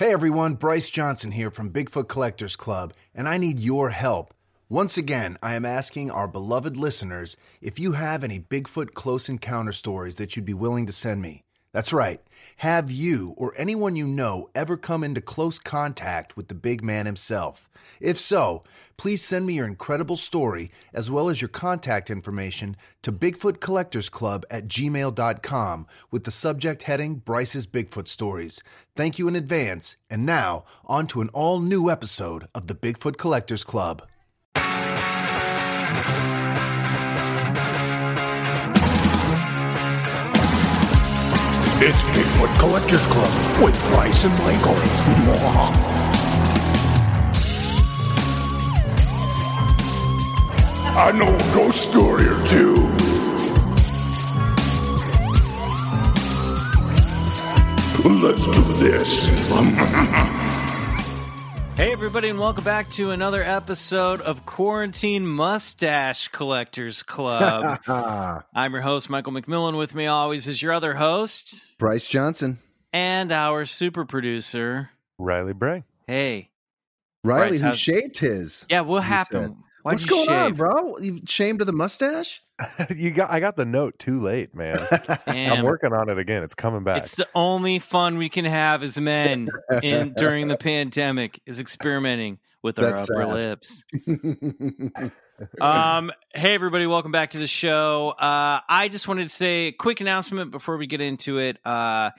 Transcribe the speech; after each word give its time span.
Hey 0.00 0.14
everyone, 0.14 0.54
Bryce 0.54 0.88
Johnson 0.88 1.32
here 1.32 1.50
from 1.50 1.72
Bigfoot 1.72 2.08
Collectors 2.08 2.56
Club, 2.56 2.94
and 3.14 3.28
I 3.28 3.36
need 3.36 3.60
your 3.60 3.90
help. 3.90 4.32
Once 4.66 4.96
again, 4.96 5.36
I 5.42 5.56
am 5.56 5.66
asking 5.66 6.10
our 6.10 6.26
beloved 6.26 6.74
listeners 6.74 7.36
if 7.60 7.78
you 7.78 7.92
have 7.92 8.24
any 8.24 8.40
Bigfoot 8.40 8.94
close 8.94 9.28
encounter 9.28 9.72
stories 9.72 10.16
that 10.16 10.34
you'd 10.34 10.46
be 10.46 10.54
willing 10.54 10.86
to 10.86 10.92
send 10.94 11.20
me. 11.20 11.42
That's 11.72 11.92
right. 11.92 12.22
Have 12.56 12.90
you 12.90 13.34
or 13.36 13.52
anyone 13.58 13.94
you 13.94 14.06
know 14.06 14.48
ever 14.54 14.78
come 14.78 15.04
into 15.04 15.20
close 15.20 15.58
contact 15.58 16.34
with 16.34 16.48
the 16.48 16.54
big 16.54 16.82
man 16.82 17.04
himself? 17.04 17.68
If 18.00 18.18
so, 18.18 18.64
please 18.96 19.22
send 19.22 19.46
me 19.46 19.54
your 19.54 19.66
incredible 19.66 20.16
story 20.16 20.70
as 20.92 21.10
well 21.10 21.28
as 21.28 21.40
your 21.40 21.48
contact 21.48 22.10
information 22.10 22.76
to 23.02 23.12
Bigfoot 23.12 23.60
Collectors 23.60 24.08
Club 24.08 24.44
at 24.50 24.66
gmail.com 24.66 25.86
with 26.10 26.24
the 26.24 26.30
subject 26.30 26.84
heading 26.84 27.16
Bryce's 27.16 27.66
Bigfoot 27.66 28.08
Stories. 28.08 28.62
Thank 28.96 29.18
you 29.18 29.28
in 29.28 29.36
advance. 29.36 29.96
And 30.08 30.24
now, 30.26 30.64
on 30.86 31.06
to 31.08 31.20
an 31.20 31.28
all 31.30 31.60
new 31.60 31.90
episode 31.90 32.46
of 32.54 32.66
the 32.66 32.74
Bigfoot 32.74 33.18
Collectors 33.18 33.64
Club. 33.64 34.02
It's 41.82 42.02
Bigfoot 42.12 42.58
Collectors 42.58 43.06
Club 43.06 43.64
with 43.64 43.88
Bryce 43.88 44.24
and 44.24 44.38
Michael. 44.40 45.99
I 50.96 51.12
know 51.12 51.34
a 51.34 51.38
ghost 51.54 51.90
story 51.90 52.26
or 52.26 52.46
two. 52.48 52.76
Let's 58.04 58.38
do 58.38 58.62
this. 58.84 59.30
Hey, 61.76 61.92
everybody, 61.92 62.28
and 62.28 62.38
welcome 62.38 62.62
back 62.62 62.90
to 62.90 63.10
another 63.10 63.42
episode 63.42 64.20
of 64.20 64.44
Quarantine 64.44 65.26
Mustache 65.26 66.28
Collectors 66.28 67.02
Club. 67.02 67.80
I'm 68.54 68.72
your 68.74 68.82
host, 68.82 69.08
Michael 69.08 69.32
McMillian. 69.32 69.78
With 69.78 69.94
me 69.94 70.06
always 70.06 70.46
is 70.46 70.60
your 70.60 70.72
other 70.74 70.92
host 70.92 71.64
Bryce 71.78 72.06
Johnson. 72.06 72.58
and 72.92 73.32
our 73.32 73.64
super 73.64 74.04
producer. 74.04 74.90
Riley 75.16 75.54
Bray. 75.54 75.84
Hey, 76.06 76.50
Riley, 77.24 77.48
Bryce, 77.48 77.60
who 77.60 77.64
how's- 77.66 77.78
shaved 77.78 78.18
his. 78.18 78.66
yeah, 78.68 78.82
what 78.82 79.02
He 79.04 79.08
happened? 79.08 79.56
Why'd 79.82 79.94
What's 79.94 80.04
you 80.04 80.10
going 80.10 80.28
on, 80.28 80.54
bro? 80.54 80.98
You 80.98 81.20
shamed 81.26 81.60
to 81.60 81.64
the 81.64 81.72
mustache? 81.72 82.42
you 82.94 83.10
got 83.10 83.30
I 83.30 83.40
got 83.40 83.56
the 83.56 83.64
note 83.64 83.98
too 83.98 84.20
late, 84.20 84.54
man. 84.54 84.78
I'm 85.26 85.64
working 85.64 85.92
on 85.94 86.10
it 86.10 86.18
again. 86.18 86.42
It's 86.42 86.54
coming 86.54 86.84
back. 86.84 87.04
It's 87.04 87.16
the 87.16 87.28
only 87.34 87.78
fun 87.78 88.18
we 88.18 88.28
can 88.28 88.44
have 88.44 88.82
as 88.82 88.98
men 89.00 89.48
in 89.82 90.12
during 90.12 90.48
the 90.48 90.56
pandemic 90.58 91.40
is 91.46 91.60
experimenting 91.60 92.38
with 92.62 92.78
our 92.78 92.90
That's 92.90 93.08
upper 93.10 93.22
sad. 93.22 93.32
lips. 93.32 93.84
Um, 95.60 96.12
hey 96.34 96.54
everybody, 96.54 96.86
welcome 96.86 97.12
back 97.12 97.30
to 97.30 97.38
the 97.38 97.46
show. 97.46 98.10
Uh, 98.10 98.60
I 98.68 98.88
just 98.90 99.08
wanted 99.08 99.22
to 99.22 99.34
say 99.34 99.68
a 99.68 99.72
quick 99.72 100.00
announcement 100.00 100.50
before 100.50 100.76
we 100.76 100.86
get 100.86 101.00
into 101.00 101.38
it. 101.38 101.56
Uh, 101.64 102.10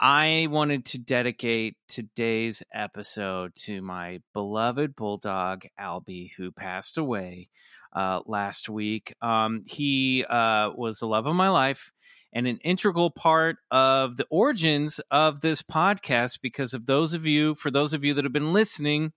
I 0.00 0.48
wanted 0.50 0.86
to 0.86 0.98
dedicate 0.98 1.76
today's 1.88 2.62
episode 2.72 3.54
to 3.62 3.80
my 3.80 4.20
beloved 4.32 4.96
bulldog 4.96 5.66
Albie, 5.80 6.32
who 6.36 6.50
passed 6.50 6.98
away 6.98 7.48
uh, 7.92 8.20
last 8.26 8.68
week. 8.68 9.14
Um, 9.22 9.62
he 9.66 10.24
uh, 10.24 10.70
was 10.74 10.98
the 10.98 11.06
love 11.06 11.26
of 11.26 11.36
my 11.36 11.50
life 11.50 11.92
and 12.32 12.48
an 12.48 12.58
integral 12.64 13.10
part 13.10 13.56
of 13.70 14.16
the 14.16 14.26
origins 14.30 15.00
of 15.12 15.40
this 15.40 15.62
podcast 15.62 16.40
because 16.42 16.74
of 16.74 16.86
those 16.86 17.14
of 17.14 17.24
you, 17.24 17.54
for 17.54 17.70
those 17.70 17.92
of 17.92 18.02
you 18.02 18.14
that 18.14 18.24
have 18.24 18.32
been 18.32 18.52
listening 18.52 19.12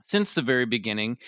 since 0.00 0.34
the 0.34 0.42
very 0.42 0.66
beginning, 0.66 1.18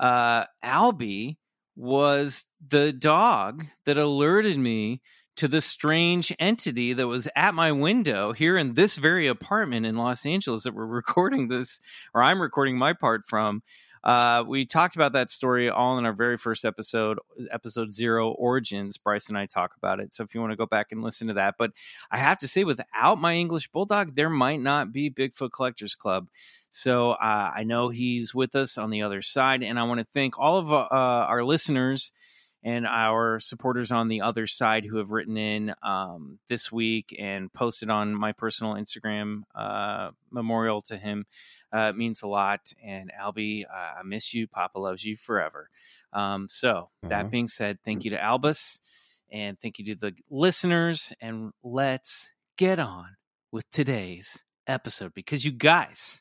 uh, 0.00 0.46
Albie 0.64 1.36
was 1.76 2.44
the 2.66 2.92
dog 2.92 3.64
that 3.84 3.98
alerted 3.98 4.58
me 4.58 5.00
to 5.36 5.46
the 5.46 5.60
strange 5.60 6.34
entity 6.38 6.94
that 6.94 7.06
was 7.06 7.28
at 7.36 7.54
my 7.54 7.72
window 7.72 8.32
here 8.32 8.56
in 8.56 8.74
this 8.74 8.96
very 8.96 9.26
apartment 9.26 9.86
in 9.86 9.96
Los 9.96 10.26
Angeles 10.26 10.64
that 10.64 10.74
we're 10.74 10.86
recording 10.86 11.48
this, 11.48 11.80
or 12.14 12.22
I'm 12.22 12.42
recording 12.42 12.76
my 12.76 12.94
part 12.94 13.22
from. 13.28 13.62
Uh, 14.02 14.44
we 14.46 14.64
talked 14.64 14.96
about 14.96 15.12
that 15.12 15.30
story 15.30 15.68
all 15.68 15.98
in 15.98 16.06
our 16.06 16.12
very 16.12 16.38
first 16.38 16.64
episode, 16.64 17.18
episode 17.50 17.92
zero, 17.92 18.30
Origins. 18.30 18.96
Bryce 18.96 19.28
and 19.28 19.36
I 19.36 19.46
talk 19.46 19.74
about 19.76 20.00
it. 20.00 20.14
So 20.14 20.24
if 20.24 20.34
you 20.34 20.40
want 20.40 20.52
to 20.52 20.56
go 20.56 20.66
back 20.66 20.88
and 20.90 21.02
listen 21.02 21.28
to 21.28 21.34
that, 21.34 21.56
but 21.58 21.72
I 22.10 22.16
have 22.16 22.38
to 22.38 22.48
say, 22.48 22.64
without 22.64 23.20
my 23.20 23.34
English 23.34 23.68
bulldog, 23.68 24.14
there 24.14 24.30
might 24.30 24.60
not 24.60 24.92
be 24.92 25.10
Bigfoot 25.10 25.52
Collectors 25.52 25.94
Club. 25.94 26.28
So 26.70 27.10
uh, 27.10 27.50
I 27.54 27.64
know 27.64 27.88
he's 27.88 28.34
with 28.34 28.54
us 28.54 28.78
on 28.78 28.90
the 28.90 29.02
other 29.02 29.22
side, 29.22 29.62
and 29.62 29.78
I 29.78 29.82
want 29.84 29.98
to 29.98 30.06
thank 30.06 30.38
all 30.38 30.58
of 30.58 30.72
uh, 30.72 30.86
our 30.90 31.44
listeners 31.44 32.12
and 32.62 32.86
our 32.86 33.40
supporters 33.40 33.90
on 33.90 34.08
the 34.08 34.20
other 34.20 34.46
side 34.46 34.84
who 34.84 34.98
have 34.98 35.10
written 35.10 35.36
in 35.36 35.74
um, 35.82 36.38
this 36.48 36.70
week 36.70 37.16
and 37.18 37.52
posted 37.52 37.88
on 37.90 38.14
my 38.14 38.32
personal 38.32 38.74
Instagram 38.74 39.42
uh, 39.54 40.10
memorial 40.30 40.80
to 40.82 40.96
him. 40.98 41.24
Uh, 41.72 41.92
means 41.92 42.22
a 42.22 42.26
lot. 42.26 42.72
And 42.84 43.12
Albie, 43.18 43.64
uh, 43.64 43.98
I 44.00 44.02
miss 44.04 44.34
you. 44.34 44.48
Papa 44.48 44.78
loves 44.78 45.04
you 45.04 45.16
forever. 45.16 45.70
Um, 46.12 46.48
so 46.50 46.90
that 47.02 47.26
Mhm. 47.26 47.30
being 47.30 47.48
said, 47.48 47.78
thank 47.84 48.04
you 48.04 48.10
to 48.10 48.20
Albus 48.22 48.80
and 49.30 49.56
thank 49.60 49.78
you 49.78 49.84
to 49.86 49.94
the 49.94 50.14
listeners. 50.28 51.12
And 51.20 51.52
let's 51.62 52.30
get 52.58 52.80
on 52.80 53.16
with 53.52 53.70
today's 53.70 54.42
episode 54.66 55.14
because 55.14 55.44
you 55.44 55.52
guys, 55.52 56.20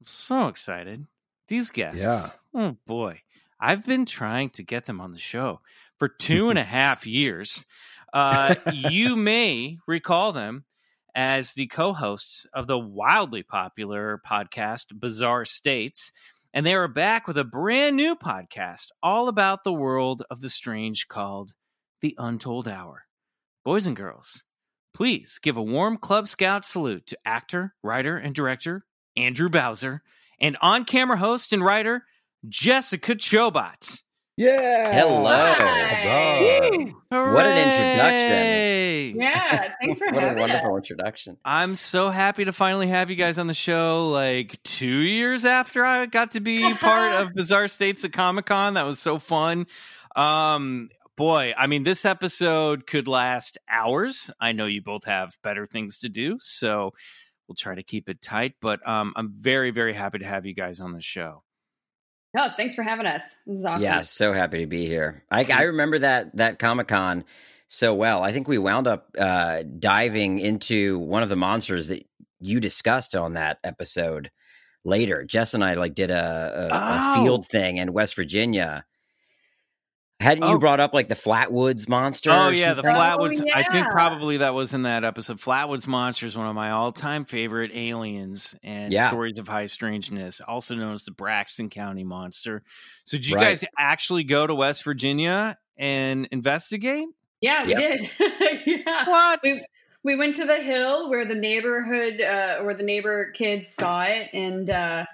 I'm 0.00 0.06
so 0.06 0.48
excited. 0.48 1.06
These 1.48 1.70
guests. 1.70 2.00
Yeah. 2.02 2.26
Oh 2.54 2.76
boy. 2.86 3.22
I've 3.64 3.86
been 3.86 4.06
trying 4.06 4.50
to 4.50 4.64
get 4.64 4.86
them 4.86 5.00
on 5.00 5.12
the 5.12 5.18
show 5.18 5.60
for 5.96 6.08
two 6.08 6.50
and 6.50 6.58
a 6.58 6.64
half 6.78 7.06
years. 7.06 7.64
Uh, 8.12 8.56
you 8.72 9.14
may 9.14 9.78
recall 9.86 10.32
them 10.32 10.64
as 11.14 11.52
the 11.52 11.68
co 11.68 11.92
hosts 11.92 12.44
of 12.52 12.66
the 12.66 12.78
wildly 12.78 13.44
popular 13.44 14.20
podcast 14.28 14.98
Bizarre 14.98 15.44
States. 15.44 16.10
And 16.52 16.66
they 16.66 16.74
are 16.74 16.88
back 16.88 17.28
with 17.28 17.38
a 17.38 17.44
brand 17.44 17.96
new 17.96 18.16
podcast 18.16 18.88
all 19.00 19.28
about 19.28 19.62
the 19.62 19.72
world 19.72 20.24
of 20.28 20.40
the 20.40 20.50
strange 20.50 21.06
called 21.06 21.52
The 22.00 22.16
Untold 22.18 22.66
Hour. 22.66 23.04
Boys 23.64 23.86
and 23.86 23.94
girls, 23.94 24.42
please 24.92 25.38
give 25.40 25.56
a 25.56 25.62
warm 25.62 25.98
Club 25.98 26.26
Scout 26.26 26.64
salute 26.64 27.06
to 27.06 27.18
actor, 27.24 27.74
writer, 27.80 28.16
and 28.16 28.34
director 28.34 28.84
Andrew 29.16 29.48
Bowser 29.48 30.02
and 30.40 30.56
on 30.60 30.84
camera 30.84 31.16
host 31.16 31.52
and 31.52 31.64
writer 31.64 32.04
Jessica 32.48 33.14
Chobot. 33.14 34.00
Yeah. 34.36 34.92
Hello. 34.92 35.22
What 37.10 37.46
an 37.46 37.58
introduction. 37.58 39.20
Yeah, 39.20 39.72
thanks 39.80 39.98
for 39.98 40.06
What 40.12 40.24
a 40.24 40.34
wonderful 40.40 40.74
us. 40.74 40.78
introduction. 40.78 41.36
I'm 41.44 41.76
so 41.76 42.08
happy 42.08 42.46
to 42.46 42.52
finally 42.52 42.88
have 42.88 43.10
you 43.10 43.16
guys 43.16 43.38
on 43.38 43.46
the 43.46 43.54
show. 43.54 44.08
Like 44.10 44.62
two 44.62 44.86
years 44.86 45.44
after 45.44 45.84
I 45.84 46.06
got 46.06 46.32
to 46.32 46.40
be 46.40 46.74
part 46.80 47.14
of 47.14 47.34
Bizarre 47.34 47.68
States 47.68 48.04
at 48.04 48.12
Comic 48.12 48.46
Con, 48.46 48.74
that 48.74 48.86
was 48.86 48.98
so 48.98 49.18
fun. 49.18 49.66
Um, 50.16 50.88
boy, 51.16 51.52
I 51.56 51.66
mean, 51.66 51.82
this 51.82 52.04
episode 52.06 52.86
could 52.86 53.06
last 53.08 53.58
hours. 53.68 54.30
I 54.40 54.52
know 54.52 54.66
you 54.66 54.82
both 54.82 55.04
have 55.04 55.36
better 55.42 55.66
things 55.66 55.98
to 56.00 56.08
do, 56.08 56.38
so 56.40 56.92
we'll 57.46 57.56
try 57.56 57.74
to 57.74 57.82
keep 57.82 58.08
it 58.08 58.22
tight. 58.22 58.54
But 58.62 58.86
um, 58.88 59.12
I'm 59.14 59.34
very, 59.38 59.70
very 59.70 59.92
happy 59.92 60.18
to 60.20 60.26
have 60.26 60.46
you 60.46 60.54
guys 60.54 60.80
on 60.80 60.92
the 60.92 61.02
show. 61.02 61.42
Oh, 62.36 62.48
thanks 62.56 62.74
for 62.74 62.82
having 62.82 63.06
us. 63.06 63.22
This 63.46 63.58
is 63.58 63.64
awesome. 63.64 63.82
Yeah, 63.82 64.00
so 64.00 64.32
happy 64.32 64.58
to 64.60 64.66
be 64.66 64.86
here. 64.86 65.22
I, 65.30 65.44
I 65.44 65.62
remember 65.64 65.98
that 65.98 66.34
that 66.36 66.58
Comic 66.58 66.88
Con 66.88 67.24
so 67.68 67.94
well. 67.94 68.22
I 68.22 68.32
think 68.32 68.48
we 68.48 68.58
wound 68.58 68.86
up 68.86 69.14
uh, 69.18 69.62
diving 69.78 70.38
into 70.38 70.98
one 70.98 71.22
of 71.22 71.28
the 71.28 71.36
monsters 71.36 71.88
that 71.88 72.06
you 72.40 72.58
discussed 72.60 73.14
on 73.14 73.34
that 73.34 73.58
episode 73.64 74.30
later. 74.84 75.24
Jess 75.24 75.54
and 75.54 75.62
I 75.62 75.74
like 75.74 75.94
did 75.94 76.10
a, 76.10 76.70
a, 76.72 76.74
a 76.74 77.00
Oh. 77.18 77.22
field 77.22 77.46
thing 77.46 77.76
in 77.76 77.92
West 77.92 78.14
Virginia. 78.16 78.84
Hadn't 80.22 80.44
you 80.44 80.54
Oh. 80.54 80.58
brought 80.58 80.80
up 80.80 80.94
like 80.94 81.08
the 81.08 81.14
Flatwoods 81.14 81.88
monster? 81.88 82.30
Oh 82.30 82.48
yeah, 82.48 82.74
the 82.74 82.82
something? 82.82 82.94
Flatwoods. 83.00 83.42
I 83.54 83.64
think 83.64 83.88
probably 83.90 84.38
that 84.38 84.54
was 84.54 84.72
in 84.72 84.82
that 84.82 85.04
episode. 85.04 85.38
Flatwoods 85.38 85.86
Monster 85.86 86.26
is 86.26 86.36
one 86.36 86.46
of 86.46 86.54
my 86.54 86.70
all-time 86.70 87.24
favorite 87.24 87.72
aliens 87.74 88.54
and 88.62 88.92
Yeah. 88.92 89.08
stories 89.08 89.38
of 89.38 89.48
high 89.48 89.66
strangeness, 89.66 90.40
also 90.40 90.74
known 90.74 90.92
as 90.92 91.04
the 91.04 91.10
Braxton 91.10 91.68
County 91.70 92.04
Monster. 92.04 92.62
So, 93.04 93.16
did 93.16 93.26
you 93.28 93.36
Right. 93.36 93.48
guys 93.58 93.64
actually 93.78 94.24
go 94.24 94.46
to 94.46 94.54
West 94.54 94.84
Virginia 94.84 95.58
and 95.76 96.28
investigate? 96.30 97.08
Yeah, 97.40 97.64
we 97.64 97.70
Yep. 97.70 97.78
did. 97.78 98.10
yeah. 98.66 99.08
What? 99.10 99.40
We, 99.42 99.64
we 100.04 100.16
went 100.16 100.36
to 100.36 100.44
the 100.44 100.58
hill 100.58 101.10
where 101.10 101.24
the 101.26 101.34
neighborhood, 101.34 102.20
uh, 102.20 102.62
where 102.62 102.74
the 102.74 102.84
neighbor 102.84 103.32
kids 103.32 103.70
saw 103.74 104.02
it, 104.04 104.28
and 104.32 104.70
uh, 104.70 105.04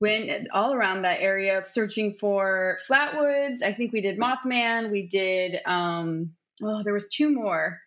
went 0.00 0.48
all 0.52 0.74
around 0.74 1.02
that 1.02 1.20
area 1.20 1.62
searching 1.66 2.16
for 2.20 2.78
flatwoods. 2.88 3.62
I 3.62 3.72
think 3.72 3.92
we 3.92 4.00
did 4.00 4.18
Mothman. 4.18 4.90
We 4.90 5.06
did. 5.08 5.58
um 5.66 6.32
Oh, 6.62 6.82
there 6.82 6.94
was 6.94 7.08
two 7.08 7.30
more. 7.30 7.80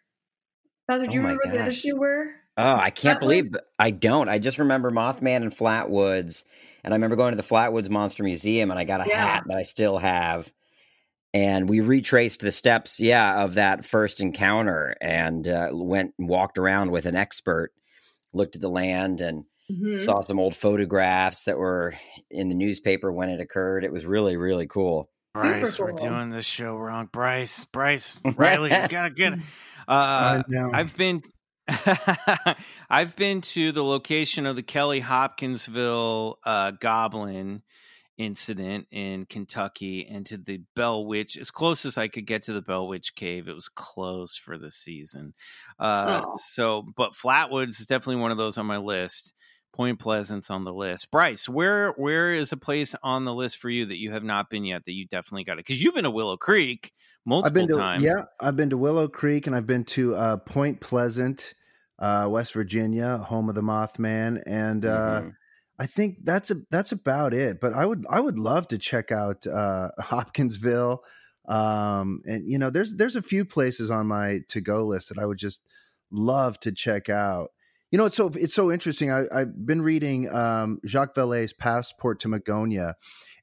Do 0.88 0.96
Oh 0.96 1.14
you 1.14 1.22
my 1.22 1.34
remember 1.34 1.42
what 1.44 1.52
the 1.52 1.60
other 1.60 1.66
gosh. 1.66 1.82
two 1.82 1.96
were? 1.98 2.26
Oh, 2.58 2.76
I 2.76 2.90
can't 2.90 3.18
Flatwoods? 3.18 3.22
believe 3.22 3.56
I 3.78 3.92
don't. 3.92 4.30
I 4.30 4.40
just 4.40 4.60
remember 4.60 4.92
Mothman 4.92 5.38
and 5.44 5.52
Flatwoods, 5.52 6.44
and 6.84 6.94
I 6.94 6.98
remember 6.98 7.16
going 7.16 7.32
to 7.32 7.42
the 7.42 7.48
Flatwoods 7.48 7.90
Monster 7.90 8.24
Museum, 8.24 8.70
and 8.70 8.80
I 8.80 8.84
got 8.84 9.02
a 9.02 9.06
Yeah. 9.06 9.18
hat 9.26 9.44
that 9.48 9.58
I 9.58 9.64
still 9.64 9.98
have. 9.98 10.52
And 11.34 11.70
we 11.70 11.80
retraced 11.80 12.40
the 12.42 12.52
steps, 12.52 13.00
yeah, 13.00 13.44
of 13.44 13.54
that 13.54 13.86
first 13.86 14.20
encounter, 14.20 14.96
and 15.00 15.48
uh, 15.48 15.70
went 15.72 16.14
and 16.18 16.28
walked 16.28 16.58
around 16.58 16.92
with 16.92 17.06
an 17.06 17.16
expert, 17.16 17.72
looked 18.34 18.56
at 18.56 18.62
the 18.62 18.70
land, 18.70 19.22
and 19.22 19.46
Mhm. 19.72 20.00
saw 20.02 20.22
some 20.22 20.40
old 20.40 20.56
photographs 20.56 21.44
that 21.44 21.58
were 21.58 21.96
in 22.32 22.50
the 22.50 22.56
newspaper 22.56 23.12
when 23.12 23.30
it 23.30 23.40
occurred. 23.40 23.84
It 23.84 23.92
was 23.92 24.06
really, 24.06 24.36
really 24.38 24.68
cool. 24.68 25.10
Super 25.38 25.60
Bryce, 25.62 25.80
we're 25.80 25.92
doing 25.92 26.30
this 26.30 26.46
show 26.46 26.76
wrong. 26.76 27.08
Bryce, 27.12 27.66
Bryce, 27.66 28.20
Riley, 28.36 28.72
you 28.72 28.88
gotta 28.88 29.12
get. 29.12 29.34
it. 29.34 29.40
Uh, 29.88 30.44
I 30.48 30.52
know. 30.52 30.70
I've 30.72 30.96
been 30.96 31.24
I've 32.90 33.16
been 33.16 33.42
to 33.42 33.72
the 33.72 33.84
location 33.84 34.46
of 34.46 34.56
the 34.56 34.62
Kelly 34.64 35.00
Hopkinsville 35.00 36.38
uh, 36.44 36.72
Goblin 36.80 37.64
incident 38.18 38.86
in 38.92 39.26
Kentucky 39.26 40.06
and 40.08 40.26
to 40.28 40.38
the 40.38 40.62
Bell 40.76 41.06
Witch 41.06 41.38
as 41.38 41.50
close 41.52 41.86
as 41.86 41.98
I 41.98 42.08
could 42.08 42.28
get 42.28 42.44
to 42.44 42.54
the 42.54 42.62
Bell 42.62 42.88
Witch 42.88 43.16
cave. 43.16 43.48
It 43.48 43.54
was 43.54 43.70
closed 43.70 44.40
for 44.40 44.58
the 44.60 44.70
season. 44.70 45.34
Uh, 45.80 46.22
Oh. 46.26 46.34
so 46.50 46.86
but 46.96 47.14
Flatwoods 47.14 47.80
is 47.80 47.86
definitely 47.88 48.22
one 48.22 48.32
of 48.32 48.38
those 48.38 48.58
on 48.58 48.66
my 48.68 48.78
list. 48.78 49.32
Point 49.72 50.00
Pleasant's 50.00 50.50
on 50.50 50.64
the 50.66 50.74
list. 50.74 51.12
Bryce, 51.12 51.48
where 51.48 51.92
where 51.92 52.34
is 52.34 52.52
a 52.52 52.58
place 52.58 52.96
on 53.02 53.24
the 53.26 53.34
list 53.34 53.58
for 53.58 53.70
you 53.70 53.86
that 53.86 53.98
you 53.98 54.12
have 54.12 54.24
not 54.24 54.50
been 54.50 54.66
yet 54.66 54.84
that 54.86 54.92
you 54.92 55.06
definitely 55.06 55.44
got 55.46 55.54
it? 55.54 55.66
Because 55.66 55.82
you've 55.82 55.94
been 55.96 56.04
to 56.04 56.12
Willow 56.12 56.38
Creek 56.38 56.92
multiple 57.26 57.48
I've 57.48 57.68
been 57.68 57.76
to 57.76 57.82
times. 57.82 58.04
yeah, 58.04 58.24
I've 58.40 58.56
been 58.56 58.72
to 58.72 58.78
Willow 58.78 59.08
Creek 59.08 59.48
and 59.48 59.56
I've 59.56 59.68
been 59.68 59.86
to 59.86 60.16
uh, 60.16 60.38
Point 60.38 60.82
Pleasant, 60.82 61.54
uh, 61.98 62.28
West 62.30 62.54
Virginia, 62.54 63.20
home 63.20 63.48
of 63.48 63.56
the 63.56 63.62
Mothman, 63.62 64.42
and 64.46 64.86
uh, 64.86 65.22
Mhm. 65.22 65.34
I 65.82 65.86
think 65.86 66.26
that's 66.26 66.52
a, 66.52 66.56
that's 66.72 66.92
about 66.92 67.34
it. 67.34 67.62
But 67.62 67.74
I 67.74 67.86
would 67.86 68.04
I 68.10 68.20
would 68.20 68.38
love 68.38 68.68
to 68.70 68.78
check 68.78 69.12
out 69.14 69.48
uh, 69.48 69.92
Hopkinsville, 70.00 71.04
um, 71.48 72.22
and 72.26 72.46
you 72.46 72.58
know 72.58 72.70
there's 72.70 72.96
there's 72.96 73.16
a 73.16 73.22
few 73.22 73.46
places 73.46 73.90
on 73.90 74.08
my 74.08 74.42
to 74.50 74.60
go 74.60 74.86
list 74.86 75.08
that 75.10 75.18
I 75.18 75.26
would 75.26 75.38
just 75.38 75.62
love 76.12 76.60
to 76.62 76.72
check 76.74 77.08
out. 77.08 77.52
You 77.92 77.98
know, 77.98 78.06
it's 78.06 78.16
so 78.16 78.32
it's 78.36 78.54
so 78.54 78.72
interesting. 78.72 79.12
I, 79.12 79.24
I've 79.34 79.66
been 79.66 79.82
reading 79.82 80.30
um, 80.34 80.80
Jacques 80.86 81.16
Vallée's 81.16 81.54
Passport 81.54 82.20
to 82.22 82.28
Magonia, 82.28 82.94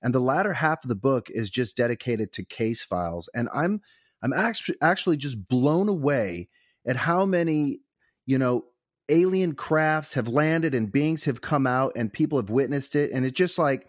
and 0.03 0.15
the 0.15 0.21
latter 0.21 0.53
half 0.53 0.85
of 0.85 0.89
the 0.89 0.95
book 0.95 1.29
is 1.31 1.51
just 1.51 1.77
dedicated 1.77 2.33
to 2.35 2.45
case 2.45 2.83
files, 2.83 3.29
and 3.35 3.49
I'm 3.53 3.81
I'm 4.23 4.33
actually 4.33 4.77
actually 4.81 5.17
just 5.17 5.49
blown 5.49 5.89
away 5.89 6.49
at 6.87 6.97
how 6.97 7.25
many 7.25 7.81
you 8.25 8.39
know 8.39 8.67
alien 9.09 9.55
crafts 9.55 10.15
have 10.15 10.29
landed 10.29 10.75
and 10.75 10.93
beings 10.93 11.25
have 11.25 11.41
come 11.41 11.67
out 11.67 11.93
and 11.97 12.13
people 12.13 12.39
have 12.39 12.51
witnessed 12.51 12.97
it 12.97 13.13
and 13.13 13.25
it's 13.25 13.39
just 13.39 13.57
like 13.57 13.89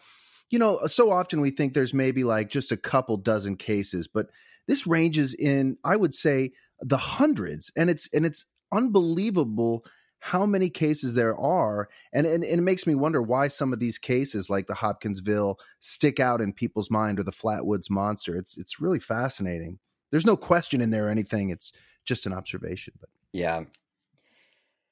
you 0.51 0.59
know 0.59 0.79
so 0.85 1.11
often 1.11 1.41
we 1.41 1.49
think 1.49 1.73
there's 1.73 1.93
maybe 1.93 2.23
like 2.23 2.49
just 2.49 2.71
a 2.71 2.77
couple 2.77 3.17
dozen 3.17 3.55
cases 3.55 4.07
but 4.07 4.27
this 4.67 4.85
ranges 4.85 5.33
in 5.33 5.75
i 5.83 5.95
would 5.95 6.13
say 6.13 6.51
the 6.81 6.97
hundreds 6.97 7.71
and 7.75 7.89
it's 7.89 8.07
and 8.13 8.27
it's 8.27 8.45
unbelievable 8.71 9.83
how 10.19 10.45
many 10.45 10.69
cases 10.69 11.13
there 11.13 11.37
are 11.37 11.87
and, 12.11 12.25
and 12.25 12.43
and 12.43 12.59
it 12.59 12.63
makes 12.63 12.87
me 12.87 12.95
wonder 12.95 13.21
why 13.21 13.47
some 13.47 13.71
of 13.71 13.79
these 13.79 13.97
cases 13.97 14.49
like 14.49 14.67
the 14.67 14.73
hopkinsville 14.73 15.57
stick 15.79 16.19
out 16.19 16.41
in 16.41 16.51
people's 16.51 16.89
mind 16.89 17.19
or 17.19 17.23
the 17.23 17.31
flatwoods 17.31 17.89
monster 17.89 18.35
it's 18.35 18.57
it's 18.57 18.81
really 18.81 18.99
fascinating 18.99 19.77
there's 20.11 20.25
no 20.25 20.35
question 20.35 20.81
in 20.81 20.89
there 20.89 21.07
or 21.07 21.09
anything 21.09 21.49
it's 21.49 21.71
just 22.05 22.25
an 22.25 22.33
observation 22.33 22.93
but 22.99 23.09
Yeah. 23.33 23.63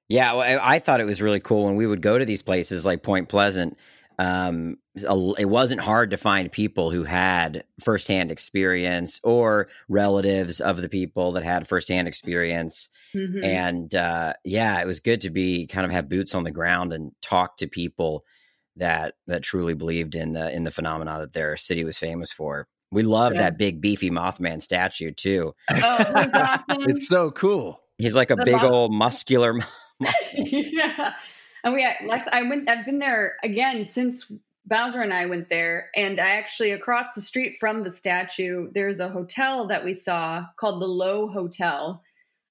Yeah, 0.07 0.33
well, 0.33 0.61
I, 0.61 0.75
I 0.75 0.79
thought 0.79 0.99
it 0.99 1.05
was 1.05 1.21
really 1.21 1.39
cool 1.39 1.65
when 1.65 1.75
we 1.75 1.87
would 1.87 2.01
go 2.01 2.19
to 2.19 2.25
these 2.25 2.43
places 2.43 2.85
like 2.85 3.01
Point 3.01 3.27
Pleasant. 3.27 3.75
Um, 4.17 4.77
a- 5.05 5.33
it 5.37 5.45
wasn't 5.49 5.81
hard 5.81 6.11
to 6.11 6.17
find 6.17 6.51
people 6.51 6.89
who 6.91 7.03
had 7.03 7.63
firsthand 7.83 8.31
experience 8.31 9.19
or 9.23 9.67
relatives 9.89 10.61
of 10.61 10.81
the 10.81 10.87
people 10.89 11.33
that 11.33 11.43
had 11.43 11.67
firsthand 11.67 12.07
experience. 12.07 12.89
Mhm. 13.13 13.43
And 13.43 13.93
uh, 13.95 14.33
yeah, 14.43 14.79
it 14.81 14.87
was 14.87 14.99
good 15.01 15.21
to 15.21 15.29
be 15.29 15.67
kind 15.67 15.85
of 15.85 15.91
have 15.91 16.07
boots 16.09 16.33
on 16.33 16.43
the 16.43 16.51
ground 16.51 16.93
and 16.93 17.11
talk 17.21 17.57
to 17.57 17.67
people 17.67 18.23
that 18.77 19.15
that 19.27 19.41
truly 19.43 19.73
believed 19.73 20.15
in 20.15 20.33
the 20.33 20.49
in 20.51 20.63
the 20.63 20.71
phenomena 20.71 21.19
that 21.19 21.33
their 21.33 21.55
city 21.57 21.83
was 21.83 21.97
famous 21.97 22.31
for. 22.31 22.67
We 22.91 23.03
love 23.03 23.33
Yeah. 23.33 23.41
that 23.41 23.57
big 23.57 23.81
beefy 23.81 24.09
Mothman 24.11 24.61
statue 24.61 25.11
too. 25.11 25.53
Oh, 25.71 25.77
awesome. 26.69 26.89
it's 26.89 27.07
so 27.07 27.31
cool 27.31 27.81
He's 27.97 28.15
like 28.15 28.29
a 28.31 28.35
The 28.35 28.45
big 28.45 28.55
Moth- 28.55 28.71
old 28.71 28.93
muscular. 28.93 29.53
yeah. 30.33 31.13
And 31.65 31.73
we, 31.73 31.85
Lex, 32.05 32.25
I 32.31 32.43
went, 32.43 32.69
I've 32.69 32.85
been 32.85 32.99
there 32.99 33.37
again 33.43 33.85
since 33.87 34.31
Bowser 34.67 35.01
and 35.01 35.11
I 35.11 35.25
went 35.25 35.49
there. 35.49 35.89
And 35.95 36.19
I 36.19 36.29
actually, 36.37 36.71
across 36.71 37.07
the 37.15 37.23
street 37.23 37.57
from 37.59 37.83
the 37.83 37.91
statue, 37.91 38.69
there's 38.71 38.99
a 38.99 39.09
hotel 39.09 39.67
that 39.67 39.83
we 39.83 39.93
saw 39.93 40.45
called 40.57 40.79
the 40.79 40.87
Lowe 40.87 41.27
Hotel. 41.27 42.03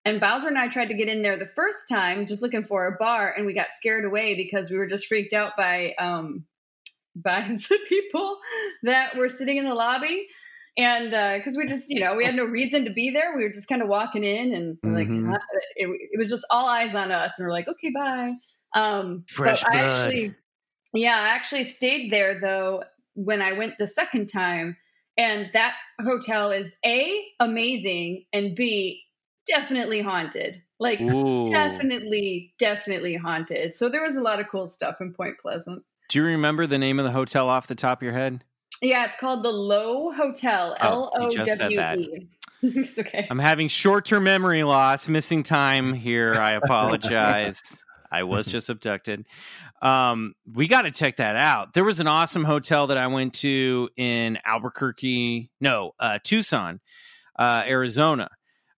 And 0.05 0.21
Bowser 0.21 0.49
and 0.49 0.59
I 0.59 0.67
tried 0.67 0.89
to 0.89 0.95
get 0.95 1.09
in 1.09 1.23
there 1.23 1.39
the 1.39 1.51
first 1.55 1.89
time, 1.89 2.27
just 2.27 2.43
looking 2.43 2.65
for 2.65 2.89
a 2.89 2.97
bar, 2.99 3.33
and 3.37 3.47
we 3.47 3.55
got 3.55 3.69
scared 3.75 4.05
away 4.05 4.35
because 4.35 4.69
we 4.69 4.77
were 4.77 4.87
just 4.87 5.07
freaked 5.07 5.33
out 5.33 5.53
by, 5.57 5.95
um, 5.99 6.45
by 7.15 7.57
the 7.69 7.79
people 7.89 8.39
that 8.83 9.17
were 9.17 9.29
sitting 9.29 9.59
in 9.59 9.65
the 9.65 9.75
lobby. 9.75 10.27
And 10.77 11.39
because 11.39 11.57
we 11.57 11.67
just, 11.67 11.89
you 11.89 12.01
know, 12.01 12.17
we 12.17 12.25
had 12.25 12.35
no 12.35 12.45
reason 12.45 12.85
to 12.85 12.91
be 12.91 13.11
there. 13.11 13.37
We 13.37 13.45
were 13.45 13.53
just 13.53 13.69
kind 13.69 13.81
of 13.81 13.87
walking 13.87 14.25
in 14.25 14.53
and 14.55 14.77
we're 14.83 14.91
like. 14.91 15.07
It, 15.77 15.89
it 16.13 16.19
was 16.19 16.29
just 16.29 16.45
all 16.51 16.67
eyes 16.67 16.97
on 16.97 17.13
us. 17.13 17.35
And 17.39 17.47
we're 17.47 17.53
like, 17.53 17.69
okay, 17.69 17.93
bye. 17.95 18.33
Um, 18.75 19.25
Fresh 19.29 19.63
but 19.63 19.75
I 19.75 19.81
actually, 19.81 20.35
yeah, 20.93 21.17
I 21.17 21.29
actually 21.29 21.65
stayed 21.65 22.13
there 22.13 22.41
though 22.41 22.85
when 23.15 23.41
I 23.41 23.53
went 23.53 23.79
the 23.79 23.87
second 23.87 24.29
time. 24.29 24.77
And 25.17 25.49
that 25.53 25.75
hotel 26.01 26.51
is 26.51 26.75
A, 26.85 27.25
amazing, 27.39 28.25
and 28.33 28.57
B, 28.57 29.01
definitely 29.47 30.03
haunted. 30.03 30.61
Like, 30.81 31.01
Ooh. 31.01 31.47
definitely, 31.47 32.53
definitely 32.59 33.15
haunted. 33.15 33.77
So 33.77 33.89
there 33.89 34.03
was 34.03 34.17
a 34.17 34.21
lot 34.21 34.41
of 34.41 34.49
cool 34.49 34.69
stuff 34.69 34.97
in 35.01 35.15
Point 35.15 35.39
Pleasant. 35.39 35.85
Do 36.09 36.19
you 36.19 36.25
remember 36.25 36.67
the 36.67 36.79
name 36.79 36.99
of 36.99 37.05
the 37.05 37.13
hotel 37.13 37.49
off 37.49 37.69
the 37.69 37.77
top 37.77 37.99
of 37.99 38.03
your 38.03 38.13
head? 38.13 38.43
Yeah, 38.83 39.05
it's 39.07 39.17
called 39.17 39.45
the 39.45 39.51
Lowe 39.51 40.11
Hotel. 40.11 40.77
Oh, 40.81 40.87
L 40.87 41.11
O 41.15 41.31
W. 41.31 41.81
E. 41.81 42.29
It's 42.67 42.99
okay. 42.99 43.27
I'm 43.31 43.39
having 43.39 43.69
short 43.69 44.07
term 44.07 44.25
memory 44.25 44.65
loss, 44.65 45.07
missing 45.07 45.43
time 45.43 45.93
here. 45.93 46.35
I 46.35 46.53
apologize. 46.53 47.63
I 48.15 48.23
was 48.23 48.47
just 48.51 48.69
abducted. 48.69 49.27
Um, 49.83 50.35
we 50.53 50.69
got 50.69 50.83
to 50.83 50.91
check 50.91 51.17
that 51.17 51.37
out. 51.37 51.75
There 51.75 51.85
was 51.85 52.01
an 52.01 52.07
awesome 52.07 52.45
hotel 52.45 52.89
that 52.89 52.99
I 52.99 53.09
went 53.09 53.35
to 53.35 53.89
in 53.97 54.39
Albuquerque, 54.45 55.51
no, 55.61 55.93
uh, 55.99 56.19
Tucson, 56.23 56.81
uh, 57.39 57.65
Arizona, 57.67 58.31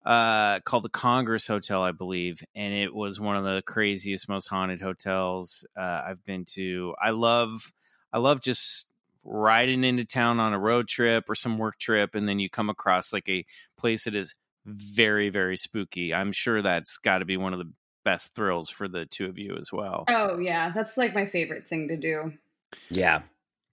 uh, 0.04 0.60
called 0.60 0.84
the 0.84 0.88
Congress 0.88 1.46
Hotel, 1.46 1.82
I 1.82 1.92
believe. 1.92 2.42
And 2.54 2.72
it 2.72 2.94
was 2.94 3.20
one 3.20 3.36
of 3.36 3.44
the 3.44 3.62
craziest, 3.66 4.28
most 4.28 4.46
haunted 4.46 4.80
hotels 4.80 5.66
uh, 5.76 6.02
I've 6.06 6.24
been 6.24 6.44
to. 6.54 6.94
I 7.00 7.10
love, 7.10 7.72
I 8.12 8.18
love 8.18 8.40
just 8.40 8.86
riding 9.24 9.84
into 9.84 10.04
town 10.04 10.40
on 10.40 10.52
a 10.52 10.58
road 10.58 10.88
trip 10.88 11.28
or 11.28 11.34
some 11.34 11.58
work 11.58 11.78
trip, 11.78 12.14
and 12.14 12.28
then 12.28 12.38
you 12.38 12.48
come 12.48 12.70
across 12.70 13.12
like 13.12 13.28
a 13.28 13.44
place 13.76 14.04
that 14.04 14.14
is 14.14 14.34
very, 14.64 15.28
very 15.28 15.56
spooky. 15.56 16.14
I'm 16.14 16.32
sure 16.32 16.62
that's 16.62 16.98
got 16.98 17.18
to 17.18 17.24
be 17.24 17.36
one 17.36 17.52
of 17.52 17.58
the 17.58 17.70
best 18.06 18.36
thrills 18.36 18.70
for 18.70 18.86
the 18.86 19.04
two 19.04 19.26
of 19.26 19.36
you 19.36 19.56
as 19.58 19.72
well. 19.72 20.04
Oh, 20.08 20.38
yeah. 20.38 20.70
That's 20.72 20.96
like 20.96 21.12
my 21.12 21.26
favorite 21.26 21.66
thing 21.68 21.88
to 21.88 21.96
do. 21.96 22.32
Yeah. 22.88 23.22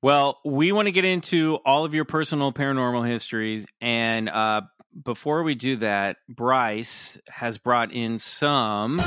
Well, 0.01 0.39
we 0.43 0.71
want 0.71 0.87
to 0.87 0.91
get 0.91 1.05
into 1.05 1.59
all 1.63 1.85
of 1.85 1.93
your 1.93 2.03
personal 2.03 2.51
paranormal 2.51 3.07
histories. 3.07 3.67
And 3.79 4.27
uh, 4.27 4.63
before 5.05 5.43
we 5.43 5.53
do 5.53 5.75
that, 5.77 6.17
Bryce 6.27 7.19
has 7.29 7.59
brought 7.59 7.93
in 7.93 8.17
some. 8.17 8.97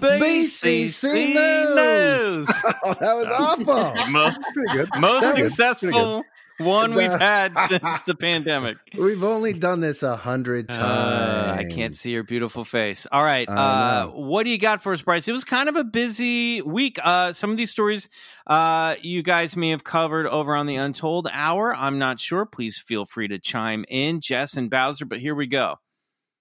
BCC 0.00 1.34
news. 1.34 2.48
Oh, 2.82 2.94
that 2.98 3.14
was 3.14 3.26
awful. 3.26 4.06
most 4.10 4.38
most 4.96 5.20
That 5.20 5.34
pretty 5.34 5.48
successful 5.48 6.24
one 6.60 6.94
we've 6.94 7.10
Uh, 7.10 7.18
had 7.18 7.52
since 7.68 8.02
the 8.06 8.14
pandemic. 8.14 8.76
We've 8.98 9.24
only 9.24 9.52
done 9.52 9.80
this 9.80 10.02
a 10.02 10.16
hundred 10.16 10.70
Uh, 10.70 10.74
times. 10.76 11.58
I 11.60 11.64
can't 11.74 11.96
see 11.96 12.12
your 12.12 12.22
beautiful 12.22 12.64
face. 12.64 13.06
All 13.10 13.24
right. 13.24 13.48
I 13.48 14.00
Uh, 14.02 14.06
what 14.08 14.44
do 14.44 14.50
you 14.50 14.58
got 14.58 14.82
for 14.82 14.92
us, 14.92 15.02
Bryce? 15.02 15.26
It 15.28 15.32
was 15.32 15.44
kind 15.44 15.68
of 15.68 15.76
a 15.76 15.84
busy 15.84 16.62
week. 16.62 16.98
Uh, 17.02 17.32
some 17.32 17.50
of 17.50 17.56
these 17.56 17.70
stories 17.70 18.08
uh, 18.46 18.96
you 19.02 19.22
guys 19.22 19.56
may 19.56 19.70
have 19.70 19.84
covered 19.84 20.26
over 20.26 20.54
on 20.56 20.66
the 20.66 20.76
Untold 20.76 21.28
Hour. 21.32 21.74
I'm 21.76 21.98
not 21.98 22.18
sure. 22.20 22.44
Please 22.46 22.78
feel 22.78 23.06
free 23.06 23.28
to 23.28 23.38
chime 23.38 23.84
in, 23.88 24.20
Jess 24.20 24.54
and 24.56 24.68
Bowser. 24.70 25.04
But 25.04 25.20
here 25.20 25.34
we 25.34 25.46
go. 25.46 25.76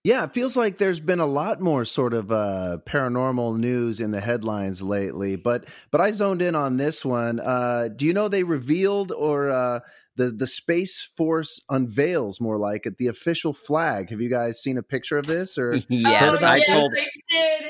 Yeah, 0.05 0.23
it 0.23 0.33
feels 0.33 0.55
like 0.55 0.77
there's 0.77 1.01
been 1.01 1.19
a 1.19 1.25
lot 1.25 1.59
more 1.59 1.83
sort 1.83 2.13
of 2.13 2.31
uh, 2.31 2.77
paranormal 2.87 3.59
news 3.59 3.99
in 3.99 4.11
the 4.11 4.21
headlines 4.21 4.81
lately, 4.81 5.35
but 5.35 5.65
but 5.91 5.99
I 5.99 6.11
zoned 6.11 6.41
in 6.41 6.55
on 6.55 6.77
this 6.77 7.03
one. 7.03 7.41
Uh, 7.41 7.89
do 7.93 8.05
you 8.05 8.13
know 8.13 8.29
they 8.29 8.43
revealed 8.45 9.11
or 9.11 9.51
uh, 9.51 9.81
the 10.19 10.31
the 10.31 10.47
Space 10.47 11.01
Force 11.17 11.59
unveils 11.69 12.39
more 12.41 12.57
like 12.57 12.85
it 12.85 12.97
the 12.97 13.07
official 13.07 13.53
flag? 13.53 14.09
Have 14.09 14.21
you 14.21 14.29
guys 14.29 14.61
seen 14.61 14.77
a 14.77 14.83
picture 14.83 15.17
of 15.17 15.25
this 15.25 15.57
or? 15.57 15.77
Yes, 15.89 16.39
oh, 16.41 16.45
I 16.45 16.57
yes, 16.57 16.69
told 16.69 16.93
I 16.95 17.05
did. 17.29 17.63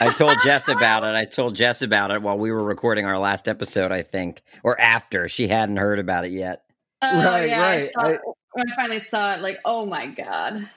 I 0.00 0.10
told 0.10 0.38
Jess 0.44 0.68
about 0.68 1.04
it. 1.04 1.14
I 1.14 1.24
told 1.24 1.54
Jess 1.56 1.82
about 1.82 2.10
it 2.10 2.22
while 2.22 2.38
we 2.38 2.50
were 2.52 2.62
recording 2.62 3.04
our 3.06 3.18
last 3.18 3.48
episode, 3.48 3.92
I 3.92 4.02
think, 4.02 4.42
or 4.62 4.80
after. 4.80 5.28
She 5.28 5.48
hadn't 5.48 5.76
heard 5.76 5.98
about 5.98 6.24
it 6.24 6.32
yet. 6.32 6.62
Oh, 7.02 7.22
Right, 7.24 7.48
yeah, 7.48 7.60
right. 7.60 7.82
I 7.82 7.88
saw, 7.88 8.00
I- 8.14 8.18
when 8.52 8.70
I 8.70 8.76
finally 8.76 9.04
saw 9.08 9.34
it, 9.34 9.40
like, 9.40 9.58
oh 9.64 9.84
my 9.86 10.06
god. 10.06 10.70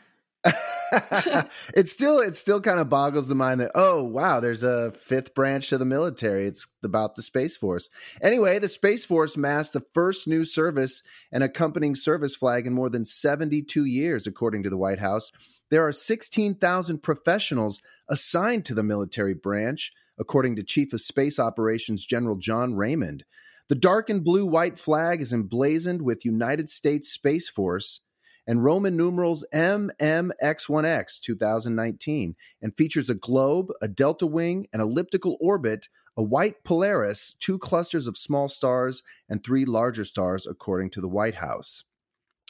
it 1.75 1.89
still 1.89 2.19
it 2.19 2.35
still 2.35 2.61
kind 2.61 2.79
of 2.79 2.89
boggles 2.89 3.27
the 3.27 3.35
mind 3.35 3.59
that 3.59 3.71
oh 3.75 4.03
wow 4.03 4.39
there's 4.39 4.63
a 4.63 4.91
fifth 4.91 5.35
branch 5.35 5.69
to 5.69 5.77
the 5.77 5.85
military. 5.85 6.47
It's 6.47 6.67
about 6.83 7.15
the 7.15 7.21
space 7.21 7.57
force. 7.57 7.89
Anyway 8.21 8.59
the 8.59 8.67
space 8.67 9.05
force 9.05 9.35
massed 9.35 9.73
the 9.73 9.83
first 9.93 10.27
new 10.27 10.45
service 10.45 11.03
and 11.31 11.43
accompanying 11.43 11.95
service 11.95 12.35
flag 12.35 12.67
in 12.67 12.73
more 12.73 12.89
than 12.89 13.05
72 13.05 13.85
years 13.85 14.27
according 14.27 14.63
to 14.63 14.69
the 14.69 14.77
white 14.77 14.99
house. 14.99 15.31
There 15.69 15.85
are 15.85 15.91
16,000 15.91 17.03
professionals 17.03 17.81
assigned 18.09 18.63
to 18.65 18.73
the 18.73 18.83
military 18.83 19.33
branch 19.33 19.91
according 20.19 20.55
to 20.55 20.63
chief 20.63 20.93
of 20.93 21.01
space 21.01 21.37
operations 21.37 22.05
general 22.05 22.37
john 22.37 22.75
raymond. 22.75 23.25
The 23.69 23.75
dark 23.75 24.09
and 24.09 24.23
blue 24.23 24.45
white 24.45 24.79
flag 24.79 25.21
is 25.21 25.33
emblazoned 25.33 26.01
with 26.01 26.23
united 26.23 26.69
states 26.69 27.09
space 27.09 27.49
force 27.49 28.01
and 28.47 28.63
Roman 28.63 28.95
numerals 28.95 29.45
MMX1X 29.53 31.19
2019 31.19 32.35
and 32.61 32.77
features 32.77 33.09
a 33.09 33.15
globe, 33.15 33.71
a 33.81 33.87
delta 33.87 34.25
wing, 34.25 34.67
an 34.71 34.79
elliptical 34.79 35.37
orbit, 35.41 35.89
a 36.15 36.23
white 36.23 36.63
Polaris, 36.63 37.35
two 37.39 37.59
clusters 37.59 38.07
of 38.07 38.17
small 38.17 38.47
stars, 38.47 39.03
and 39.29 39.43
three 39.43 39.65
larger 39.65 40.05
stars, 40.05 40.47
according 40.47 40.89
to 40.91 41.01
the 41.01 41.09
White 41.09 41.35
House. 41.35 41.83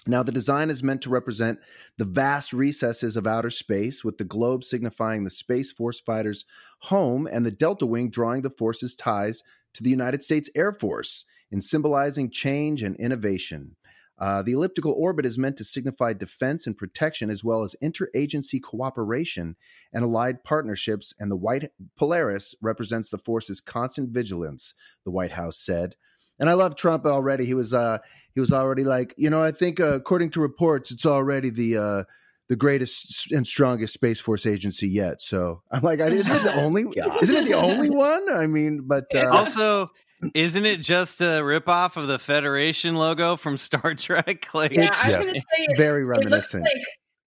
Now, 0.06 0.24
the 0.24 0.32
design 0.32 0.70
is 0.70 0.84
meant 0.84 1.02
to 1.02 1.10
represent 1.10 1.60
the 1.98 2.06
vast 2.06 2.54
recesses 2.54 3.18
of 3.18 3.28
outer 3.28 3.50
space, 3.50 4.06
with 4.06 4.18
the 4.18 4.24
globe 4.24 4.64
signifying 4.64 5.26
the 5.26 5.30
Space 5.30 5.72
Force 5.72 6.00
fighters' 6.00 6.46
home 6.84 7.28
and 7.30 7.46
the 7.46 7.52
delta 7.52 7.86
wing 7.86 8.10
drawing 8.10 8.42
the 8.42 8.50
force's 8.50 8.96
ties 8.96 9.44
to 9.74 9.84
the 9.84 9.90
United 9.90 10.24
States 10.24 10.50
Air 10.56 10.72
Force 10.72 11.26
in 11.52 11.60
symbolizing 11.60 12.30
change 12.30 12.84
and 12.84 12.96
innovation. 12.96 13.76
Uh, 14.20 14.42
the 14.42 14.54
elliptical 14.54 14.94
orbit 14.94 15.26
is 15.26 15.38
meant 15.38 15.58
to 15.58 15.64
signify 15.64 16.14
defense 16.14 16.66
and 16.66 16.78
protection, 16.78 17.30
as 17.30 17.44
well 17.44 17.64
as 17.64 17.76
interagency 17.84 18.62
cooperation 18.62 19.56
and 19.94 20.04
allied 20.04 20.44
partnerships. 20.44 21.14
And 21.20 21.30
the 21.30 21.36
white 21.36 21.72
Polaris 21.98 22.56
represents 22.62 23.10
the 23.10 23.20
force's 23.20 23.62
constant 23.62 24.10
vigilance. 24.10 24.74
The 25.06 25.12
White 25.12 25.34
House 25.34 25.58
said. 25.58 25.96
And 26.40 26.50
I 26.50 26.54
love 26.54 26.76
Trump 26.76 27.06
already. 27.06 27.46
He 27.46 27.54
was 27.54 27.74
uh, 27.74 27.98
he 28.34 28.40
was 28.40 28.52
already 28.52 28.84
like, 28.84 29.14
you 29.18 29.30
know, 29.30 29.42
I 29.42 29.52
think 29.52 29.80
uh, 29.80 29.96
according 29.96 30.32
to 30.32 30.42
reports, 30.42 30.92
it's 30.92 31.06
already 31.06 31.50
the 31.50 31.78
uh, 31.78 32.04
the 32.48 32.56
greatest 32.56 33.32
and 33.32 33.46
strongest 33.46 33.94
space 33.94 34.20
force 34.20 34.46
agency 34.46 34.88
yet. 34.88 35.22
So 35.22 35.62
I'm 35.72 35.82
like, 35.82 36.00
isn't 36.00 36.36
it 36.36 36.44
the 36.44 36.56
only? 36.56 36.86
Isn't 37.22 37.36
it 37.36 37.46
the 37.48 37.56
only 37.56 37.90
one? 37.90 38.34
I 38.36 38.48
mean, 38.48 38.82
but 38.86 39.06
uh, 39.16 39.30
also, 39.30 39.90
isn't 40.34 40.66
it 40.66 40.78
just 40.82 41.22
a 41.22 41.42
ripoff 41.42 41.96
of 41.96 42.08
the 42.08 42.20
Federation 42.20 42.96
logo 42.96 43.36
from 43.36 43.58
Star 43.58 43.94
Trek? 43.98 44.48
Like, 44.54 44.72
Yeah, 44.72 44.84
It's- 44.86 45.02
I 45.02 45.08
was 45.08 45.16
yes. 45.18 45.26
gonna 45.26 45.40
say 45.40 45.44
it, 45.70 45.78
very 45.78 46.04
it 46.04 46.06
looks 46.08 46.18
reminiscent. 46.54 46.64
like 46.64 46.84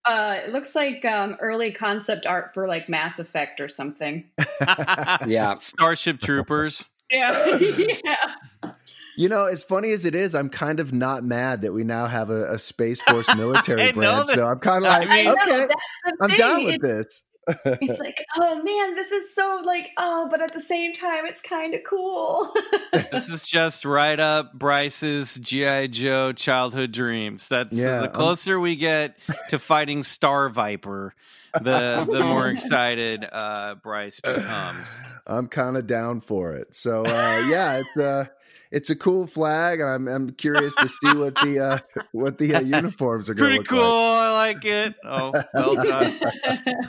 uh, 0.07 0.39
it 0.47 0.53
looks 0.53 0.75
like 0.75 1.05
um, 1.05 1.37
early 1.41 1.73
concept 1.73 2.25
art 2.27 2.53
for 2.55 2.67
like 2.67 2.89
Mass 2.89 3.19
Effect 3.19 3.61
or 3.61 3.69
something. 3.69 4.25
Yeah. 5.27 5.55
Starship 5.57 6.21
Troopers. 6.21 6.89
Yeah, 7.13 7.57
yeah. 7.59 8.73
You 9.17 9.29
know, 9.29 9.45
as 9.47 9.65
funny 9.65 9.91
as 9.91 10.05
it 10.05 10.15
is, 10.15 10.33
I'm 10.35 10.49
kind 10.49 10.79
of 10.79 10.93
not 10.93 11.25
mad 11.25 11.63
that 11.63 11.73
we 11.73 11.83
now 11.83 12.07
have 12.07 12.31
a, 12.31 12.53
a 12.53 12.59
Space 12.59 13.03
Force 13.03 13.27
military 13.37 13.83
I 13.83 13.87
know 13.87 13.93
branch. 13.93 14.27
that- 14.29 14.37
So 14.37 14.47
I'm 14.47 14.61
kind 14.61 14.85
of 14.87 14.91
like, 14.93 15.09
I 15.09 15.33
okay, 15.33 15.67
that's 15.67 16.17
I'm 16.21 16.29
thing. 16.31 16.39
down 16.39 16.65
with 16.65 16.75
it's, 16.77 16.83
this. 16.83 17.23
It's 17.65 18.01
like, 18.01 18.25
oh 18.37 18.63
man, 18.63 18.95
this 18.95 19.13
is 19.13 19.35
so 19.35 19.63
like, 19.65 19.91
oh, 19.97 20.29
but 20.31 20.41
at 20.43 20.53
the 20.53 20.61
same 20.61 20.95
time, 20.95 21.27
it's 21.27 21.41
kind 21.41 21.75
of 21.75 21.81
cool. 21.89 22.53
This 23.13 23.29
is 23.29 23.49
just 23.49 23.85
right 23.85 24.19
up 24.19 24.53
Bryce's 24.53 25.35
GI 25.37 25.89
Joe 25.89 26.33
childhood 26.33 26.93
dreams. 26.93 27.47
That's 27.49 27.75
Yeah, 27.75 28.01
the 28.01 28.07
um, 28.09 28.13
closer 28.13 28.59
we 28.59 28.77
get 28.77 29.17
to 29.49 29.59
fighting 29.59 30.03
Star 30.03 30.49
Viper, 30.49 31.15
the 31.55 32.07
the 32.11 32.25
more 32.25 32.49
excited 32.51 33.25
uh, 33.31 33.77
Bryce 33.83 34.21
becomes. 34.21 34.89
I'm 35.27 35.47
kind 35.49 35.77
of 35.77 35.87
down 35.87 36.21
for 36.21 36.53
it. 36.53 36.75
So 36.75 37.05
uh, 37.05 37.45
yeah, 37.49 37.81
it's 37.81 37.97
uh, 37.97 38.27
it's 38.71 38.91
a 38.91 38.97
cool 38.97 39.27
flag, 39.27 39.81
and 39.81 39.89
I'm 39.89 40.09
I'm 40.09 40.31
curious 40.31 40.75
to 40.77 40.89
see 40.89 41.15
what 41.15 41.35
the 41.37 41.61
uh, 41.61 41.79
what 42.13 42.39
the 42.39 42.55
uh, 42.57 42.61
uniforms 42.61 43.29
are 43.29 43.35
going 43.35 43.53
to 43.53 43.57
Pretty 43.57 43.59
look 43.59 43.69
cool. 43.69 43.81
like. 43.81 44.21
I 44.21 44.35
like 44.37 44.65
it. 44.65 44.95
Oh, 45.05 45.33
well 45.55 45.75
done. 45.75 46.21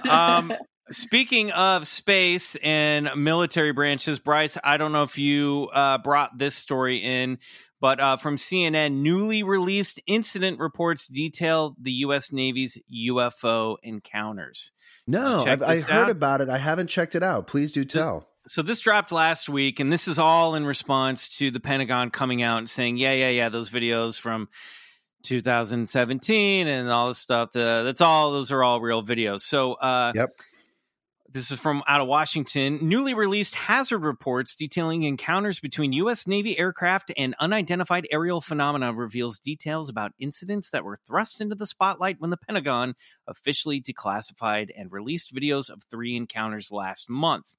um, 0.09 0.53
speaking 0.91 1.51
of 1.51 1.87
space 1.87 2.55
and 2.63 3.09
military 3.15 3.71
branches, 3.71 4.19
Bryce, 4.19 4.57
I 4.63 4.77
don't 4.77 4.91
know 4.91 5.03
if 5.03 5.17
you 5.17 5.69
uh, 5.73 5.97
brought 5.99 6.37
this 6.37 6.55
story 6.55 6.97
in, 6.97 7.39
but 7.79 7.99
uh, 7.99 8.17
from 8.17 8.37
CNN, 8.37 9.01
newly 9.01 9.43
released 9.43 9.99
incident 10.05 10.59
reports 10.59 11.07
detail 11.07 11.75
the 11.81 11.91
U.S. 11.91 12.31
Navy's 12.31 12.77
UFO 13.09 13.77
encounters. 13.83 14.71
No, 15.07 15.43
Check 15.45 15.61
I've, 15.61 15.69
I 15.69 15.79
heard 15.79 16.03
out. 16.03 16.09
about 16.11 16.41
it. 16.41 16.49
I 16.49 16.57
haven't 16.59 16.87
checked 16.87 17.15
it 17.15 17.23
out. 17.23 17.47
Please 17.47 17.71
do 17.71 17.83
tell. 17.83 18.27
So 18.47 18.61
this 18.61 18.79
dropped 18.79 19.11
last 19.11 19.49
week, 19.49 19.79
and 19.79 19.91
this 19.91 20.07
is 20.07 20.17
all 20.17 20.55
in 20.55 20.65
response 20.65 21.29
to 21.37 21.51
the 21.51 21.59
Pentagon 21.59 22.09
coming 22.09 22.41
out 22.41 22.57
and 22.57 22.69
saying, 22.69 22.97
"Yeah, 22.97 23.13
yeah, 23.13 23.29
yeah, 23.29 23.49
those 23.49 23.69
videos 23.69 24.19
from 24.19 24.49
2017 25.23 26.67
and 26.67 26.89
all 26.89 27.09
this 27.09 27.19
stuff. 27.19 27.51
The, 27.51 27.83
that's 27.85 28.01
all; 28.01 28.31
those 28.31 28.51
are 28.51 28.63
all 28.63 28.81
real 28.81 29.03
videos." 29.03 29.41
So, 29.41 29.73
uh, 29.73 30.11
Yep. 30.15 30.29
This 31.33 31.49
is 31.49 31.61
from 31.61 31.81
out 31.87 32.01
of 32.01 32.07
Washington. 32.07 32.79
Newly 32.81 33.13
released 33.13 33.55
hazard 33.55 33.99
reports 33.99 34.53
detailing 34.53 35.03
encounters 35.03 35.61
between 35.61 35.93
U.S. 35.93 36.27
Navy 36.27 36.59
aircraft 36.59 37.13
and 37.15 37.35
unidentified 37.39 38.05
aerial 38.11 38.41
phenomena 38.41 38.93
reveals 38.93 39.39
details 39.39 39.87
about 39.87 40.11
incidents 40.19 40.71
that 40.71 40.83
were 40.83 40.97
thrust 40.97 41.39
into 41.39 41.55
the 41.55 41.65
spotlight 41.65 42.19
when 42.19 42.31
the 42.31 42.37
Pentagon 42.37 42.95
officially 43.27 43.81
declassified 43.81 44.71
and 44.77 44.91
released 44.91 45.33
videos 45.33 45.69
of 45.69 45.83
three 45.89 46.17
encounters 46.17 46.69
last 46.69 47.09
month. 47.09 47.55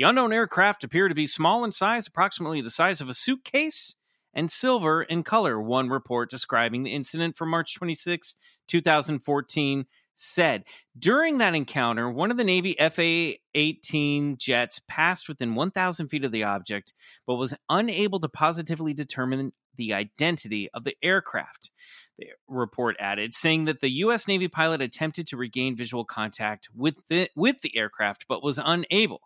The 0.00 0.08
unknown 0.08 0.32
aircraft 0.32 0.82
appear 0.82 1.08
to 1.08 1.14
be 1.14 1.26
small 1.26 1.62
in 1.62 1.72
size, 1.72 2.06
approximately 2.06 2.62
the 2.62 2.70
size 2.70 3.02
of 3.02 3.10
a 3.10 3.14
suitcase, 3.14 3.96
and 4.32 4.50
silver 4.50 5.02
in 5.02 5.22
color. 5.22 5.60
One 5.60 5.90
report 5.90 6.30
describing 6.30 6.84
the 6.84 6.94
incident 6.94 7.36
from 7.36 7.50
March 7.50 7.74
26, 7.74 8.34
2014, 8.66 9.84
said 10.14 10.64
during 10.98 11.36
that 11.36 11.54
encounter, 11.54 12.08
one 12.08 12.30
of 12.30 12.38
the 12.38 12.44
Navy 12.44 12.78
FA 12.80 13.34
18 13.54 14.38
jets 14.38 14.80
passed 14.88 15.28
within 15.28 15.54
1,000 15.54 16.08
feet 16.08 16.24
of 16.24 16.32
the 16.32 16.44
object, 16.44 16.94
but 17.26 17.34
was 17.34 17.52
unable 17.68 18.20
to 18.20 18.28
positively 18.30 18.94
determine 18.94 19.52
the 19.76 19.92
identity 19.92 20.70
of 20.72 20.84
the 20.84 20.96
aircraft. 21.02 21.70
The 22.18 22.28
report 22.48 22.96
added, 22.98 23.34
saying 23.34 23.66
that 23.66 23.80
the 23.80 23.90
U.S. 23.90 24.26
Navy 24.26 24.48
pilot 24.48 24.80
attempted 24.80 25.26
to 25.26 25.36
regain 25.36 25.76
visual 25.76 26.06
contact 26.06 26.70
with 26.74 26.96
the, 27.10 27.28
with 27.36 27.60
the 27.60 27.76
aircraft, 27.76 28.24
but 28.28 28.42
was 28.42 28.58
unable. 28.62 29.20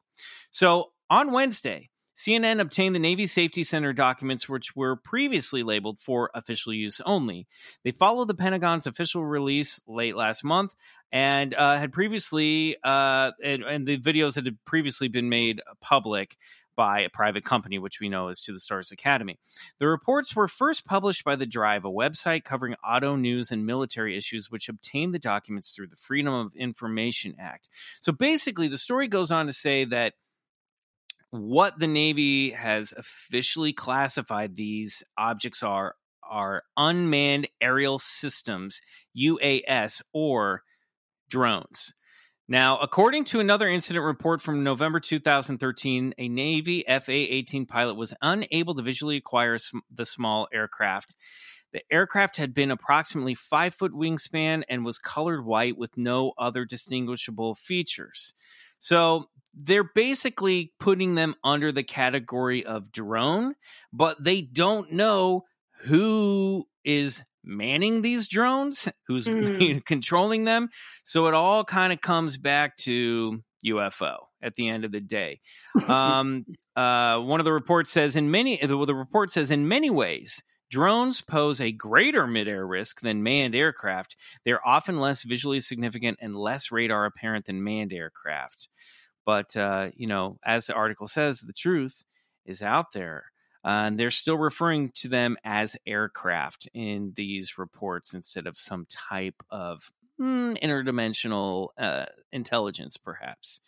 So 0.50 0.92
on 1.11 1.33
Wednesday, 1.33 1.90
CNN 2.16 2.61
obtained 2.61 2.94
the 2.94 3.00
Navy 3.00 3.26
Safety 3.26 3.64
Center 3.64 3.92
documents, 3.92 4.49
which 4.49 4.76
were 4.76 4.97
previously 4.97 5.62
labeled 5.62 6.00
for 6.00 6.30
official 6.35 6.73
use 6.73 7.00
only. 7.04 7.47
They 7.83 7.90
followed 7.90 8.28
the 8.28 8.35
Pentagon's 8.35 8.87
official 8.87 9.25
release 9.25 9.80
late 9.88 10.16
last 10.16 10.44
month 10.44 10.75
and 11.11 11.54
uh, 11.54 11.76
had 11.76 11.92
previously, 11.92 12.76
uh, 12.85 13.33
and, 13.42 13.62
and 13.62 13.87
the 13.87 13.99
videos 13.99 14.35
that 14.35 14.44
had 14.44 14.59
previously 14.64 15.09
been 15.09 15.28
made 15.28 15.61
public. 15.80 16.37
By 16.76 17.00
a 17.00 17.11
private 17.11 17.45
company, 17.45 17.78
which 17.78 18.00
we 18.00 18.09
know 18.09 18.28
is 18.28 18.40
To 18.43 18.52
the 18.52 18.61
Stars 18.61 18.90
Academy. 18.90 19.38
The 19.78 19.88
reports 19.88 20.35
were 20.35 20.49
first 20.49 20.85
published 20.85 21.25
by 21.25 21.37
The 21.37 21.47
Drive, 21.47 21.85
a 21.85 21.90
website 21.90 22.45
covering 22.45 22.75
auto 22.85 23.16
news 23.16 23.50
and 23.50 23.66
military 23.66 24.16
issues, 24.16 24.50
which 24.50 24.69
obtained 24.69 25.14
the 25.14 25.19
documents 25.19 25.71
through 25.71 25.88
the 25.88 25.97
Freedom 25.97 26.33
of 26.33 26.54
Information 26.57 27.35
Act. 27.38 27.69
So 28.00 28.12
basically, 28.12 28.69
the 28.69 28.78
story 28.78 29.09
goes 29.09 29.31
on 29.31 29.47
to 29.47 29.52
say 29.52 29.85
that 29.87 30.14
what 31.31 31.78
the 31.78 31.88
Navy 31.88 32.50
has 32.50 32.93
officially 32.97 33.73
classified 33.73 34.54
these 34.54 35.02
objects 35.19 35.62
are 35.62 35.97
are 36.23 36.62
unmanned 36.76 37.49
aerial 37.61 37.99
systems, 37.99 38.81
UAS, 39.16 40.00
or 40.12 40.62
drones. 41.28 41.95
Now, 42.46 42.78
according 42.78 43.24
to 43.26 43.40
another 43.40 43.68
incident 43.68 44.04
report 44.04 44.42
from 44.42 44.62
November 44.62 45.00
2013, 45.00 46.14
a 46.18 46.28
Navy 46.28 46.84
FA 46.86 47.12
18 47.12 47.64
pilot 47.64 47.94
was 47.94 48.12
unable 48.20 48.74
to 48.74 48.82
visually 48.82 49.16
acquire 49.16 49.58
the 49.90 50.04
small 50.04 50.46
aircraft. 50.52 51.14
The 51.72 51.80
aircraft 51.90 52.36
had 52.36 52.52
been 52.52 52.70
approximately 52.70 53.34
five 53.34 53.74
foot 53.74 53.92
wingspan 53.92 54.62
and 54.68 54.84
was 54.84 54.98
colored 54.98 55.44
white 55.44 55.78
with 55.78 55.96
no 55.96 56.34
other 56.36 56.66
distinguishable 56.66 57.54
features. 57.54 58.34
So 58.78 59.30
they're 59.54 59.90
basically 59.94 60.74
putting 60.78 61.14
them 61.14 61.34
under 61.42 61.72
the 61.72 61.82
category 61.82 62.64
of 62.64 62.92
drone, 62.92 63.54
but 63.90 64.22
they 64.22 64.42
don't 64.42 64.92
know 64.92 65.44
who 65.80 66.68
is 66.84 67.24
manning 67.44 68.02
these 68.02 68.28
drones, 68.28 68.88
who's 69.06 69.26
mm. 69.26 69.84
controlling 69.84 70.44
them. 70.44 70.68
So 71.04 71.26
it 71.26 71.34
all 71.34 71.64
kind 71.64 71.92
of 71.92 72.00
comes 72.00 72.36
back 72.36 72.76
to 72.78 73.42
UFO 73.64 74.16
at 74.42 74.54
the 74.56 74.68
end 74.68 74.84
of 74.84 74.92
the 74.92 75.00
day. 75.00 75.40
Um, 75.88 76.44
uh, 76.76 77.18
one 77.20 77.40
of 77.40 77.44
the 77.44 77.52
reports 77.52 77.90
says 77.90 78.16
in 78.16 78.30
many 78.30 78.56
the, 78.56 78.84
the 78.84 78.94
report 78.94 79.30
says 79.30 79.50
in 79.52 79.68
many 79.68 79.90
ways 79.90 80.42
drones 80.70 81.20
pose 81.20 81.60
a 81.60 81.70
greater 81.70 82.26
midair 82.26 82.66
risk 82.66 83.00
than 83.00 83.22
manned 83.22 83.54
aircraft. 83.54 84.16
They're 84.44 84.66
often 84.66 84.98
less 84.98 85.22
visually 85.22 85.60
significant 85.60 86.18
and 86.20 86.34
less 86.34 86.72
radar 86.72 87.04
apparent 87.04 87.46
than 87.46 87.62
manned 87.62 87.92
aircraft. 87.92 88.68
But 89.24 89.56
uh, 89.56 89.90
you 89.96 90.06
know, 90.06 90.38
as 90.44 90.66
the 90.66 90.74
article 90.74 91.06
says, 91.06 91.40
the 91.40 91.52
truth 91.52 92.02
is 92.44 92.62
out 92.62 92.92
there. 92.92 93.24
Uh, 93.64 93.87
and 93.87 93.99
they're 93.99 94.11
still 94.11 94.37
referring 94.37 94.90
to 94.90 95.09
them 95.09 95.37
as 95.42 95.76
aircraft 95.87 96.68
in 96.75 97.12
these 97.16 97.56
reports 97.56 98.12
instead 98.12 98.47
of 98.47 98.59
some 98.59 98.87
type 98.90 99.42
of 99.50 99.90
mm, 100.21 100.59
interdimensional 100.61 101.68
uh, 101.78 102.04
intelligence, 102.30 102.99
perhaps. 102.99 103.61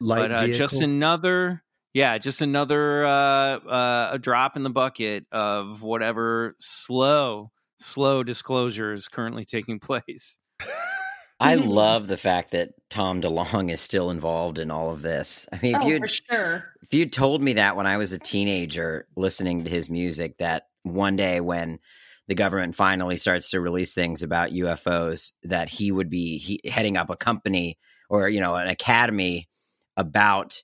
Light 0.00 0.30
but 0.30 0.32
uh, 0.32 0.46
just 0.46 0.80
another, 0.80 1.62
yeah, 1.92 2.16
just 2.18 2.40
another 2.40 3.04
uh, 3.04 3.10
uh, 3.10 4.10
a 4.12 4.18
drop 4.18 4.56
in 4.56 4.62
the 4.62 4.70
bucket 4.70 5.26
of 5.30 5.82
whatever 5.82 6.56
slow, 6.58 7.52
slow 7.78 8.22
disclosure 8.22 8.92
is 8.92 9.08
currently 9.08 9.44
taking 9.44 9.78
place. 9.80 10.38
I 11.42 11.54
love 11.54 12.06
the 12.06 12.16
fact 12.16 12.52
that 12.52 12.70
Tom 12.88 13.20
DeLonge 13.20 13.70
is 13.70 13.80
still 13.80 14.10
involved 14.10 14.58
in 14.58 14.70
all 14.70 14.90
of 14.90 15.02
this. 15.02 15.48
I 15.52 15.58
mean, 15.62 15.76
if 15.76 15.82
oh, 15.82 15.88
you 15.88 15.98
for 15.98 16.08
sure. 16.08 16.64
if 16.82 16.92
you 16.94 17.06
told 17.06 17.42
me 17.42 17.54
that 17.54 17.76
when 17.76 17.86
I 17.86 17.96
was 17.96 18.12
a 18.12 18.18
teenager 18.18 19.06
listening 19.16 19.64
to 19.64 19.70
his 19.70 19.88
music, 19.90 20.38
that 20.38 20.68
one 20.82 21.16
day 21.16 21.40
when 21.40 21.78
the 22.28 22.34
government 22.34 22.74
finally 22.74 23.16
starts 23.16 23.50
to 23.50 23.60
release 23.60 23.94
things 23.94 24.22
about 24.22 24.50
UFOs, 24.50 25.32
that 25.44 25.68
he 25.68 25.90
would 25.90 26.10
be 26.10 26.38
he, 26.38 26.60
heading 26.70 26.96
up 26.96 27.10
a 27.10 27.16
company 27.16 27.78
or 28.08 28.28
you 28.28 28.40
know 28.40 28.54
an 28.54 28.68
academy 28.68 29.48
about 29.96 30.62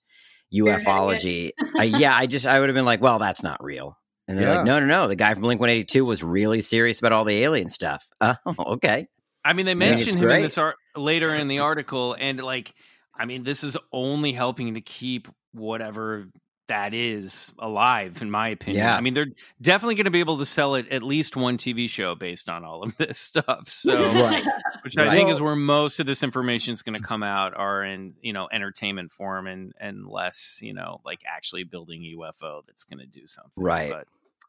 ufology. 0.55 1.53
uh, 1.79 1.83
yeah, 1.83 2.15
I 2.17 2.27
just 2.27 2.47
I 2.47 2.61
would 2.61 2.69
have 2.69 2.77
been 2.77 2.85
like, 2.85 3.01
well, 3.01 3.19
that's 3.19 3.43
not 3.43 3.63
real. 3.63 3.97
And 4.27 4.39
they're 4.39 4.49
yeah. 4.49 4.57
like, 4.57 4.67
no, 4.67 4.81
no, 4.81 4.87
no. 4.87 5.09
The 5.09 5.17
guy 5.17 5.33
from 5.33 5.43
Blink 5.43 5.61
One 5.61 5.71
Eighty 5.71 5.85
Two 5.85 6.05
was 6.05 6.23
really 6.23 6.61
serious 6.61 6.99
about 6.99 7.13
all 7.13 7.25
the 7.25 7.43
alien 7.43 7.71
stuff. 7.71 8.07
Oh, 8.21 8.37
okay. 8.59 9.07
I 9.49 9.55
mean, 9.55 9.65
they 9.65 9.75
mention 9.75 10.15
him 10.15 10.25
great. 10.25 10.37
in 10.37 10.43
this 10.43 10.59
art 10.59 10.77
later 10.95 11.35
in 11.35 11.49
the 11.49 11.61
article, 11.61 12.15
and 12.19 12.39
like, 12.39 12.75
I 13.15 13.25
mean, 13.25 13.45
this 13.45 13.65
is 13.65 13.79
only 13.91 14.35
helping 14.35 14.75
to 14.75 14.83
keep 14.83 15.27
whatever 15.53 16.27
that 16.69 16.93
is 16.93 17.51
alive, 17.59 18.21
in 18.21 18.31
my 18.31 18.49
opinion. 18.49 18.85
Yeah. 18.85 18.95
I 18.95 19.01
mean, 19.01 19.15
they're 19.15 19.29
definitely 19.59 19.95
going 19.95 20.05
to 20.05 20.11
be 20.11 20.21
able 20.21 20.37
to 20.37 20.45
sell 20.45 20.75
it 20.75 20.87
at 20.91 21.03
least 21.03 21.35
one 21.35 21.57
TV 21.57 21.89
show 21.89 22.15
based 22.15 22.51
on 22.51 22.63
all 22.63 22.83
of 22.83 22.95
this 22.99 23.19
stuff. 23.19 23.71
So, 23.71 24.13
right. 24.13 24.45
which 24.85 24.99
I 24.99 25.07
right. 25.07 25.13
think 25.13 25.31
is 25.31 25.41
where 25.41 25.57
most 25.57 25.99
of 25.99 26.05
this 26.05 26.23
information 26.23 26.75
is 26.75 26.83
going 26.83 27.01
to 27.01 27.07
come 27.07 27.23
out, 27.23 27.57
are 27.57 27.83
in 27.83 28.17
you 28.21 28.35
know 28.35 28.49
entertainment 28.53 29.13
form 29.13 29.47
and 29.47 29.73
and 29.81 30.07
less 30.07 30.59
you 30.61 30.75
know 30.75 31.01
like 31.07 31.21
actually 31.27 31.65
building 31.65 32.03
UFO 32.03 32.61
that's 32.67 32.85
going 32.85 32.99
to 32.99 33.07
do 33.07 33.27
something. 33.27 33.65
Right. 33.65 33.91
But 33.91 34.09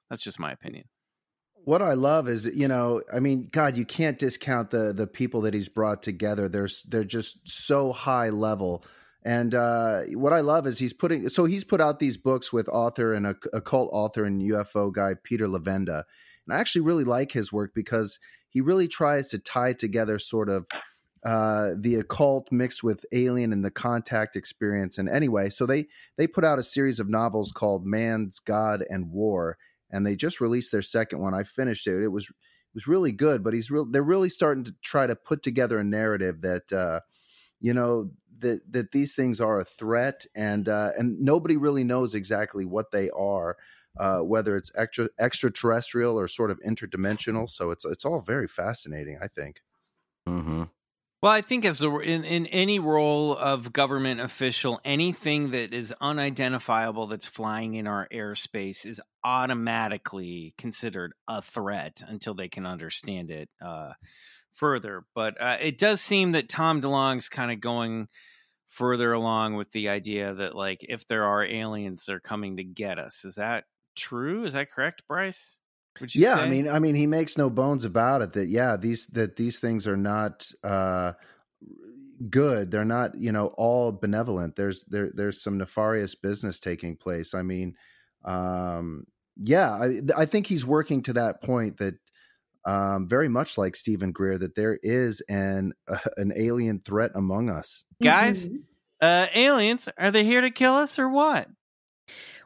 that's 0.10 0.24
just 0.24 0.40
my 0.40 0.52
opinion 0.52 0.84
what 1.66 1.82
I 1.82 1.94
love 1.94 2.28
is, 2.28 2.46
you 2.46 2.68
know, 2.68 3.02
I 3.14 3.20
mean, 3.20 3.48
God, 3.52 3.78
you 3.78 3.86
can't 3.86 4.18
discount 4.18 4.72
the 4.72 4.94
the 4.94 5.08
people 5.08 5.42
that 5.42 5.54
he's 5.54 5.70
brought 5.70 6.02
together. 6.02 6.50
They're 6.50 6.70
they're 6.88 7.04
just 7.04 7.48
so 7.48 7.92
high 7.92 8.30
level. 8.30 8.84
And 9.24 9.54
uh, 9.54 10.02
what 10.14 10.32
I 10.32 10.40
love 10.40 10.66
is 10.66 10.80
he's 10.80 10.94
putting 10.94 11.28
so 11.30 11.46
he's 11.46 11.64
put 11.64 11.82
out 11.82 12.00
these 12.00 12.18
books 12.18 12.54
with 12.54 12.70
author 12.70 13.14
and 13.14 13.28
a 13.28 13.36
occult 13.54 13.90
author 13.92 14.24
and 14.24 14.42
UFO 14.42 14.94
guy 14.94 15.14
Peter 15.22 15.48
Levenda, 15.48 16.04
and 16.48 16.56
I 16.56 16.60
actually 16.60 16.82
really 16.82 17.04
like 17.04 17.34
his 17.34 17.52
work 17.52 17.72
because 17.76 18.18
he 18.50 18.62
really 18.62 18.88
tries 18.88 19.28
to 19.28 19.40
tie 19.40 19.74
together 19.74 20.20
sort 20.20 20.50
of 20.50 20.66
uh, 21.26 21.72
the 21.78 21.96
occult 21.96 22.48
mixed 22.50 22.82
with 22.82 23.06
alien 23.12 23.52
and 23.52 23.64
the 23.64 23.72
contact 23.72 24.36
experience. 24.36 24.98
And 24.98 25.10
anyway, 25.10 25.50
so 25.50 25.66
they 25.66 25.88
they 26.18 26.28
put 26.28 26.46
out 26.46 26.60
a 26.60 26.64
series 26.64 27.00
of 27.00 27.10
novels 27.10 27.52
called 27.52 27.86
Man's 27.86 28.40
God 28.40 28.84
and 28.90 29.12
War, 29.12 29.58
and 29.92 30.06
they 30.06 30.16
just 30.16 30.42
released 30.42 30.72
their 30.72 30.82
second 30.82 31.20
one. 31.20 31.34
I 31.34 31.44
finished 31.44 31.88
it. 31.88 32.04
It 32.04 32.10
was 32.10 32.30
it 32.30 32.76
was 32.76 32.88
really 32.88 33.12
good, 33.12 33.44
but 33.44 33.54
he's 33.54 33.72
real. 33.72 33.86
They're 33.86 34.04
really 34.04 34.30
starting 34.30 34.64
to 34.66 34.76
try 34.84 35.08
to 35.08 35.16
put 35.16 35.42
together 35.42 35.80
a 35.80 35.84
narrative 35.84 36.42
that 36.42 36.72
uh, 36.72 37.00
you 37.60 37.74
know 37.74 38.12
that 38.40 38.62
that 38.72 38.92
these 38.92 39.16
things 39.16 39.42
are 39.42 39.60
a 39.60 39.66
threat, 39.66 40.26
and 40.36 40.70
uh, 40.70 40.92
and 40.98 41.20
nobody 41.20 41.58
really 41.58 41.84
knows 41.84 42.14
exactly 42.14 42.66
what 42.66 42.92
they 42.92 43.10
are. 43.12 43.58
Uh, 43.98 44.20
whether 44.20 44.56
it's 44.56 44.72
extra 44.76 45.10
extraterrestrial 45.20 46.18
or 46.18 46.28
sort 46.28 46.52
of 46.52 46.60
interdimensional, 46.66 47.50
so 47.50 47.72
it's 47.72 47.84
it's 47.86 48.06
all 48.06 48.22
very 48.22 48.48
fascinating. 48.48 49.18
I 49.22 49.28
think. 49.28 49.62
Mm-hmm. 50.28 50.64
Well, 51.22 51.34
I 51.34 51.42
think 51.42 51.66
as 51.66 51.82
a, 51.82 52.00
in 52.00 52.24
in 52.24 52.46
any 52.46 52.80
role 52.80 53.36
of 53.36 53.74
government 53.74 54.22
official, 54.22 54.80
anything 54.86 55.52
that 55.52 55.74
is 55.74 55.94
unidentifiable 56.00 57.08
that's 57.08 57.28
flying 57.28 57.74
in 57.74 57.88
our 57.88 58.08
airspace 58.14 58.86
is 58.86 59.02
automatically 59.26 60.54
considered 60.58 61.12
a 61.28 61.42
threat 61.42 62.02
until 62.08 62.36
they 62.36 62.48
can 62.48 62.66
understand 62.66 63.32
it 63.32 63.50
uh, 63.62 63.92
further. 64.54 65.04
But 65.14 65.42
uh, 65.42 65.58
it 65.60 65.78
does 65.78 66.00
seem 66.00 66.32
that 66.32 66.48
Tom 66.48 66.82
DeLonge's 66.82 67.28
kind 67.28 67.52
of 67.52 67.60
going 67.60 68.08
further 68.70 69.12
along 69.12 69.56
with 69.56 69.72
the 69.72 69.90
idea 69.90 70.34
that, 70.36 70.56
like, 70.56 70.86
if 70.88 71.06
there 71.06 71.26
are 71.26 71.44
aliens, 71.44 72.06
they're 72.06 72.22
coming 72.22 72.56
to 72.58 72.64
get 72.64 72.98
us. 72.98 73.26
Is 73.26 73.36
that 73.36 73.66
true? 73.94 74.46
Is 74.46 74.54
that 74.54 74.72
correct, 74.72 75.04
Bryce? 75.06 75.58
Yeah, 76.14 76.36
say? 76.36 76.42
I 76.42 76.50
mean, 76.50 76.68
I 76.68 76.80
mean, 76.80 76.96
he 76.96 77.08
makes 77.08 77.38
no 77.38 77.50
bones 77.50 77.86
about 77.86 78.22
it 78.22 78.34
that 78.34 78.48
yeah, 78.48 78.78
these 78.78 79.06
that 79.08 79.36
these 79.36 79.60
things 79.60 79.88
are 79.88 79.98
not 79.98 80.50
uh, 80.64 81.14
good. 82.30 82.72
They're 82.72 82.86
not, 82.86 83.16
you 83.16 83.32
know, 83.32 83.48
all 83.58 83.92
benevolent. 83.92 84.56
There's 84.56 84.84
there 84.86 85.12
there's 85.14 85.42
some 85.42 85.58
nefarious 85.58 86.16
business 86.16 86.60
taking 86.60 86.96
place. 86.96 87.34
I 87.34 87.42
mean, 87.42 87.76
um, 88.26 89.06
yeah, 89.38 89.72
I 89.72 90.02
I 90.18 90.26
think 90.26 90.48
he's 90.48 90.66
working 90.66 91.04
to 91.04 91.14
that 91.14 91.42
point 91.42 91.78
that 91.78 91.96
um, 92.66 93.08
very 93.08 93.30
much 93.30 93.58
like 93.58 93.76
Steven 93.76 94.12
Greer 94.12 94.38
that 94.38 94.56
there 94.56 94.80
is 94.84 95.22
an 95.30 95.74
uh, 95.88 95.98
an 96.18 96.34
alien 96.36 96.80
threat 96.80 97.12
among 97.16 97.50
us, 97.50 97.86
guys. 98.02 98.48
Mm-hmm. 98.48 98.58
Uh, 99.02 99.28
aliens 99.34 99.88
are 99.98 100.12
they 100.12 100.26
here 100.26 100.42
to 100.42 100.52
kill 100.52 100.76
us 100.76 101.00
or 101.00 101.08
what? 101.08 101.48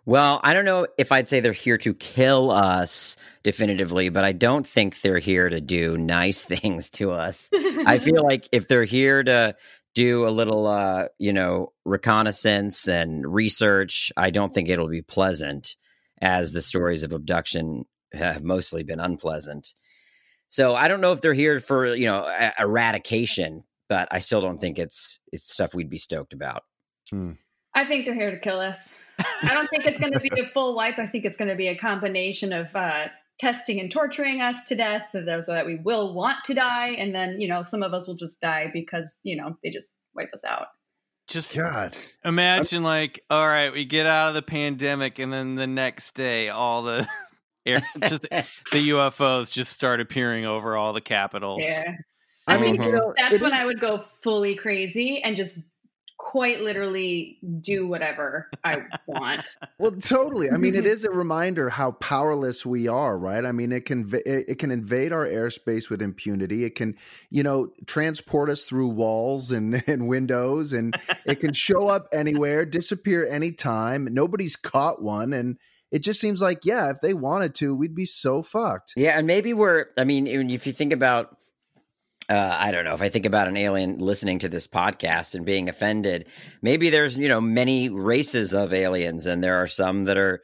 Well, 0.05 0.41
I 0.43 0.53
don't 0.53 0.65
know 0.65 0.87
if 0.97 1.11
I'd 1.11 1.29
say 1.29 1.39
they're 1.39 1.53
here 1.53 1.77
to 1.79 1.93
kill 1.93 2.51
us 2.51 3.15
definitively, 3.43 4.09
but 4.09 4.25
I 4.25 4.33
don't 4.33 4.67
think 4.67 5.01
they're 5.01 5.19
here 5.19 5.47
to 5.49 5.61
do 5.61 5.97
nice 5.97 6.43
things 6.45 6.89
to 6.91 7.11
us. 7.11 7.49
I 7.53 7.97
feel 7.99 8.23
like 8.27 8.47
if 8.51 8.67
they're 8.67 8.83
here 8.83 9.23
to 9.23 9.55
do 9.95 10.27
a 10.27 10.29
little, 10.29 10.67
uh, 10.67 11.07
you 11.19 11.31
know, 11.31 11.71
reconnaissance 11.85 12.87
and 12.87 13.31
research, 13.31 14.11
I 14.17 14.29
don't 14.29 14.53
think 14.53 14.69
it'll 14.69 14.89
be 14.89 15.03
pleasant, 15.03 15.75
as 16.21 16.51
the 16.51 16.61
stories 16.61 17.03
of 17.03 17.13
abduction 17.13 17.85
have 18.13 18.43
mostly 18.43 18.83
been 18.83 18.99
unpleasant. 18.99 19.73
So 20.47 20.75
I 20.75 20.87
don't 20.87 21.01
know 21.01 21.11
if 21.11 21.21
they're 21.21 21.33
here 21.33 21.59
for 21.59 21.95
you 21.95 22.05
know 22.05 22.31
eradication, 22.59 23.63
but 23.89 24.07
I 24.11 24.19
still 24.19 24.41
don't 24.41 24.61
think 24.61 24.79
it's 24.79 25.19
it's 25.31 25.51
stuff 25.51 25.73
we'd 25.73 25.89
be 25.89 25.97
stoked 25.97 26.33
about. 26.33 26.63
Hmm. 27.09 27.31
I 27.73 27.85
think 27.85 28.05
they're 28.05 28.13
here 28.13 28.31
to 28.31 28.39
kill 28.39 28.59
us. 28.59 28.93
I 29.19 29.53
don't 29.53 29.69
think 29.69 29.85
it's 29.85 29.99
going 29.99 30.13
to 30.13 30.19
be 30.19 30.29
a 30.39 30.47
full 30.47 30.75
wipe. 30.75 30.97
I 30.99 31.07
think 31.07 31.25
it's 31.25 31.37
going 31.37 31.49
to 31.49 31.55
be 31.55 31.67
a 31.67 31.77
combination 31.77 32.51
of 32.53 32.67
uh, 32.75 33.07
testing 33.39 33.79
and 33.79 33.91
torturing 33.91 34.41
us 34.41 34.63
to 34.65 34.75
death, 34.75 35.03
so 35.11 35.23
that 35.23 35.65
we 35.65 35.75
will 35.75 36.13
want 36.13 36.37
to 36.45 36.53
die, 36.53 36.89
and 36.89 37.13
then 37.13 37.39
you 37.39 37.47
know 37.47 37.63
some 37.63 37.83
of 37.83 37.93
us 37.93 38.07
will 38.07 38.15
just 38.15 38.39
die 38.41 38.69
because 38.73 39.17
you 39.23 39.35
know 39.35 39.57
they 39.63 39.69
just 39.69 39.93
wipe 40.15 40.29
us 40.33 40.43
out. 40.43 40.67
Just 41.27 41.55
God. 41.57 41.95
imagine, 42.25 42.83
like, 42.83 43.23
all 43.29 43.47
right, 43.47 43.71
we 43.71 43.85
get 43.85 44.05
out 44.05 44.29
of 44.29 44.33
the 44.33 44.41
pandemic, 44.41 45.19
and 45.19 45.31
then 45.31 45.55
the 45.55 45.67
next 45.67 46.15
day, 46.15 46.49
all 46.49 46.83
the 46.83 47.07
air, 47.65 47.81
just 48.09 48.23
the 48.23 48.89
UFOs 48.89 49.49
just 49.51 49.71
start 49.71 50.01
appearing 50.01 50.45
over 50.45 50.75
all 50.75 50.91
the 50.91 51.01
capitals. 51.01 51.61
Yeah. 51.63 51.95
I 52.45 52.57
mean, 52.57 52.75
Mhm. 52.77 52.85
you 52.87 52.91
know, 52.91 53.13
That's 53.15 53.35
it 53.35 53.41
when 53.41 53.51
is- 53.51 53.57
I 53.57 53.65
would 53.65 53.79
go 53.79 54.03
fully 54.21 54.55
crazy 54.55 55.21
and 55.23 55.37
just 55.37 55.57
quite 56.23 56.61
literally 56.61 57.37
do 57.59 57.85
whatever 57.85 58.49
I 58.63 58.83
want. 59.05 59.45
Well, 59.79 59.91
totally. 59.91 60.49
I 60.49 60.55
mean, 60.57 60.75
it 60.75 60.87
is 60.95 61.03
a 61.03 61.11
reminder 61.11 61.69
how 61.69 61.91
powerless 61.91 62.65
we 62.65 62.87
are, 62.87 63.17
right? 63.17 63.43
I 63.43 63.51
mean, 63.51 63.73
it 63.73 63.85
can 63.85 64.09
it 64.13 64.45
it 64.47 64.59
can 64.59 64.71
invade 64.71 65.11
our 65.11 65.27
airspace 65.27 65.89
with 65.89 66.01
impunity. 66.01 66.63
It 66.63 66.75
can, 66.75 66.95
you 67.29 67.43
know, 67.43 67.73
transport 67.85 68.49
us 68.49 68.63
through 68.63 68.89
walls 68.89 69.51
and, 69.51 69.83
and 69.87 70.07
windows, 70.07 70.71
and 70.71 70.97
it 71.25 71.41
can 71.41 71.51
show 71.53 71.89
up 71.89 72.07
anywhere, 72.13 72.65
disappear 72.65 73.27
anytime. 73.27 74.07
Nobody's 74.11 74.55
caught 74.55 75.01
one, 75.01 75.33
and 75.33 75.57
it 75.91 75.99
just 75.99 76.21
seems 76.21 76.39
like, 76.39 76.59
yeah, 76.63 76.89
if 76.89 77.01
they 77.01 77.13
wanted 77.13 77.53
to, 77.55 77.75
we'd 77.75 77.95
be 77.95 78.05
so 78.05 78.41
fucked. 78.41 78.93
Yeah, 78.95 79.17
and 79.17 79.27
maybe 79.27 79.53
we're. 79.53 79.87
I 79.97 80.05
mean, 80.05 80.27
if 80.27 80.65
you 80.65 80.71
think 80.71 80.93
about, 80.93 81.37
uh, 82.29 82.55
I 82.57 82.71
don't 82.71 82.85
know, 82.85 82.93
if 82.93 83.01
I 83.01 83.09
think 83.09 83.25
about 83.25 83.47
an 83.47 83.57
alien 83.57 83.97
listening 83.99 84.39
to 84.39 84.49
this 84.49 84.67
podcast 84.67 85.35
and 85.35 85.45
being 85.45 85.67
offended, 85.67 86.25
maybe 86.61 86.89
there's 86.89 87.17
you 87.17 87.27
know 87.27 87.41
many 87.41 87.89
races 87.89 88.53
of 88.53 88.73
aliens, 88.73 89.25
and 89.25 89.43
there 89.43 89.61
are 89.61 89.67
some 89.67 90.05
that 90.05 90.17
are 90.17 90.41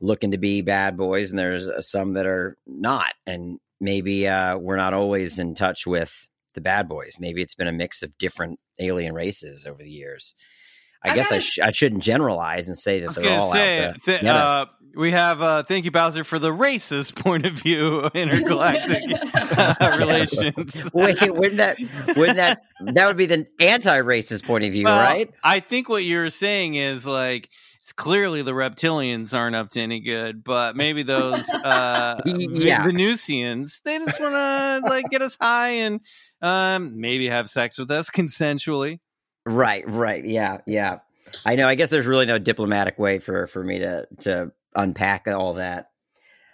looking 0.00 0.30
to 0.30 0.38
be 0.38 0.62
bad 0.62 0.96
boys, 0.96 1.30
and 1.30 1.38
there's 1.38 1.66
uh, 1.66 1.80
some 1.80 2.14
that 2.14 2.26
are 2.26 2.56
not, 2.66 3.12
and 3.26 3.58
maybe 3.80 4.26
uh, 4.26 4.56
we're 4.56 4.76
not 4.76 4.94
always 4.94 5.38
in 5.38 5.54
touch 5.54 5.86
with 5.86 6.26
the 6.54 6.60
bad 6.60 6.88
boys. 6.88 7.16
Maybe 7.18 7.42
it's 7.42 7.54
been 7.54 7.68
a 7.68 7.72
mix 7.72 8.02
of 8.02 8.16
different 8.18 8.58
alien 8.78 9.14
races 9.14 9.66
over 9.66 9.82
the 9.82 9.90
years. 9.90 10.34
I, 11.04 11.10
I 11.10 11.14
guess 11.14 11.30
I, 11.30 11.38
sh- 11.38 11.60
I 11.60 11.70
shouldn't 11.70 12.02
generalize 12.02 12.66
and 12.66 12.76
say 12.76 13.00
that 13.00 13.14
they're 13.14 13.38
all 13.38 13.52
say, 13.52 13.84
out 13.84 14.02
th- 14.04 14.24
uh, 14.24 14.66
we 14.96 15.12
have 15.12 15.40
uh, 15.40 15.62
thank 15.62 15.84
you, 15.84 15.92
Bowser, 15.92 16.24
for 16.24 16.38
the 16.38 16.50
racist 16.50 17.14
point 17.22 17.46
of 17.46 17.54
view 17.54 18.06
intergalactic 18.14 19.02
uh, 19.56 19.96
relations. 19.98 20.90
Wait, 20.92 21.16
wouldn't 21.20 21.58
that 21.58 21.78
wouldn't 22.16 22.36
that 22.36 22.62
that 22.80 23.06
would 23.06 23.16
be 23.16 23.26
the 23.26 23.46
anti-racist 23.60 24.44
point 24.44 24.64
of 24.64 24.72
view, 24.72 24.84
Well, 24.86 24.98
right? 24.98 25.30
I 25.42 25.60
think 25.60 25.88
what 25.88 26.04
you're 26.04 26.30
saying 26.30 26.74
is 26.74 27.06
like 27.06 27.48
it's 27.80 27.92
clearly 27.92 28.42
the 28.42 28.52
reptilians 28.52 29.32
aren't 29.32 29.56
up 29.56 29.70
to 29.70 29.80
any 29.80 30.00
good, 30.00 30.42
but 30.42 30.76
maybe 30.76 31.04
those 31.04 31.48
uh 31.48 32.20
Yeah. 32.26 32.82
Venusians, 32.84 33.80
they 33.84 33.98
just 33.98 34.20
want 34.20 34.34
to 34.34 34.80
like 34.88 35.08
get 35.10 35.22
us 35.22 35.36
high 35.40 35.70
and 35.70 36.00
um 36.42 37.00
maybe 37.00 37.28
have 37.28 37.48
sex 37.48 37.78
with 37.78 37.90
us 37.90 38.10
consensually. 38.10 38.98
Right, 39.48 39.88
right, 39.88 40.24
yeah, 40.24 40.58
yeah. 40.66 40.98
I 41.44 41.56
know. 41.56 41.66
I 41.66 41.74
guess 41.74 41.88
there's 41.88 42.06
really 42.06 42.26
no 42.26 42.38
diplomatic 42.38 42.98
way 42.98 43.18
for 43.18 43.46
for 43.46 43.64
me 43.64 43.78
to 43.78 44.06
to 44.20 44.52
unpack 44.74 45.26
all 45.26 45.54
that. 45.54 45.90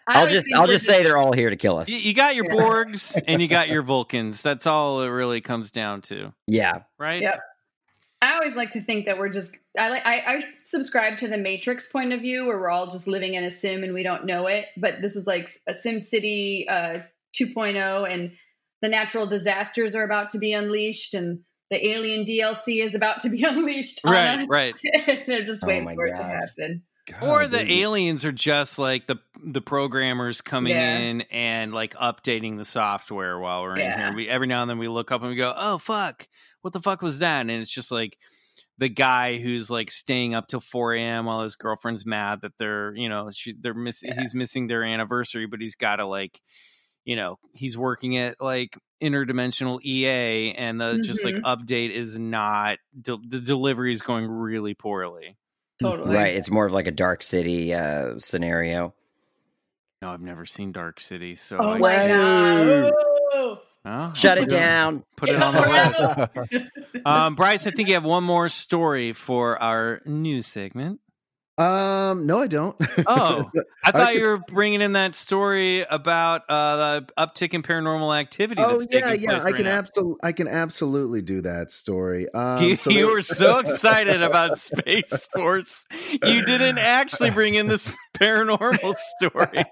I 0.06 0.20
I'll 0.20 0.28
just 0.28 0.46
I'll 0.54 0.62
we're 0.62 0.68
just 0.68 0.86
say 0.86 1.02
they're 1.02 1.16
all 1.16 1.32
here 1.32 1.50
to 1.50 1.56
kill 1.56 1.78
us. 1.78 1.88
You, 1.88 1.96
you 1.96 2.14
got 2.14 2.34
your 2.36 2.46
Yeah. 2.46 2.54
Borgs 2.54 3.20
and 3.26 3.40
you 3.40 3.48
got 3.48 3.68
your 3.74 3.82
Vulcans. 3.82 4.42
That's 4.42 4.66
all 4.66 5.02
it 5.02 5.08
really 5.08 5.40
comes 5.40 5.70
down 5.70 6.02
to, 6.02 6.32
Yeah, 6.46 6.80
right? 6.98 7.22
Yep. 7.22 7.40
I 8.22 8.34
always 8.34 8.56
like 8.56 8.70
to 8.70 8.80
think 8.80 9.06
that 9.06 9.18
we're 9.18 9.28
just 9.28 9.54
I 9.78 9.88
like 9.88 10.04
I, 10.04 10.18
I 10.18 10.42
subscribe 10.64 11.18
to 11.18 11.28
the 11.28 11.36
Matrix 11.36 11.86
point 11.86 12.12
of 12.12 12.20
view 12.20 12.46
where 12.46 12.58
we're 12.58 12.70
all 12.70 12.90
just 12.90 13.06
living 13.06 13.34
in 13.34 13.44
a 13.44 13.50
sim 13.50 13.82
and 13.82 13.92
we 13.92 14.02
don't 14.02 14.24
know 14.24 14.46
it. 14.46 14.66
But 14.76 15.02
this 15.02 15.16
is 15.16 15.26
like 15.26 15.50
a 15.66 15.74
Sim 15.74 15.98
City 16.00 16.66
uh 16.68 17.00
2.0 17.38 18.12
and 18.12 18.32
the 18.82 18.88
natural 18.88 19.26
disasters 19.26 19.94
are 19.94 20.04
about 20.04 20.30
to 20.30 20.38
be 20.38 20.52
unleashed 20.52 21.14
and 21.14 21.40
the 21.70 21.86
alien 21.86 22.24
DLC 22.26 22.82
is 22.84 22.94
about 22.94 23.20
to 23.22 23.28
be 23.30 23.42
unleashed 23.48 24.00
on 24.04 24.12
Right, 24.12 24.38
us. 24.40 24.46
right. 24.48 24.74
They're 25.26 25.44
just 25.44 25.64
Oh 25.64 25.66
waiting 25.68 25.84
my 25.84 25.94
for 25.94 26.06
it 26.06 26.16
to 26.16 26.22
gosh. 26.22 26.30
happen. 26.32 26.82
or 27.22 27.46
the 27.46 27.58
dude. 27.58 27.70
aliens 27.70 28.24
are 28.24 28.32
just 28.32 28.78
like 28.78 29.06
the 29.06 29.16
the 29.44 29.60
programmers 29.60 30.40
coming 30.40 30.72
Yeah. 30.74 30.98
in 30.98 31.20
and 31.30 31.72
like 31.74 31.94
updating 31.94 32.56
the 32.56 32.64
software 32.64 33.38
while 33.38 33.62
we're 33.62 33.76
in 33.78 33.92
here. 33.98 34.12
We 34.14 34.28
every 34.28 34.46
now 34.46 34.62
and 34.62 34.70
then 34.70 34.78
we 34.78 34.88
look 34.88 35.12
up 35.12 35.20
and 35.20 35.30
we 35.30 35.36
go, 35.36 35.52
"Oh 35.56 35.78
fuck, 35.78 36.26
what 36.62 36.72
the 36.72 36.80
fuck 36.80 37.02
was 37.02 37.18
that?" 37.18 37.40
And 37.40 37.50
it's 37.50 37.70
just 37.70 37.90
like 37.90 38.16
the 38.78 38.88
guy 38.88 39.38
who's 39.38 39.70
like 39.70 39.90
staying 39.90 40.34
up 40.34 40.48
till 40.48 40.60
4 40.60 40.94
a.m. 40.94 41.26
while 41.26 41.42
his 41.42 41.54
girlfriend's 41.56 42.04
mad 42.06 42.40
that 42.42 42.52
they're 42.58 42.94
you 42.96 43.08
know 43.08 43.30
she, 43.32 43.54
they're 43.60 43.74
miss 43.74 44.00
he's 44.00 44.34
missing 44.34 44.66
their 44.66 44.82
anniversary, 44.82 45.46
but 45.46 45.60
he's 45.60 45.74
got 45.76 45.96
to 45.96 46.06
like 46.06 46.40
you 47.04 47.16
know 47.16 47.38
he's 47.52 47.76
working 47.76 48.16
at 48.16 48.40
like 48.40 48.76
interdimensional 49.02 49.80
EA 49.84 50.52
and 50.54 50.80
the 50.80 50.98
just 51.04 51.24
like 51.24 51.34
Mhm. 51.34 51.42
update 51.42 51.90
is 51.90 52.18
not 52.18 52.78
de- 53.00 53.18
the 53.26 53.40
delivery 53.40 53.92
is 53.92 54.00
going 54.02 54.26
really 54.26 54.74
poorly. 54.74 55.36
Totally. 55.80 56.14
right. 56.14 56.34
It's 56.36 56.50
more 56.50 56.66
of 56.66 56.72
like 56.72 56.86
a 56.86 56.90
dark 56.92 57.22
city 57.22 57.74
uh, 57.74 58.18
scenario. 58.18 58.94
No, 60.00 60.10
I've 60.10 60.20
never 60.20 60.44
seen 60.46 60.70
Dark 60.72 61.00
City, 61.00 61.34
so 61.34 61.56
Oh 61.58 61.70
I, 61.70 61.78
my 61.78 61.94
god. 62.08 62.92
Oh, 63.86 64.12
Shut 64.14 64.38
I'll 64.38 64.44
it 64.44 64.48
put 64.48 64.50
down. 64.50 65.04
Put 65.16 65.28
it 65.30 65.42
on 65.42 65.54
the 65.54 66.30
list. 66.50 66.62
Um, 67.06 67.34
Bryce, 67.34 67.66
I 67.66 67.70
think 67.70 67.88
you 67.88 67.94
have 67.94 68.04
one 68.04 68.24
more 68.24 68.48
story 68.48 69.12
for 69.12 69.60
our 69.62 70.00
news 70.06 70.46
segment. 70.46 71.00
Um, 71.56 72.26
no, 72.26 72.40
I 72.40 72.48
don't. 72.48 72.74
Oh, 73.06 73.48
I 73.84 73.92
thought 73.92 74.08
could- 74.08 74.18
you 74.18 74.26
were 74.26 74.38
bringing 74.38 74.80
in 74.80 74.94
that 74.94 75.14
story 75.14 75.82
about 75.88 76.42
uh, 76.48 76.76
the 76.76 77.06
uptick 77.16 77.54
in 77.54 77.62
paranormal 77.62 78.18
activity. 78.18 78.60
Oh 78.64 78.84
yeah, 78.90 79.12
yeah. 79.12 79.34
I 79.34 79.44
right 79.44 79.54
can 79.54 79.66
absolutely, 79.68 80.16
I 80.24 80.32
can 80.32 80.48
absolutely 80.48 81.22
do 81.22 81.40
that 81.42 81.70
story. 81.70 82.26
Um, 82.34 82.62
You, 82.64 82.76
so 82.76 82.90
you 82.90 83.06
were 83.08 83.22
so 83.22 83.58
excited 83.58 84.22
about 84.22 84.58
Space 84.58 85.28
Force, 85.32 85.86
you 86.10 86.44
didn't 86.44 86.78
actually 86.78 87.30
bring 87.38 87.54
in 87.54 87.68
this 87.68 87.96
paranormal 88.14 88.96
story. 89.16 89.64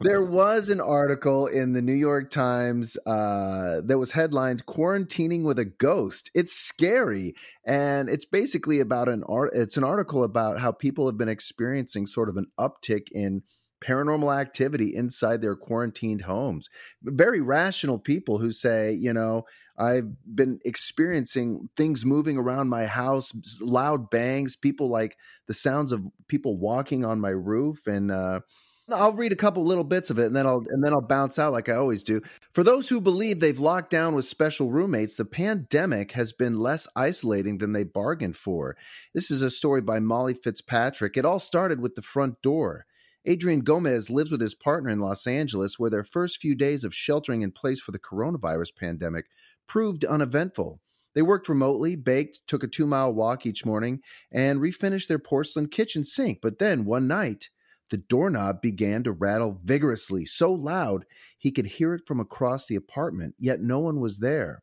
there 0.00 0.24
was 0.24 0.68
an 0.70 0.80
article 0.80 1.46
in 1.46 1.72
the 1.74 1.82
New 1.82 1.92
York 1.92 2.30
Times 2.30 2.96
uh, 3.06 3.82
that 3.84 3.98
was 3.98 4.12
headlined 4.12 4.64
"Quarantining 4.64 5.42
with 5.42 5.58
a 5.58 5.64
Ghost." 5.66 6.30
It's 6.34 6.52
scary, 6.52 7.34
and 7.66 8.08
it's 8.08 8.24
basically 8.24 8.80
about 8.80 9.08
an 9.10 9.22
art. 9.28 9.50
It's 9.54 9.76
an 9.76 9.84
article 9.84 10.24
about 10.24 10.60
how 10.62 10.72
people 10.72 11.06
have 11.06 11.18
been 11.18 11.28
experiencing 11.28 12.06
sort 12.06 12.28
of 12.28 12.36
an 12.36 12.46
uptick 12.58 13.08
in 13.12 13.42
paranormal 13.82 14.34
activity 14.34 14.94
inside 14.94 15.42
their 15.42 15.56
quarantined 15.56 16.22
homes. 16.22 16.70
Very 17.02 17.40
rational 17.40 17.98
people 17.98 18.38
who 18.38 18.52
say, 18.52 18.92
you 18.92 19.12
know, 19.12 19.42
I've 19.76 20.12
been 20.24 20.60
experiencing 20.64 21.68
things 21.76 22.04
moving 22.04 22.38
around 22.38 22.68
my 22.68 22.86
house, 22.86 23.32
loud 23.60 24.10
bangs, 24.10 24.54
people 24.54 24.88
like 24.88 25.16
the 25.48 25.54
sounds 25.54 25.92
of 25.92 26.02
people 26.28 26.58
walking 26.58 27.04
on 27.04 27.20
my 27.20 27.30
roof 27.30 27.86
and 27.86 28.10
uh 28.10 28.40
I'll 28.90 29.12
read 29.12 29.32
a 29.32 29.36
couple 29.36 29.64
little 29.64 29.84
bits 29.84 30.10
of 30.10 30.18
it 30.18 30.26
and 30.26 30.36
then 30.36 30.46
I'll 30.46 30.64
and 30.68 30.82
then 30.82 30.92
I'll 30.92 31.00
bounce 31.00 31.38
out 31.38 31.52
like 31.52 31.68
I 31.68 31.74
always 31.74 32.02
do. 32.02 32.20
For 32.52 32.64
those 32.64 32.88
who 32.88 33.00
believe 33.00 33.38
they've 33.38 33.58
locked 33.58 33.90
down 33.90 34.14
with 34.14 34.24
special 34.24 34.70
roommates, 34.70 35.14
the 35.14 35.24
pandemic 35.24 36.12
has 36.12 36.32
been 36.32 36.58
less 36.58 36.88
isolating 36.96 37.58
than 37.58 37.72
they 37.72 37.84
bargained 37.84 38.36
for. 38.36 38.76
This 39.14 39.30
is 39.30 39.40
a 39.40 39.50
story 39.50 39.80
by 39.80 40.00
Molly 40.00 40.34
Fitzpatrick. 40.34 41.16
It 41.16 41.24
all 41.24 41.38
started 41.38 41.80
with 41.80 41.94
the 41.94 42.02
front 42.02 42.42
door. 42.42 42.86
Adrian 43.24 43.60
Gomez 43.60 44.10
lives 44.10 44.32
with 44.32 44.40
his 44.40 44.56
partner 44.56 44.90
in 44.90 44.98
Los 44.98 45.28
Angeles, 45.28 45.78
where 45.78 45.90
their 45.90 46.02
first 46.02 46.40
few 46.40 46.56
days 46.56 46.82
of 46.82 46.92
sheltering 46.92 47.42
in 47.42 47.52
place 47.52 47.80
for 47.80 47.92
the 47.92 47.98
coronavirus 48.00 48.74
pandemic 48.76 49.26
proved 49.68 50.04
uneventful. 50.04 50.80
They 51.14 51.22
worked 51.22 51.48
remotely, 51.48 51.94
baked, 51.94 52.40
took 52.48 52.64
a 52.64 52.68
two 52.68 52.86
mile 52.86 53.14
walk 53.14 53.46
each 53.46 53.64
morning, 53.64 54.00
and 54.32 54.60
refinished 54.60 55.06
their 55.06 55.20
porcelain 55.20 55.68
kitchen 55.68 56.02
sink. 56.04 56.40
But 56.42 56.58
then 56.58 56.84
one 56.84 57.06
night, 57.06 57.50
the 57.92 57.98
doorknob 57.98 58.62
began 58.62 59.04
to 59.04 59.12
rattle 59.12 59.60
vigorously, 59.62 60.24
so 60.24 60.50
loud 60.50 61.04
he 61.38 61.52
could 61.52 61.66
hear 61.66 61.92
it 61.92 62.06
from 62.06 62.18
across 62.18 62.66
the 62.66 62.74
apartment, 62.74 63.34
yet 63.38 63.60
no 63.60 63.78
one 63.80 64.00
was 64.00 64.18
there. 64.18 64.62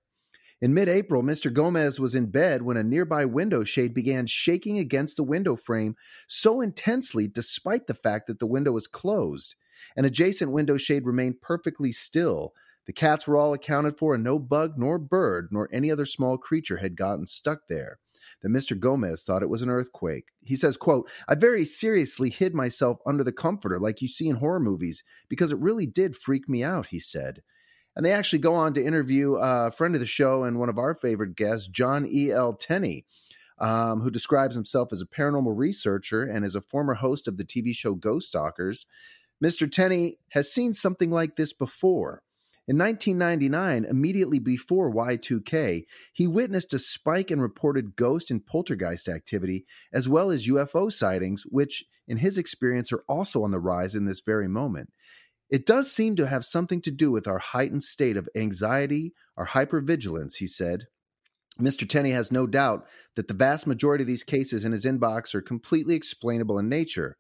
In 0.59 0.73
mid 0.73 0.89
April, 0.89 1.21
Mr. 1.21 1.53
Gomez 1.53 1.99
was 1.99 2.15
in 2.15 2.31
bed 2.31 2.63
when 2.63 2.75
a 2.75 2.83
nearby 2.83 3.25
window 3.25 3.63
shade 3.63 3.93
began 3.93 4.25
shaking 4.25 4.79
against 4.79 5.15
the 5.15 5.23
window 5.23 5.55
frame 5.55 5.95
so 6.27 6.59
intensely, 6.59 7.27
despite 7.27 7.85
the 7.85 7.93
fact 7.93 8.25
that 8.25 8.39
the 8.39 8.47
window 8.47 8.71
was 8.71 8.87
closed. 8.87 9.55
An 9.95 10.05
adjacent 10.05 10.51
window 10.51 10.77
shade 10.77 11.05
remained 11.05 11.39
perfectly 11.39 11.91
still. 11.91 12.53
The 12.87 12.93
cats 12.93 13.27
were 13.27 13.37
all 13.37 13.53
accounted 13.53 13.99
for, 13.99 14.15
and 14.15 14.23
no 14.23 14.39
bug, 14.39 14.73
nor 14.75 14.97
bird, 14.97 15.49
nor 15.51 15.69
any 15.71 15.91
other 15.91 16.07
small 16.07 16.39
creature 16.39 16.77
had 16.77 16.95
gotten 16.95 17.27
stuck 17.27 17.67
there. 17.69 17.99
Then 18.41 18.51
Mr. 18.51 18.79
Gomez 18.79 19.23
thought 19.23 19.43
it 19.43 19.49
was 19.49 19.61
an 19.61 19.69
earthquake. 19.69 20.29
He 20.43 20.55
says, 20.55 20.77
quote, 20.77 21.09
I 21.27 21.35
very 21.35 21.65
seriously 21.65 22.29
hid 22.29 22.53
myself 22.53 22.99
under 23.05 23.23
the 23.23 23.31
comforter 23.31 23.79
like 23.79 24.01
you 24.01 24.07
see 24.07 24.27
in 24.27 24.37
horror 24.37 24.59
movies 24.59 25.03
because 25.27 25.51
it 25.51 25.59
really 25.59 25.85
did 25.85 26.15
freak 26.15 26.47
me 26.47 26.63
out, 26.63 26.87
he 26.87 26.99
said. 26.99 27.41
And 27.95 28.05
they 28.05 28.13
actually 28.13 28.39
go 28.39 28.53
on 28.53 28.73
to 28.75 28.85
interview 28.85 29.35
a 29.35 29.71
friend 29.71 29.93
of 29.93 29.99
the 29.99 30.07
show 30.07 30.43
and 30.43 30.57
one 30.57 30.69
of 30.69 30.77
our 30.77 30.95
favorite 30.95 31.35
guests, 31.35 31.67
John 31.67 32.07
E. 32.09 32.31
L. 32.31 32.53
Tenney, 32.53 33.05
um, 33.57 34.01
who 34.01 34.09
describes 34.09 34.55
himself 34.55 34.93
as 34.93 35.01
a 35.01 35.05
paranormal 35.05 35.57
researcher 35.57 36.23
and 36.23 36.45
is 36.45 36.55
a 36.55 36.61
former 36.61 36.93
host 36.93 37.27
of 37.27 37.37
the 37.37 37.43
TV 37.43 37.75
show 37.75 37.93
Ghost 37.93 38.29
Stalkers. 38.29 38.85
Mr. 39.43 39.69
Tenney 39.69 40.17
has 40.29 40.51
seen 40.51 40.73
something 40.73 41.11
like 41.11 41.35
this 41.35 41.51
before. 41.51 42.21
In 42.69 42.77
1999, 42.77 43.85
immediately 43.89 44.37
before 44.37 44.93
Y2K, 44.93 45.85
he 46.13 46.27
witnessed 46.27 46.71
a 46.71 46.77
spike 46.77 47.31
in 47.31 47.41
reported 47.41 47.95
ghost 47.95 48.29
and 48.29 48.45
poltergeist 48.45 49.09
activity, 49.09 49.65
as 49.91 50.07
well 50.07 50.29
as 50.29 50.45
UFO 50.45 50.91
sightings, 50.91 51.45
which, 51.49 51.83
in 52.07 52.17
his 52.17 52.37
experience, 52.37 52.93
are 52.93 53.03
also 53.09 53.43
on 53.43 53.49
the 53.49 53.59
rise 53.59 53.95
in 53.95 54.05
this 54.05 54.19
very 54.19 54.47
moment. 54.47 54.93
It 55.49 55.65
does 55.65 55.91
seem 55.91 56.15
to 56.17 56.27
have 56.27 56.45
something 56.45 56.79
to 56.81 56.91
do 56.91 57.09
with 57.09 57.27
our 57.27 57.39
heightened 57.39 57.81
state 57.81 58.15
of 58.15 58.29
anxiety, 58.35 59.13
our 59.35 59.47
hypervigilance, 59.47 60.35
he 60.35 60.45
said. 60.45 60.85
Mr. 61.59 61.89
Tenney 61.89 62.11
has 62.11 62.31
no 62.31 62.45
doubt 62.45 62.85
that 63.15 63.27
the 63.27 63.33
vast 63.33 63.65
majority 63.65 64.03
of 64.03 64.07
these 64.07 64.23
cases 64.23 64.63
in 64.63 64.73
his 64.73 64.85
inbox 64.85 65.33
are 65.33 65.41
completely 65.41 65.95
explainable 65.95 66.59
in 66.59 66.69
nature. 66.69 67.17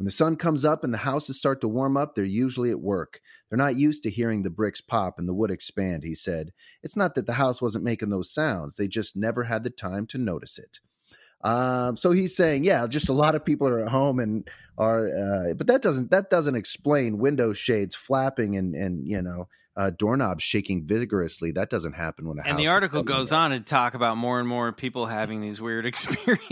When 0.00 0.06
the 0.06 0.12
sun 0.12 0.36
comes 0.36 0.64
up 0.64 0.82
and 0.82 0.94
the 0.94 0.98
houses 0.98 1.36
start 1.36 1.60
to 1.60 1.68
warm 1.68 1.98
up, 1.98 2.14
they're 2.14 2.24
usually 2.24 2.70
at 2.70 2.80
work. 2.80 3.20
They're 3.50 3.58
not 3.58 3.76
used 3.76 4.02
to 4.04 4.10
hearing 4.10 4.40
the 4.42 4.48
bricks 4.48 4.80
pop 4.80 5.18
and 5.18 5.28
the 5.28 5.34
wood 5.34 5.50
expand, 5.50 6.04
he 6.04 6.14
said. 6.14 6.54
It's 6.82 6.96
not 6.96 7.14
that 7.16 7.26
the 7.26 7.34
house 7.34 7.60
wasn't 7.60 7.84
making 7.84 8.08
those 8.08 8.32
sounds, 8.32 8.76
they 8.76 8.88
just 8.88 9.14
never 9.14 9.44
had 9.44 9.62
the 9.62 9.68
time 9.68 10.06
to 10.06 10.16
notice 10.16 10.58
it. 10.58 10.78
Um, 11.42 11.98
so 11.98 12.12
he's 12.12 12.34
saying, 12.34 12.64
yeah, 12.64 12.86
just 12.86 13.10
a 13.10 13.12
lot 13.12 13.34
of 13.34 13.44
people 13.44 13.68
are 13.68 13.80
at 13.80 13.90
home 13.90 14.20
and 14.20 14.48
are, 14.78 15.06
uh, 15.08 15.52
but 15.52 15.66
that 15.66 15.82
doesn't 15.82 16.10
that 16.12 16.30
doesn't 16.30 16.54
explain 16.54 17.18
window 17.18 17.52
shades 17.52 17.94
flapping 17.94 18.56
and 18.56 18.74
and 18.74 19.06
you 19.06 19.20
know 19.20 19.48
uh, 19.76 19.90
doorknobs 19.90 20.42
shaking 20.42 20.86
vigorously. 20.86 21.52
That 21.52 21.68
doesn't 21.68 21.92
happen 21.92 22.26
when 22.26 22.38
a 22.38 22.42
house 22.42 22.50
And 22.50 22.58
the 22.58 22.68
article 22.68 23.02
goes 23.02 23.32
on 23.32 23.50
to 23.50 23.60
talk 23.60 23.92
about 23.92 24.16
more 24.16 24.38
and 24.38 24.48
more 24.48 24.72
people 24.72 25.04
having 25.04 25.42
these 25.42 25.60
weird 25.60 25.84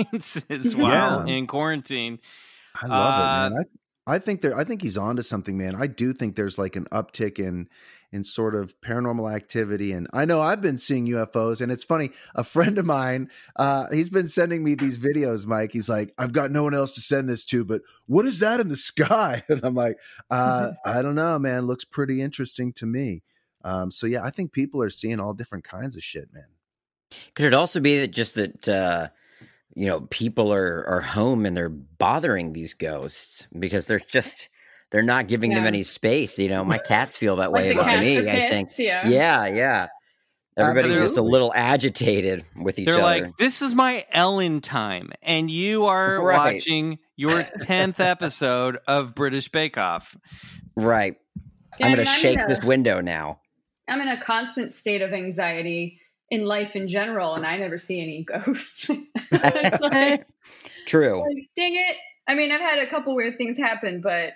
experiences 0.02 0.76
while 0.76 1.26
Yeah. 1.26 1.34
in 1.34 1.46
quarantine. 1.46 2.18
I 2.82 2.86
love 2.86 3.14
Uh, 3.14 3.46
it, 3.46 3.58
man. 3.58 3.64
I, 4.06 4.14
I 4.14 4.18
think 4.18 4.40
there. 4.40 4.56
I 4.56 4.64
think 4.64 4.82
he's 4.82 4.96
onto 4.96 5.22
something, 5.22 5.56
man. 5.58 5.74
I 5.74 5.86
do 5.86 6.12
think 6.12 6.36
there's 6.36 6.58
like 6.58 6.76
an 6.76 6.86
uptick 6.86 7.38
in 7.38 7.68
in 8.10 8.24
sort 8.24 8.54
of 8.54 8.74
paranormal 8.80 9.30
activity, 9.34 9.92
and 9.92 10.08
I 10.14 10.24
know 10.24 10.40
I've 10.40 10.62
been 10.62 10.78
seeing 10.78 11.06
UFOs, 11.08 11.60
and 11.60 11.70
it's 11.70 11.84
funny. 11.84 12.10
A 12.34 12.42
friend 12.42 12.78
of 12.78 12.86
mine, 12.86 13.28
uh, 13.56 13.86
he's 13.92 14.08
been 14.08 14.26
sending 14.28 14.64
me 14.64 14.74
these 14.74 14.96
videos, 14.96 15.44
Mike. 15.44 15.72
He's 15.72 15.90
like, 15.90 16.14
I've 16.16 16.32
got 16.32 16.50
no 16.50 16.62
one 16.62 16.72
else 16.72 16.92
to 16.92 17.02
send 17.02 17.28
this 17.28 17.44
to, 17.46 17.66
but 17.66 17.82
what 18.06 18.24
is 18.24 18.38
that 18.38 18.60
in 18.60 18.68
the 18.68 18.76
sky? 18.92 19.42
And 19.50 19.60
I'm 19.62 19.74
like, 19.74 19.98
uh, 20.30 20.70
I 20.86 21.02
don't 21.02 21.16
know, 21.16 21.38
man. 21.38 21.66
Looks 21.66 21.84
pretty 21.84 22.22
interesting 22.22 22.72
to 22.74 22.86
me. 22.86 23.22
Um, 23.62 23.90
so 23.90 24.06
yeah, 24.06 24.24
I 24.24 24.30
think 24.30 24.52
people 24.52 24.82
are 24.82 24.88
seeing 24.88 25.20
all 25.20 25.34
different 25.34 25.64
kinds 25.64 25.94
of 25.94 26.02
shit, 26.02 26.32
man. 26.32 26.46
Could 27.34 27.44
it 27.46 27.54
also 27.54 27.78
be 27.80 28.00
that 28.00 28.08
just 28.12 28.36
that 28.36 28.68
uh, 28.68 29.08
you 29.74 29.86
know 29.86 30.00
people 30.10 30.52
are 30.52 30.84
are 30.88 31.00
home 31.00 31.46
and 31.46 31.56
they're 31.56 31.68
bothering 31.68 32.52
these 32.52 32.74
ghosts 32.74 33.46
because 33.58 33.86
they're 33.86 33.98
just 34.10 34.48
they're 34.90 35.02
not 35.02 35.28
giving 35.28 35.50
them 35.52 35.64
any 35.66 35.82
space. 35.82 36.38
You 36.38 36.48
know, 36.48 36.64
my 36.64 36.78
cats 36.78 37.16
feel 37.16 37.36
that 37.36 37.52
Like 37.52 37.62
way 37.64 37.74
the 37.74 37.80
about 37.80 38.00
me. 38.00 38.18
I 38.18 38.48
think. 38.48 38.68
pissed, 38.68 38.78
yeah. 38.80 39.06
yeah, 39.08 39.46
yeah. 39.46 39.86
Uh, 40.56 40.62
Everybody's 40.62 40.98
just 40.98 41.16
a 41.18 41.22
little 41.22 41.52
agitated 41.54 42.42
with 42.56 42.78
each 42.80 42.86
They're 42.86 42.94
other. 42.94 43.02
like, 43.26 43.36
this 43.38 43.62
is 43.62 43.74
my 43.76 44.04
Ellen 44.10 44.60
time, 44.60 45.10
and 45.22 45.48
you 45.50 45.84
are 45.94 46.20
Right. 46.20 46.54
watching 46.54 46.98
your 47.16 47.44
10th 47.60 48.00
episode 48.00 48.78
of 48.88 49.14
British 49.14 49.48
Bake 49.50 49.78
Off. 49.78 50.16
right. 50.74 51.14
Yeah, 51.78 51.86
I'm 51.86 51.92
going 51.94 52.04
to 52.04 52.10
mean, 52.10 52.14
I'm 52.14 52.20
shake 52.20 52.40
a- 52.40 52.46
this 52.48 52.64
window 52.64 53.00
now. 53.00 53.40
I'm 53.88 54.00
in 54.00 54.08
a 54.08 54.20
constant 54.20 54.74
state 54.74 55.00
of 55.02 55.12
anxiety 55.12 56.00
in 56.30 56.44
life 56.44 56.76
in 56.76 56.88
general, 56.88 57.34
and 57.34 57.46
I 57.46 57.56
never 57.56 57.78
see 57.78 58.00
any 58.00 58.24
ghosts. 58.44 58.90
Like, 59.30 60.26
True. 60.86 61.20
like, 61.20 61.48
dang 61.54 61.74
it! 61.74 61.96
I 62.26 62.34
mean, 62.34 62.50
I've 62.50 62.62
had 62.62 62.78
a 62.78 62.88
couple 62.88 63.14
weird 63.14 63.36
things 63.36 63.58
happen, 63.58 64.00
but 64.00 64.32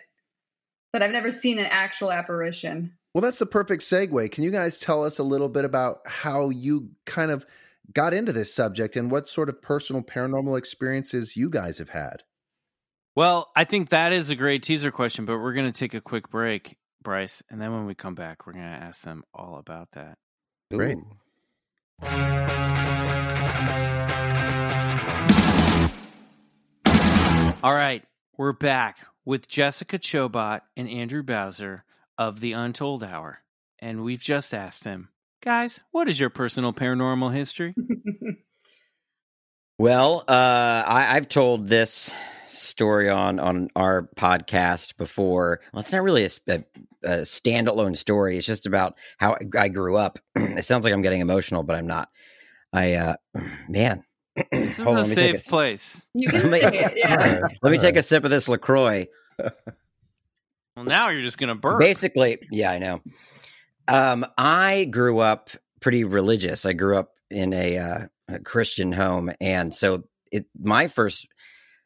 but 0.93 1.03
I've 1.03 1.11
never 1.11 1.31
seen 1.31 1.59
an 1.59 1.67
actual 1.67 2.13
apparition. 2.13 2.93
Well, 3.15 3.23
that's 3.23 3.39
the 3.39 3.47
perfect 3.47 3.83
segue. 3.83 4.31
Can 4.31 4.45
you 4.45 4.51
guys 4.51 4.79
tell 4.79 5.05
us 5.05 5.19
a 5.19 5.23
little 5.23 5.49
bit 5.49 5.65
about 5.65 6.01
how 6.07 6.51
you 6.51 6.91
kind 7.07 7.31
of 7.31 7.47
got 7.93 8.15
into 8.15 8.33
this 8.33 8.55
subject 8.55 8.97
and 8.97 9.11
what 9.11 9.29
sort 9.29 9.49
of 9.49 9.61
personal 9.61 10.03
paranormal 10.03 10.59
experiences 10.59 11.37
you 11.37 11.49
guys 11.49 11.79
have 11.79 11.91
had? 11.91 12.23
Well, 13.15 13.51
I 13.55 13.65
think 13.65 13.91
that 13.91 14.13
is 14.13 14.31
a 14.31 14.37
great 14.37 14.63
teaser 14.63 14.91
question, 14.91 15.27
but 15.27 15.39
we're 15.39 15.53
going 15.53 15.71
to 15.71 15.79
take 15.79 15.93
a 15.95 16.01
quick 16.01 16.31
break, 16.31 16.77
Bryce. 17.03 17.43
And 17.51 17.61
then 17.61 17.73
when 17.73 17.85
we 17.85 17.95
come 17.95 18.15
back, 18.15 18.47
we're 18.47 18.55
going 18.55 18.65
to 18.65 18.71
ask 18.71 19.03
them 19.03 19.23
all 19.35 19.59
about 19.59 19.89
that. 19.93 20.17
Great. 20.71 20.97
Ooh. 20.97 21.07
All 27.65 27.73
right, 27.73 28.03
we're 28.37 28.53
back 28.53 28.99
with 29.25 29.47
Jessica 29.47 29.99
Chobot 29.99 30.63
and 30.77 30.89
Andrew 30.89 31.23
Bowser 31.23 31.85
of 32.19 32.41
The 32.41 32.53
Untold 32.55 33.05
Hour. 33.05 33.39
And 33.79 34.03
we've 34.03 34.21
just 34.21 34.53
asked 34.53 34.83
them, 34.83 35.11
guys, 35.43 35.81
what 35.93 36.09
is 36.09 36.19
your 36.19 36.31
personal 36.31 36.73
paranormal 36.73 37.33
history? 37.33 37.75
Well, 39.79 40.23
uh, 40.29 40.33
I, 40.87 41.17
I've 41.17 41.29
told 41.29 41.67
this 41.67 42.15
story 42.53 43.09
on 43.11 43.39
on 43.41 43.69
our 43.77 44.09
podcast 44.17 44.97
before. 44.97 45.61
Well, 45.73 45.81
it's 45.83 45.93
not 45.93 46.03
really 46.03 46.25
a 46.25 46.29
standalone 47.05 47.97
story. 47.97 48.39
It's 48.39 48.47
just 48.47 48.67
about 48.67 48.97
how 49.19 49.37
I 49.59 49.69
grew 49.69 49.97
up. 49.97 50.19
it 50.37 50.65
sounds 50.65 50.85
like 50.85 50.93
I'm 50.93 51.03
getting 51.03 51.21
emotional, 51.21 51.63
but 51.63 51.77
I'm 51.77 51.87
not. 51.87 52.09
I, 52.73 52.95
uh, 52.95 53.15
man, 53.69 54.03
This 54.51 54.71
is 54.71 54.77
Hold 54.77 54.97
on, 54.97 54.97
a 54.97 55.01
let 55.01 55.09
me 55.09 55.15
take 55.15 55.35
safe 55.37 55.47
a- 55.47 55.51
place. 55.51 56.07
You 56.15 56.29
can 56.31 56.51
Let 56.51 56.63
say 56.63 56.71
me- 56.71 56.79
it, 56.79 56.93
yeah. 56.97 57.41
let 57.63 57.71
me 57.71 57.79
take 57.79 57.97
a 57.97 58.03
sip 58.03 58.25
of 58.25 58.31
this 58.31 58.49
Lacroix. 58.49 59.07
Well, 60.77 60.87
now 60.87 61.11
you're 61.11 61.21
just 61.23 61.37
going 61.37 61.49
to 61.49 61.55
burn. 61.55 61.79
Basically, 61.79 62.39
yeah, 62.51 62.71
I 62.71 62.79
know. 62.79 63.03
Um, 63.89 64.25
I 64.39 64.85
grew 64.87 65.19
up 65.19 65.51
pretty 65.81 66.05
religious. 66.05 66.65
I 66.65 66.73
grew 66.73 66.97
up 66.97 67.11
in 67.31 67.53
a, 67.53 67.77
uh, 67.79 67.99
a 68.29 68.39
Christian 68.39 68.91
home, 68.91 69.31
and 69.39 69.75
so 69.75 70.05
it 70.31 70.47
my 70.59 70.89
first 70.89 71.29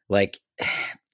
like 0.08 0.38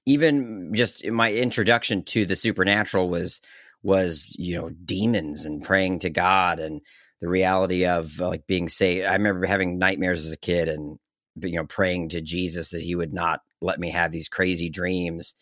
even 0.05 0.71
just 0.73 1.05
my 1.09 1.31
introduction 1.31 2.03
to 2.03 2.25
the 2.25 2.35
supernatural 2.35 3.09
was 3.09 3.41
was 3.81 4.33
you 4.37 4.55
know 4.55 4.69
demons 4.69 5.45
and 5.45 5.63
praying 5.63 5.99
to 5.99 6.09
God 6.09 6.59
and 6.59 6.81
the 7.21 7.29
reality 7.29 7.85
of 7.85 8.19
like 8.19 8.47
being 8.47 8.67
saved. 8.69 9.05
I 9.05 9.13
remember 9.13 9.45
having 9.45 9.79
nightmares 9.79 10.25
as 10.25 10.33
a 10.33 10.37
kid 10.37 10.67
and 10.67 10.97
you 11.41 11.55
know 11.55 11.65
praying 11.65 12.09
to 12.09 12.21
Jesus 12.21 12.69
that 12.69 12.81
he 12.81 12.95
would 12.95 13.13
not 13.13 13.41
let 13.61 13.79
me 13.79 13.91
have 13.91 14.11
these 14.11 14.27
crazy 14.27 14.69
dreams 14.69 15.35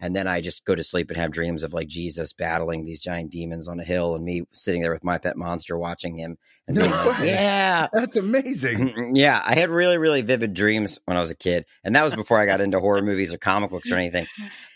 and 0.00 0.14
then 0.14 0.26
I 0.26 0.40
just 0.40 0.64
go 0.64 0.74
to 0.74 0.82
sleep 0.84 1.08
and 1.10 1.16
have 1.16 1.30
dreams 1.30 1.62
of 1.62 1.72
like 1.72 1.88
Jesus 1.88 2.32
battling 2.32 2.84
these 2.84 3.00
giant 3.02 3.30
demons 3.30 3.68
on 3.68 3.78
a 3.80 3.84
hill 3.84 4.14
and 4.16 4.24
me 4.24 4.42
sitting 4.52 4.82
there 4.82 4.92
with 4.92 5.04
my 5.04 5.18
pet 5.18 5.36
monster 5.36 5.78
watching 5.78 6.18
him 6.18 6.36
and 6.66 6.76
No 6.76 6.86
like, 6.86 7.20
way. 7.20 7.26
yeah 7.28 7.86
That's 7.92 8.16
amazing. 8.16 9.14
yeah 9.16 9.40
I 9.44 9.54
had 9.54 9.70
really 9.70 9.98
really 9.98 10.22
vivid 10.22 10.54
dreams 10.54 10.98
when 11.04 11.16
I 11.16 11.20
was 11.20 11.30
a 11.30 11.36
kid 11.36 11.64
and 11.84 11.94
that 11.94 12.04
was 12.04 12.14
before 12.14 12.40
I 12.40 12.46
got 12.46 12.60
into 12.60 12.80
horror 12.80 13.02
movies 13.02 13.32
or 13.32 13.38
comic 13.38 13.70
books 13.70 13.90
or 13.90 13.96
anything 13.96 14.26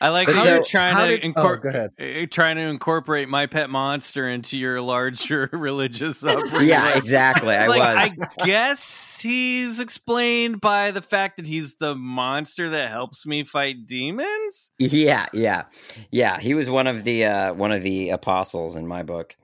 I 0.00 0.10
like 0.10 0.26
But 0.26 0.36
how 0.36 0.44
so- 0.44 0.54
you're 0.54 0.64
trying 0.64 0.94
how 0.94 1.06
to 1.06 1.18
did- 1.18 1.32
oh, 1.36 1.42
incor- 1.42 1.62
go 1.62 1.68
ahead. 1.68 1.90
uh, 2.00 2.26
trying 2.30 2.56
to 2.56 2.62
incorporate 2.62 3.28
my 3.28 3.46
pet 3.46 3.70
monster 3.70 4.28
into 4.28 4.58
your 4.58 4.80
larger 4.80 5.48
religious 5.52 6.24
upbringing. 6.24 6.68
yeah 6.68 6.96
exactly 6.96 7.54
I 7.56 7.66
like, 7.66 7.80
was 8.16 8.28
I 8.40 8.46
guess 8.46 9.17
he's 9.20 9.80
explained 9.80 10.60
by 10.60 10.90
the 10.90 11.02
fact 11.02 11.36
that 11.36 11.46
he's 11.46 11.74
the 11.74 11.94
monster 11.94 12.68
that 12.70 12.90
helps 12.90 13.26
me 13.26 13.44
fight 13.44 13.86
demons. 13.86 14.70
Yeah, 14.78 15.26
yeah, 15.32 15.64
yeah. 16.10 16.38
He 16.40 16.54
was 16.54 16.68
one 16.70 16.86
of 16.86 17.04
the 17.04 17.24
uh, 17.24 17.54
one 17.54 17.72
of 17.72 17.82
the 17.82 18.10
apostles 18.10 18.76
in 18.76 18.86
my 18.86 19.02
book. 19.02 19.36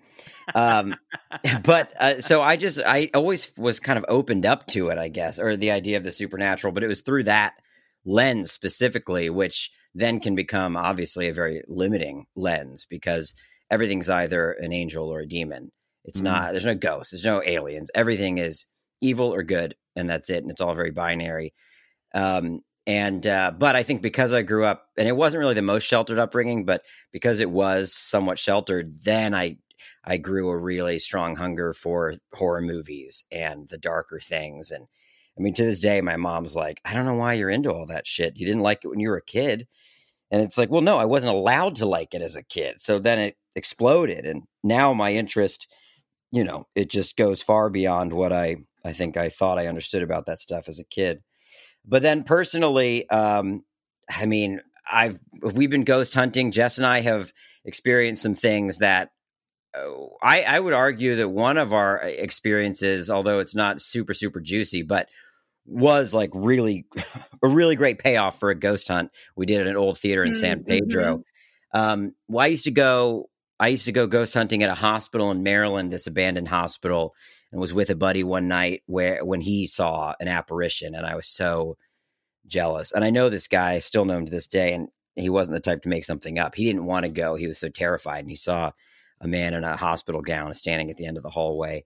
Um, 0.55 0.95
but 1.65 1.93
uh, 2.01 2.21
so 2.21 2.43
I 2.43 2.57
just 2.57 2.81
I 2.85 3.11
always 3.15 3.53
was 3.57 3.81
kind 3.81 3.99
of 3.99 4.05
opened 4.09 4.47
up 4.47 4.67
to 4.69 4.89
it, 4.89 4.99
I 4.99 5.09
guess, 5.09 5.39
or 5.39 5.57
the 5.57 5.71
idea 5.71 5.97
of 5.97 6.05
the 6.05 6.13
supernatural. 6.13 6.73
But 6.73 6.85
it 6.85 6.89
was 6.89 7.01
through 7.01 7.25
that 7.25 7.55
lens 8.05 8.53
specifically, 8.53 9.31
which 9.31 9.71
then 9.95 10.21
can 10.21 10.35
become 10.35 10.77
obviously 10.77 11.29
a 11.29 11.33
very 11.35 11.63
limiting 11.69 12.27
lens 12.37 12.85
because 12.89 13.33
everything's 13.71 14.11
either 14.11 14.53
an 14.53 14.73
angel 14.73 15.09
or 15.09 15.21
a 15.21 15.27
demon. 15.29 15.71
It's 16.05 16.21
Mhm. 16.21 16.25
not. 16.25 16.53
There's 16.53 16.65
no 16.67 16.75
ghosts. 16.75 17.13
There's 17.13 17.25
no 17.25 17.43
aliens. 17.45 17.91
Everything 17.95 18.39
is 18.39 18.67
evil 19.05 19.35
or 19.35 19.43
good, 19.43 19.75
and 19.97 20.09
that's 20.09 20.31
it. 20.31 20.43
And 20.43 20.51
it's 20.51 20.61
all 20.61 20.75
very 20.75 20.91
binary. 20.91 21.55
Um, 22.15 22.61
and 22.87 23.27
uh, 23.27 23.53
but 23.57 23.77
I 23.77 23.83
think 23.83 24.03
because 24.03 24.33
I 24.33 24.43
grew 24.43 24.65
up, 24.65 24.87
and 24.99 25.09
it 25.09 25.17
wasn't 25.17 25.41
really 25.41 25.55
the 25.55 25.63
most 25.63 25.85
sheltered 25.85 26.19
upbringing, 26.19 26.65
but 26.65 26.83
because 27.13 27.41
it 27.41 27.51
was 27.51 27.95
somewhat 27.95 28.39
sheltered, 28.39 29.03
then 29.03 29.35
I 29.35 29.57
I 30.05 30.19
grew 30.19 30.51
a 30.51 30.57
really 30.57 30.99
strong 30.99 31.37
hunger 31.37 31.73
for 31.73 32.15
horror 32.35 32.61
movies 32.61 33.25
and 33.33 33.69
the 33.69 33.79
darker 33.79 34.21
things. 34.21 34.71
And 34.71 34.87
I 35.39 35.43
mean, 35.43 35.55
to 35.55 35.65
this 35.65 35.81
day, 35.81 36.01
my 36.01 36.17
mom's 36.17 36.55
like, 36.55 36.81
I 36.85 36.95
don't 36.95 37.07
know 37.07 37.15
why 37.15 37.35
you're 37.35 37.51
into 37.51 37.73
all 37.73 37.87
that 37.87 38.07
shit. 38.07 38.37
You 38.37 38.47
didn't 38.47 38.63
like 38.63 38.85
it 38.85 38.89
when 38.89 39.01
you 39.01 39.09
were 39.09 39.17
a 39.17 39.23
kid. 39.23 39.67
And 40.31 40.43
it's 40.43 40.59
like, 40.59 40.71
well, 40.71 40.83
no, 40.83 40.99
I 40.99 41.05
wasn't 41.05 41.35
allowed 41.35 41.77
to 41.77 41.87
like 41.87 42.15
it 42.15 42.23
as 42.23 42.37
a 42.37 42.43
kid. 42.43 42.81
So 42.81 42.99
then 42.99 43.19
it 43.19 43.37
exploded. 43.57 44.25
And 44.27 44.43
now 44.63 44.93
my 44.93 45.13
interest, 45.13 45.73
you 46.35 46.43
know, 46.43 46.67
it 46.75 46.91
just 46.91 47.17
goes 47.17 47.41
far 47.41 47.71
beyond 47.71 48.13
what 48.13 48.33
I, 48.33 48.57
I 48.85 48.93
think 48.93 49.17
I 49.17 49.29
thought 49.29 49.57
I 49.57 49.69
understood 49.69 50.03
about 50.03 50.27
that 50.27 50.41
stuff 50.41 50.69
as 50.69 50.81
a 50.81 50.85
kid. 50.85 51.23
But 51.87 52.03
then 52.03 52.25
personally, 52.25 53.09
um, 53.09 53.63
I 54.11 54.27
mean, 54.27 54.61
I've 54.91 55.21
we've 55.41 55.71
been 55.71 55.85
ghost 55.85 56.13
hunting. 56.13 56.51
Jess 56.51 56.79
and 56.79 56.87
I 56.87 57.03
have 57.03 57.33
experienced 57.65 58.23
some 58.23 58.35
things 58.35 58.79
that 58.79 59.11
oh, 59.77 60.17
I, 60.21 60.43
I 60.43 60.59
would 60.59 60.75
argue 60.75 61.15
that 61.17 61.29
one 61.29 61.57
of 61.57 61.73
our 61.73 61.99
experiences, 61.99 63.11
although 63.11 63.39
it's 63.39 63.55
not 63.55 63.81
super 63.81 64.13
super 64.13 64.41
juicy, 64.41 64.83
but 64.83 65.09
was 65.67 66.13
like 66.13 66.31
really 66.35 66.87
a 67.43 67.49
really 67.49 67.77
great 67.77 68.01
payoff 68.01 68.41
for 68.41 68.51
a 68.51 68.59
ghost 68.59 68.89
hunt 68.89 69.13
we 69.37 69.47
did 69.47 69.61
at 69.61 69.69
an 69.69 69.77
old 69.77 69.99
theater 69.99 70.25
in 70.25 70.33
San 70.33 70.65
Mm, 70.65 70.67
Pedro. 70.67 71.23
Um, 71.73 72.15
well, 72.29 72.45
I 72.45 72.49
used 72.49 72.65
to 72.65 72.73
go. 72.73 73.29
I 73.61 73.69
used 73.69 73.85
to 73.85 73.93
go 73.93 74.07
ghost 74.07 74.35
hunting 74.35 74.63
at 74.63 74.71
a 74.71 74.75
hospital 74.75 75.31
in 75.31 75.43
Maryland, 75.43 75.93
this 75.93 76.07
abandoned 76.07 76.49
hospital, 76.49 77.15
and 77.53 77.61
was 77.61 77.73
with 77.73 77.91
a 77.91 77.95
buddy 77.95 78.25
one 78.25 78.49
night 78.49 78.83
where 78.87 79.25
when 79.25 79.41
he 79.41 79.67
saw 79.67 80.15
an 80.21 80.29
apparition, 80.29 80.95
and 80.95 81.07
I 81.07 81.15
was 81.15 81.29
so 81.29 81.77
jealous. 82.47 82.93
And 82.93 83.05
I 83.05 83.11
know 83.11 83.29
this 83.29 83.47
guy, 83.47 83.73
I 83.73 83.79
still 83.79 84.05
know 84.05 84.17
him 84.17 84.27
to 84.27 84.31
this 84.31 84.49
day, 84.49 84.75
and 84.75 84.89
he 85.15 85.31
wasn't 85.31 85.55
the 85.55 85.61
type 85.61 85.83
to 85.83 85.89
make 85.89 86.05
something 86.05 86.39
up. 86.39 86.55
He 86.55 86.65
didn't 86.65 86.87
want 86.87 87.05
to 87.05 87.11
go. 87.11 87.37
He 87.37 87.47
was 87.47 87.59
so 87.59 87.69
terrified, 87.69 88.21
and 88.21 88.31
he 88.31 88.37
saw 88.37 88.73
a 89.21 89.29
man 89.29 89.55
in 89.55 89.63
a 89.63 89.77
hospital 89.77 90.21
gown 90.21 90.53
standing 90.55 90.91
at 90.91 90.97
the 90.97 91.07
end 91.07 91.17
of 91.17 91.23
the 91.23 91.31
hallway. 91.31 91.85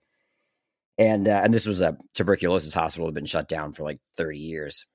And 0.97 1.29
uh, 1.29 1.43
and 1.45 1.53
this 1.53 1.67
was 1.67 1.81
a 1.81 1.97
tuberculosis 2.15 2.75
hospital 2.75 3.07
that 3.07 3.11
had 3.11 3.15
been 3.15 3.27
shut 3.27 3.49
down 3.49 3.73
for 3.73 3.85
like 3.85 4.01
thirty 4.17 4.39
years. 4.39 4.87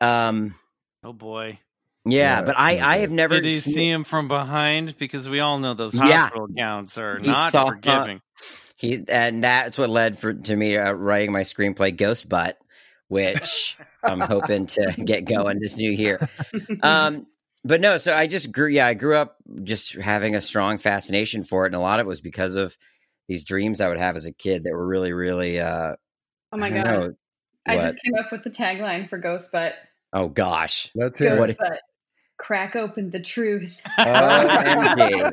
Um, 0.00 0.54
Oh 1.02 1.12
boy. 1.12 1.58
Yeah, 2.04 2.38
Yeah, 2.38 2.42
but 2.42 2.58
I 2.58 2.78
I 2.78 2.96
have 2.98 3.10
never 3.10 3.36
Did 3.36 3.44
he 3.44 3.50
seen- 3.58 3.74
see 3.74 3.90
him 3.90 4.04
from 4.04 4.28
behind? 4.28 4.96
Because 4.98 5.28
we 5.28 5.40
all 5.40 5.58
know 5.58 5.74
those 5.74 5.94
Yeah. 5.94 6.02
hospital 6.22 6.46
gowns 6.48 6.96
are 6.98 7.18
He 7.20 7.26
not 7.28 7.52
saw- 7.52 7.68
forgiving. 7.68 8.20
He 8.78 9.04
and 9.08 9.44
that's 9.44 9.76
what 9.76 9.90
led 9.90 10.18
for 10.18 10.32
to 10.32 10.56
me 10.56 10.76
uh, 10.76 10.92
writing 10.92 11.32
my 11.32 11.42
screenplay 11.42 11.94
Ghost 11.94 12.28
Butt, 12.28 12.56
which 13.08 13.76
I'm 14.02 14.20
hoping 14.20 14.66
to 14.66 14.92
get 15.04 15.26
going 15.26 15.58
this 15.60 15.76
new 15.76 15.90
year. 15.90 16.18
Um, 16.82 17.26
but 17.62 17.82
no, 17.82 17.98
so 17.98 18.14
I 18.14 18.26
just 18.26 18.50
grew. 18.52 18.68
Yeah, 18.68 18.86
I 18.86 18.94
grew 18.94 19.16
up 19.16 19.36
just 19.64 19.92
having 19.94 20.34
a 20.34 20.40
strong 20.40 20.78
fascination 20.78 21.42
for 21.42 21.64
it, 21.66 21.68
and 21.68 21.74
a 21.76 21.80
lot 21.80 22.00
of 22.00 22.06
it 22.06 22.08
was 22.08 22.22
because 22.22 22.54
of 22.56 22.74
these 23.28 23.44
dreams 23.44 23.82
I 23.82 23.88
would 23.88 23.98
have 23.98 24.16
as 24.16 24.24
a 24.24 24.32
kid 24.32 24.64
that 24.64 24.72
were 24.72 24.86
really, 24.86 25.12
really. 25.12 25.60
Uh, 25.60 25.96
Oh 26.52 26.56
my 26.56 26.66
I 26.66 26.70
god. 26.70 26.84
know, 26.86 27.12
I 27.66 27.76
just 27.76 27.98
came 28.02 28.14
up 28.18 28.32
with 28.32 28.42
the 28.44 28.50
tagline 28.50 29.08
for 29.10 29.18
Ghost 29.18 29.52
Butt. 29.52 29.74
Oh 30.14 30.28
gosh. 30.28 30.90
Let's 30.94 31.20
Ghost 31.20 31.38
What- 31.38 31.50
it. 31.50 31.58
Butt. 31.58 31.80
Crack 32.40 32.74
open 32.74 33.10
the 33.10 33.20
truth. 33.20 33.80
OMG. 33.98 35.30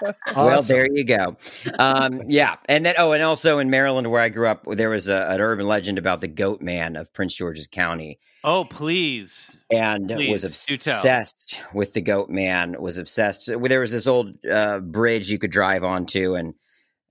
Well, 0.00 0.14
Awesome. 0.58 0.66
there 0.76 0.86
you 0.92 1.02
go. 1.04 1.36
Um, 1.78 2.22
yeah, 2.28 2.56
and 2.68 2.84
then 2.84 2.94
oh, 2.98 3.12
and 3.12 3.22
also 3.22 3.58
in 3.58 3.70
Maryland, 3.70 4.10
where 4.10 4.20
I 4.20 4.28
grew 4.28 4.48
up, 4.48 4.64
there 4.68 4.90
was 4.90 5.08
a, 5.08 5.16
an 5.30 5.40
urban 5.40 5.66
legend 5.66 5.98
about 5.98 6.20
the 6.20 6.28
Goat 6.28 6.60
Man 6.60 6.94
of 6.96 7.12
Prince 7.12 7.34
George's 7.34 7.66
County. 7.66 8.18
Oh, 8.44 8.64
please. 8.64 9.60
and 9.72 10.08
Please, 10.08 10.30
was 10.30 10.44
obsessed 10.44 11.60
with 11.74 11.94
the 11.94 12.00
goat 12.00 12.28
man 12.30 12.76
was 12.80 12.96
obsessed 12.98 13.46
there 13.60 13.80
was 13.80 13.90
this 13.90 14.06
old 14.06 14.34
uh, 14.46 14.78
bridge 14.78 15.28
you 15.28 15.38
could 15.38 15.50
drive 15.50 15.82
onto 15.82 16.34
and 16.36 16.54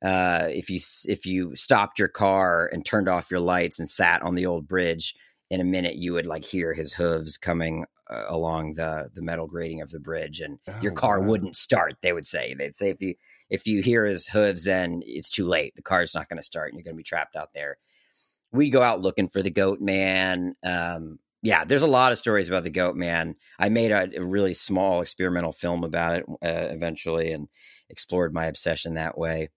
uh, 0.04 0.48
if 0.50 0.70
you 0.70 0.80
if 1.10 1.26
you 1.26 1.54
stopped 1.56 2.00
your 2.00 2.08
car 2.08 2.70
and 2.72 2.86
turned 2.86 3.10
off 3.10 3.30
your 3.32 3.42
lights 3.42 3.80
and 3.80 3.90
sat 3.90 4.22
on 4.22 4.36
the 4.36 4.46
old 4.46 4.66
bridge 4.68 5.14
in 5.50 5.60
a 5.60 5.66
minute 5.66 5.96
you 5.96 6.14
would 6.14 6.26
like 6.26 6.46
hear 6.46 6.74
his 6.74 6.94
hooves 6.94 7.38
coming 7.38 7.86
along 8.10 8.74
the 8.74 9.10
the 9.14 9.22
metal 9.22 9.48
grating 9.48 9.82
of 9.82 9.90
the 9.92 10.00
bridge 10.00 10.40
and 10.40 10.60
your 10.82 10.92
Oh, 10.92 10.96
car 10.96 11.20
wow. 11.20 11.28
wouldn't 11.28 11.56
start 11.56 11.96
they 12.02 12.14
would 12.14 12.28
say. 12.28 12.54
They'd 12.54 12.76
say 12.76 12.90
if 12.90 13.02
you 13.02 13.16
if 13.50 13.68
you 13.68 13.82
hear 13.82 14.06
his 14.06 14.28
hooves 14.28 14.64
then 14.66 15.02
it's 15.06 15.30
too 15.30 15.46
late. 15.48 15.76
The 15.76 15.82
car's 15.82 16.14
not 16.16 16.30
going 16.30 16.38
to 16.38 16.44
start 16.44 16.70
and 16.72 16.78
you're 16.78 16.84
going 16.84 16.96
to 16.96 16.98
be 16.98 17.04
trapped 17.04 17.36
out 17.36 17.54
there. 17.54 17.78
We 18.52 18.70
go 18.70 18.82
out 18.82 19.02
looking 19.02 19.28
for 19.28 19.42
the 19.42 19.50
goat 19.52 19.82
man 19.82 20.54
um 20.64 21.20
yeah 21.42 21.64
there's 21.64 21.82
a 21.82 21.88
lot 21.88 22.12
of 22.12 22.18
stories 22.18 22.48
about 22.48 22.64
the 22.64 22.70
goat 22.70 22.96
man. 22.96 23.36
I 23.60 23.70
made 23.70 23.92
a, 23.92 24.10
a 24.18 24.24
really 24.24 24.54
small 24.54 25.02
experimental 25.02 25.52
film 25.52 25.84
about 25.84 26.16
it 26.18 26.26
uh, 26.30 26.74
eventually 26.74 27.32
and 27.32 27.48
explored 27.90 28.34
my 28.34 28.46
obsession 28.46 28.96
that 28.96 29.18
way. 29.18 29.50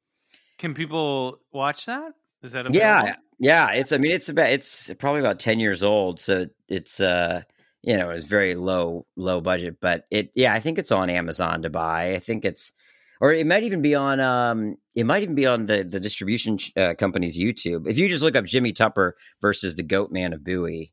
Can 0.59 0.75
people 0.75 1.39
watch 1.53 1.87
that? 1.87 2.13
Is 2.43 2.53
that 2.53 2.73
yeah 2.73 3.15
yeah 3.39 3.73
it's 3.73 3.93
i 3.93 3.99
mean 3.99 4.13
it's 4.13 4.29
about 4.29 4.51
it's 4.51 4.93
probably 4.99 5.21
about 5.21 5.39
10 5.39 5.59
years 5.61 5.83
old 5.83 6.21
so 6.21 6.47
it's 6.69 7.01
uh 7.01 7.43
you 7.89 7.97
know 7.97 8.11
it's 8.11 8.27
very 8.27 8.55
low 8.55 9.07
low 9.17 9.41
budget 9.41 9.79
but 9.81 10.05
it 10.11 10.31
yeah 10.35 10.53
i 10.53 10.61
think 10.61 10.79
it's 10.79 10.93
on 10.93 11.09
amazon 11.09 11.63
to 11.63 11.71
buy 11.71 12.13
i 12.13 12.19
think 12.19 12.45
it's 12.45 12.73
or 13.21 13.33
it 13.33 13.47
might 13.47 13.65
even 13.65 13.81
be 13.81 13.95
on 13.95 14.21
um 14.21 14.77
it 14.95 15.07
might 15.07 15.23
even 15.23 15.35
be 15.35 15.47
on 15.47 15.65
the 15.67 15.83
the 15.83 15.99
distribution 15.99 16.59
uh, 16.77 16.95
company's 16.99 17.39
youtube 17.39 17.89
if 17.89 17.97
you 17.97 18.09
just 18.09 18.23
look 18.23 18.37
up 18.37 18.45
jimmy 18.45 18.73
tupper 18.73 19.17
versus 19.41 19.75
the 19.75 19.83
goat 19.83 20.13
man 20.13 20.35
of 20.35 20.45
bowie 20.45 20.93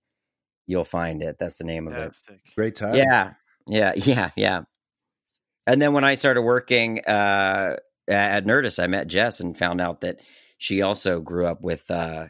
you'll 0.68 0.86
find 0.86 1.22
it 1.22 1.36
that's 1.38 1.58
the 1.58 1.66
name 1.66 1.86
of 1.88 1.94
it 1.94 1.98
Fantastic. 1.98 2.40
Great 2.56 2.76
time. 2.76 2.96
yeah, 2.96 3.34
yeah, 3.68 3.94
yeah, 3.96 4.30
yeah. 4.36 4.62
And 5.68 5.82
then 5.82 5.94
when 5.94 6.04
I 6.04 6.14
started 6.16 6.44
working 6.44 7.04
uh, 7.06 7.78
at 8.08 8.46
Nerdist, 8.46 8.82
I 8.82 8.88
met 8.88 9.08
Jess 9.08 9.40
and 9.40 9.58
found 9.58 9.82
out 9.82 10.02
that 10.02 10.20
she 10.58 10.82
also 10.82 11.20
grew 11.20 11.48
up 11.48 11.62
with. 11.62 11.90
Uh, 11.90 12.28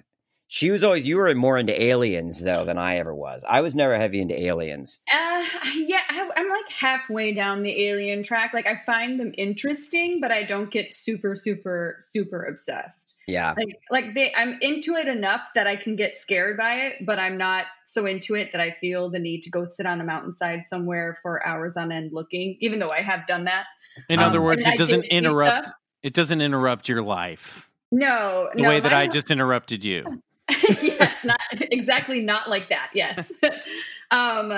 she 0.48 0.70
was 0.72 0.84
always 0.84 1.08
you 1.08 1.18
were 1.18 1.34
more 1.36 1.58
into 1.58 1.80
aliens 1.82 2.42
though 2.42 2.66
than 2.66 2.78
I 2.78 2.98
ever 2.98 3.14
was. 3.16 3.44
I 3.50 3.62
was 3.62 3.74
never 3.76 3.98
heavy 3.98 4.22
into 4.22 4.40
aliens. 4.40 5.00
Uh, 5.12 5.44
yeah, 5.76 6.02
I, 6.10 6.30
I'm 6.36 6.50
like 6.50 6.70
halfway 6.70 7.34
down 7.34 7.64
the 7.64 7.88
alien 7.88 8.24
track. 8.24 8.54
Like 8.54 8.68
I 8.68 8.82
find 8.86 9.20
them 9.20 9.34
interesting, 9.38 10.20
but 10.22 10.32
I 10.32 10.44
don't 10.44 10.72
get 10.72 10.94
super, 10.94 11.36
super, 11.36 11.98
super 12.12 12.44
obsessed. 12.44 13.14
Yeah, 13.28 13.56
Like, 13.58 13.80
like 13.90 14.14
they, 14.14 14.32
I'm 14.36 14.60
into 14.62 14.94
it 14.94 15.08
enough 15.08 15.42
that 15.56 15.66
I 15.66 15.78
can 15.78 15.96
get 15.96 16.16
scared 16.16 16.58
by 16.58 16.76
it, 16.76 17.06
but 17.08 17.18
I'm 17.18 17.40
not 17.40 17.66
so 17.88 18.06
into 18.06 18.36
it 18.36 18.50
that 18.52 18.62
I 18.62 18.76
feel 18.80 19.10
the 19.10 19.18
need 19.18 19.42
to 19.42 19.50
go 19.50 19.66
sit 19.66 19.88
on 19.88 20.00
a 20.00 20.04
mountainside 20.04 20.68
somewhere 20.68 21.18
for 21.24 21.44
hours 21.44 21.76
on 21.76 21.92
end 21.92 22.12
looking. 22.14 22.56
Even 22.60 22.78
though 22.78 22.92
I 22.96 23.02
have 23.02 23.26
done 23.26 23.46
that. 23.46 23.66
In 24.10 24.20
Um, 24.20 24.26
other 24.30 24.42
words, 24.44 24.64
and 24.64 24.72
I 24.72 24.76
it 24.76 24.78
doesn't 24.78 25.06
interrupt. 25.06 25.70
It 26.04 26.14
doesn't 26.14 26.40
interrupt 26.40 26.88
your 26.88 27.02
life 27.02 27.72
No, 27.92 28.50
the 28.54 28.62
no, 28.62 28.70
way 28.70 28.80
that 28.80 28.92
my- 28.92 29.02
I 29.02 29.08
just 29.08 29.32
interrupted 29.32 29.84
you. 29.84 30.22
yes, 30.82 31.16
not 31.24 31.40
exactly 31.52 32.22
not 32.22 32.50
like 32.50 32.70
that. 32.70 32.90
Yes. 32.94 33.32
um, 34.12 34.54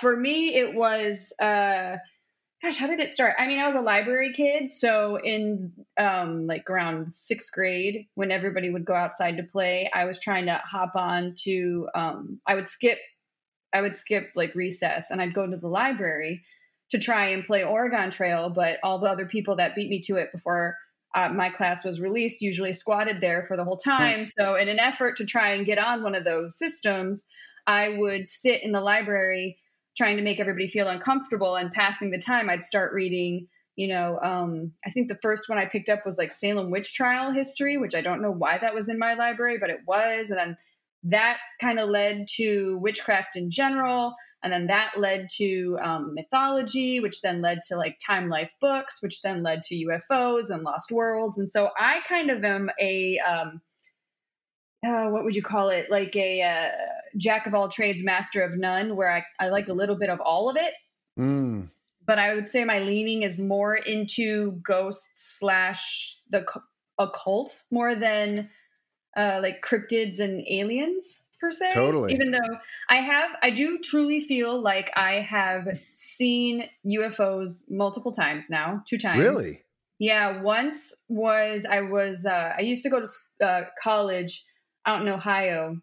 for 0.00 0.16
me, 0.16 0.54
it 0.54 0.74
was. 0.74 1.32
Uh, 1.40 1.96
gosh, 2.62 2.76
how 2.76 2.86
did 2.86 3.00
it 3.00 3.12
start? 3.12 3.34
I 3.38 3.46
mean, 3.46 3.60
I 3.60 3.66
was 3.66 3.76
a 3.76 3.80
library 3.80 4.32
kid, 4.34 4.72
so 4.72 5.18
in 5.22 5.72
um, 5.98 6.46
like 6.46 6.68
around 6.68 7.14
sixth 7.14 7.52
grade, 7.52 8.06
when 8.14 8.30
everybody 8.32 8.70
would 8.70 8.84
go 8.84 8.94
outside 8.94 9.36
to 9.36 9.42
play, 9.42 9.90
I 9.94 10.04
was 10.04 10.18
trying 10.18 10.46
to 10.46 10.60
hop 10.64 10.92
on 10.96 11.34
to. 11.44 11.88
Um, 11.94 12.40
I 12.46 12.54
would 12.54 12.68
skip. 12.68 12.98
I 13.72 13.80
would 13.80 13.96
skip 13.96 14.30
like 14.34 14.54
recess, 14.54 15.10
and 15.10 15.20
I'd 15.20 15.34
go 15.34 15.46
to 15.46 15.56
the 15.56 15.68
library 15.68 16.42
to 16.90 16.98
try 16.98 17.28
and 17.28 17.44
play 17.44 17.64
Oregon 17.64 18.10
Trail, 18.10 18.50
but 18.50 18.78
all 18.82 18.98
the 18.98 19.08
other 19.08 19.26
people 19.26 19.56
that 19.56 19.74
beat 19.74 19.90
me 19.90 20.00
to 20.02 20.16
it 20.16 20.30
before 20.32 20.76
uh, 21.14 21.28
my 21.28 21.48
class 21.48 21.84
was 21.84 22.00
released 22.00 22.42
usually 22.42 22.72
squatted 22.72 23.20
there 23.20 23.44
for 23.46 23.56
the 23.56 23.64
whole 23.64 23.76
time. 23.76 24.24
So, 24.26 24.56
in 24.56 24.68
an 24.68 24.80
effort 24.80 25.16
to 25.18 25.24
try 25.24 25.52
and 25.52 25.64
get 25.64 25.78
on 25.78 26.02
one 26.02 26.14
of 26.14 26.24
those 26.24 26.58
systems, 26.58 27.26
I 27.66 27.90
would 27.98 28.28
sit 28.28 28.62
in 28.62 28.72
the 28.72 28.80
library 28.80 29.58
trying 29.96 30.16
to 30.16 30.22
make 30.22 30.40
everybody 30.40 30.68
feel 30.68 30.88
uncomfortable 30.88 31.54
and 31.56 31.72
passing 31.72 32.10
the 32.10 32.18
time. 32.18 32.50
I'd 32.50 32.64
start 32.64 32.92
reading, 32.92 33.46
you 33.76 33.88
know, 33.88 34.18
um, 34.20 34.72
I 34.84 34.90
think 34.90 35.08
the 35.08 35.18
first 35.22 35.48
one 35.48 35.56
I 35.56 35.66
picked 35.66 35.88
up 35.88 36.04
was 36.04 36.18
like 36.18 36.32
Salem 36.32 36.70
witch 36.70 36.94
trial 36.94 37.30
history, 37.30 37.78
which 37.78 37.94
I 37.94 38.00
don't 38.00 38.20
know 38.20 38.32
why 38.32 38.58
that 38.58 38.74
was 38.74 38.88
in 38.88 38.98
my 38.98 39.14
library, 39.14 39.56
but 39.58 39.70
it 39.70 39.80
was. 39.86 40.30
And 40.30 40.38
then 40.38 40.56
that 41.04 41.38
kind 41.60 41.78
of 41.78 41.88
led 41.88 42.26
to 42.36 42.78
witchcraft 42.78 43.36
in 43.36 43.50
general 43.50 44.14
and 44.44 44.52
then 44.52 44.68
that 44.68 44.92
led 44.96 45.28
to 45.38 45.76
um, 45.82 46.14
mythology 46.14 47.00
which 47.00 47.20
then 47.22 47.42
led 47.42 47.60
to 47.66 47.76
like 47.76 47.98
time 47.98 48.28
life 48.28 48.52
books 48.60 48.98
which 49.00 49.22
then 49.22 49.42
led 49.42 49.62
to 49.64 49.74
ufos 49.74 50.50
and 50.50 50.62
lost 50.62 50.92
worlds. 50.92 51.38
And 51.38 51.50
so 51.50 51.70
i 51.78 51.98
kind 52.08 52.30
of 52.30 52.44
am 52.44 52.70
a 52.80 53.18
um, 53.18 53.60
uh, 54.86 55.08
what 55.08 55.24
would 55.24 55.34
you 55.34 55.42
call 55.42 55.70
it? 55.70 55.90
Like 55.90 56.14
a 56.14 56.42
uh, 56.42 56.68
jack 57.16 57.46
of 57.46 57.54
all 57.54 57.70
trades 57.70 58.04
master 58.04 58.42
of 58.42 58.58
none 58.58 58.96
where 58.96 59.10
I, 59.10 59.24
I 59.40 59.48
like 59.48 59.68
a 59.68 59.72
little 59.72 59.96
bit 59.96 60.10
of 60.10 60.20
all 60.20 60.50
of 60.50 60.56
it. 60.56 60.74
Mm. 61.18 61.70
but 62.04 62.18
i 62.18 62.34
would 62.34 62.50
say 62.50 62.64
my 62.64 62.80
leaning 62.80 63.22
is 63.22 63.38
more 63.38 63.76
into 63.76 64.58
ghosts 64.66 65.08
slash 65.38 66.18
the 66.30 66.44
occult 66.98 67.62
more 67.70 67.94
than 67.94 68.50
uh, 69.16 69.38
like 69.40 69.64
cryptids 69.64 70.18
and 70.18 70.44
aliens 70.48 71.23
per 71.40 71.50
se 71.50 71.68
Totally. 71.72 72.12
even 72.12 72.30
though 72.30 72.58
i 72.88 72.96
have 72.96 73.30
i 73.42 73.50
do 73.50 73.78
truly 73.78 74.20
feel 74.20 74.60
like 74.60 74.90
i 74.96 75.14
have 75.20 75.66
seen 75.94 76.68
ufos 76.86 77.62
multiple 77.68 78.12
times 78.12 78.46
now 78.48 78.82
two 78.86 78.98
times 78.98 79.20
Really? 79.20 79.60
yeah, 79.98 80.42
once 80.42 80.92
was 81.08 81.64
I 81.70 81.80
was 81.82 82.26
uh, 82.26 82.52
I 82.58 82.62
used 82.62 82.82
to 82.82 82.90
go 82.90 83.00
to 83.00 83.46
uh, 83.46 83.62
college 83.82 84.44
out 84.86 85.00
in 85.02 85.08
Ohio, 85.08 85.80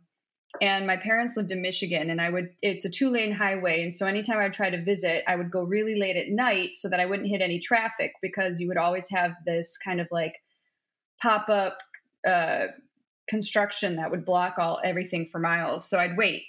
and 0.62 0.86
my 0.86 0.98
parents 0.98 1.38
lived 1.38 1.52
in 1.52 1.62
Michigan, 1.62 2.10
and 2.10 2.20
I 2.20 2.30
would 2.30 2.50
it's 2.62 2.84
a 2.86 2.90
two 2.90 3.10
lane 3.10 3.32
highway, 3.32 3.84
and 3.84 3.96
so 3.96 4.06
anytime 4.06 4.38
I 4.38 4.44
would 4.44 4.54
try 4.54 4.70
to 4.70 4.84
visit, 4.84 5.24
I 5.28 5.38
would 5.38 5.50
go 5.50 5.64
really 5.64 5.98
late 5.98 6.18
at 6.18 6.28
night 6.28 6.72
so 6.78 6.90
that 6.90 7.00
I 7.00 7.06
wouldn't 7.06 7.30
hit 7.30 7.42
any 7.42 7.60
traffic 7.60 8.14
because 8.22 8.60
you 8.60 8.68
would 8.68 8.78
always 8.78 9.06
have 9.12 9.32
this 9.46 9.78
kind 9.78 10.02
of 10.02 10.08
like 10.12 10.36
pop 11.22 11.48
up 11.50 11.78
uh, 12.28 12.68
construction 13.32 13.96
that 13.96 14.12
would 14.12 14.26
block 14.26 14.60
all 14.60 14.80
everything 14.84 15.28
for 15.32 15.40
miles. 15.40 15.90
So 15.90 15.98
I'd 15.98 16.18
wait, 16.18 16.44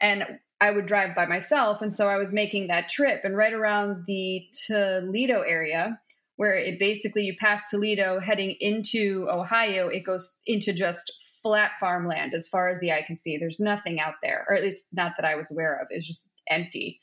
and 0.00 0.24
I 0.60 0.70
would 0.70 0.86
drive 0.86 1.14
by 1.14 1.26
myself, 1.26 1.82
and 1.82 1.94
so 1.94 2.08
I 2.08 2.16
was 2.16 2.32
making 2.32 2.68
that 2.68 2.88
trip, 2.88 3.20
and 3.24 3.36
right 3.36 3.52
around 3.52 4.04
the 4.06 4.46
Toledo 4.66 5.42
area 5.42 6.00
where 6.36 6.54
it 6.54 6.78
basically 6.78 7.22
you 7.24 7.34
pass 7.40 7.62
Toledo 7.68 8.20
heading 8.20 8.54
into 8.60 9.26
Ohio, 9.28 9.88
it 9.88 10.06
goes 10.06 10.32
into 10.46 10.72
just 10.72 11.12
flat 11.42 11.72
farmland 11.80 12.32
as 12.32 12.46
far 12.46 12.68
as 12.68 12.78
the 12.80 12.92
eye 12.92 13.02
can 13.04 13.18
see. 13.18 13.36
There's 13.36 13.58
nothing 13.58 13.98
out 13.98 14.14
there, 14.22 14.46
or 14.48 14.54
at 14.54 14.62
least 14.62 14.86
not 14.92 15.14
that 15.18 15.26
I 15.26 15.34
was 15.34 15.50
aware 15.50 15.76
of. 15.80 15.88
It's 15.90 16.06
just 16.06 16.24
empty 16.48 17.00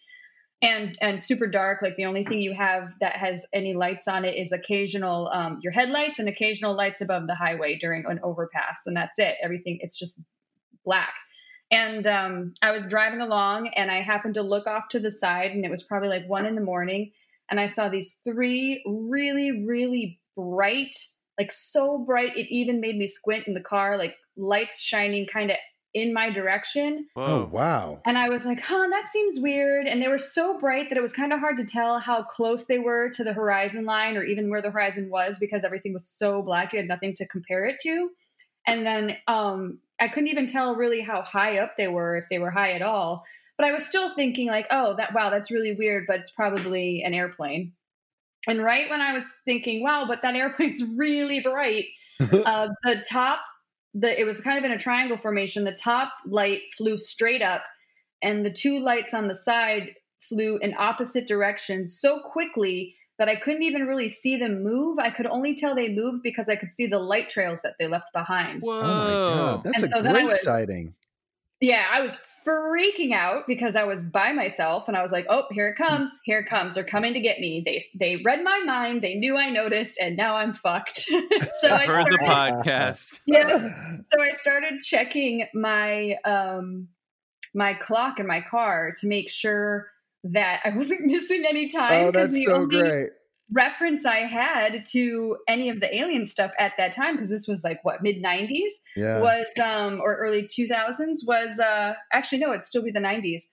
and 0.62 0.97
and 1.01 1.24
super 1.24 1.47
dark. 1.47 1.82
Like 1.82 1.95
the 1.95 2.06
only 2.06 2.24
thing 2.24 2.39
you 2.39 2.53
have 2.56 2.89
that 3.01 3.16
has 3.18 3.45
any 3.53 3.74
lights 3.74 4.08
on 4.08 4.26
it 4.26 4.36
is 4.36 4.51
occasional 4.51 5.30
um, 5.34 5.60
your 5.62 5.72
headlights 5.72 6.20
and 6.20 6.30
occasional 6.30 6.76
lights 6.76 7.01
above 7.01 7.28
the 7.28 7.36
highway 7.36 7.78
during 7.78 8.06
an 8.06 8.20
overpass, 8.24 8.82
and 8.86 8.95
that's 8.95 9.20
it. 9.20 9.36
Everything 9.43 9.80
it's 9.82 9.97
just 9.97 10.20
black. 10.84 11.14
And 11.72 12.06
um, 12.06 12.53
I 12.62 12.72
was 12.72 12.88
driving 12.88 13.22
along, 13.22 13.70
and 13.70 13.89
I 13.89 14.01
happened 14.01 14.36
to 14.36 14.43
look 14.43 14.68
off 14.68 14.89
to 14.91 14.99
the 14.99 15.12
side, 15.12 15.51
and 15.51 15.66
it 15.66 15.72
was 15.72 15.84
probably 15.84 16.10
like 16.10 16.28
one 16.30 16.45
in 16.45 16.56
the 16.56 16.62
morning, 16.62 17.12
and 17.49 17.60
I 17.60 17.70
saw 17.70 17.89
these 17.89 18.18
three 18.24 18.84
really, 18.86 19.66
really 19.66 20.20
bright, 20.36 20.95
like 21.39 21.51
so 21.51 21.97
bright, 21.97 22.38
it 22.38 22.47
even 22.53 22.80
made 22.80 22.97
me 22.97 23.08
squint 23.08 23.47
in 23.47 23.53
the 23.53 23.62
car, 23.62 23.97
like 23.97 24.16
lights 24.38 24.80
shining 24.80 25.26
kind 25.26 25.51
of 25.51 25.58
in 25.96 26.14
my 26.14 26.30
direction. 26.30 27.08
Oh 27.16 27.46
wow! 27.46 28.02
And 28.06 28.18
I 28.18 28.30
was 28.30 28.46
like, 28.46 28.62
huh, 28.62 28.88
that 28.89 29.08
seems 29.10 29.39
weird. 29.39 29.88
And 29.88 30.02
they 30.02 30.10
were 30.10 30.20
so 30.20 30.60
bright 30.60 30.89
that 30.89 30.98
it 30.98 31.02
was 31.02 31.14
kind 31.14 31.34
of 31.34 31.39
hard 31.39 31.58
to 31.58 31.66
tell 31.66 32.00
how 32.00 32.22
close 32.22 32.66
they 32.66 32.78
were 32.78 33.10
to 33.12 33.24
the 33.24 33.34
horizon 33.34 33.86
line 33.86 34.18
or 34.18 34.24
even 34.24 34.50
where 34.50 34.62
the 34.62 34.70
horizon 34.70 35.10
was 35.10 35.39
because 35.39 35.64
everything 35.64 35.93
was 35.93 36.06
so 36.06 36.41
black. 36.43 36.74
You 36.74 36.80
had 36.80 36.88
nothing 36.88 37.16
to 37.16 37.26
compare 37.26 37.66
it 37.66 37.80
to. 37.84 38.10
And 38.68 38.86
then 38.86 39.16
um, 39.28 39.80
I 40.00 40.10
couldn't 40.10 40.30
even 40.30 40.48
tell 40.48 40.76
really 40.76 41.02
how 41.02 41.22
high 41.22 41.60
up 41.60 41.78
they 41.78 41.88
were, 41.88 42.18
if 42.18 42.26
they 42.30 42.39
were 42.39 42.52
high 42.52 42.74
at 42.74 42.82
all. 42.82 43.24
But 43.58 43.66
I 43.66 43.72
was 43.72 43.86
still 43.86 44.14
thinking, 44.16 44.48
like, 44.48 44.68
oh, 44.70 44.98
that 44.98 45.14
wow, 45.14 45.30
that's 45.30 45.50
really 45.50 45.74
weird, 45.74 46.06
but 46.08 46.20
it's 46.20 46.32
probably 46.32 47.04
an 47.04 47.14
airplane. 47.14 47.72
And 48.48 48.62
right 48.62 48.89
when 48.89 49.00
I 49.00 49.14
was 49.14 49.24
thinking, 49.46 49.82
wow, 49.82 50.06
but 50.08 50.22
that 50.24 50.36
airplane's 50.36 50.84
really 50.96 51.39
bright, 51.39 51.86
uh, 52.20 52.68
the 52.84 53.04
top, 53.10 53.39
the 53.96 54.20
it 54.20 54.26
was 54.26 54.41
kind 54.41 54.58
of 54.60 54.64
in 54.66 54.72
a 54.72 54.78
triangle 54.78 55.18
formation. 55.18 55.64
The 55.64 55.72
top 55.74 56.12
light 56.28 56.60
flew 56.78 56.98
straight 56.98 57.41
up, 57.41 57.64
and 58.22 58.46
the 58.46 58.52
two 58.52 58.80
lights 58.80 59.14
on 59.14 59.28
the 59.28 59.36
side 59.36 59.96
flew 60.20 60.58
in 60.58 60.76
opposite 60.78 61.28
directions 61.28 62.00
so 62.00 62.20
quickly 62.20 62.96
that 63.18 63.30
I 63.30 63.36
couldn't 63.38 63.64
even 63.64 63.88
really 63.88 64.10
see 64.10 64.36
them 64.36 64.62
move. 64.62 65.00
I 65.00 65.10
could 65.10 65.26
only 65.28 65.56
tell 65.56 65.74
they 65.74 65.89
moved 65.89 66.22
because 66.22 66.50
I 66.50 66.58
could 66.58 66.74
see 66.74 66.86
the 66.86 67.00
light 67.00 67.30
trails 67.30 67.62
that 67.62 67.76
they 67.80 67.88
left 67.88 68.12
behind. 68.14 68.62
Whoa. 68.62 68.82
Oh 68.82 68.82
my 68.82 69.12
god, 69.12 69.64
that's 69.64 69.82
And 69.84 69.93
a 69.93 70.04
so 70.04 70.12
great 70.12 70.26
was- 70.28 70.43
sighting. 70.43 70.93
Yeah, 71.62 71.86
I 71.89 72.02
was 72.02 72.20
freaking 72.46 73.14
out 73.14 73.48
because 73.48 73.76
I 73.76 73.84
was 73.84 74.04
by 74.04 74.32
myself 74.32 74.88
and 74.88 74.96
I 74.96 75.02
was 75.02 75.12
like, 75.12 75.26
"Oh, 75.30 75.43
here 75.52 75.68
it 75.70 75.76
comes. 75.76 76.10
Here 76.24 76.39
it 76.39 76.48
comes. 76.48 76.76
They're 76.76 76.84
coming 76.84 77.14
to 77.14 77.20
get 77.20 77.39
me." 77.39 77.64
They 77.66 77.84
they 77.96 78.18
read 78.24 78.43
my 78.43 78.60
mind. 78.66 79.02
They 79.02 79.16
knew 79.16 79.38
I 79.38 79.50
noticed 79.50 79.98
and 80.02 80.16
now 80.16 80.36
I'm 80.36 80.54
fucked. 80.54 81.00
so 81.62 81.70
I 81.70 81.86
Heard 81.86 82.06
the 82.08 82.20
podcast. 82.26 83.20
yeah. 83.26 83.70
So 84.12 84.22
I 84.22 84.32
started 84.39 84.82
checking 84.82 85.48
my 85.54 86.16
um 86.26 86.89
my 87.54 87.74
clock 87.74 88.20
in 88.20 88.28
my 88.28 88.41
car 88.41 88.93
to 89.00 89.08
make 89.08 89.30
sure 89.30 89.88
that 90.24 90.62
I 90.64 90.70
wasn't 90.70 91.02
missing 91.06 91.46
any 91.48 91.70
time 91.70 92.06
Oh, 92.06 92.12
that's 92.12 92.34
the 92.34 92.46
so 92.46 92.54
only 92.56 92.80
great. 92.80 93.10
Reference 93.52 94.06
I 94.06 94.20
had 94.22 94.86
to 94.88 95.38
any 95.48 95.70
of 95.70 95.80
the 95.80 95.96
alien 95.96 96.26
stuff 96.26 96.52
at 96.58 96.74
that 96.78 96.93
time 96.93 97.16
because 97.16 97.30
this 97.30 97.48
was 97.48 97.64
like 97.64 97.84
what 97.86 98.02
mid 98.02 98.24
90s 98.24 98.72
Yeah. 98.96 99.20
was 99.20 99.46
um 99.62 100.02
or 100.02 100.16
early 100.16 100.43
2000s 100.48 101.20
was 101.26 101.60
uh 101.60 101.93
actually 102.12 102.39
no 102.39 102.52
it'd 102.52 102.66
still 102.66 102.82
be 102.82 102.91
the 102.91 103.00
90s 103.00 103.43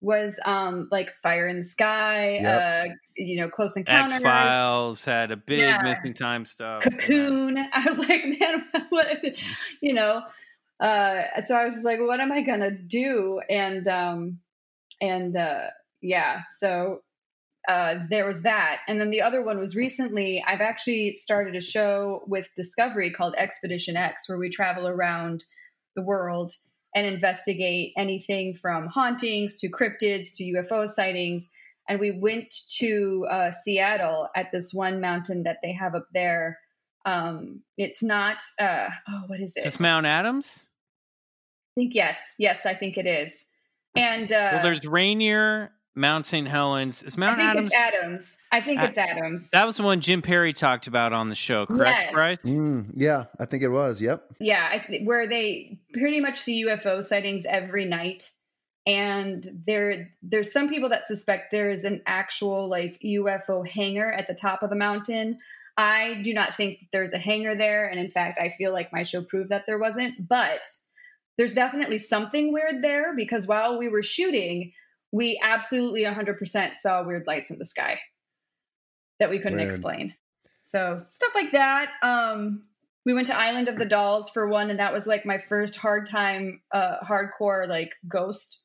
was 0.00 0.38
um 0.46 0.88
like 0.90 1.10
fire 1.22 1.48
in 1.48 1.58
the 1.58 1.64
sky 1.64 2.38
uh 2.38 2.86
you 3.16 3.38
know 3.40 3.48
close 3.48 3.76
encounters. 3.76 4.14
X 4.14 4.22
Files 4.22 5.04
had 5.04 5.30
a 5.30 5.36
big 5.36 5.60
Yeah. 5.60 5.82
missing 5.82 6.14
time 6.14 6.44
stuff. 6.46 6.82
cocoon. 6.82 7.58
I 7.72 7.84
was 7.84 7.98
like 7.98 8.24
man 8.40 8.64
what? 8.88 9.22
You 9.82 9.92
know 9.94 10.22
uh 10.80 11.22
so 11.46 11.54
i 11.54 11.64
was 11.64 11.72
just 11.74 11.86
like 11.86 11.98
what 12.00 12.20
am 12.20 12.32
i 12.32 12.40
gonna 12.42 12.70
do? 12.70 13.40
And 13.50 13.86
um 13.88 14.38
and 15.00 15.36
uh 15.36 15.68
yeah 16.00 16.42
so 16.58 17.02
uh, 17.68 17.96
there 18.08 18.26
was 18.26 18.42
that. 18.42 18.78
And 18.86 19.00
then 19.00 19.10
the 19.10 19.22
other 19.22 19.42
one 19.42 19.58
was 19.58 19.74
recently, 19.74 20.42
I've 20.46 20.60
actually 20.60 21.14
started 21.14 21.56
a 21.56 21.60
show 21.60 22.22
with 22.26 22.48
Discovery 22.56 23.12
called 23.12 23.34
Expedition 23.36 23.96
X, 23.96 24.28
where 24.28 24.38
we 24.38 24.50
travel 24.50 24.86
around 24.86 25.44
the 25.96 26.02
world 26.02 26.54
and 26.94 27.06
investigate 27.06 27.92
anything 27.96 28.54
from 28.54 28.86
hauntings 28.86 29.54
to 29.56 29.68
cryptids 29.68 30.28
to 30.36 30.44
UFO 30.44 30.88
sightings. 30.88 31.48
And 31.88 32.00
we 32.00 32.18
went 32.18 32.54
to 32.78 33.26
uh, 33.30 33.50
Seattle 33.50 34.28
at 34.34 34.50
this 34.52 34.72
one 34.72 35.00
mountain 35.00 35.42
that 35.44 35.58
they 35.62 35.72
have 35.72 35.94
up 35.94 36.06
there. 36.14 36.58
Um, 37.04 37.62
it's 37.76 38.02
not, 38.02 38.38
uh, 38.58 38.88
oh, 39.08 39.22
what 39.26 39.40
is 39.40 39.52
it? 39.56 39.64
It's 39.64 39.78
Mount 39.78 40.06
Adams? 40.06 40.66
I 41.76 41.82
think 41.82 41.94
yes, 41.94 42.20
yes, 42.38 42.64
I 42.64 42.74
think 42.74 42.96
it 42.96 43.06
is. 43.06 43.44
And 43.94 44.32
uh, 44.32 44.50
well, 44.54 44.62
there's 44.62 44.86
Rainier, 44.86 45.72
Mount 45.96 46.26
St. 46.26 46.46
Helens. 46.46 47.02
Is 47.02 47.16
I 47.16 47.20
Mount 47.20 47.38
think 47.38 47.50
Adams? 47.50 47.66
it's 47.72 47.74
Adams. 47.74 48.38
I 48.52 48.60
think 48.60 48.82
it's 48.82 48.98
Adams. 48.98 49.50
That 49.50 49.64
was 49.66 49.76
the 49.78 49.82
one 49.82 50.00
Jim 50.00 50.20
Perry 50.22 50.52
talked 50.52 50.86
about 50.86 51.12
on 51.12 51.28
the 51.30 51.34
show, 51.34 51.64
correct, 51.66 51.98
Yes. 52.04 52.12
Bryce? 52.12 52.42
Mm, 52.42 52.92
yeah, 52.94 53.24
I 53.40 53.46
think 53.46 53.62
it 53.62 53.68
was. 53.70 54.00
Yep. 54.00 54.34
Yeah, 54.38 54.68
I 54.70 54.78
th- 54.78 55.02
where 55.06 55.26
they 55.26 55.78
pretty 55.94 56.20
much 56.20 56.38
see 56.38 56.64
UFO 56.66 57.02
sightings 57.02 57.44
every 57.48 57.86
night, 57.86 58.30
and 58.86 59.46
there 59.66 60.12
there's 60.22 60.52
some 60.52 60.68
people 60.68 60.90
that 60.90 61.06
suspect 61.06 61.50
there 61.50 61.70
is 61.70 61.84
an 61.84 62.02
actual 62.06 62.68
like 62.68 63.00
UFO 63.04 63.66
hangar 63.66 64.12
at 64.12 64.28
the 64.28 64.34
top 64.34 64.62
of 64.62 64.70
the 64.70 64.76
mountain. 64.76 65.38
I 65.78 66.20
do 66.22 66.32
not 66.32 66.56
think 66.56 66.78
there's 66.92 67.12
a 67.12 67.18
hangar 67.18 67.54
there, 67.56 67.86
and 67.86 67.98
in 67.98 68.10
fact, 68.10 68.38
I 68.40 68.54
feel 68.58 68.72
like 68.72 68.92
my 68.92 69.02
show 69.02 69.22
proved 69.22 69.48
that 69.50 69.64
there 69.66 69.78
wasn't. 69.78 70.28
But 70.28 70.60
there's 71.38 71.52
definitely 71.54 71.98
something 71.98 72.52
weird 72.52 72.82
there 72.82 73.14
because 73.14 73.46
while 73.46 73.78
we 73.78 73.88
were 73.88 74.02
shooting, 74.02 74.72
we 75.16 75.40
absolutely 75.42 76.02
100% 76.02 76.72
saw 76.78 77.02
weird 77.02 77.24
lights 77.26 77.50
in 77.50 77.58
the 77.58 77.64
sky 77.64 77.98
that 79.18 79.30
we 79.30 79.38
couldn't 79.38 79.56
Weird. 79.56 79.70
explain. 79.70 80.14
So 80.70 80.98
stuff 80.98 81.32
like 81.34 81.52
that. 81.52 81.92
Um, 82.02 82.64
we 83.06 83.14
went 83.14 83.26
to 83.28 83.36
Island 83.36 83.68
of 83.68 83.78
the 83.78 83.86
Dolls 83.86 84.28
for 84.28 84.46
one, 84.46 84.68
and 84.68 84.78
that 84.78 84.92
was 84.92 85.06
like 85.06 85.24
my 85.24 85.38
first 85.38 85.76
hard 85.76 86.06
time, 86.06 86.60
uh, 86.70 86.96
hardcore 87.02 87.66
like 87.66 87.94
ghost 88.06 88.60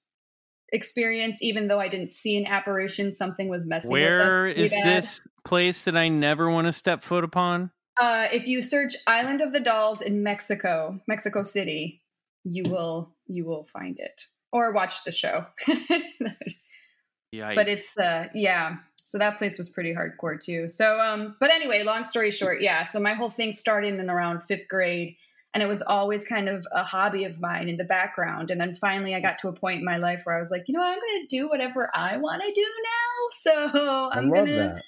experience. 0.74 1.42
Even 1.42 1.70
though 1.70 1.80
I 1.80 1.88
didn't 1.88 2.12
see 2.12 2.36
an 2.38 2.48
apparition, 2.48 3.16
something 3.16 3.48
was 3.48 3.66
messing. 3.66 3.90
Where 3.90 4.46
with 4.46 4.58
us 4.58 4.64
is 4.64 4.72
this 4.72 5.22
place 5.46 5.84
that 5.84 5.96
I 5.96 6.10
never 6.10 6.50
want 6.50 6.68
to 6.68 6.74
step 6.74 7.02
foot 7.02 7.24
upon? 7.24 7.72
Uh, 7.96 8.28
if 8.32 8.46
you 8.46 8.62
search 8.62 8.96
Island 9.08 9.40
of 9.40 9.54
the 9.54 9.60
Dolls 9.62 10.02
in 10.02 10.22
Mexico, 10.22 11.00
Mexico 11.08 11.44
City, 11.44 12.02
you 12.44 12.64
will 12.64 13.16
you 13.28 13.46
will 13.46 13.68
find 13.72 14.00
it 14.00 14.26
or 14.52 14.72
watch 14.72 15.04
the 15.04 15.12
show. 15.12 15.46
Yeah, 17.32 17.56
but 17.56 17.68
it's 17.68 17.98
uh 17.98 18.28
yeah 18.34 18.78
so 19.06 19.18
that 19.18 19.38
place 19.38 19.58
was 19.58 19.70
pretty 19.70 19.94
hardcore 19.94 20.42
too 20.42 20.70
so 20.70 21.00
um 21.00 21.36
but 21.40 21.50
anyway 21.50 21.84
long 21.84 22.04
story 22.04 22.32
short 22.32 22.62
yeah 22.62 22.86
so 22.86 23.00
my 23.00 23.14
whole 23.14 23.30
thing 23.30 23.52
started 23.52 24.00
in 24.00 24.10
around 24.10 24.42
fifth 24.48 24.68
grade 24.70 25.16
and 25.54 25.62
it 25.62 25.66
was 25.66 25.82
always 25.82 26.24
kind 26.24 26.48
of 26.48 26.66
a 26.72 26.84
hobby 26.84 27.26
of 27.26 27.40
mine 27.40 27.68
in 27.68 27.76
the 27.76 27.84
background 27.84 28.52
and 28.52 28.60
then 28.60 28.74
finally 28.76 29.14
i 29.14 29.20
got 29.20 29.38
to 29.40 29.50
a 29.50 29.54
point 29.54 29.80
in 29.80 29.86
my 29.86 29.98
life 29.98 30.22
where 30.24 30.36
i 30.36 30.40
was 30.40 30.50
like 30.50 30.64
you 30.68 30.74
know 30.74 30.80
what? 30.80 30.90
i'm 30.90 30.96
gonna 30.96 31.28
do 31.30 31.50
whatever 31.50 31.90
i 31.94 32.16
want 32.18 32.42
to 32.42 32.54
do 32.54 32.66
now 32.84 33.30
so 33.32 34.10
i'm 34.12 34.34
gonna 34.34 34.56
that. 34.56 34.84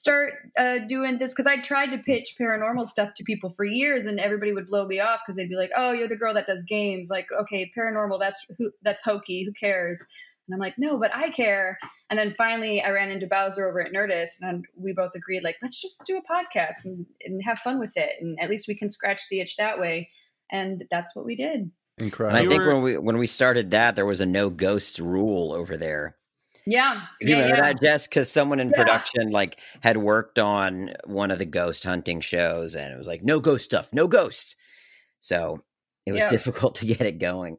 Start 0.00 0.32
uh, 0.58 0.78
doing 0.88 1.18
this 1.18 1.34
because 1.34 1.46
I 1.46 1.60
tried 1.60 1.90
to 1.90 1.98
pitch 1.98 2.34
paranormal 2.40 2.86
stuff 2.86 3.10
to 3.16 3.24
people 3.24 3.52
for 3.54 3.64
years, 3.66 4.06
and 4.06 4.18
everybody 4.18 4.54
would 4.54 4.66
blow 4.66 4.86
me 4.86 4.98
off 4.98 5.20
because 5.20 5.36
they'd 5.36 5.48
be 5.48 5.56
like, 5.56 5.70
"Oh, 5.76 5.92
you're 5.92 6.08
the 6.08 6.16
girl 6.16 6.32
that 6.34 6.46
does 6.46 6.62
games." 6.62 7.08
Like, 7.10 7.28
okay, 7.38 7.70
paranormal, 7.76 8.18
that's 8.18 8.44
who, 8.56 8.70
that's 8.82 9.02
hokey. 9.02 9.44
Who 9.44 9.52
cares? 9.52 10.00
And 10.48 10.54
I'm 10.54 10.60
like, 10.60 10.78
no, 10.78 10.98
but 10.98 11.14
I 11.14 11.30
care. 11.30 11.78
And 12.08 12.18
then 12.18 12.34
finally, 12.34 12.82
I 12.82 12.90
ran 12.90 13.10
into 13.10 13.28
Bowser 13.28 13.68
over 13.68 13.80
at 13.80 13.92
Nerdist, 13.92 14.40
and 14.40 14.64
we 14.74 14.92
both 14.92 15.12
agreed, 15.14 15.44
like, 15.44 15.56
let's 15.62 15.80
just 15.80 16.00
do 16.04 16.16
a 16.16 16.22
podcast 16.22 16.84
and, 16.84 17.06
and 17.24 17.40
have 17.44 17.60
fun 17.60 17.78
with 17.78 17.96
it, 17.96 18.10
and 18.20 18.36
at 18.40 18.50
least 18.50 18.66
we 18.66 18.74
can 18.74 18.90
scratch 18.90 19.22
the 19.30 19.40
itch 19.40 19.56
that 19.58 19.78
way. 19.78 20.08
And 20.50 20.84
that's 20.90 21.14
what 21.14 21.24
we 21.24 21.36
did. 21.36 21.70
And 22.00 22.36
I 22.36 22.46
think 22.46 22.62
were- 22.62 22.74
when 22.74 22.82
we 22.82 22.96
when 22.96 23.18
we 23.18 23.26
started 23.26 23.70
that, 23.72 23.94
there 23.94 24.06
was 24.06 24.20
a 24.20 24.26
no 24.26 24.48
ghosts 24.50 24.98
rule 24.98 25.52
over 25.52 25.76
there. 25.76 26.16
Yeah, 26.66 27.02
You 27.20 27.28
yeah, 27.28 27.34
remember 27.42 27.56
yeah. 27.56 27.62
that, 27.72 27.80
Jess? 27.82 28.06
Because 28.06 28.30
someone 28.30 28.60
in 28.60 28.68
Yeah. 28.70 28.76
production 28.76 29.30
like 29.30 29.58
had 29.80 29.96
worked 29.96 30.38
on 30.38 30.94
one 31.04 31.30
of 31.30 31.38
the 31.38 31.44
ghost 31.44 31.84
hunting 31.84 32.20
shows, 32.20 32.74
and 32.74 32.92
it 32.92 32.98
was 32.98 33.06
like 33.06 33.22
no 33.22 33.40
ghost 33.40 33.64
stuff, 33.64 33.92
no 33.92 34.06
ghosts. 34.08 34.56
So 35.20 35.62
it 36.06 36.12
was 36.12 36.24
difficult 36.26 36.74
to 36.76 36.86
get 36.86 37.00
it 37.02 37.18
going. 37.18 37.58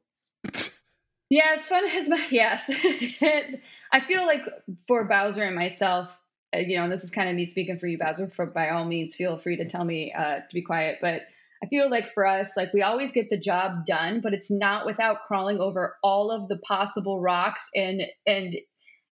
Yeah, 1.29 1.55
as 1.57 1.61
fun 1.65 1.85
as 1.89 2.09
my 2.09 2.25
yes, 2.29 2.69
I 2.69 3.99
feel 4.07 4.25
like 4.25 4.41
for 4.87 5.05
Bowser 5.05 5.43
and 5.43 5.55
myself, 5.55 6.09
uh, 6.55 6.59
you 6.59 6.77
know, 6.77 6.83
and 6.83 6.91
this 6.91 7.03
is 7.03 7.11
kind 7.11 7.29
of 7.29 7.35
me 7.35 7.45
speaking 7.45 7.79
for 7.79 7.87
you, 7.87 7.97
Bowser. 7.97 8.29
For 8.35 8.45
by 8.45 8.69
all 8.69 8.85
means, 8.85 9.15
feel 9.15 9.37
free 9.37 9.55
to 9.57 9.67
tell 9.67 9.85
me 9.85 10.13
uh, 10.13 10.39
to 10.39 10.53
be 10.53 10.61
quiet. 10.61 10.97
But 11.01 11.21
I 11.63 11.67
feel 11.67 11.89
like 11.89 12.11
for 12.13 12.25
us, 12.25 12.57
like 12.57 12.73
we 12.73 12.81
always 12.81 13.13
get 13.13 13.29
the 13.29 13.39
job 13.39 13.85
done, 13.85 14.19
but 14.21 14.33
it's 14.33 14.49
not 14.49 14.85
without 14.85 15.21
crawling 15.27 15.59
over 15.59 15.95
all 16.03 16.31
of 16.31 16.47
the 16.47 16.57
possible 16.57 17.21
rocks 17.21 17.63
and 17.75 18.01
and 18.25 18.55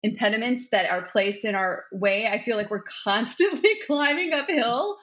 impediments 0.02 0.68
that 0.72 0.86
are 0.90 1.08
placed 1.10 1.44
in 1.44 1.54
our 1.54 1.84
way, 1.92 2.26
I 2.26 2.42
feel 2.44 2.56
like 2.56 2.70
we're 2.70 2.84
constantly 3.04 3.70
climbing 3.86 4.32
uphill. 4.32 4.98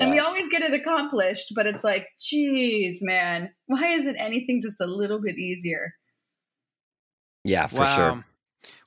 And 0.00 0.12
we 0.12 0.20
always 0.20 0.46
get 0.48 0.62
it 0.62 0.72
accomplished, 0.72 1.52
but 1.56 1.66
it's 1.66 1.82
like, 1.82 2.06
geez, 2.20 2.98
man, 3.00 3.50
why 3.66 3.94
isn't 3.94 4.14
anything 4.16 4.60
just 4.62 4.80
a 4.80 4.86
little 4.86 5.20
bit 5.20 5.36
easier? 5.36 5.92
Yeah, 7.42 7.66
for 7.66 7.84
sure. 7.84 8.24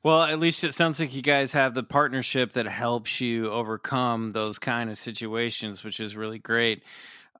Well, 0.04 0.24
at 0.24 0.40
least 0.40 0.64
it 0.64 0.74
sounds 0.74 1.00
like 1.00 1.14
you 1.14 1.22
guys 1.22 1.54
have 1.54 1.74
the 1.74 1.84
partnership 1.84 2.54
that 2.54 2.66
helps 2.66 3.22
you 3.22 3.52
overcome 3.52 4.32
those 4.32 4.58
kind 4.58 4.90
of 4.90 4.98
situations, 4.98 5.84
which 5.84 6.00
is 6.00 6.16
really 6.16 6.40
great. 6.40 6.84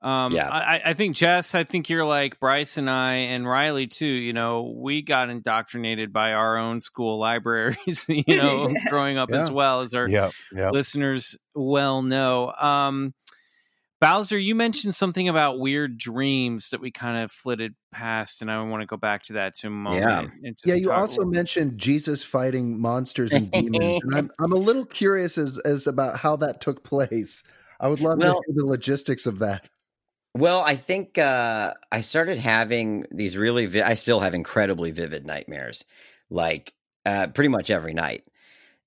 Um, 0.02 0.32
Yeah. 0.32 0.48
I, 0.48 0.80
I 0.86 0.94
think 0.94 1.14
Jess, 1.16 1.54
I 1.54 1.64
think 1.64 1.88
you're 1.88 2.04
like 2.04 2.40
Bryce 2.40 2.76
and 2.76 2.90
I 2.90 3.14
and 3.14 3.48
Riley 3.48 3.86
too. 3.86 4.04
You 4.06 4.32
know, 4.32 4.74
we 4.76 5.00
got 5.02 5.30
indoctrinated 5.30 6.12
by 6.12 6.32
our 6.32 6.56
own 6.56 6.80
school 6.80 7.18
libraries. 7.20 8.04
You 8.08 8.24
know, 8.36 8.68
Yeah. 8.76 8.90
growing 8.90 9.16
up 9.18 9.30
as 9.30 9.50
well 9.50 9.80
as 9.80 9.94
our 9.94 10.08
Yep. 10.08 10.32
Yep. 10.54 10.72
listeners 10.72 11.36
well 11.54 12.02
know. 12.02 12.52
Um, 12.52 13.14
Bowser, 14.00 14.36
you 14.36 14.56
mentioned 14.56 14.96
something 14.96 15.28
about 15.28 15.60
weird 15.60 15.96
dreams 15.96 16.70
that 16.70 16.80
we 16.80 16.90
kind 16.90 17.22
of 17.22 17.30
flitted 17.30 17.76
past, 17.92 18.42
and 18.42 18.50
I 18.50 18.60
want 18.64 18.80
to 18.80 18.86
go 18.86 18.96
back 18.96 19.22
to 19.24 19.34
that 19.34 19.54
to 19.58 19.68
a 19.68 19.70
moment. 19.70 20.32
Yeah. 20.42 20.50
Yeah, 20.64 20.74
you 20.74 20.88
talk- 20.88 20.98
also 20.98 21.24
mentioned 21.24 21.78
Jesus 21.78 22.24
fighting 22.24 22.80
monsters 22.80 23.30
and 23.30 23.48
demons, 23.52 24.00
and 24.02 24.12
I'm 24.16 24.30
I'm 24.40 24.50
a 24.52 24.56
little 24.56 24.84
curious 24.84 25.38
as 25.38 25.56
as 25.60 25.86
about 25.86 26.18
how 26.18 26.34
that 26.38 26.60
took 26.60 26.82
place. 26.82 27.44
I 27.78 27.86
would 27.86 28.00
love 28.00 28.18
Well- 28.18 28.40
to 28.40 28.52
hear 28.52 28.56
the 28.56 28.66
logistics 28.66 29.24
of 29.24 29.38
that. 29.38 29.68
Well, 30.34 30.62
I 30.62 30.76
think 30.76 31.18
uh, 31.18 31.74
I 31.90 32.00
started 32.00 32.38
having 32.38 33.04
these 33.10 33.36
really. 33.36 33.66
Vi- 33.66 33.82
I 33.82 33.94
still 33.94 34.20
have 34.20 34.34
incredibly 34.34 34.90
vivid 34.90 35.26
nightmares, 35.26 35.84
like 36.30 36.72
uh, 37.04 37.26
pretty 37.28 37.48
much 37.48 37.70
every 37.70 37.92
night, 37.92 38.24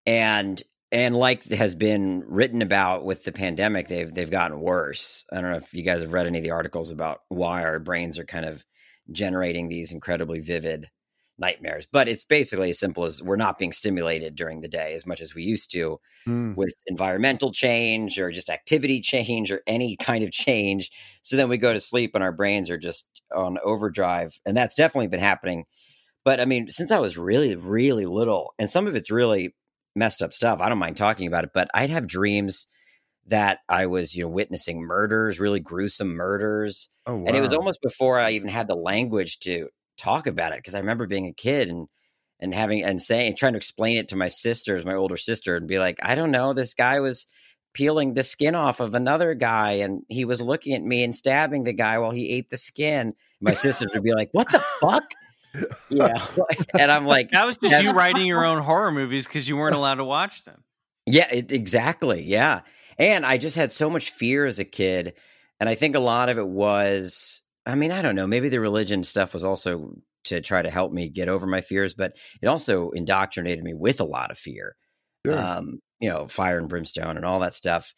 and 0.08 0.62
and 0.92 1.16
like 1.16 1.46
has 1.46 1.76
been 1.76 2.24
written 2.28 2.62
about 2.64 3.06
with 3.06 3.24
the 3.26 3.32
pandemic, 3.32 3.88
they've 3.88 4.14
they've 4.14 4.32
gotten 4.32 4.60
worse. 4.60 5.26
I 5.32 5.42
don't 5.42 5.52
know 5.52 5.58
if 5.58 5.74
you 5.74 5.84
guys 5.84 6.02
have 6.02 6.14
read 6.14 6.28
any 6.28 6.40
of 6.40 6.44
the 6.44 6.52
articles 6.52 6.92
about 6.92 7.22
why 7.30 7.64
our 7.64 7.80
brains 7.80 8.20
are 8.20 8.26
kind 8.26 8.46
of 8.46 8.66
generating 9.12 9.70
these 9.70 9.92
incredibly 9.92 10.40
vivid 10.40 10.90
nightmares, 11.38 11.88
but 11.92 12.08
it's 12.08 12.24
basically 12.24 12.70
as 12.70 12.80
simple 12.80 13.04
as 13.04 13.22
we're 13.22 13.36
not 13.36 13.58
being 13.58 13.72
stimulated 13.72 14.36
during 14.36 14.62
the 14.62 14.68
day 14.68 14.94
as 14.94 15.06
much 15.06 15.22
as 15.22 15.36
we 15.36 15.44
used 15.44 15.72
to 15.72 16.00
Hmm. 16.26 16.54
with 16.56 16.74
environmental 16.88 17.52
change 17.52 18.20
or 18.20 18.32
just 18.32 18.50
activity 18.50 19.00
change 19.00 19.52
or 19.52 19.62
any 19.68 19.96
kind 19.98 20.24
of 20.24 20.32
change. 20.32 20.92
So 21.22 21.38
then 21.38 21.50
we 21.50 21.58
go 21.58 21.74
to 21.74 21.80
sleep 21.80 22.16
and 22.16 22.24
our 22.24 22.32
brains 22.32 22.72
are 22.72 22.78
just 22.78 23.08
on 23.36 23.58
overdrive. 23.64 24.40
And 24.46 24.58
that's 24.58 24.76
definitely 24.76 25.08
been 25.08 25.20
happening. 25.20 25.66
But 26.24 26.40
I 26.40 26.46
mean, 26.46 26.70
since 26.70 26.90
I 26.92 27.00
was 27.00 27.18
really, 27.18 27.56
really 27.56 28.06
little, 28.08 28.54
and 28.58 28.70
some 28.70 28.88
of 28.88 28.96
it's 28.96 29.12
really 29.12 29.54
messed 29.96 30.22
up 30.24 30.34
stuff, 30.34 30.60
I 30.62 30.70
don't 30.70 30.80
mind 30.80 30.98
talking 30.98 31.28
about 31.28 31.44
it, 31.44 31.52
but 31.54 31.70
I'd 31.74 31.92
have 31.92 32.08
dreams 32.08 32.66
that 33.28 33.60
I 33.70 33.86
was, 33.88 34.16
you 34.16 34.24
know, 34.24 34.30
witnessing 34.30 34.82
murders, 34.82 35.40
really 35.40 35.60
gruesome 35.60 36.10
murders. 36.14 36.90
Oh, 37.08 37.16
wow. 37.16 37.26
And 37.28 37.36
it 37.36 37.42
was 37.42 37.54
almost 37.54 37.80
before 37.82 38.20
I 38.20 38.32
even 38.32 38.50
had 38.50 38.68
the 38.68 38.76
language 38.76 39.40
to 39.42 39.70
talk 40.06 40.28
about 40.28 40.54
it 40.54 40.60
because 40.60 40.76
I 40.76 40.80
remember 40.80 41.08
being 41.08 41.28
a 41.28 41.34
kid 41.34 41.70
and 41.70 41.88
and 42.40 42.54
having 42.54 42.84
and 42.84 43.02
saying 43.02 43.36
trying 43.36 43.54
to 43.54 43.58
explain 43.58 43.98
it 43.98 44.10
to 44.10 44.16
my 44.16 44.28
sisters, 44.28 44.86
my 44.86 44.94
older 44.94 45.18
sister, 45.18 45.56
and 45.56 45.68
be 45.68 45.80
like, 45.80 45.98
I 46.02 46.16
don't 46.16 46.32
know, 46.32 46.54
this 46.54 46.74
guy 46.74 47.00
was 47.00 47.28
peeling 47.74 48.14
the 48.14 48.24
skin 48.24 48.56
off 48.56 48.80
of 48.80 48.96
another 48.96 49.34
guy 49.34 49.74
and 49.74 50.02
he 50.08 50.26
was 50.26 50.42
looking 50.42 50.74
at 50.74 50.82
me 50.82 51.04
and 51.04 51.14
stabbing 51.14 51.64
the 51.64 51.74
guy 51.74 51.98
while 51.98 52.12
he 52.12 52.30
ate 52.30 52.50
the 52.50 52.58
skin. 52.58 53.14
My 53.42 53.54
sisters 53.54 53.92
would 53.94 54.04
be 54.04 54.14
like, 54.14 54.30
What 54.32 54.50
the 54.52 54.64
fuck? 54.82 55.04
Yeah. 55.90 56.26
and 56.80 56.92
I'm 56.92 57.06
like, 57.06 57.32
That 57.32 57.46
was 57.46 57.58
just 57.58 57.84
you 57.84 57.92
writing 57.92 58.26
your 58.26 58.46
own 58.52 58.64
horror 58.64 58.92
movies 58.92 59.28
because 59.28 59.48
you 59.48 59.58
weren't 59.58 59.76
allowed 59.76 59.96
to 59.96 60.06
watch 60.06 60.44
them. 60.46 60.64
Yeah, 61.06 61.28
it, 61.32 61.52
exactly. 61.52 62.24
Yeah. 62.24 62.62
And 62.98 63.26
I 63.26 63.38
just 63.38 63.58
had 63.58 63.72
so 63.72 63.90
much 63.90 64.10
fear 64.10 64.46
as 64.46 64.58
a 64.60 64.66
kid. 64.66 65.14
And 65.60 65.70
I 65.70 65.76
think 65.76 65.96
a 65.96 66.00
lot 66.00 66.30
of 66.30 66.38
it 66.38 66.48
was, 66.48 67.42
I 67.66 67.76
mean, 67.76 67.92
I 67.92 68.02
don't 68.02 68.16
know, 68.16 68.28
maybe 68.28 68.50
the 68.50 68.60
religion 68.60 69.04
stuff 69.04 69.34
was 69.34 69.44
also 69.44 69.96
to 70.26 70.42
try 70.42 70.62
to 70.62 70.70
help 70.70 70.92
me 70.92 71.10
get 71.10 71.30
over 71.30 71.48
my 71.48 71.62
fears, 71.62 71.94
but 71.94 72.16
it 72.42 72.48
also 72.48 72.92
indoctrinated 72.92 73.64
me 73.64 73.74
with 73.74 74.00
a 74.00 74.06
lot 74.06 74.32
of 74.32 74.38
fear. 74.38 74.76
Sure. 75.26 75.38
Um, 75.38 75.80
you 76.00 76.10
know, 76.10 76.28
fire 76.28 76.58
and 76.58 76.70
brimstone 76.70 77.18
and 77.18 77.26
all 77.26 77.40
that 77.40 77.54
stuff. 77.54 77.94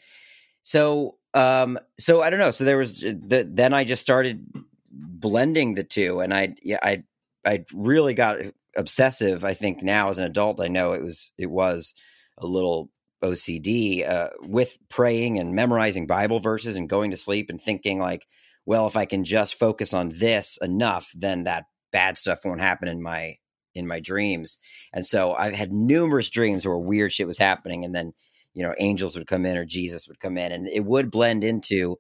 So, 0.64 1.18
um, 1.34 1.78
so 2.00 2.22
I 2.22 2.30
don't 2.30 2.40
know. 2.40 2.52
So 2.52 2.64
there 2.64 2.78
was 2.78 3.00
the, 3.00 3.48
then 3.50 3.74
I 3.74 3.84
just 3.84 4.02
started 4.02 4.46
blending 4.92 5.74
the 5.74 5.84
two 5.84 6.20
and 6.20 6.34
I, 6.34 6.56
yeah, 6.62 6.80
I, 6.82 7.04
I 7.46 7.66
really 7.74 8.14
got 8.14 8.38
obsessive. 8.76 9.44
I 9.44 9.54
think 9.54 9.82
now 9.82 10.10
as 10.10 10.18
an 10.18 10.26
adult, 10.26 10.62
I 10.62 10.68
know 10.68 10.94
it 10.94 11.02
was, 11.02 11.32
it 11.38 11.50
was 11.50 11.94
a 12.38 12.46
little 12.46 12.90
OCD 13.22 14.08
uh, 14.08 14.30
with 14.42 14.78
praying 14.90 15.40
and 15.40 15.56
memorizing 15.56 16.08
Bible 16.08 16.40
verses 16.40 16.78
and 16.78 16.90
going 16.90 17.12
to 17.12 17.18
sleep 17.18 17.50
and 17.50 17.60
thinking 17.60 18.00
like, 18.00 18.28
well, 18.68 18.86
if 18.86 18.98
I 18.98 19.06
can 19.06 19.24
just 19.24 19.58
focus 19.58 19.94
on 19.94 20.10
this 20.10 20.60
enough, 20.62 21.10
then 21.16 21.46
that 21.46 21.68
bad 21.94 22.18
stuff 22.18 22.40
won't 22.44 22.60
happen 22.60 22.90
in 22.90 23.02
my 23.02 23.38
in 23.74 23.88
my 23.88 24.02
dreams. 24.02 24.60
And 24.92 25.06
so 25.06 25.34
I've 25.34 25.54
had 25.54 25.72
numerous 25.72 26.30
dreams 26.30 26.66
where 26.66 26.78
weird 26.78 27.14
shit 27.14 27.28
was 27.28 27.38
happening, 27.38 27.86
and 27.86 27.96
then 27.96 28.12
you 28.54 28.64
know 28.64 28.76
angels 28.78 29.16
would 29.16 29.26
come 29.26 29.46
in 29.46 29.56
or 29.56 29.64
Jesus 29.64 30.10
would 30.10 30.20
come 30.20 30.38
in, 30.38 30.52
and 30.52 30.68
it 30.68 30.84
would 30.84 31.10
blend 31.10 31.46
into 31.46 31.96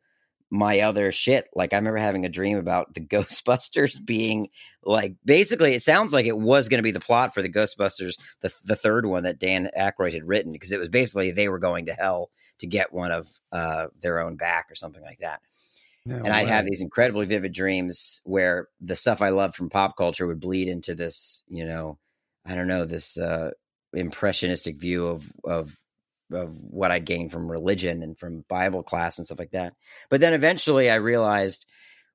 my 0.49 0.81
other 0.81 1.09
shit. 1.09 1.47
Like 1.55 1.71
I 1.71 1.77
remember 1.77 1.99
having 1.99 2.25
a 2.25 2.29
dream 2.29 2.57
about 2.57 2.93
the 2.93 3.01
Ghostbusters 3.15 4.05
being 4.05 4.49
like 4.83 5.15
basically 5.23 5.73
it 5.73 5.83
sounds 5.83 6.11
like 6.11 6.25
it 6.25 6.37
was 6.37 6.67
going 6.67 6.79
to 6.79 6.83
be 6.83 6.91
the 6.91 6.99
plot 6.99 7.33
for 7.33 7.41
the 7.41 7.51
Ghostbusters, 7.51 8.15
the 8.41 8.53
the 8.65 8.75
third 8.75 9.05
one 9.05 9.23
that 9.23 9.39
Dan 9.39 9.69
Aykroyd 9.79 10.11
had 10.11 10.27
written, 10.27 10.51
because 10.51 10.73
it 10.73 10.81
was 10.81 10.89
basically 10.89 11.31
they 11.31 11.47
were 11.47 11.59
going 11.59 11.85
to 11.85 11.93
hell 11.93 12.29
to 12.59 12.67
get 12.67 12.91
one 12.91 13.13
of 13.13 13.25
uh, 13.53 13.87
their 14.01 14.19
own 14.19 14.35
back 14.35 14.65
or 14.69 14.75
something 14.75 15.01
like 15.01 15.19
that. 15.19 15.39
No 16.07 16.15
and 16.23 16.29
I'd 16.29 16.47
have 16.47 16.65
these 16.65 16.79
incredibly 16.79 17.25
vivid 17.25 17.51
dreams 17.51 18.21
where 18.23 18.69
the 18.79 18.95
stuff 18.95 19.21
I 19.21 19.29
loved 19.29 19.55
from 19.55 19.69
pop 19.69 19.97
culture 19.97 20.25
would 20.25 20.39
bleed 20.39 20.69
into 20.69 20.95
this, 20.95 21.43
you 21.49 21.65
know, 21.65 21.99
I 22.45 22.55
don't 22.55 22.67
know, 22.67 22.85
this 22.85 23.17
uh, 23.17 23.51
impressionistic 23.93 24.77
view 24.79 25.05
of 25.07 25.29
of 25.43 25.75
of 26.31 26.63
what 26.63 26.91
I'd 26.91 27.05
gained 27.05 27.33
from 27.33 27.51
religion 27.51 28.03
and 28.03 28.17
from 28.17 28.45
Bible 28.47 28.83
class 28.83 29.17
and 29.17 29.25
stuff 29.25 29.39
like 29.39 29.51
that. 29.51 29.73
But 30.09 30.21
then 30.21 30.33
eventually 30.33 30.89
I 30.89 30.95
realized, 30.95 31.65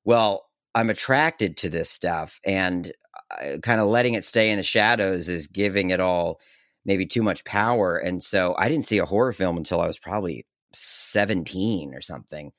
well, 0.05 0.47
I'm 0.75 0.89
attracted 0.89 1.59
to 1.59 1.69
this 1.69 1.91
stuff, 1.91 2.41
and 2.47 2.93
uh, 3.31 3.59
kind 3.63 3.81
of 3.81 3.89
letting 3.89 4.15
it 4.15 4.25
stay 4.25 4.51
in 4.51 4.57
the 4.57 4.63
shadows 4.63 5.29
is 5.29 5.49
giving 5.49 5.91
it 5.91 6.01
all 6.01 6.41
maybe 6.87 7.05
too 7.05 7.23
much 7.23 7.45
power. 7.45 7.99
And 7.99 8.23
so 8.23 8.55
I 8.59 8.71
didn't 8.71 8.87
see 8.87 8.99
a 8.99 9.07
horror 9.07 9.35
film 9.35 9.59
until 9.59 9.83
I 9.83 9.87
was 9.87 9.99
probably 9.99 10.47
17 10.73 11.95
or 11.95 12.01
something 12.01 12.53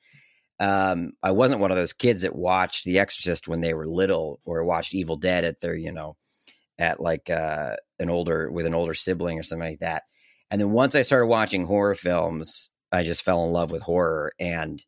um 0.60 1.12
i 1.22 1.32
wasn't 1.32 1.60
one 1.60 1.70
of 1.72 1.76
those 1.76 1.92
kids 1.92 2.22
that 2.22 2.36
watched 2.36 2.84
the 2.84 2.98
exorcist 2.98 3.48
when 3.48 3.60
they 3.60 3.74
were 3.74 3.88
little 3.88 4.40
or 4.44 4.64
watched 4.64 4.94
evil 4.94 5.16
dead 5.16 5.44
at 5.44 5.60
their 5.60 5.74
you 5.74 5.90
know 5.90 6.16
at 6.78 7.00
like 7.00 7.30
uh 7.30 7.74
an 7.98 8.10
older 8.10 8.50
with 8.50 8.66
an 8.66 8.74
older 8.74 8.94
sibling 8.94 9.38
or 9.38 9.42
something 9.42 9.68
like 9.68 9.80
that. 9.80 10.04
And 10.50 10.60
then 10.60 10.70
once 10.70 10.94
i 10.94 11.02
started 11.02 11.26
watching 11.26 11.64
horror 11.66 11.94
films 11.94 12.70
i 12.92 13.02
just 13.02 13.22
fell 13.22 13.44
in 13.44 13.52
love 13.52 13.70
with 13.70 13.82
horror. 13.82 14.32
And 14.38 14.82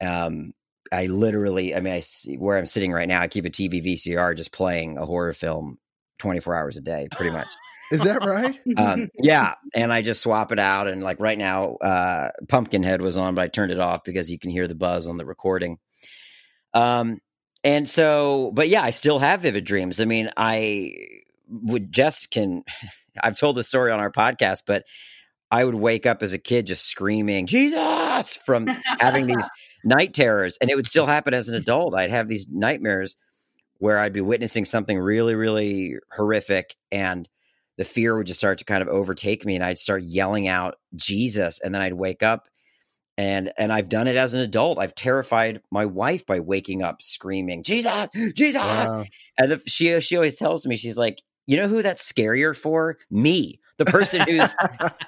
um 0.00 0.52
i 0.92 1.06
literally 1.06 1.74
i 1.74 1.80
mean 1.80 1.92
i 1.92 2.00
see 2.00 2.36
where 2.36 2.56
i'm 2.56 2.66
sitting 2.66 2.90
right 2.90 3.08
now 3.08 3.20
i 3.20 3.28
keep 3.28 3.44
a 3.44 3.50
tv 3.50 3.84
vcr 3.84 4.36
just 4.36 4.52
playing 4.52 4.98
a 4.98 5.06
horror 5.06 5.32
film 5.32 5.78
24 6.18 6.56
hours 6.56 6.76
a 6.76 6.80
day 6.80 7.06
pretty 7.12 7.30
much 7.30 7.48
Is 7.90 8.02
that 8.02 8.24
right? 8.24 8.58
um, 8.76 9.08
yeah, 9.20 9.54
and 9.74 9.92
I 9.92 10.02
just 10.02 10.22
swap 10.22 10.52
it 10.52 10.58
out. 10.58 10.88
And 10.88 11.02
like 11.02 11.18
right 11.20 11.38
now, 11.38 11.74
uh, 11.76 12.30
Pumpkinhead 12.48 13.02
was 13.02 13.16
on, 13.16 13.34
but 13.34 13.42
I 13.42 13.48
turned 13.48 13.72
it 13.72 13.80
off 13.80 14.04
because 14.04 14.30
you 14.30 14.38
can 14.38 14.50
hear 14.50 14.68
the 14.68 14.74
buzz 14.74 15.08
on 15.08 15.16
the 15.16 15.26
recording. 15.26 15.78
Um, 16.72 17.18
and 17.64 17.88
so, 17.88 18.52
but 18.54 18.68
yeah, 18.68 18.82
I 18.82 18.90
still 18.90 19.18
have 19.18 19.42
vivid 19.42 19.64
dreams. 19.64 20.00
I 20.00 20.04
mean, 20.04 20.30
I 20.36 20.94
would 21.48 21.92
just 21.92 22.30
can. 22.30 22.64
I've 23.22 23.36
told 23.36 23.56
the 23.56 23.64
story 23.64 23.90
on 23.90 23.98
our 23.98 24.12
podcast, 24.12 24.62
but 24.66 24.84
I 25.50 25.64
would 25.64 25.74
wake 25.74 26.06
up 26.06 26.22
as 26.22 26.32
a 26.32 26.38
kid 26.38 26.68
just 26.68 26.86
screaming 26.86 27.46
Jesus 27.46 28.36
from 28.36 28.68
having 29.00 29.26
these 29.26 29.50
night 29.84 30.14
terrors, 30.14 30.56
and 30.60 30.70
it 30.70 30.76
would 30.76 30.86
still 30.86 31.06
happen 31.06 31.34
as 31.34 31.48
an 31.48 31.56
adult. 31.56 31.94
I'd 31.94 32.10
have 32.10 32.28
these 32.28 32.46
nightmares 32.48 33.16
where 33.78 33.98
I'd 33.98 34.12
be 34.12 34.20
witnessing 34.20 34.64
something 34.64 34.98
really, 34.98 35.34
really 35.34 35.96
horrific, 36.12 36.76
and 36.92 37.28
the 37.80 37.84
fear 37.86 38.14
would 38.14 38.26
just 38.26 38.38
start 38.38 38.58
to 38.58 38.64
kind 38.66 38.82
of 38.82 38.88
overtake 38.88 39.46
me 39.46 39.54
and 39.54 39.64
I'd 39.64 39.78
start 39.78 40.02
yelling 40.02 40.46
out 40.46 40.74
Jesus 40.96 41.58
and 41.60 41.74
then 41.74 41.80
I'd 41.80 41.94
wake 41.94 42.22
up 42.22 42.46
and 43.16 43.50
and 43.56 43.72
I've 43.72 43.88
done 43.88 44.06
it 44.06 44.16
as 44.16 44.34
an 44.34 44.40
adult. 44.40 44.78
I've 44.78 44.94
terrified 44.94 45.62
my 45.70 45.86
wife 45.86 46.26
by 46.26 46.40
waking 46.40 46.82
up 46.82 47.00
screaming 47.00 47.62
Jesus, 47.62 48.08
Jesus. 48.34 48.60
Wow. 48.60 49.06
And 49.38 49.52
the, 49.52 49.62
she 49.64 49.98
she 50.00 50.14
always 50.14 50.34
tells 50.34 50.66
me 50.66 50.76
she's 50.76 50.98
like, 50.98 51.22
"You 51.46 51.56
know 51.56 51.68
who 51.68 51.80
that's 51.80 52.06
scarier 52.06 52.54
for? 52.54 52.98
Me. 53.10 53.60
The 53.78 53.86
person 53.86 54.20
who's 54.28 54.54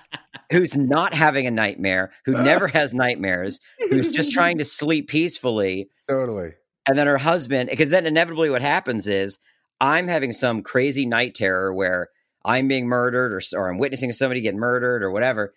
who's 0.50 0.74
not 0.74 1.12
having 1.12 1.46
a 1.46 1.50
nightmare, 1.50 2.12
who 2.24 2.32
never 2.32 2.68
has 2.68 2.94
nightmares, 2.94 3.60
who's 3.90 4.08
just 4.08 4.32
trying 4.32 4.56
to 4.58 4.64
sleep 4.64 5.08
peacefully." 5.08 5.90
Totally. 6.08 6.52
And 6.88 6.96
then 6.96 7.06
her 7.06 7.18
husband, 7.18 7.68
because 7.68 7.90
then 7.90 8.06
inevitably 8.06 8.48
what 8.48 8.62
happens 8.62 9.06
is 9.06 9.40
I'm 9.78 10.08
having 10.08 10.32
some 10.32 10.62
crazy 10.62 11.04
night 11.04 11.34
terror 11.34 11.74
where 11.74 12.08
I'm 12.44 12.68
being 12.68 12.86
murdered 12.86 13.32
or, 13.32 13.40
or 13.58 13.70
I'm 13.70 13.78
witnessing 13.78 14.12
somebody 14.12 14.40
get 14.40 14.54
murdered 14.54 15.02
or 15.02 15.10
whatever. 15.10 15.54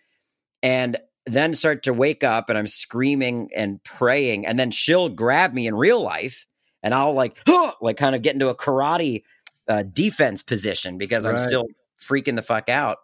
And 0.62 0.98
then 1.26 1.54
start 1.54 1.84
to 1.84 1.94
wake 1.94 2.24
up 2.24 2.50
and 2.50 2.58
I'm 2.58 2.68
screaming 2.68 3.50
and 3.56 3.84
praying. 3.84 4.46
And 4.46 4.60
then 4.60 4.72
she'll 4.72 5.10
grab 5.10 5.54
me 5.54 5.68
in 5.68 5.76
real 5.76 6.02
life 6.02 6.46
and 6.84 6.94
I'll 6.94 7.14
like, 7.14 7.38
like 7.82 7.98
kind 7.98 8.16
of 8.16 8.22
get 8.22 8.34
into 8.34 8.50
a 8.50 8.56
karate 8.56 9.24
uh, 9.68 9.84
defense 9.84 10.42
position 10.42 10.98
because 10.98 11.26
I'm 11.26 11.40
still 11.40 11.66
freaking 12.00 12.36
the 12.36 12.42
fuck 12.42 12.70
out. 12.70 12.98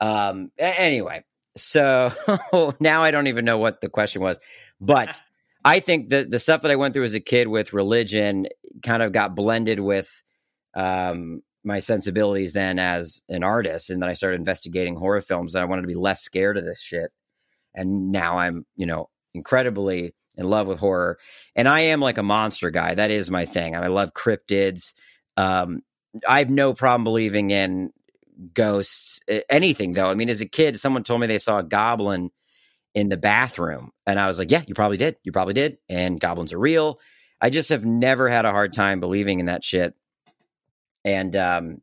Um, 0.00 0.50
anyway, 0.58 1.24
so 1.56 2.12
now 2.80 3.02
I 3.02 3.10
don't 3.10 3.26
even 3.26 3.44
know 3.44 3.58
what 3.58 3.80
the 3.80 3.88
question 3.88 4.22
was, 4.22 4.38
but 4.80 5.20
I 5.64 5.80
think 5.80 6.10
that 6.10 6.30
the 6.30 6.38
stuff 6.38 6.62
that 6.62 6.70
I 6.70 6.76
went 6.76 6.94
through 6.94 7.04
as 7.04 7.14
a 7.14 7.20
kid 7.20 7.48
with 7.48 7.72
religion 7.72 8.46
kind 8.82 9.02
of 9.02 9.12
got 9.12 9.34
blended 9.34 9.80
with 9.80 10.22
um, 10.74 11.42
my 11.68 11.78
sensibilities 11.78 12.54
then 12.54 12.78
as 12.78 13.22
an 13.28 13.44
artist. 13.44 13.90
And 13.90 14.02
then 14.02 14.08
I 14.08 14.14
started 14.14 14.38
investigating 14.38 14.96
horror 14.96 15.20
films 15.20 15.54
and 15.54 15.62
I 15.62 15.66
wanted 15.66 15.82
to 15.82 15.88
be 15.88 15.94
less 15.94 16.22
scared 16.22 16.56
of 16.56 16.64
this 16.64 16.82
shit. 16.82 17.10
And 17.74 18.10
now 18.10 18.38
I'm, 18.38 18.64
you 18.74 18.86
know, 18.86 19.10
incredibly 19.34 20.14
in 20.36 20.48
love 20.48 20.66
with 20.66 20.78
horror. 20.78 21.18
And 21.54 21.68
I 21.68 21.80
am 21.80 22.00
like 22.00 22.16
a 22.16 22.22
monster 22.22 22.70
guy. 22.70 22.94
That 22.94 23.10
is 23.10 23.30
my 23.30 23.44
thing. 23.44 23.76
I 23.76 23.88
love 23.88 24.14
cryptids. 24.14 24.94
Um, 25.36 25.80
I 26.26 26.38
have 26.38 26.48
no 26.48 26.72
problem 26.72 27.04
believing 27.04 27.50
in 27.50 27.90
ghosts, 28.54 29.20
anything 29.50 29.92
though. 29.92 30.08
I 30.08 30.14
mean, 30.14 30.30
as 30.30 30.40
a 30.40 30.46
kid, 30.46 30.80
someone 30.80 31.04
told 31.04 31.20
me 31.20 31.26
they 31.26 31.38
saw 31.38 31.58
a 31.58 31.62
goblin 31.62 32.30
in 32.94 33.10
the 33.10 33.18
bathroom. 33.18 33.90
And 34.06 34.18
I 34.18 34.26
was 34.26 34.38
like, 34.38 34.50
yeah, 34.50 34.62
you 34.66 34.74
probably 34.74 34.96
did. 34.96 35.16
You 35.22 35.32
probably 35.32 35.54
did. 35.54 35.76
And 35.88 36.18
goblins 36.18 36.54
are 36.54 36.58
real. 36.58 36.98
I 37.42 37.50
just 37.50 37.68
have 37.68 37.84
never 37.84 38.28
had 38.30 38.46
a 38.46 38.52
hard 38.52 38.72
time 38.72 39.00
believing 39.00 39.38
in 39.38 39.46
that 39.46 39.62
shit. 39.62 39.94
And 41.14 41.34
um, 41.36 41.82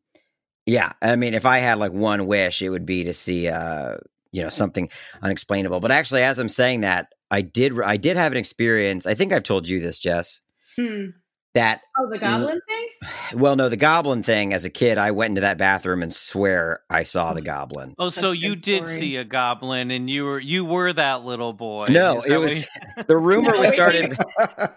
yeah, 0.66 0.94
I 1.02 1.16
mean, 1.16 1.34
if 1.34 1.46
I 1.46 1.60
had 1.60 1.78
like 1.80 1.92
one 1.94 2.26
wish, 2.28 2.62
it 2.62 2.70
would 2.70 2.86
be 2.86 3.04
to 3.06 3.14
see, 3.14 3.48
uh, 3.50 3.98
you 4.32 4.44
know, 4.44 4.50
something 4.50 4.90
unexplainable. 5.22 5.80
But 5.80 5.92
actually, 5.92 6.24
as 6.24 6.40
I'm 6.40 6.50
saying 6.50 6.82
that, 6.82 7.08
I 7.32 7.42
did, 7.42 7.74
I 7.82 7.98
did 7.98 8.18
have 8.18 8.32
an 8.32 8.38
experience. 8.38 9.08
I 9.08 9.14
think 9.16 9.34
I've 9.34 9.44
told 9.44 9.68
you 9.68 9.80
this, 9.80 10.00
Jess. 10.00 10.42
Hmm. 10.76 11.06
That 11.54 11.80
Oh, 11.98 12.10
the 12.12 12.20
goblin 12.20 12.60
thing? 12.68 12.88
well, 13.40 13.56
no, 13.56 13.70
the 13.70 13.78
goblin 13.78 14.24
thing. 14.24 14.54
As 14.54 14.66
a 14.66 14.70
kid, 14.70 14.98
I 14.98 15.12
went 15.12 15.32
into 15.32 15.42
that 15.42 15.58
bathroom 15.58 16.04
and 16.04 16.14
swear 16.14 16.82
I 16.90 17.04
saw 17.04 17.34
the 17.34 17.42
goblin. 17.42 17.96
Oh, 17.98 18.10
so 18.10 18.34
you 18.34 18.58
did 18.58 18.84
story. 18.88 19.00
see 19.00 19.16
a 19.16 19.24
goblin, 19.24 19.90
and 19.90 20.10
you 20.10 20.26
were 20.26 20.40
you 20.40 20.66
were 20.66 20.92
that 20.92 21.24
little 21.24 21.54
boy. 21.54 21.88
No, 21.90 22.20
it 22.28 22.36
was 22.38 22.66
what 22.96 23.08
the 23.08 23.16
rumor 23.16 23.52
No, 23.52 23.58
was 23.60 23.68
wait, 23.68 23.74
started. 23.74 24.18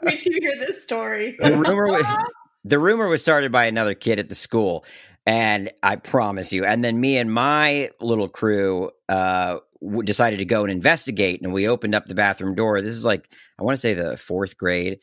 Wait 0.02 0.20
till 0.20 0.32
you 0.34 0.38
hear 0.40 0.66
this 0.68 0.84
story. 0.84 1.34
the 1.40 1.50
rumor 1.56 1.88
was 1.90 2.04
the 2.68 2.78
rumor 2.78 3.08
was 3.08 3.22
started 3.22 3.50
by 3.52 3.64
another 3.64 3.94
kid 3.94 4.18
at 4.18 4.28
the 4.28 4.34
school 4.34 4.84
and 5.26 5.70
i 5.82 5.96
promise 5.96 6.52
you 6.52 6.64
and 6.64 6.84
then 6.84 7.00
me 7.00 7.16
and 7.18 7.32
my 7.32 7.90
little 8.00 8.28
crew 8.28 8.90
uh 9.08 9.58
decided 10.04 10.38
to 10.38 10.44
go 10.44 10.62
and 10.62 10.72
investigate 10.72 11.40
and 11.42 11.52
we 11.52 11.68
opened 11.68 11.94
up 11.94 12.06
the 12.06 12.14
bathroom 12.14 12.54
door 12.54 12.80
this 12.80 12.94
is 12.94 13.04
like 13.04 13.28
i 13.58 13.62
want 13.62 13.74
to 13.74 13.80
say 13.80 13.94
the 13.94 14.16
fourth 14.16 14.56
grade 14.56 14.98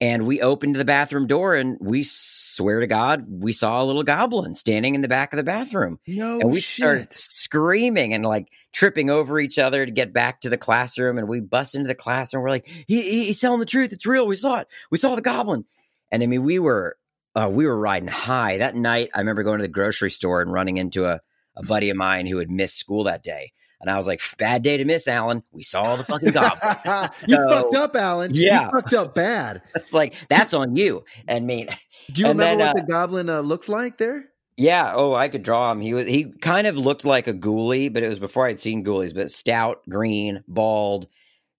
and 0.00 0.26
we 0.26 0.40
opened 0.42 0.76
the 0.76 0.84
bathroom 0.84 1.26
door 1.26 1.54
and 1.54 1.76
we 1.80 2.02
swear 2.02 2.80
to 2.80 2.86
god 2.86 3.24
we 3.28 3.52
saw 3.52 3.82
a 3.82 3.84
little 3.84 4.02
goblin 4.02 4.54
standing 4.54 4.94
in 4.94 5.00
the 5.00 5.08
back 5.08 5.32
of 5.32 5.36
the 5.36 5.44
bathroom 5.44 5.98
no 6.06 6.40
and 6.40 6.50
we 6.50 6.60
shit. 6.60 6.82
started 6.82 7.14
screaming 7.14 8.14
and 8.14 8.24
like 8.24 8.48
tripping 8.72 9.08
over 9.10 9.40
each 9.40 9.58
other 9.58 9.86
to 9.86 9.90
get 9.92 10.12
back 10.12 10.42
to 10.42 10.50
the 10.50 10.58
classroom. 10.58 11.16
And 11.16 11.26
we 11.28 11.40
bust 11.40 11.74
into 11.74 11.88
the 11.88 11.94
classroom. 11.94 12.42
We're 12.42 12.50
like, 12.50 12.66
he, 12.66 13.00
he- 13.00 13.24
he's 13.24 13.40
telling 13.40 13.58
the 13.60 13.64
truth. 13.64 13.90
It's 13.90 14.04
real. 14.04 14.26
We 14.26 14.36
saw 14.36 14.58
it. 14.58 14.68
We 14.90 14.98
saw 14.98 15.14
the 15.14 15.22
goblin. 15.22 15.64
And 16.12 16.22
I 16.22 16.26
mean, 16.26 16.44
we 16.44 16.58
were 16.58 16.96
uh, 17.34 17.48
we 17.50 17.66
were 17.66 17.78
riding 17.78 18.08
high 18.08 18.58
that 18.58 18.74
night. 18.74 19.10
I 19.14 19.18
remember 19.18 19.42
going 19.42 19.58
to 19.58 19.62
the 19.62 19.68
grocery 19.68 20.10
store 20.10 20.40
and 20.40 20.52
running 20.52 20.76
into 20.78 21.04
a, 21.06 21.20
a 21.56 21.62
buddy 21.64 21.90
of 21.90 21.96
mine 21.96 22.26
who 22.26 22.38
had 22.38 22.50
missed 22.50 22.78
school 22.78 23.04
that 23.04 23.22
day. 23.22 23.52
And 23.78 23.90
I 23.90 23.98
was 23.98 24.06
like, 24.06 24.22
bad 24.38 24.62
day 24.62 24.78
to 24.78 24.86
miss, 24.86 25.06
Alan. 25.06 25.42
We 25.52 25.62
saw 25.62 25.96
the 25.96 26.04
fucking 26.04 26.30
goblin. 26.30 26.76
you 27.28 27.36
So- 27.36 27.48
fucked 27.50 27.74
up, 27.74 27.94
Alan. 27.94 28.30
Yeah. 28.32 28.64
You 28.64 28.70
fucked 28.70 28.94
up 28.94 29.14
bad. 29.14 29.60
it's 29.74 29.92
like, 29.92 30.14
that's 30.30 30.54
on 30.54 30.76
you. 30.76 31.04
And 31.28 31.46
me, 31.46 31.68
Do 32.10 32.22
you 32.22 32.28
remember 32.28 32.42
then, 32.56 32.58
what 32.58 32.68
uh, 32.68 32.72
the 32.86 32.90
goblin 32.90 33.28
uh, 33.28 33.40
looked 33.40 33.68
like 33.68 33.98
there? 33.98 34.24
Yeah. 34.56 34.92
Oh, 34.94 35.12
I 35.12 35.28
could 35.28 35.42
draw 35.42 35.70
him. 35.70 35.82
He 35.82 35.92
was 35.92 36.06
he 36.08 36.32
kind 36.40 36.66
of 36.66 36.78
looked 36.78 37.04
like 37.04 37.26
a 37.26 37.34
ghoulie, 37.34 37.92
but 37.92 38.02
it 38.02 38.08
was 38.08 38.18
before 38.18 38.46
I'd 38.46 38.60
seen 38.60 38.82
ghoulies. 38.82 39.14
But 39.14 39.30
stout, 39.30 39.82
green, 39.90 40.42
bald, 40.48 41.06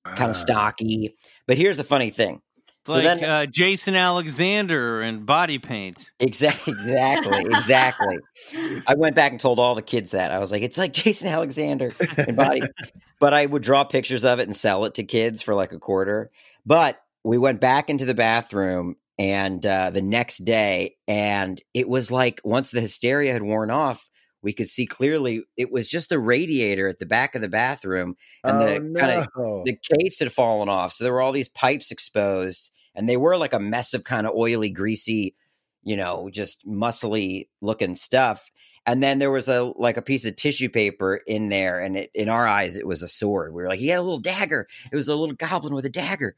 kind 0.03 0.19
Ah. 0.21 0.29
of 0.29 0.35
stocky. 0.35 1.15
But 1.45 1.57
here's 1.57 1.77
the 1.77 1.83
funny 1.83 2.09
thing. 2.09 2.41
So 2.88 2.93
like 2.93 3.03
then- 3.03 3.29
uh, 3.29 3.45
Jason 3.45 3.95
Alexander 3.95 5.01
and 5.01 5.25
body 5.25 5.59
paint. 5.59 6.09
Exactly, 6.21 6.71
exactly, 6.71 7.39
exactly. 7.41 8.17
I 8.88 8.95
went 8.95 9.13
back 9.13 9.31
and 9.31 9.41
told 9.41 9.59
all 9.59 9.75
the 9.75 9.81
kids 9.81 10.11
that 10.11 10.31
I 10.31 10.39
was 10.39 10.53
like, 10.53 10.61
it's 10.61 10.77
like 10.77 10.93
Jason 10.93 11.27
Alexander 11.27 11.93
in 12.17 12.35
body. 12.35 12.61
but 13.19 13.33
I 13.33 13.45
would 13.45 13.61
draw 13.61 13.83
pictures 13.83 14.23
of 14.23 14.39
it 14.39 14.43
and 14.43 14.55
sell 14.55 14.85
it 14.85 14.95
to 14.95 15.03
kids 15.03 15.41
for 15.41 15.53
like 15.53 15.73
a 15.73 15.79
quarter. 15.79 16.31
But 16.65 16.97
we 17.25 17.38
went 17.38 17.59
back 17.59 17.89
into 17.89 18.05
the 18.05 18.13
bathroom 18.13 18.95
and 19.19 19.65
uh, 19.65 19.89
the 19.89 20.01
next 20.01 20.45
day, 20.45 20.95
and 21.09 21.61
it 21.73 21.89
was 21.89 22.09
like 22.09 22.39
once 22.45 22.71
the 22.71 22.79
hysteria 22.79 23.33
had 23.33 23.43
worn 23.43 23.69
off, 23.69 24.09
we 24.41 24.53
could 24.53 24.69
see 24.69 24.85
clearly 24.85 25.43
it 25.57 25.71
was 25.71 25.89
just 25.89 26.07
the 26.07 26.19
radiator 26.19 26.88
at 26.88 26.99
the 26.99 27.05
back 27.05 27.35
of 27.35 27.41
the 27.41 27.49
bathroom, 27.49 28.15
and 28.45 28.61
oh, 28.61 28.65
the 28.65 28.79
no. 28.79 28.99
kind 28.99 29.19
of 29.19 29.65
the 29.65 29.77
case 29.99 30.19
had 30.19 30.31
fallen 30.31 30.69
off. 30.69 30.93
So 30.93 31.03
there 31.03 31.11
were 31.11 31.21
all 31.21 31.31
these 31.31 31.49
pipes 31.49 31.91
exposed, 31.91 32.71
and 32.97 33.07
they 33.07 33.15
were 33.15 33.37
like 33.37 33.53
a 33.53 33.59
mess 33.59 33.93
of 33.93 34.03
kind 34.03 34.27
of 34.27 34.35
oily, 34.35 34.69
greasy, 34.69 35.35
you 35.83 35.95
know, 35.95 36.29
just 36.31 36.65
muscly 36.67 37.47
looking 37.61 37.95
stuff. 37.95 38.49
And 38.87 39.03
then 39.03 39.19
there 39.19 39.31
was 39.31 39.47
a 39.47 39.71
like 39.77 39.97
a 39.97 40.01
piece 40.01 40.25
of 40.25 40.35
tissue 40.35 40.69
paper 40.69 41.21
in 41.27 41.49
there, 41.49 41.79
and 41.79 41.95
it, 41.95 42.11
in 42.15 42.27
our 42.27 42.47
eyes, 42.47 42.75
it 42.75 42.87
was 42.87 43.03
a 43.03 43.07
sword. 43.07 43.53
We 43.53 43.61
were 43.61 43.69
like, 43.69 43.79
he 43.79 43.89
had 43.89 43.99
a 43.99 44.01
little 44.01 44.17
dagger. 44.17 44.67
It 44.91 44.95
was 44.95 45.07
a 45.07 45.15
little 45.15 45.35
goblin 45.35 45.75
with 45.75 45.85
a 45.85 45.89
dagger. 45.89 46.35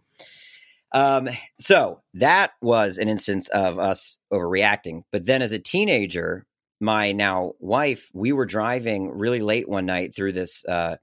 Um, 0.92 1.30
so 1.60 2.02
that 2.16 2.52
was 2.62 2.98
an 2.98 3.08
instance 3.08 3.48
of 3.50 3.80
us 3.80 4.18
overreacting. 4.34 5.04
But 5.12 5.26
then 5.26 5.42
as 5.42 5.52
a 5.52 5.60
teenager, 5.60 6.46
my 6.82 7.12
now 7.12 7.54
wife, 7.60 8.10
we 8.14 8.32
were 8.32 8.48
driving 8.48 9.12
really 9.12 9.42
late 9.42 9.70
one 9.70 9.86
night 9.86 10.16
through 10.16 10.34
this 10.34 10.66
uh 10.66 10.98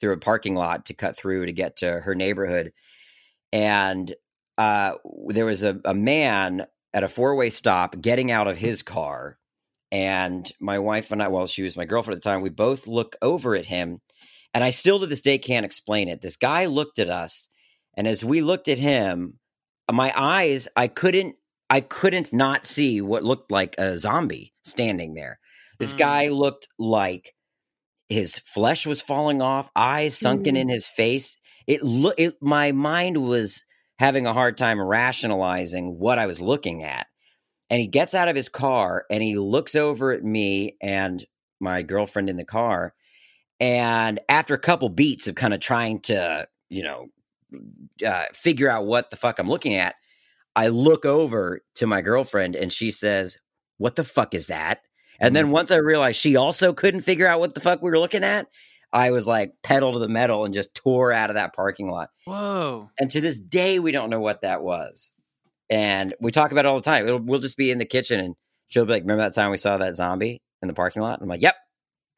through 0.00 0.12
a 0.12 0.18
parking 0.18 0.54
lot 0.54 0.86
to 0.86 0.94
cut 0.94 1.16
through 1.16 1.46
to 1.46 1.52
get 1.52 1.76
to 1.78 2.00
her 2.00 2.14
neighborhood. 2.14 2.72
And 3.52 4.14
uh 4.58 4.94
there 5.28 5.46
was 5.46 5.62
a, 5.62 5.80
a 5.84 5.94
man 5.94 6.66
at 6.92 7.02
a 7.04 7.08
four-way 7.08 7.50
stop 7.50 8.00
getting 8.00 8.30
out 8.30 8.46
of 8.48 8.58
his 8.58 8.82
car. 8.82 9.38
And 9.90 10.50
my 10.60 10.78
wife 10.78 11.12
and 11.12 11.22
I, 11.22 11.28
well, 11.28 11.46
she 11.46 11.62
was 11.62 11.76
my 11.76 11.84
girlfriend 11.84 12.16
at 12.16 12.22
the 12.22 12.28
time, 12.28 12.40
we 12.40 12.48
both 12.50 12.86
look 12.86 13.14
over 13.22 13.54
at 13.54 13.66
him. 13.66 14.00
And 14.52 14.62
I 14.64 14.70
still 14.70 14.98
to 15.00 15.06
this 15.06 15.20
day 15.22 15.38
can't 15.38 15.66
explain 15.66 16.08
it. 16.08 16.20
This 16.20 16.36
guy 16.36 16.66
looked 16.66 16.98
at 16.98 17.10
us, 17.10 17.48
and 17.96 18.06
as 18.06 18.24
we 18.24 18.40
looked 18.40 18.68
at 18.68 18.78
him, 18.78 19.38
my 19.90 20.12
eyes, 20.16 20.68
I 20.76 20.88
couldn't 20.88 21.36
I 21.70 21.80
couldn't 21.80 22.32
not 22.32 22.66
see 22.66 23.00
what 23.00 23.24
looked 23.24 23.50
like 23.50 23.74
a 23.78 23.96
zombie 23.98 24.52
standing 24.64 25.14
there. 25.14 25.40
This 25.78 25.94
Mm. 25.94 25.98
guy 25.98 26.28
looked 26.28 26.68
like 26.78 27.34
his 28.08 28.38
flesh 28.38 28.86
was 28.86 29.00
falling 29.00 29.40
off, 29.42 29.70
eyes 29.74 30.16
sunken 30.18 30.54
Mm. 30.54 30.60
in 30.60 30.68
his 30.68 30.86
face. 30.86 31.38
It 31.66 31.82
look 31.82 32.14
it 32.18 32.36
my 32.40 32.70
mind 32.72 33.16
was 33.26 33.64
having 33.98 34.26
a 34.26 34.32
hard 34.32 34.56
time 34.56 34.80
rationalizing 34.80 35.98
what 35.98 36.18
I 36.18 36.26
was 36.26 36.40
looking 36.40 36.82
at. 36.82 37.06
And 37.70 37.80
he 37.80 37.86
gets 37.86 38.14
out 38.14 38.28
of 38.28 38.36
his 38.36 38.48
car 38.48 39.04
and 39.10 39.22
he 39.22 39.36
looks 39.36 39.74
over 39.74 40.12
at 40.12 40.22
me 40.22 40.76
and 40.82 41.24
my 41.60 41.82
girlfriend 41.82 42.28
in 42.28 42.36
the 42.36 42.44
car. 42.44 42.94
And 43.60 44.20
after 44.28 44.54
a 44.54 44.58
couple 44.58 44.88
beats 44.88 45.28
of 45.28 45.34
kind 45.34 45.54
of 45.54 45.60
trying 45.60 46.00
to, 46.02 46.46
you 46.68 46.82
know, 46.82 47.06
uh, 48.06 48.24
figure 48.32 48.70
out 48.70 48.86
what 48.86 49.10
the 49.10 49.16
fuck 49.16 49.38
I'm 49.38 49.48
looking 49.48 49.76
at, 49.76 49.94
I 50.56 50.68
look 50.68 51.04
over 51.04 51.62
to 51.76 51.86
my 51.86 52.02
girlfriend 52.02 52.56
and 52.56 52.72
she 52.72 52.90
says, 52.90 53.38
What 53.78 53.96
the 53.96 54.04
fuck 54.04 54.34
is 54.34 54.48
that? 54.48 54.80
And 55.20 55.34
then 55.34 55.50
once 55.50 55.70
I 55.70 55.76
realized 55.76 56.18
she 56.18 56.36
also 56.36 56.72
couldn't 56.72 57.02
figure 57.02 57.26
out 57.26 57.40
what 57.40 57.54
the 57.54 57.60
fuck 57.60 57.80
we 57.80 57.90
were 57.90 57.98
looking 57.98 58.24
at, 58.24 58.48
I 58.94 59.10
was 59.10 59.26
like 59.26 59.54
pedal 59.64 59.92
to 59.92 59.98
the 59.98 60.08
metal 60.08 60.44
and 60.44 60.54
just 60.54 60.74
tore 60.74 61.12
out 61.12 61.28
of 61.28 61.34
that 61.34 61.52
parking 61.54 61.90
lot. 61.90 62.10
Whoa. 62.26 62.90
And 62.98 63.10
to 63.10 63.20
this 63.20 63.38
day, 63.38 63.80
we 63.80 63.90
don't 63.90 64.08
know 64.08 64.20
what 64.20 64.42
that 64.42 64.62
was. 64.62 65.12
And 65.68 66.14
we 66.20 66.30
talk 66.30 66.52
about 66.52 66.64
it 66.64 66.68
all 66.68 66.76
the 66.76 66.82
time. 66.82 67.08
It'll, 67.08 67.18
we'll 67.18 67.40
just 67.40 67.56
be 67.56 67.72
in 67.72 67.78
the 67.78 67.84
kitchen 67.84 68.20
and 68.20 68.36
she'll 68.68 68.84
be 68.84 68.92
like, 68.92 69.02
Remember 69.02 69.24
that 69.24 69.34
time 69.34 69.50
we 69.50 69.56
saw 69.56 69.76
that 69.78 69.96
zombie 69.96 70.40
in 70.62 70.68
the 70.68 70.74
parking 70.74 71.02
lot? 71.02 71.20
I'm 71.20 71.28
like, 71.28 71.42
Yep, 71.42 71.56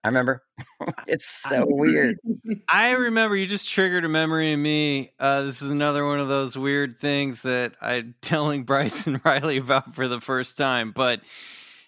I 0.05 0.09
remember. 0.09 0.45
it's 1.09 1.27
so 1.27 1.65
weird. 1.67 2.19
I 2.69 2.91
remember 2.91 3.37
you 3.37 3.47
just 3.47 3.69
triggered 3.71 4.05
a 4.05 4.09
memory 4.09 4.53
in 4.53 4.61
me. 4.61 5.13
Uh, 5.19 5.43
this 5.43 5.63
is 5.63 5.71
another 5.71 6.07
one 6.07 6.21
of 6.21 6.29
those 6.29 6.59
weird 6.59 6.99
things 6.99 7.43
that 7.43 7.73
I'm 7.81 8.15
telling 8.21 8.65
Bryce 8.65 9.07
and 9.07 9.21
Riley 9.25 9.57
about 9.57 9.95
for 9.95 10.09
the 10.09 10.21
first 10.21 10.59
time. 10.59 10.93
But 10.93 11.23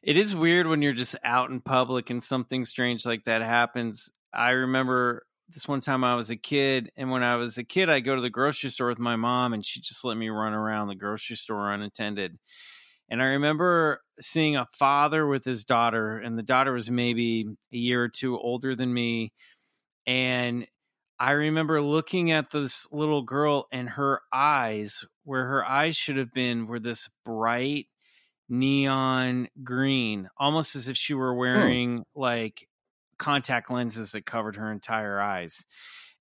it 0.03 0.16
is 0.16 0.34
weird 0.34 0.66
when 0.66 0.80
you're 0.80 0.95
just 0.95 1.14
out 1.22 1.51
in 1.51 1.61
public 1.61 2.09
and 2.09 2.22
something 2.22 2.64
strange 2.64 3.05
like 3.05 3.24
that 3.24 3.43
happens. 3.43 4.09
I 4.39 4.53
remember 4.53 5.26
this 5.49 5.68
one 5.68 5.80
time 5.80 6.05
I 6.05 6.16
was 6.16 6.30
a 6.30 6.36
kid, 6.36 6.93
and 6.97 7.11
when 7.11 7.24
I 7.24 7.36
was 7.36 7.59
a 7.59 7.64
kid, 7.64 7.91
I 7.91 8.01
go 8.01 8.16
to 8.16 8.22
the 8.22 8.30
grocery 8.30 8.70
store 8.70 8.89
with 8.89 9.01
my 9.01 9.16
mom, 9.16 9.55
and 9.55 9.64
she 9.66 9.80
just 9.80 10.05
let 10.05 10.16
me 10.16 10.30
run 10.30 10.55
around 10.55 10.89
the 10.89 10.97
grocery 10.97 11.36
store 11.36 11.72
unattended. 11.72 12.39
And 13.11 13.22
I 13.22 13.26
remember 13.26 14.03
seeing 14.20 14.57
a 14.57 14.66
father 14.74 15.26
with 15.26 15.45
his 15.45 15.64
daughter, 15.64 16.18
and 16.18 16.39
the 16.39 16.43
daughter 16.45 16.72
was 16.74 16.91
maybe 16.91 17.47
a 17.72 17.76
year 17.76 18.05
or 18.05 18.09
two 18.11 18.39
older 18.39 18.76
than 18.76 18.95
me. 18.95 19.32
And 20.07 20.66
I 21.18 21.32
remember 21.32 21.82
looking 21.82 22.30
at 22.30 22.51
this 22.51 22.91
little 22.93 23.22
girl, 23.22 23.66
and 23.72 23.91
her 23.91 24.22
eyes, 24.32 25.05
where 25.24 25.47
her 25.47 25.64
eyes 25.66 25.97
should 25.97 26.16
have 26.16 26.32
been, 26.32 26.66
were 26.66 26.80
this 26.80 27.09
bright 27.24 27.89
neon 28.49 29.49
green, 29.64 30.30
almost 30.39 30.76
as 30.76 30.89
if 30.89 30.97
she 30.97 31.14
were 31.14 31.34
Hmm. 31.53 31.74
wearing 31.74 32.05
like 32.14 32.68
contact 33.19 33.71
lenses 33.71 34.12
that 34.12 34.27
covered 34.27 34.57
her 34.57 34.71
entire 34.73 35.21
eyes. 35.21 35.64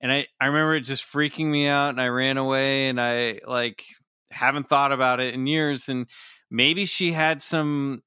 And 0.02 0.12
I, 0.12 0.28
I 0.40 0.48
remember 0.48 0.76
it 0.76 0.82
just 0.82 1.04
freaking 1.04 1.48
me 1.48 1.68
out, 1.68 1.90
and 1.90 2.02
I 2.02 2.08
ran 2.08 2.38
away, 2.38 2.88
and 2.90 3.02
I 3.02 3.40
like 3.48 3.84
haven't 4.30 4.70
thought 4.70 4.92
about 4.92 5.20
it 5.20 5.34
in 5.34 5.48
years. 5.48 5.90
And 5.90 6.08
maybe 6.52 6.86
she 6.86 7.14
had 7.14 7.42
some 7.42 8.04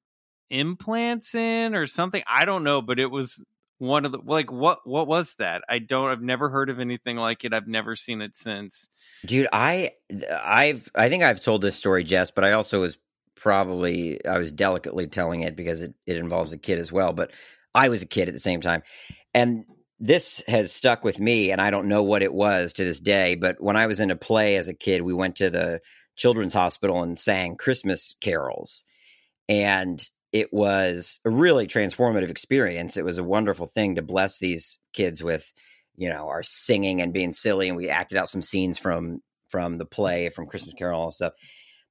implants 0.49 1.35
in 1.35 1.75
or 1.75 1.87
something. 1.87 2.23
I 2.27 2.45
don't 2.45 2.63
know, 2.63 2.81
but 2.81 2.99
it 2.99 3.11
was 3.11 3.43
one 3.81 4.05
of 4.05 4.11
the 4.11 4.19
like 4.23 4.51
what 4.51 4.85
what 4.85 5.07
was 5.07 5.33
that? 5.39 5.63
I 5.67 5.79
don't 5.79 6.09
I've 6.09 6.21
never 6.21 6.49
heard 6.49 6.69
of 6.69 6.79
anything 6.79 7.17
like 7.17 7.43
it. 7.43 7.53
I've 7.53 7.67
never 7.67 7.95
seen 7.95 8.21
it 8.21 8.37
since. 8.37 8.87
Dude, 9.25 9.47
I 9.51 9.93
I've 10.31 10.87
I 10.93 11.09
think 11.09 11.23
I've 11.23 11.41
told 11.41 11.61
this 11.61 11.75
story, 11.75 12.03
Jess, 12.03 12.29
but 12.29 12.43
I 12.43 12.51
also 12.51 12.81
was 12.81 12.97
probably 13.35 14.23
I 14.25 14.37
was 14.37 14.51
delicately 14.51 15.07
telling 15.07 15.41
it 15.41 15.55
because 15.55 15.81
it, 15.81 15.95
it 16.05 16.17
involves 16.17 16.53
a 16.53 16.59
kid 16.59 16.77
as 16.77 16.91
well. 16.91 17.11
But 17.11 17.31
I 17.73 17.89
was 17.89 18.03
a 18.03 18.07
kid 18.07 18.27
at 18.27 18.33
the 18.33 18.39
same 18.39 18.61
time. 18.61 18.83
And 19.33 19.65
this 19.99 20.41
has 20.47 20.71
stuck 20.71 21.03
with 21.03 21.19
me, 21.19 21.51
and 21.51 21.61
I 21.61 21.69
don't 21.69 21.87
know 21.87 22.03
what 22.03 22.23
it 22.23 22.33
was 22.33 22.73
to 22.73 22.83
this 22.83 22.99
day. 22.99 23.35
But 23.35 23.61
when 23.61 23.77
I 23.77 23.85
was 23.85 23.99
in 23.99 24.11
a 24.11 24.15
play 24.15 24.55
as 24.55 24.67
a 24.67 24.73
kid, 24.73 25.03
we 25.03 25.13
went 25.13 25.35
to 25.37 25.49
the 25.49 25.79
children's 26.15 26.53
hospital 26.53 27.01
and 27.03 27.17
sang 27.17 27.55
Christmas 27.55 28.15
carols. 28.21 28.83
And 29.47 30.03
it 30.31 30.51
was 30.51 31.19
a 31.25 31.29
really 31.29 31.67
transformative 31.67 32.29
experience. 32.29 32.97
It 32.97 33.05
was 33.05 33.17
a 33.17 33.23
wonderful 33.23 33.65
thing 33.65 33.95
to 33.95 34.01
bless 34.01 34.39
these 34.39 34.79
kids 34.93 35.23
with, 35.23 35.51
you 35.95 36.09
know, 36.09 36.27
our 36.29 36.41
singing 36.41 37.01
and 37.01 37.13
being 37.13 37.33
silly. 37.33 37.67
And 37.67 37.77
we 37.77 37.89
acted 37.89 38.17
out 38.17 38.29
some 38.29 38.41
scenes 38.41 38.77
from 38.77 39.21
from 39.49 39.77
the 39.77 39.85
play, 39.85 40.29
from 40.29 40.47
Christmas 40.47 40.73
Carol 40.73 41.03
and 41.03 41.13
stuff. 41.13 41.33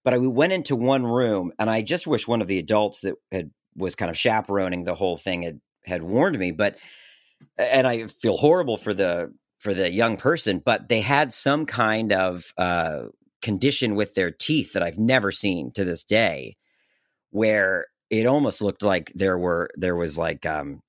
But 0.03 0.15
I, 0.15 0.19
we 0.19 0.29
went 0.29 0.55
into 0.55 0.75
one 0.75 1.05
room, 1.05 1.53
and 1.59 1.69
I 1.69 1.83
just 1.83 2.07
wish 2.07 2.27
one 2.27 2.41
of 2.41 2.49
the 2.49 2.59
adults 2.59 3.03
that 3.03 3.17
had 3.31 3.51
was 3.77 3.95
kind 3.95 4.11
of 4.11 4.17
chaperoning 4.17 4.85
the 4.85 4.95
whole 4.95 5.17
thing 5.17 5.43
had 5.43 5.61
had 5.85 6.03
warned 6.03 6.39
me. 6.39 6.51
But 6.51 6.79
and 7.59 7.87
I 7.87 8.07
feel 8.07 8.37
horrible 8.37 8.77
for 8.77 8.95
the 8.95 9.33
for 9.59 9.75
the 9.75 9.93
young 9.93 10.17
person, 10.17 10.59
but 10.65 10.89
they 10.89 11.01
had 11.01 11.33
some 11.33 11.67
kind 11.67 12.13
of 12.13 12.53
uh, 12.57 13.05
condition 13.43 13.95
with 13.95 14.15
their 14.15 14.31
teeth 14.31 14.73
that 14.73 14.83
I've 14.83 14.99
never 14.99 15.31
seen 15.31 15.71
to 15.73 15.85
this 15.85 16.05
day, 16.05 16.57
where 17.31 17.87
it 18.11 18.27
almost 18.27 18.63
looked 18.63 18.83
like 18.83 19.13
there 19.15 19.39
were 19.39 19.71
there 19.77 19.97
was 19.97 20.19
like 20.19 20.47
um, 20.47 20.81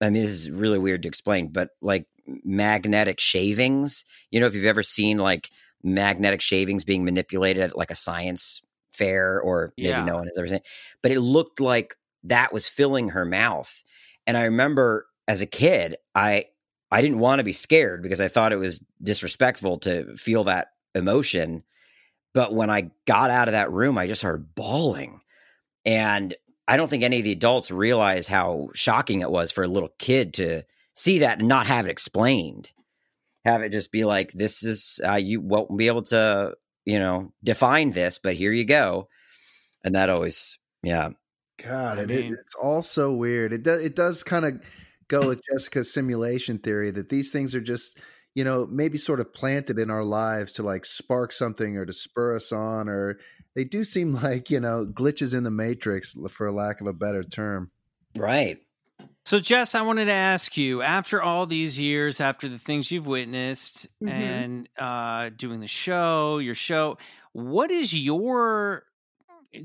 I 0.00 0.10
mean 0.10 0.22
this 0.22 0.32
is 0.32 0.50
really 0.50 0.78
weird 0.78 1.02
to 1.02 1.08
explain, 1.08 1.48
but 1.48 1.70
like 1.80 2.06
magnetic 2.44 3.20
shavings. 3.20 4.04
You 4.30 4.40
know, 4.40 4.46
if 4.46 4.54
you've 4.54 4.64
ever 4.64 4.82
seen 4.82 5.18
like 5.18 5.50
magnetic 5.82 6.40
shavings 6.40 6.84
being 6.84 7.04
manipulated 7.04 7.62
at 7.62 7.76
like 7.76 7.90
a 7.90 7.94
science 7.96 8.62
fair, 8.92 9.40
or 9.40 9.72
maybe 9.76 9.88
Yeah. 9.88 10.04
no 10.04 10.14
one 10.14 10.26
has 10.26 10.38
ever 10.38 10.48
seen, 10.48 10.60
but 11.02 11.12
it 11.12 11.20
looked 11.20 11.60
like 11.60 11.96
that 12.24 12.52
was 12.52 12.66
filling 12.66 13.10
her 13.10 13.24
mouth. 13.24 13.82
And 14.26 14.36
I 14.36 14.44
remember 14.44 15.06
as 15.26 15.40
a 15.40 15.46
kid, 15.46 15.96
I 16.14 16.46
I 16.90 17.02
didn't 17.02 17.18
want 17.18 17.40
to 17.40 17.44
be 17.44 17.52
scared 17.52 18.02
because 18.02 18.20
I 18.20 18.28
thought 18.28 18.52
it 18.52 18.58
was 18.58 18.82
disrespectful 19.02 19.78
to 19.80 20.16
feel 20.16 20.44
that 20.44 20.68
emotion. 20.94 21.64
But 22.32 22.54
when 22.54 22.70
I 22.70 22.90
got 23.06 23.30
out 23.30 23.48
of 23.48 23.52
that 23.52 23.72
room, 23.72 23.98
I 23.98 24.06
just 24.06 24.20
started 24.20 24.54
bawling. 24.54 25.20
And 25.84 26.34
I 26.66 26.76
don't 26.76 26.88
think 26.88 27.02
any 27.02 27.18
of 27.18 27.24
the 27.24 27.32
adults 27.32 27.70
realize 27.70 28.26
how 28.26 28.68
shocking 28.74 29.20
it 29.20 29.30
was 29.30 29.50
for 29.50 29.64
a 29.64 29.68
little 29.68 29.90
kid 29.98 30.34
to 30.34 30.62
see 30.94 31.18
that 31.18 31.40
and 31.40 31.48
not 31.48 31.66
have 31.66 31.86
it 31.86 31.90
explained. 31.90 32.70
Have 33.44 33.62
it 33.62 33.72
just 33.72 33.92
be 33.92 34.04
like, 34.04 34.32
this 34.32 34.64
is, 34.64 35.00
uh, 35.06 35.16
you 35.16 35.40
won't 35.40 35.76
be 35.76 35.88
able 35.88 36.02
to, 36.04 36.54
you 36.84 36.98
know, 36.98 37.32
define 37.42 37.90
this, 37.90 38.18
but 38.18 38.36
here 38.36 38.52
you 38.52 38.64
go. 38.64 39.08
And 39.82 39.94
that 39.94 40.08
always, 40.08 40.58
yeah. 40.82 41.10
God, 41.62 41.98
I 41.98 42.02
it, 42.02 42.10
it- 42.10 42.32
it's 42.32 42.54
all 42.54 42.82
so 42.82 43.12
weird. 43.12 43.52
It 43.52 43.62
does 43.62 43.82
it 43.82 43.94
does 43.96 44.22
kind 44.22 44.44
of 44.44 44.62
go 45.08 45.28
with 45.28 45.40
Jessica's 45.50 45.92
simulation 45.92 46.58
theory 46.58 46.90
that 46.90 47.08
these 47.10 47.30
things 47.30 47.54
are 47.54 47.60
just 47.60 47.98
you 48.34 48.42
know 48.44 48.66
maybe 48.66 48.98
sort 48.98 49.20
of 49.20 49.32
planted 49.32 49.78
in 49.78 49.90
our 49.90 50.04
lives 50.04 50.52
to 50.52 50.62
like 50.62 50.84
spark 50.84 51.30
something 51.32 51.76
or 51.76 51.86
to 51.86 51.92
spur 51.92 52.34
us 52.36 52.50
on 52.52 52.88
or 52.88 53.18
they 53.54 53.64
do 53.64 53.84
seem 53.84 54.12
like 54.22 54.50
you 54.50 54.60
know 54.60 54.86
glitches 54.86 55.34
in 55.36 55.44
the 55.44 55.50
matrix 55.50 56.14
for 56.30 56.50
lack 56.50 56.80
of 56.80 56.86
a 56.86 56.92
better 56.92 57.22
term. 57.22 57.70
Right. 58.16 58.58
So 59.26 59.40
Jess, 59.40 59.74
I 59.74 59.80
wanted 59.82 60.04
to 60.06 60.12
ask 60.12 60.56
you, 60.58 60.82
after 60.82 61.22
all 61.22 61.46
these 61.46 61.78
years, 61.78 62.20
after 62.20 62.46
the 62.46 62.58
things 62.58 62.90
you've 62.90 63.06
witnessed 63.06 63.86
Mhm. 64.02 64.08
and 64.10 64.68
uh 64.78 65.30
doing 65.36 65.60
the 65.60 65.66
show, 65.66 66.38
your 66.38 66.54
show, 66.54 66.98
what 67.32 67.70
is 67.70 67.94
your 67.94 68.84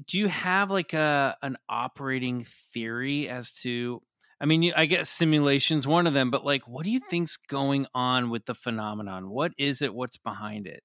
do 0.08 0.18
you 0.18 0.28
have 0.28 0.72
like 0.72 0.94
a 0.94 1.38
an 1.42 1.58
operating 1.68 2.46
theory 2.74 3.30
as 3.30 3.52
to 3.62 4.02
I 4.42 4.46
mean, 4.46 4.64
you, 4.64 4.72
I 4.74 4.86
guess 4.86 5.10
simulations 5.10 5.86
one 5.86 6.08
of 6.08 6.14
them, 6.14 6.32
but 6.32 6.46
like 6.46 6.68
what 6.68 6.86
do 6.86 6.92
you 6.92 7.02
mm. 7.02 7.10
think's 7.10 7.38
going 7.38 7.88
on 7.94 8.30
with 8.30 8.46
the 8.46 8.56
phenomenon? 8.56 9.30
What 9.30 9.52
is 9.58 9.82
it? 9.82 9.94
What's 9.94 10.18
behind 10.18 10.68
it? 10.68 10.84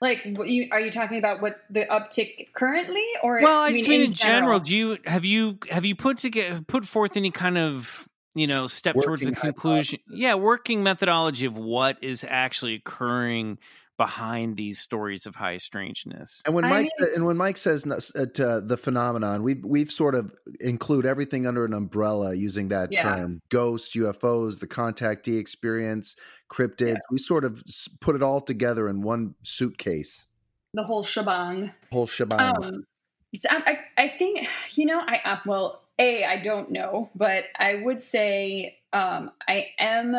Like, 0.00 0.18
what 0.34 0.48
you, 0.48 0.68
are 0.72 0.80
you 0.80 0.90
talking 0.90 1.16
about 1.16 1.40
what 1.40 1.56
the 1.70 1.84
uptick 1.84 2.52
currently, 2.54 3.04
or 3.22 3.40
well 3.42 3.60
i 3.60 3.68
you 3.68 3.78
just 3.78 3.88
mean 3.88 4.02
in 4.02 4.12
general, 4.12 4.40
general? 4.40 4.60
do 4.60 4.76
you 4.76 4.98
have 5.06 5.24
you 5.24 5.58
have 5.70 5.86
you 5.86 5.96
put 5.96 6.18
together 6.18 6.60
put 6.66 6.84
forth 6.84 7.16
any 7.16 7.30
kind 7.30 7.56
of 7.56 8.06
you 8.34 8.46
know 8.46 8.66
step 8.66 8.94
towards 8.94 9.24
the 9.24 9.30
Working 9.30 9.40
conclusion 9.40 10.00
yeah 10.10 10.34
working 10.34 10.82
methodology 10.82 11.46
of 11.46 11.56
what 11.56 11.96
is 12.02 12.26
actually 12.28 12.74
occurring 12.74 13.56
behind 13.96 14.56
these 14.56 14.78
stories 14.78 15.24
of 15.26 15.34
high 15.34 15.56
strangeness 15.56 16.42
And 16.44 16.54
when 16.54 16.64
I 16.64 16.68
Mike 16.70 16.88
mean- 17.00 17.10
and 17.14 17.24
when 17.26 17.36
Mike 17.36 17.56
says 17.56 17.86
uh, 17.86 18.26
to 18.34 18.60
the 18.60 18.76
phenomenon, 18.76 19.42
we 19.42 19.54
we've 19.64 19.90
sort 19.90 20.14
of 20.14 20.34
include 20.60 21.06
everything 21.06 21.46
under 21.46 21.64
an 21.64 21.72
umbrella 21.72 22.34
using 22.34 22.68
that 22.68 22.92
Yeah. 22.92 23.02
term: 23.02 23.40
ghosts, 23.48 23.94
UFOs, 23.96 24.60
the 24.60 24.66
contactee 24.66 25.38
experience, 25.38 26.14
cryptids. 26.50 26.98
We 27.10 27.18
sort 27.18 27.44
of 27.44 27.62
put 28.00 28.14
it 28.16 28.22
all 28.22 28.40
together 28.40 28.88
in 28.88 29.00
one 29.02 29.34
suitcase, 29.42 30.26
the 30.74 30.82
whole 30.84 31.02
shebang. 31.02 31.72
whole 31.90 32.06
shebang. 32.06 32.40
Um, 32.64 32.84
it's, 33.32 33.46
I, 33.48 33.56
I 33.96 34.02
I 34.04 34.12
think 34.18 34.46
you 34.74 34.86
know 34.86 35.00
I 35.00 35.20
uh, 35.24 35.38
well 35.46 35.82
a 35.98 36.22
I 36.24 36.42
don't 36.42 36.70
know, 36.70 37.08
but 37.14 37.44
I 37.58 37.76
would 37.82 38.02
say 38.02 38.78
um, 38.92 39.30
I 39.48 39.68
am. 39.78 40.14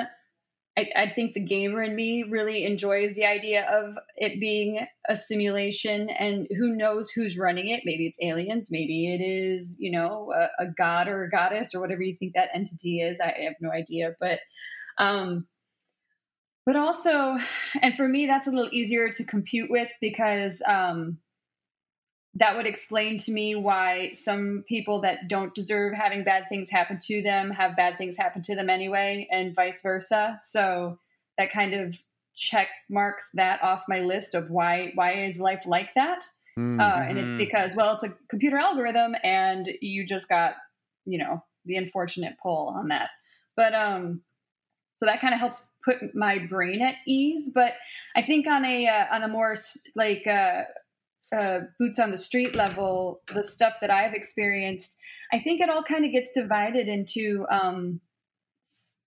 I, 0.78 0.89
I 0.95 1.09
think 1.09 1.34
the 1.34 1.43
gamer 1.43 1.82
in 1.82 1.95
me 1.95 2.23
really 2.30 2.63
enjoys 2.63 3.13
the 3.15 3.25
idea 3.25 3.65
of 3.67 3.95
it 4.15 4.39
being 4.39 4.86
a 5.09 5.15
simulation, 5.15 6.09
and 6.09 6.47
who 6.55 6.75
knows 6.75 7.09
who's 7.09 7.38
running 7.38 7.69
it? 7.69 7.82
Maybe 7.84 8.05
it's 8.05 8.19
aliens, 8.21 8.69
maybe 8.69 9.13
it 9.13 9.23
is 9.23 9.75
you 9.80 9.91
know 9.91 10.32
a, 10.34 10.63
a 10.63 10.67
god 10.78 11.07
or 11.07 11.23
a 11.23 11.30
goddess 11.30 11.73
or 11.73 11.82
whatever 11.82 12.01
you 12.01 12.15
think 12.15 12.34
that 12.36 12.49
entity 12.53 13.01
is. 13.01 13.19
I 13.19 13.34
have 13.43 13.55
no 13.59 13.71
idea, 13.71 14.15
but 14.19 14.39
um, 14.99 15.47
but 16.67 16.75
also, 16.75 17.38
and 17.82 17.95
for 17.95 18.07
me, 18.07 18.28
that's 18.28 18.45
a 18.45 18.51
little 18.51 18.69
easier 18.71 19.09
to 19.09 19.23
compute 19.23 19.71
with 19.71 19.89
because 20.01 20.61
um, 20.67 21.17
that 22.39 22.55
would 22.55 22.67
explain 22.67 23.17
to 23.17 23.31
me 23.31 23.55
why 23.55 24.11
some 24.13 24.63
people 24.67 25.01
that 25.01 25.27
don't 25.27 25.53
deserve 25.55 25.93
having 25.93 26.23
bad 26.23 26.43
things 26.49 26.69
happen 26.69 26.99
to 27.03 27.21
them 27.21 27.49
have 27.51 27.75
bad 27.75 27.97
things 27.97 28.17
happen 28.17 28.41
to 28.43 28.55
them 28.55 28.69
anyway, 28.69 29.27
and 29.31 29.55
vice 29.55 29.81
versa. 29.81 30.39
So 30.41 30.99
that 31.38 31.51
kind 31.51 31.73
of 31.73 31.95
check 32.35 32.67
marks 32.89 33.25
that 33.33 33.61
off 33.63 33.83
my 33.88 33.99
list 33.99 34.35
of 34.35 34.49
why 34.51 34.91
why 34.95 35.25
is 35.25 35.39
life 35.39 35.63
like 35.65 35.93
that? 35.95 36.27
Mm. 36.57 36.79
Uh, 36.79 37.03
and 37.07 37.17
it's 37.17 37.33
Mhm. 37.33 37.38
because 37.38 37.75
well, 37.75 37.93
it's 37.93 38.03
a 38.03 38.13
computer 38.29 38.57
algorithm, 38.57 39.15
and 39.23 39.67
you 39.81 40.05
just 40.05 40.29
got 40.29 40.55
you 41.05 41.17
know 41.17 41.43
the 41.65 41.77
unfortunate 41.77 42.35
pull 42.41 42.69
on 42.69 42.89
that. 42.89 43.09
But 43.55 43.73
um, 43.73 44.21
so 44.95 45.05
that 45.05 45.21
kind 45.21 45.33
of 45.33 45.39
helps 45.39 45.61
put 45.83 46.13
my 46.15 46.39
brain 46.39 46.81
at 46.81 46.95
ease. 47.07 47.49
But 47.53 47.73
I 48.15 48.21
think 48.21 48.47
on 48.47 48.65
a 48.65 48.88
uh, 48.88 49.05
on 49.15 49.23
a 49.23 49.27
more 49.27 49.55
like 49.95 50.27
uh, 50.27 50.63
uh, 51.32 51.61
boots 51.80 51.99
on 51.99 52.11
the 52.11 52.17
street 52.17 52.55
level, 52.55 53.21
the 53.34 53.43
stuff 53.43 53.73
that 53.82 53.89
I've 53.89 54.13
experienced, 54.13 54.97
I 55.32 55.39
think 55.39 55.61
it 55.61 55.69
all 55.69 55.84
kind 55.84 56.05
of 56.05 56.11
gets 56.11 56.32
divided 56.34 56.88
into 56.88 57.45
um, 57.49 57.99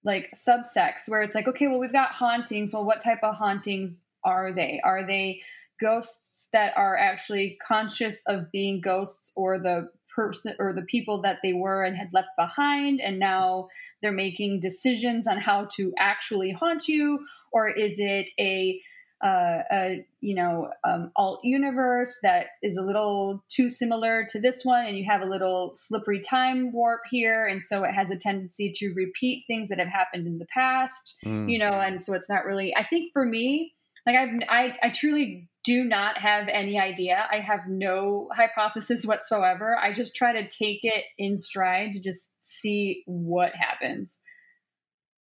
like 0.04 0.30
subsects 0.34 1.08
where 1.08 1.22
it's 1.22 1.34
like, 1.34 1.48
okay, 1.48 1.66
well, 1.66 1.78
we've 1.78 1.92
got 1.92 2.12
hauntings. 2.12 2.72
Well, 2.72 2.84
what 2.84 3.02
type 3.02 3.20
of 3.22 3.34
hauntings 3.34 4.02
are 4.24 4.52
they? 4.52 4.80
Are 4.84 5.06
they 5.06 5.40
ghosts 5.80 6.48
that 6.52 6.72
are 6.76 6.96
actually 6.96 7.58
conscious 7.66 8.16
of 8.26 8.50
being 8.50 8.80
ghosts 8.80 9.32
or 9.36 9.58
the 9.58 9.88
person 10.14 10.54
or 10.58 10.72
the 10.72 10.82
people 10.82 11.22
that 11.22 11.38
they 11.42 11.52
were 11.52 11.84
and 11.84 11.96
had 11.96 12.10
left 12.12 12.30
behind 12.36 13.00
and 13.00 13.18
now 13.18 13.68
they're 14.02 14.12
making 14.12 14.60
decisions 14.60 15.26
on 15.26 15.38
how 15.38 15.68
to 15.76 15.92
actually 15.98 16.50
haunt 16.50 16.88
you 16.88 17.18
or 17.52 17.68
is 17.68 17.94
it 17.98 18.28
a 18.38 18.80
uh, 19.22 19.62
a 19.70 20.06
you 20.20 20.34
know 20.34 20.68
um, 20.84 21.10
alt 21.16 21.40
universe 21.42 22.16
that 22.22 22.46
is 22.62 22.76
a 22.76 22.82
little 22.82 23.44
too 23.48 23.68
similar 23.68 24.26
to 24.30 24.40
this 24.40 24.64
one, 24.64 24.86
and 24.86 24.96
you 24.96 25.04
have 25.08 25.22
a 25.22 25.26
little 25.26 25.72
slippery 25.74 26.20
time 26.20 26.72
warp 26.72 27.00
here, 27.10 27.46
and 27.46 27.62
so 27.66 27.84
it 27.84 27.92
has 27.92 28.10
a 28.10 28.16
tendency 28.16 28.72
to 28.76 28.92
repeat 28.94 29.44
things 29.46 29.68
that 29.68 29.78
have 29.78 29.88
happened 29.88 30.26
in 30.26 30.38
the 30.38 30.46
past. 30.52 31.16
Mm. 31.24 31.50
You 31.50 31.58
know, 31.58 31.72
and 31.72 32.04
so 32.04 32.14
it's 32.14 32.28
not 32.28 32.44
really. 32.44 32.74
I 32.74 32.86
think 32.86 33.12
for 33.12 33.24
me, 33.24 33.74
like 34.06 34.16
I've 34.16 34.40
I 34.48 34.76
I 34.82 34.90
truly 34.90 35.48
do 35.64 35.84
not 35.84 36.18
have 36.18 36.48
any 36.48 36.78
idea. 36.78 37.26
I 37.30 37.40
have 37.40 37.60
no 37.68 38.28
hypothesis 38.34 39.04
whatsoever. 39.04 39.76
I 39.76 39.92
just 39.92 40.14
try 40.14 40.32
to 40.32 40.48
take 40.48 40.80
it 40.82 41.04
in 41.18 41.36
stride 41.36 41.92
to 41.92 42.00
just 42.00 42.30
see 42.42 43.02
what 43.06 43.52
happens. 43.54 44.18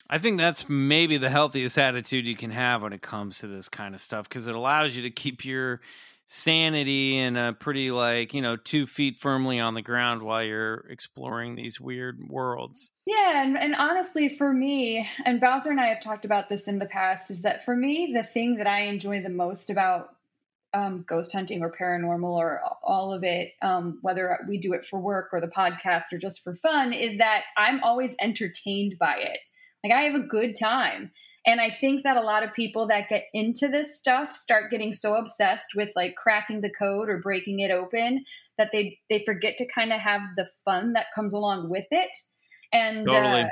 I 0.08 0.18
think 0.18 0.38
that's 0.38 0.68
maybe 0.68 1.16
the 1.16 1.30
healthiest 1.30 1.78
attitude 1.78 2.26
you 2.26 2.36
can 2.36 2.50
have 2.50 2.82
when 2.82 2.92
it 2.92 3.02
comes 3.02 3.38
to 3.38 3.46
this 3.46 3.68
kind 3.68 3.94
of 3.94 4.00
stuff 4.00 4.28
because 4.28 4.46
it 4.46 4.54
allows 4.54 4.96
you 4.96 5.02
to 5.02 5.10
keep 5.10 5.44
your 5.44 5.80
sanity 6.26 7.18
and 7.18 7.36
a 7.36 7.52
pretty 7.52 7.90
like 7.90 8.32
you 8.32 8.40
know 8.40 8.56
two 8.56 8.86
feet 8.86 9.18
firmly 9.18 9.60
on 9.60 9.74
the 9.74 9.82
ground 9.82 10.22
while 10.22 10.42
you're 10.42 10.86
exploring 10.88 11.54
these 11.54 11.80
weird 11.80 12.20
worlds. 12.28 12.90
Yeah, 13.04 13.42
and, 13.42 13.58
and 13.58 13.74
honestly, 13.74 14.28
for 14.28 14.52
me, 14.52 15.08
and 15.24 15.40
Bowser 15.40 15.70
and 15.70 15.80
I 15.80 15.88
have 15.88 16.00
talked 16.00 16.24
about 16.24 16.48
this 16.48 16.68
in 16.68 16.78
the 16.78 16.86
past, 16.86 17.30
is 17.30 17.42
that 17.42 17.64
for 17.64 17.74
me, 17.74 18.12
the 18.14 18.22
thing 18.22 18.56
that 18.56 18.66
I 18.66 18.82
enjoy 18.82 19.22
the 19.22 19.28
most 19.28 19.70
about 19.70 20.16
um, 20.72 21.04
ghost 21.06 21.32
hunting 21.32 21.62
or 21.62 21.70
paranormal 21.70 22.30
or 22.30 22.62
all 22.82 23.12
of 23.12 23.24
it, 23.24 23.52
um, 23.60 23.98
whether 24.02 24.38
we 24.48 24.56
do 24.56 24.72
it 24.72 24.86
for 24.86 25.00
work 25.00 25.30
or 25.32 25.40
the 25.40 25.48
podcast 25.48 26.12
or 26.12 26.18
just 26.18 26.42
for 26.42 26.54
fun, 26.54 26.92
is 26.92 27.18
that 27.18 27.42
I'm 27.56 27.82
always 27.82 28.14
entertained 28.20 28.98
by 28.98 29.16
it. 29.16 29.38
Like 29.84 29.92
I 29.92 30.02
have 30.02 30.14
a 30.14 30.26
good 30.26 30.56
time. 30.56 31.10
And 31.44 31.60
I 31.60 31.76
think 31.80 32.04
that 32.04 32.16
a 32.16 32.22
lot 32.22 32.44
of 32.44 32.54
people 32.54 32.86
that 32.86 33.08
get 33.08 33.24
into 33.34 33.66
this 33.68 33.98
stuff 33.98 34.36
start 34.36 34.70
getting 34.70 34.94
so 34.94 35.14
obsessed 35.14 35.74
with 35.74 35.88
like 35.96 36.14
cracking 36.14 36.60
the 36.60 36.70
code 36.70 37.08
or 37.08 37.18
breaking 37.18 37.60
it 37.60 37.72
open 37.72 38.24
that 38.58 38.70
they 38.72 38.98
they 39.10 39.24
forget 39.24 39.56
to 39.58 39.66
kind 39.74 39.92
of 39.92 40.00
have 40.00 40.20
the 40.36 40.48
fun 40.64 40.92
that 40.92 41.06
comes 41.14 41.32
along 41.32 41.68
with 41.68 41.86
it. 41.90 42.16
And 42.72 43.06
Totally. 43.06 43.42
uh, 43.42 43.48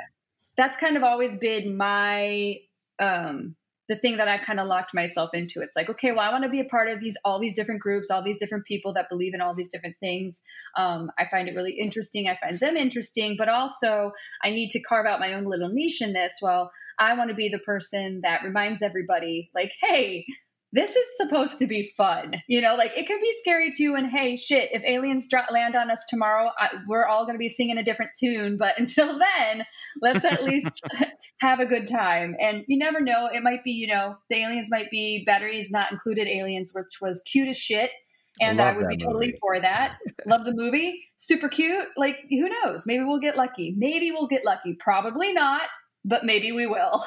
that's 0.57 0.77
kind 0.77 0.95
of 0.95 1.03
always 1.03 1.35
been 1.35 1.75
my 1.75 2.57
um 2.99 3.55
the 3.91 3.97
thing 3.97 4.15
that 4.15 4.29
I 4.29 4.37
kind 4.37 4.61
of 4.61 4.67
locked 4.67 4.93
myself 4.93 5.31
into. 5.33 5.59
It's 5.59 5.75
like, 5.75 5.89
okay, 5.89 6.13
well, 6.13 6.21
I 6.21 6.31
want 6.31 6.45
to 6.45 6.49
be 6.49 6.61
a 6.61 6.65
part 6.65 6.89
of 6.89 7.01
these 7.01 7.17
all 7.25 7.41
these 7.41 7.53
different 7.53 7.81
groups, 7.81 8.09
all 8.09 8.23
these 8.23 8.37
different 8.37 8.63
people 8.63 8.93
that 8.93 9.09
believe 9.09 9.33
in 9.33 9.41
all 9.41 9.53
these 9.53 9.67
different 9.67 9.97
things. 9.99 10.41
Um, 10.77 11.11
I 11.19 11.25
find 11.29 11.49
it 11.49 11.55
really 11.55 11.77
interesting. 11.77 12.29
I 12.29 12.37
find 12.41 12.57
them 12.57 12.77
interesting, 12.77 13.35
but 13.37 13.49
also 13.49 14.13
I 14.41 14.51
need 14.51 14.69
to 14.71 14.81
carve 14.81 15.05
out 15.05 15.19
my 15.19 15.33
own 15.33 15.43
little 15.43 15.67
niche 15.67 16.01
in 16.01 16.13
this. 16.13 16.31
Well, 16.41 16.71
I 16.99 17.15
want 17.15 17.31
to 17.31 17.35
be 17.35 17.49
the 17.49 17.59
person 17.59 18.21
that 18.23 18.43
reminds 18.45 18.81
everybody, 18.81 19.49
like, 19.53 19.73
hey, 19.81 20.25
this 20.73 20.95
is 20.95 21.07
supposed 21.17 21.59
to 21.59 21.67
be 21.67 21.93
fun. 21.97 22.35
You 22.47 22.61
know, 22.61 22.75
like 22.75 22.91
it 22.95 23.07
could 23.07 23.19
be 23.19 23.33
scary 23.39 23.71
too. 23.71 23.95
And 23.95 24.09
hey, 24.09 24.37
shit, 24.37 24.69
if 24.71 24.81
aliens 24.83 25.27
dro- 25.27 25.41
land 25.51 25.75
on 25.75 25.91
us 25.91 26.01
tomorrow, 26.07 26.51
I, 26.57 26.69
we're 26.87 27.05
all 27.05 27.25
going 27.25 27.35
to 27.35 27.39
be 27.39 27.49
singing 27.49 27.77
a 27.77 27.83
different 27.83 28.11
tune. 28.17 28.57
But 28.57 28.75
until 28.79 29.19
then, 29.19 29.65
let's 30.01 30.23
at 30.23 30.43
least 30.43 30.81
have 31.41 31.59
a 31.59 31.65
good 31.65 31.87
time. 31.87 32.35
And 32.39 32.63
you 32.67 32.77
never 32.77 33.01
know. 33.01 33.27
It 33.31 33.43
might 33.43 33.63
be, 33.63 33.71
you 33.71 33.87
know, 33.87 34.15
the 34.29 34.37
aliens 34.37 34.69
might 34.71 34.89
be 34.89 35.23
batteries 35.25 35.71
not 35.71 35.91
included 35.91 36.27
aliens, 36.27 36.71
which 36.73 37.01
was 37.01 37.21
cute 37.25 37.49
as 37.49 37.57
shit. 37.57 37.91
And 38.39 38.61
I 38.61 38.69
I, 38.69 38.77
would 38.77 38.87
be 38.87 38.97
totally 38.97 39.35
for 39.41 39.59
that. 39.59 39.97
Love 40.25 40.45
the 40.45 40.53
movie. 40.53 41.03
Super 41.17 41.49
cute. 41.49 41.87
Like, 41.97 42.17
who 42.29 42.47
knows? 42.47 42.83
Maybe 42.85 43.03
we'll 43.03 43.19
get 43.19 43.35
lucky. 43.35 43.75
Maybe 43.77 44.11
we'll 44.11 44.27
get 44.27 44.45
lucky. 44.45 44.77
Probably 44.79 45.33
not, 45.33 45.63
but 46.05 46.23
maybe 46.23 46.53
we 46.53 46.65
will. 46.65 47.05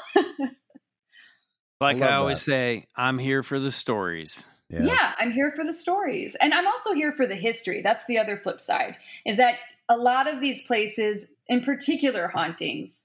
Like 1.84 1.98
love 1.98 2.10
I, 2.10 2.14
always 2.14 2.38
that. 2.40 2.44
say, 2.44 2.86
I'm 2.96 3.18
here 3.18 3.42
for 3.42 3.60
the 3.60 3.70
stories. 3.70 4.48
Yeah. 4.70 5.12
I'm 5.18 5.30
here 5.30 5.52
for 5.54 5.64
the 5.64 5.72
stories. 5.72 6.36
And 6.40 6.52
I'm 6.52 6.66
also 6.66 6.92
here 6.92 7.12
for 7.12 7.26
the 7.26 7.36
history. 7.36 7.82
That's 7.82 8.04
the 8.06 8.18
other 8.18 8.38
flip 8.38 8.60
side, 8.60 8.96
is 9.24 9.36
that 9.36 9.56
a 9.88 9.96
lot 9.96 10.26
of 10.26 10.40
these 10.40 10.62
places, 10.62 11.26
in 11.46 11.62
particular 11.62 12.28
hauntings, 12.28 13.04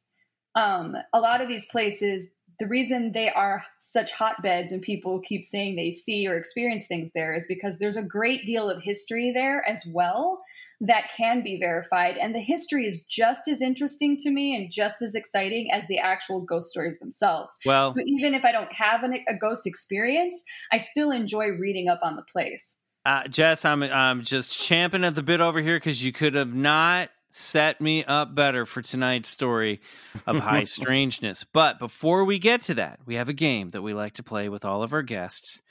um, 0.56 0.96
a 1.14 1.20
lot 1.20 1.42
of 1.42 1.48
these 1.48 1.66
places, 1.68 2.28
the 2.60 2.68
reason 2.68 3.12
they 3.14 3.30
are 3.30 3.64
such 3.80 4.12
hotbeds 4.12 4.72
and 4.72 4.82
people 4.82 5.22
keep 5.22 5.46
saying 5.46 5.76
they 5.76 5.92
see 5.92 6.28
or 6.28 6.38
experience 6.38 6.88
things 6.88 7.12
there 7.14 7.34
is 7.34 7.46
because 7.46 7.78
there's 7.78 7.98
a 7.98 8.04
great 8.04 8.46
deal 8.46 8.70
of 8.70 8.82
history 8.82 9.32
there 9.32 9.68
as 9.68 9.86
well 9.88 10.42
that 10.82 11.10
can 11.16 11.44
be 11.44 11.60
verified. 11.60 12.16
And 12.18 12.34
the 12.34 12.40
history 12.40 12.88
is 12.88 13.02
just 13.02 13.48
as 13.50 13.62
interesting 13.62 14.16
to 14.18 14.32
me 14.32 14.56
and 14.56 14.72
just 14.72 15.02
as 15.02 15.14
exciting 15.16 15.70
as 15.72 15.84
the 15.88 16.00
actual 16.00 16.42
ghost 16.42 16.70
stories 16.70 17.00
themselves. 17.00 17.54
Well, 17.66 17.94
So 17.94 18.02
even 18.06 18.34
if 18.34 18.46
I 18.46 18.52
don't 18.52 18.72
have 18.72 19.04
an, 19.04 19.14
a 19.28 19.36
ghost 19.38 19.68
experience, 19.68 20.42
I 20.72 20.78
still 20.78 21.12
enjoy 21.12 21.50
reading 21.50 21.90
up 21.90 22.00
on 22.04 22.16
the 22.16 22.24
place. 22.24 22.78
uh, 23.06 23.28
Jess, 23.28 23.66
I'm 23.66 23.84
I'm 23.84 24.24
just 24.24 24.52
champing 24.58 25.04
at 25.04 25.16
the 25.16 25.24
bit 25.24 25.42
over 25.42 25.62
here 25.62 25.78
because 25.78 26.04
you 26.04 26.12
could 26.12 26.36
have 26.36 26.54
not 26.54 27.10
set 27.32 27.80
me 27.80 28.04
up 28.04 28.34
better 28.34 28.66
for 28.66 28.82
tonight's 28.82 29.30
story 29.30 29.82
of 30.26 30.38
high 30.40 30.64
strangeness. 30.64 31.44
But 31.44 31.80
before 31.80 32.26
we 32.26 32.40
get 32.40 32.64
to 32.64 32.76
that, 32.76 33.00
we 33.06 33.16
have 33.16 33.30
a 33.30 33.34
game 33.34 33.70
that 33.70 33.82
we 33.82 33.94
like 33.94 34.14
to 34.14 34.24
play 34.24 34.50
with 34.50 34.66
all 34.66 34.84
of 34.84 34.94
our 34.94 35.04
guests. 35.04 35.62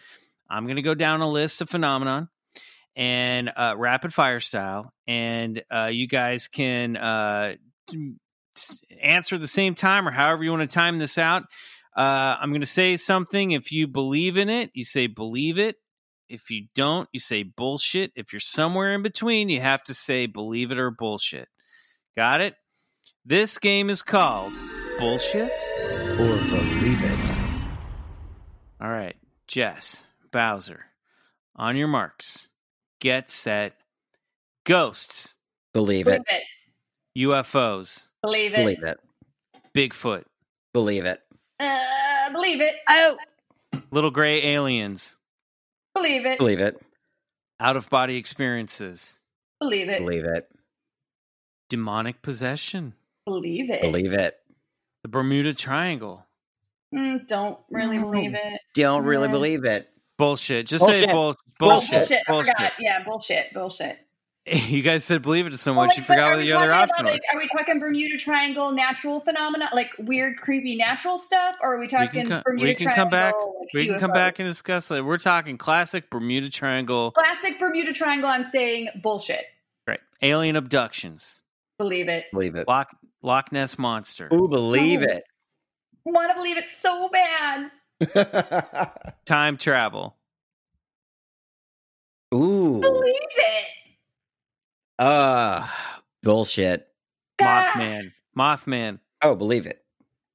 I'm 0.51 0.65
going 0.65 0.77
to 0.77 0.83
go 0.83 0.95
down 0.95 1.21
a 1.21 1.31
list 1.31 1.61
of 1.61 1.69
phenomenon 1.69 2.29
and 2.99 3.51
uh, 3.57 3.75
rapid 3.79 4.13
fire 4.13 4.41
style, 4.41 4.93
and 5.07 5.63
uh, 5.71 5.89
you 5.91 6.09
guys 6.09 6.49
can 6.49 6.97
uh, 6.97 7.55
answer 9.01 9.37
at 9.37 9.41
the 9.41 9.47
same 9.47 9.77
time 9.77 10.09
or 10.09 10.11
however 10.11 10.43
you 10.43 10.51
want 10.51 10.69
to 10.69 10.75
time 10.75 10.99
this 10.99 11.17
out. 11.17 11.45
Uh, 11.97 12.37
I'm 12.41 12.51
going 12.51 12.61
to 12.61 12.67
say 12.67 12.97
something. 12.97 13.53
If 13.53 13.71
you 13.71 13.87
believe 13.87 14.37
in 14.37 14.49
it, 14.49 14.71
you 14.75 14.85
say 14.85 15.07
believe 15.07 15.59
it. 15.59 15.77
If 16.29 16.51
you 16.51 16.67
don't, 16.75 17.09
you 17.13 17.21
say 17.21 17.45
bullshit. 17.45 18.13
If 18.17 18.33
you're 18.33 18.41
somewhere 18.41 18.93
in 18.93 19.03
between, 19.03 19.49
you 19.49 19.61
have 19.61 19.83
to 19.85 19.95
say 19.95 20.27
believe 20.27 20.73
it 20.73 20.79
or 20.79 20.91
bullshit. 20.91 21.49
Got 22.17 22.41
it? 22.41 22.57
This 23.25 23.59
game 23.59 23.91
is 23.91 24.03
called 24.03 24.55
Bullshit. 24.99 25.53
Or 25.81 26.17
believe 26.17 27.03
it. 27.03 27.33
All 28.81 28.91
right, 28.91 29.17
Jess, 29.47 30.07
Bowser, 30.33 30.85
on 31.57 31.77
your 31.77 31.89
marks, 31.89 32.48
get 33.01 33.31
set, 33.31 33.75
ghosts, 34.65 35.35
Believe 35.75 36.07
Believe 36.07 36.21
it. 36.29 36.43
it. 37.15 37.21
UFOs, 37.21 38.09
Believe 38.23 38.55
it. 38.55 38.57
Believe 38.57 38.83
it. 38.83 38.99
Bigfoot, 39.75 40.25
Believe 40.73 41.05
it. 41.05 41.21
Uh, 41.61 42.33
believe 42.33 42.61
it. 42.61 42.75
Oh. 42.89 43.19
little 43.91 44.11
gray 44.11 44.43
aliens, 44.55 45.17
Believe 45.95 46.27
it. 46.27 46.39
Believe 46.39 46.61
it. 46.61 46.81
out 47.61 47.77
of 47.77 47.89
body 47.91 48.17
experiences, 48.17 49.19
Believe 49.61 49.89
it. 49.89 50.01
Believe 50.01 50.25
it. 50.25 50.49
demonic 51.69 52.23
possession, 52.23 52.95
Believe 53.27 53.71
it. 53.71 53.83
Believe 53.83 54.13
it. 54.15 54.39
the 55.03 55.09
Bermuda 55.09 55.53
Triangle. 55.55 56.25
Mm, 56.95 57.27
don't 57.29 57.59
really 57.71 57.99
believe 57.99 58.35
it. 58.35 58.61
Don't 58.75 59.05
really 59.05 59.27
Yeah. 59.27 59.33
believe 59.33 59.65
it. 59.67 59.91
Bullshit. 60.19 60.67
Just 60.67 60.85
say 60.85 61.07
Bullshit. 61.07 61.11
bull- 61.11 61.37
Bullshit. 61.59 61.91
bullshit. 62.01 62.23
Bullshit. 62.27 62.55
I 62.57 62.59
forgot. 62.59 62.73
Yeah, 62.81 63.05
bullshit. 63.05 63.55
Bullshit. 63.55 63.99
You 64.47 64.81
guys 64.81 65.05
said 65.05 65.21
believe 65.21 65.47
it 65.47 65.55
so 65.59 65.73
Well, 65.75 65.83
much, 65.85 65.89
like, 65.91 65.99
you 65.99 66.05
forgot 66.05 66.29
are 66.33 66.37
what 66.37 66.39
the 66.39 66.53
other 66.53 66.69
talking 66.71 66.91
option 66.91 67.05
about, 67.07 67.13
was. 67.13 67.21
like, 67.31 67.35
are 67.35 67.39
we 67.39 67.47
talking 67.49 67.79
Bermuda 67.79 68.17
Triangle 68.17 68.73
natural 68.73 69.21
phenomena, 69.21 69.69
like 69.75 69.91
weird, 69.99 70.39
creepy 70.39 70.75
natural 70.75 71.19
stuff, 71.19 71.57
or 71.63 71.75
are 71.75 71.79
we 71.79 71.85
We 71.85 71.89
talking 71.89 72.23
can, 72.23 72.29
co- 72.31 72.43
Bermuda 72.47 72.67
we 72.67 72.75
can 72.75 72.85
Triangle? 72.87 73.03
come 73.05 73.11
back. 73.11 73.35
like, 73.35 73.75
We 73.75 73.87
can 73.89 74.01
come 74.01 74.13
back 74.13 74.39
and 74.39 74.49
discuss 74.49 74.91
it. 74.91 75.05
We're 75.05 75.19
talking 75.19 75.59
classic 75.59 76.09
Bermuda 76.09 76.49
Triangle. 76.49 77.11
Classic 77.11 77.59
Bermuda 77.59 77.93
Triangle. 77.93 78.31
I'm 78.31 78.43
saying 78.43 78.89
bullshit. 79.03 79.45
Right. 79.87 80.01
Alien 80.23 80.57
abductions. 80.57 81.43
Believe 81.79 82.09
it. 82.09 82.25
Believe 82.33 82.57
it. 82.57 82.67
Loch 82.67 82.89
Loch 83.23 83.53
Ness 83.53 83.79
monster. 83.79 84.31
Ooh, 84.33 84.49
believe 84.49 85.03
it. 85.03 85.25
Want 86.07 86.31
to 86.31 86.35
believe 86.35 86.57
it 86.57 86.71
so 86.71 87.11
bad. 87.13 87.71
It. 88.01 89.15
Time 89.27 89.57
travel. 89.57 90.17
Ooh. 92.35 92.81
Believe 92.81 93.15
it. 93.37 93.65
Uh 94.99 95.67
bullshit. 96.23 96.89
Ah, 97.41 97.71
Mothman. 97.75 98.13
Mothman. 98.37 98.99
Oh, 99.23 99.35
believe 99.35 99.67
it. 99.67 99.83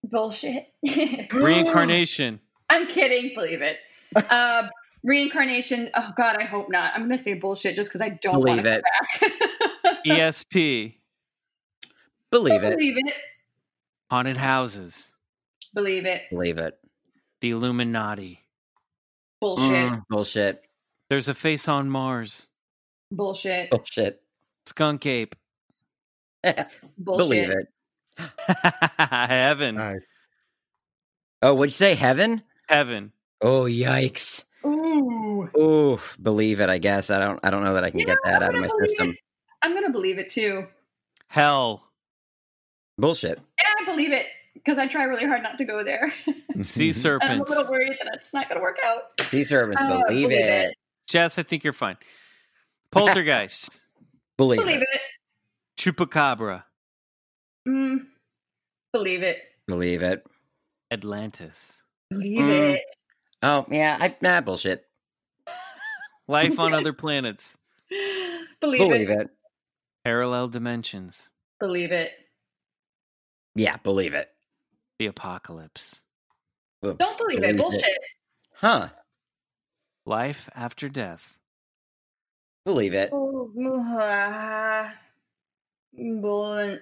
Bullshit. 0.04 0.68
Reincarnation. 1.34 2.40
I'm 2.70 2.88
kidding. 2.88 3.32
Believe 3.36 3.62
it. 3.62 3.78
Uh, 4.30 4.68
reincarnation. 5.04 5.90
Oh 5.96 6.12
God, 6.16 6.36
I 6.38 6.44
hope 6.44 6.70
not. 6.70 6.94
I'm 6.94 7.02
gonna 7.02 7.18
say 7.18 7.34
bullshit 7.34 7.76
just 7.76 7.90
because 7.90 8.02
I 8.02 8.10
don't 8.22 8.34
Believe 8.44 8.66
it. 8.68 8.84
back. 8.84 9.32
ESP. 10.06 10.98
Believe 12.30 12.64
it. 12.64 12.78
Believe 12.78 12.98
it. 12.98 13.14
Haunted 14.12 14.38
houses. 14.38 15.16
Believe 15.74 16.06
it. 16.06 16.22
Believe 16.30 16.60
it. 16.60 16.78
The 17.44 17.52
Illuminati. 17.52 18.40
Bullshit. 19.42 19.66
Mm, 19.92 20.04
bullshit. 20.08 20.64
There's 21.10 21.28
a 21.28 21.34
face 21.34 21.68
on 21.68 21.90
Mars. 21.90 22.48
Bullshit. 23.12 23.70
Bullshit. 23.70 24.22
Skunk 24.66 25.06
ape. 25.06 25.36
Bullshit. 26.46 26.68
Believe 26.98 27.50
it. 27.50 27.68
Heaven. 28.98 29.76
Nice. 29.76 30.06
Oh, 31.42 31.54
what'd 31.54 31.74
you 31.74 31.76
say? 31.76 31.96
Heaven? 31.96 32.42
Heaven. 32.70 33.12
Oh 33.42 33.64
yikes! 33.64 34.46
Ooh. 34.66 35.50
Ooh, 35.60 36.00
believe 36.22 36.62
it. 36.62 36.70
I 36.70 36.78
guess 36.78 37.10
I 37.10 37.20
don't. 37.20 37.42
I 37.44 37.50
don't 37.50 37.66
know 37.66 37.74
that 37.74 37.84
I 37.84 37.90
can 37.90 38.00
You 38.00 38.06
get 38.06 38.20
know, 38.24 38.32
that 38.32 38.42
I'm 38.42 38.52
out 38.52 38.56
of 38.56 38.62
my 38.62 38.70
system. 38.86 39.10
it. 39.10 39.18
I'm 39.62 39.74
gonna 39.74 39.92
believe 39.92 40.18
it 40.18 40.30
too. 40.30 40.66
Hell, 41.28 41.84
Bullshit. 42.98 43.38
And 43.38 43.68
I 43.82 43.84
believe 43.92 44.14
it 44.14 44.28
because 44.64 44.78
I 44.80 44.88
try 44.88 45.04
really 45.04 45.26
hard 45.26 45.44
not 45.44 45.58
to 45.58 45.66
go 45.66 45.84
there. 45.84 46.14
sea 46.62 46.90
and 47.06 47.24
I'm 47.24 47.42
a 47.42 47.44
little 47.44 47.70
worried 47.70 47.98
that 48.02 48.14
it's 48.16 48.34
not 48.34 48.48
gonna 48.50 48.62
work 48.62 48.78
out. 48.86 49.20
Sea 49.28 49.44
serpents. 49.44 49.82
Uh, 49.82 49.88
believe, 50.08 50.30
believe 50.30 50.32
it. 50.32 50.70
it. 50.70 50.78
Jess, 51.08 51.38
I 51.38 51.44
think 51.44 51.64
you're 51.64 51.74
fine. 51.74 51.98
Poltergeist, 52.92 53.82
Believe, 54.38 54.60
Believe 54.62 54.78
it. 54.82 54.88
it. 54.94 55.02
Chupacabra, 55.80 56.64
Mm, 57.68 58.06
believe 58.92 59.24
it. 59.24 59.38
Believe 59.68 60.04
it. 60.04 60.26
Atlantis, 60.92 61.82
Believe 62.10 62.40
Mm. 62.40 62.74
it. 62.76 62.82
Oh 63.42 63.66
yeah. 63.72 63.98
I 64.00 64.16
nah 64.22 64.42
bullshit. 64.42 64.86
life 66.28 66.60
on 66.60 66.74
other 66.74 66.94
planets, 67.04 67.58
Believe, 68.62 68.80
Believe 68.80 69.10
it. 69.10 69.20
it. 69.22 69.30
parallel 70.04 70.48
dimensions, 70.50 71.30
Believe 71.60 71.92
it. 71.92 72.12
Yeah. 73.56 73.78
Believe 73.78 74.14
it. 74.14 74.30
The 75.00 75.08
apocalypse, 75.08 76.04
Oops, 76.86 76.98
Don't 76.98 77.18
believe, 77.18 77.44
it. 77.44 77.58
Bullshit. 77.58 77.98
Huh. 78.56 78.90
life 80.06 80.50
after 80.56 80.90
death, 80.90 81.38
Believe 82.66 82.94
it. 82.94 83.10
Oh, 83.12 83.52
uh, 84.00 84.90
bull- 85.94 86.78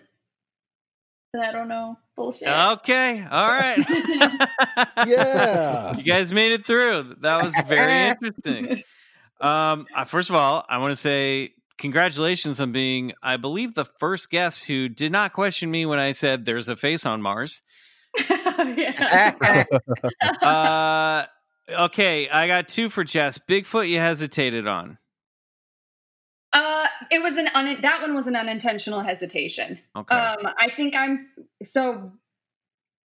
I 1.42 1.52
don't 1.52 1.70
know. 1.70 1.98
Bullshit. 2.16 2.48
Okay, 2.50 3.26
all 3.32 3.48
right. 3.48 3.78
Yeah. 5.08 5.96
you 5.98 6.04
guys 6.04 6.32
made 6.34 6.52
it 6.52 6.66
through. 6.66 7.16
That 7.22 7.42
was 7.42 7.54
very 7.68 8.10
interesting. 8.10 8.84
Um, 9.40 9.88
first 10.06 10.30
of 10.30 10.36
all, 10.36 10.64
I 10.70 10.78
want 10.78 10.92
to 10.92 10.96
say 10.96 11.54
congratulations 11.80 12.60
on 12.60 12.72
being, 12.72 13.14
I 13.24 13.38
believe, 13.38 13.74
the 13.74 13.86
first 13.86 14.30
guest 14.30 14.66
who 14.66 14.88
did 14.88 15.12
not 15.12 15.34
question 15.34 15.72
me 15.72 15.88
when 15.88 15.98
I 15.98 16.12
said 16.12 16.46
there's 16.46 16.70
a 16.70 16.76
face 16.76 17.08
on 17.08 17.24
Mars. 17.24 17.64
yeah. 18.30 19.66
Uh, 20.42 21.26
okay, 21.70 22.30
I 22.30 22.48
got 22.48 22.68
two 22.68 22.90
for 22.90 23.04
Jess. 23.04 23.38
Bigfoot, 23.38 23.90
you 23.90 24.00
hesitated 24.00 24.68
on. 24.68 24.98
Uh, 26.54 26.88
it 27.10 27.22
was 27.22 27.38
an 27.38 27.48
un- 27.54 27.82
that 27.82 28.02
one 28.02 28.14
was 28.14 28.28
an 28.28 28.36
unintentional 28.36 29.02
hesitation. 29.02 29.80
Okay. 29.96 30.16
Um, 30.16 30.48
I 30.60 30.70
think 30.76 30.96
I'm 30.96 31.28
so. 31.64 32.12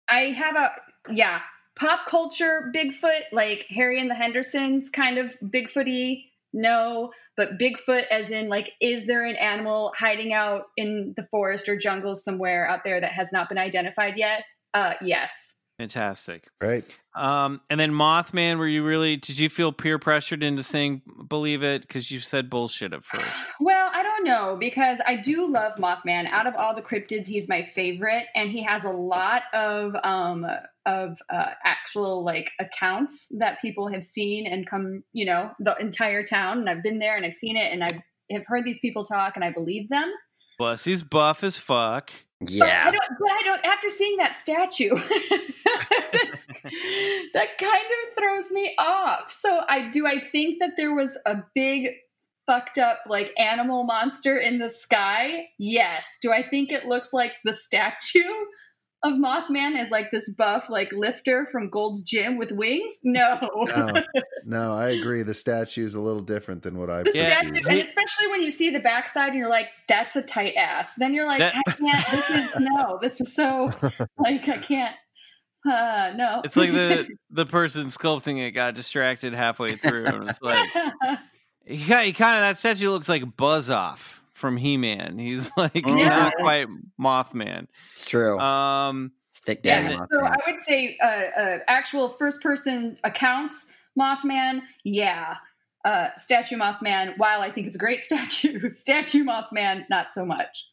I 0.08 0.30
have 0.30 0.56
a 0.56 0.70
yeah 1.12 1.40
pop 1.78 2.06
culture 2.06 2.72
Bigfoot 2.74 3.22
like 3.32 3.66
Harry 3.68 4.00
and 4.00 4.10
the 4.10 4.14
Hendersons 4.14 4.90
kind 4.90 5.18
of 5.18 5.36
Bigfooty. 5.40 6.24
No, 6.52 7.12
but 7.36 7.58
Bigfoot 7.58 8.04
as 8.10 8.30
in 8.30 8.48
like, 8.48 8.72
is 8.80 9.06
there 9.06 9.24
an 9.24 9.36
animal 9.36 9.92
hiding 9.96 10.32
out 10.32 10.64
in 10.76 11.14
the 11.16 11.26
forest 11.30 11.68
or 11.68 11.76
jungle 11.76 12.16
somewhere 12.16 12.68
out 12.68 12.80
there 12.84 13.00
that 13.00 13.12
has 13.12 13.30
not 13.32 13.48
been 13.48 13.58
identified 13.58 14.14
yet? 14.16 14.42
Uh, 14.74 14.94
yes. 15.00 15.56
Fantastic. 15.78 16.48
Right. 16.60 16.84
Um, 17.14 17.60
and 17.70 17.78
then 17.78 17.92
Mothman, 17.92 18.58
were 18.58 18.66
you 18.66 18.84
really? 18.84 19.16
Did 19.16 19.38
you 19.38 19.48
feel 19.48 19.70
peer 19.70 20.00
pressured 20.00 20.42
into 20.42 20.64
saying 20.64 21.02
believe 21.28 21.62
it 21.62 21.82
because 21.82 22.10
you 22.10 22.18
said 22.18 22.50
bullshit 22.50 22.92
at 22.92 23.04
first? 23.04 23.24
Well, 23.60 23.90
I 23.92 24.02
don't 24.02 24.24
know 24.24 24.56
because 24.58 24.98
I 25.06 25.16
do 25.16 25.50
love 25.50 25.74
Mothman. 25.76 26.26
Out 26.28 26.46
of 26.46 26.56
all 26.56 26.74
the 26.74 26.82
cryptids, 26.82 27.26
he's 27.26 27.48
my 27.48 27.64
favorite, 27.64 28.24
and 28.34 28.50
he 28.50 28.62
has 28.64 28.84
a 28.84 28.90
lot 28.90 29.42
of 29.52 29.94
um 30.02 30.46
of 30.86 31.18
uh, 31.32 31.50
actual 31.64 32.24
like 32.24 32.50
accounts 32.58 33.28
that 33.38 33.60
people 33.60 33.88
have 33.88 34.02
seen 34.02 34.46
and 34.46 34.68
come, 34.68 35.04
you 35.12 35.26
know, 35.26 35.50
the 35.60 35.76
entire 35.78 36.24
town. 36.24 36.58
And 36.58 36.68
I've 36.68 36.82
been 36.82 36.98
there 36.98 37.16
and 37.16 37.24
I've 37.24 37.34
seen 37.34 37.56
it, 37.56 37.72
and 37.72 37.84
I 37.84 37.90
have 38.32 38.46
heard 38.46 38.64
these 38.64 38.80
people 38.80 39.04
talk, 39.04 39.34
and 39.36 39.44
I 39.44 39.52
believe 39.52 39.88
them. 39.88 40.10
Plus, 40.58 40.84
he's 40.84 41.02
buff 41.02 41.42
as 41.44 41.56
fuck. 41.56 42.12
But 42.40 42.50
I 42.50 42.54
Yeah. 42.54 42.90
don't. 42.90 43.18
But 43.20 43.30
I 43.30 43.42
don't. 43.44 43.64
After 43.64 43.88
seeing 43.90 44.16
that 44.18 44.36
statue, 44.36 44.90
that 47.34 47.58
kind 47.58 47.86
of 47.86 48.14
throws 48.16 48.50
me 48.50 48.74
off. 48.78 49.34
So 49.40 49.60
I 49.68 49.88
do. 49.90 50.06
I 50.06 50.20
think 50.20 50.58
that 50.60 50.72
there 50.76 50.94
was 50.94 51.16
a 51.26 51.36
big 51.54 51.88
fucked 52.46 52.78
up 52.78 52.98
like 53.06 53.32
animal 53.38 53.84
monster 53.84 54.38
in 54.38 54.58
the 54.58 54.68
sky. 54.68 55.48
Yes. 55.58 56.06
Do 56.22 56.32
I 56.32 56.42
think 56.48 56.72
it 56.72 56.86
looks 56.86 57.12
like 57.12 57.32
the 57.44 57.52
statue 57.54 58.22
of 59.04 59.12
Mothman 59.14 59.80
is 59.80 59.90
like 59.90 60.10
this 60.10 60.28
buff 60.36 60.68
like 60.68 60.90
lifter 60.92 61.46
from 61.52 61.70
Gold's 61.70 62.02
Gym 62.02 62.36
with 62.36 62.50
wings? 62.50 62.92
No. 63.04 63.38
No, 63.66 64.02
no, 64.44 64.74
I 64.74 64.88
agree. 64.88 65.22
The 65.22 65.34
statue 65.34 65.86
is 65.86 65.94
a 65.94 66.00
little 66.00 66.20
different 66.22 66.62
than 66.62 66.76
what 66.78 66.90
I've 66.90 67.04
The 67.04 67.12
Yeah. 67.14 67.26
statue, 67.40 67.68
and 67.68 67.78
especially 67.78 68.26
when 68.28 68.42
you 68.42 68.50
see 68.50 68.70
the 68.70 68.80
backside 68.80 69.28
and 69.28 69.36
you're 69.38 69.48
like, 69.48 69.68
that's 69.88 70.16
a 70.16 70.22
tight 70.22 70.54
ass. 70.56 70.94
Then 70.96 71.14
you're 71.14 71.26
like, 71.26 71.38
That- 71.38 71.54
I 71.66 71.72
can't, 71.72 72.06
this 72.10 72.30
is, 72.30 72.52
no, 72.60 72.98
this 73.00 73.20
is 73.20 73.34
so, 73.34 73.70
like, 74.18 74.48
I 74.48 74.58
can't, 74.58 74.96
uh, 75.64 76.12
no. 76.16 76.40
It's 76.44 76.56
like 76.56 76.72
the 76.72 77.06
the 77.30 77.46
person 77.46 77.88
sculpting 77.88 78.38
it 78.44 78.52
got 78.52 78.74
distracted 78.74 79.32
halfway 79.34 79.76
through, 79.76 80.06
and 80.06 80.28
it's 80.28 80.40
like 80.42 80.68
he, 81.64 81.84
got- 81.84 82.04
he 82.04 82.12
kind 82.12 82.36
of 82.36 82.42
that 82.42 82.58
statue 82.58 82.90
looks 82.90 83.08
like 83.08 83.36
Buzz 83.36 83.68
Off 83.70 84.17
from 84.38 84.56
He 84.56 84.76
Man. 84.76 85.18
He's 85.18 85.50
like 85.56 85.74
Yeah. 85.86 86.08
not 86.08 86.34
quite 86.38 86.68
Mothman. 87.00 87.66
It's 87.92 88.04
true. 88.08 88.38
Um, 88.38 89.12
it's 89.30 89.40
thick 89.40 89.60
yeah, 89.64 89.90
so 90.10 90.24
I 90.24 90.36
would 90.46 90.60
say 90.66 90.96
uh, 91.02 91.06
uh, 91.06 91.58
actual 91.68 92.08
first 92.08 92.40
person 92.40 92.98
accounts, 93.04 93.66
Mothman, 93.98 94.62
yeah. 94.84 95.34
Uh, 95.84 96.08
statue 96.16 96.56
Mothman, 96.56 97.16
while 97.18 97.40
I 97.40 97.50
think 97.50 97.66
it's 97.66 97.76
a 97.76 97.78
great 97.78 98.04
statue, 98.06 98.68
statue 98.70 99.24
Mothman, 99.24 99.84
not 99.90 100.08
so 100.12 100.24
much. 100.24 100.66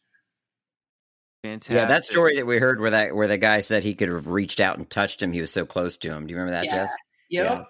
fantastic. 1.43 1.75
Yeah, 1.75 1.85
that 1.85 2.03
story 2.05 2.35
that 2.37 2.45
we 2.45 2.57
heard 2.57 2.79
where 2.81 2.91
that 2.91 3.15
where 3.15 3.27
the 3.27 3.37
guy 3.37 3.59
said 3.61 3.83
he 3.83 3.93
could 3.93 4.09
have 4.09 4.27
reached 4.27 4.59
out 4.59 4.77
and 4.77 4.89
touched 4.89 5.21
him, 5.21 5.31
he 5.31 5.41
was 5.41 5.51
so 5.51 5.65
close 5.65 5.97
to 5.97 6.11
him. 6.11 6.25
Do 6.27 6.31
you 6.33 6.39
remember 6.39 6.57
that, 6.59 6.65
Yeah. 6.65 6.83
Jess? 6.85 6.95
Yep. 7.29 7.45
Yeah. 7.51 7.63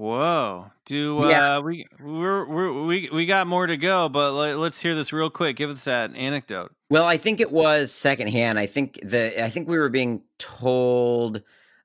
Whoa, 0.00 0.70
do 0.86 1.24
uh, 1.24 1.28
Yeah. 1.28 1.58
we 1.58 1.86
we're, 2.02 2.46
we're, 2.46 2.84
we 2.84 3.10
we 3.12 3.26
got 3.26 3.46
more 3.46 3.66
to 3.66 3.76
go, 3.76 4.08
but 4.08 4.32
let, 4.32 4.56
let's 4.56 4.80
hear 4.80 4.94
this 4.94 5.12
real 5.12 5.28
quick. 5.28 5.56
Give 5.56 5.68
us 5.68 5.84
that 5.84 6.16
anecdote. 6.16 6.72
Well, 6.88 7.04
I 7.04 7.18
think 7.18 7.38
it 7.42 7.52
was 7.52 7.92
secondhand. 7.92 8.58
I 8.58 8.64
think 8.64 8.98
the 9.02 9.44
I 9.44 9.50
think 9.50 9.68
we 9.68 9.76
were 9.78 9.90
being 9.90 10.22
told 10.38 11.42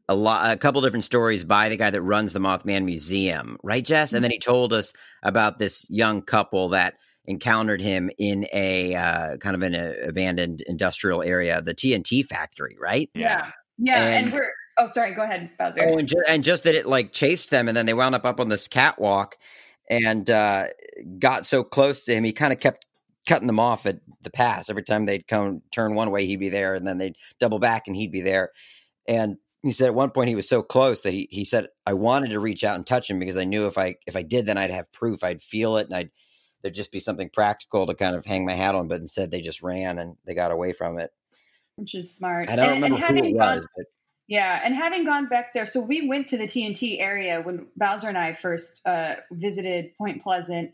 a 0.07 0.15
lot, 0.15 0.49
a 0.49 0.55
couple 0.55 0.79
different 0.79 1.03
stories 1.03 1.43
by 1.43 1.67
the 1.67 1.75
guy 1.75 1.89
that 1.89 2.01
runs 2.01 2.31
the 2.31 2.39
Mothman 2.39 2.85
Museum, 2.85 3.57
right, 3.63 3.83
Jess? 3.83 4.13
And 4.13 4.23
then 4.23 4.31
he 4.31 4.39
told 4.39 4.71
us 4.71 4.93
about 5.21 5.59
this 5.59 5.85
young 5.89 6.21
couple 6.21 6.69
that 6.69 6.93
encountered 7.25 7.81
him 7.81 8.09
in 8.17 8.47
a 8.53 8.95
uh, 8.95 9.35
kind 9.37 9.55
of 9.55 9.61
an 9.63 9.75
abandoned 10.07 10.61
industrial 10.67 11.21
area, 11.21 11.61
the 11.61 11.75
TNT 11.75 12.23
factory, 12.25 12.77
right? 12.79 13.09
Yeah. 13.13 13.49
Yeah. 13.77 14.01
And, 14.01 14.27
And- 14.27 14.33
we're, 14.33 14.51
oh, 14.77 14.89
sorry, 14.93 15.13
go 15.13 15.23
ahead, 15.23 15.49
Bowser. 15.57 15.81
Oh, 15.85 15.97
and, 15.97 16.07
ju- 16.07 16.23
and 16.27 16.43
just 16.43 16.63
that 16.63 16.75
it 16.75 16.85
like 16.85 17.11
chased 17.13 17.49
them, 17.49 17.67
and 17.67 17.75
then 17.75 17.85
they 17.85 17.93
wound 17.93 18.15
up 18.15 18.25
up 18.25 18.39
on 18.39 18.49
this 18.49 18.67
catwalk 18.67 19.37
and 19.89 20.29
uh, 20.29 20.65
got 21.19 21.45
so 21.45 21.63
close 21.63 22.03
to 22.05 22.13
him, 22.13 22.23
he 22.23 22.31
kind 22.33 22.51
of 22.53 22.59
kept 22.59 22.85
cutting 23.27 23.47
them 23.47 23.59
off 23.59 23.85
at 23.85 23.99
the 24.21 24.29
pass. 24.31 24.69
Every 24.69 24.83
time 24.83 25.05
they'd 25.05 25.27
come 25.27 25.61
turn 25.71 25.95
one 25.95 26.11
way, 26.11 26.25
he'd 26.25 26.37
be 26.39 26.49
there, 26.49 26.73
and 26.75 26.85
then 26.87 26.97
they'd 26.97 27.15
double 27.39 27.59
back, 27.59 27.87
and 27.87 27.95
he'd 27.95 28.11
be 28.11 28.21
there. 28.21 28.51
And 29.07 29.37
he 29.63 29.71
said 29.71 29.87
at 29.87 29.95
one 29.95 30.11
point 30.11 30.29
he 30.29 30.35
was 30.35 30.47
so 30.49 30.61
close 30.61 31.01
that 31.01 31.11
he 31.13 31.27
he 31.31 31.43
said 31.43 31.67
I 31.87 31.93
wanted 31.93 32.31
to 32.31 32.39
reach 32.39 32.63
out 32.63 32.75
and 32.75 32.85
touch 32.85 33.09
him 33.09 33.17
because 33.19 33.37
I 33.37 33.43
knew 33.45 33.65
if 33.67 33.77
I 33.77 33.95
if 34.07 34.15
I 34.15 34.21
did, 34.21 34.45
then 34.45 34.57
I'd 34.57 34.71
have 34.71 34.91
proof, 34.91 35.23
I'd 35.23 35.41
feel 35.41 35.77
it, 35.77 35.87
and 35.87 35.95
I'd 35.95 36.11
there'd 36.61 36.73
just 36.75 36.91
be 36.91 36.99
something 36.99 37.29
practical 37.29 37.85
to 37.87 37.93
kind 37.93 38.15
of 38.15 38.25
hang 38.25 38.45
my 38.45 38.53
hat 38.53 38.73
on. 38.75 38.87
But 38.87 38.99
instead, 39.01 39.29
they 39.31 39.41
just 39.41 39.61
ran 39.63 39.99
and 39.99 40.15
they 40.25 40.33
got 40.33 40.51
away 40.51 40.71
from 40.73 40.97
it. 40.99 41.11
which 41.77 41.93
is 41.95 42.15
smart. 42.15 42.49
I 42.49 42.55
don't 42.55 42.65
And- 42.65 42.73
and 42.73 42.83
remember 42.83 42.97
who 42.97 43.05
having 43.05 43.25
it 43.25 43.37
gone- 43.37 43.55
was, 43.55 43.67
but 43.75 43.85
Yeah, 44.27 44.59
and 44.63 44.73
having 44.73 45.05
gone 45.05 45.27
back 45.27 45.53
there, 45.53 45.67
so 45.67 45.79
we 45.79 46.07
went 46.07 46.27
to 46.29 46.37
the 46.37 46.45
TNT 46.45 46.99
area 46.99 47.41
when 47.41 47.67
Bowser 47.77 48.09
and 48.09 48.17
I 48.17 48.33
first 48.33 48.81
uh, 48.85 49.15
visited 49.31 49.95
Point 49.97 50.23
Pleasant, 50.23 50.73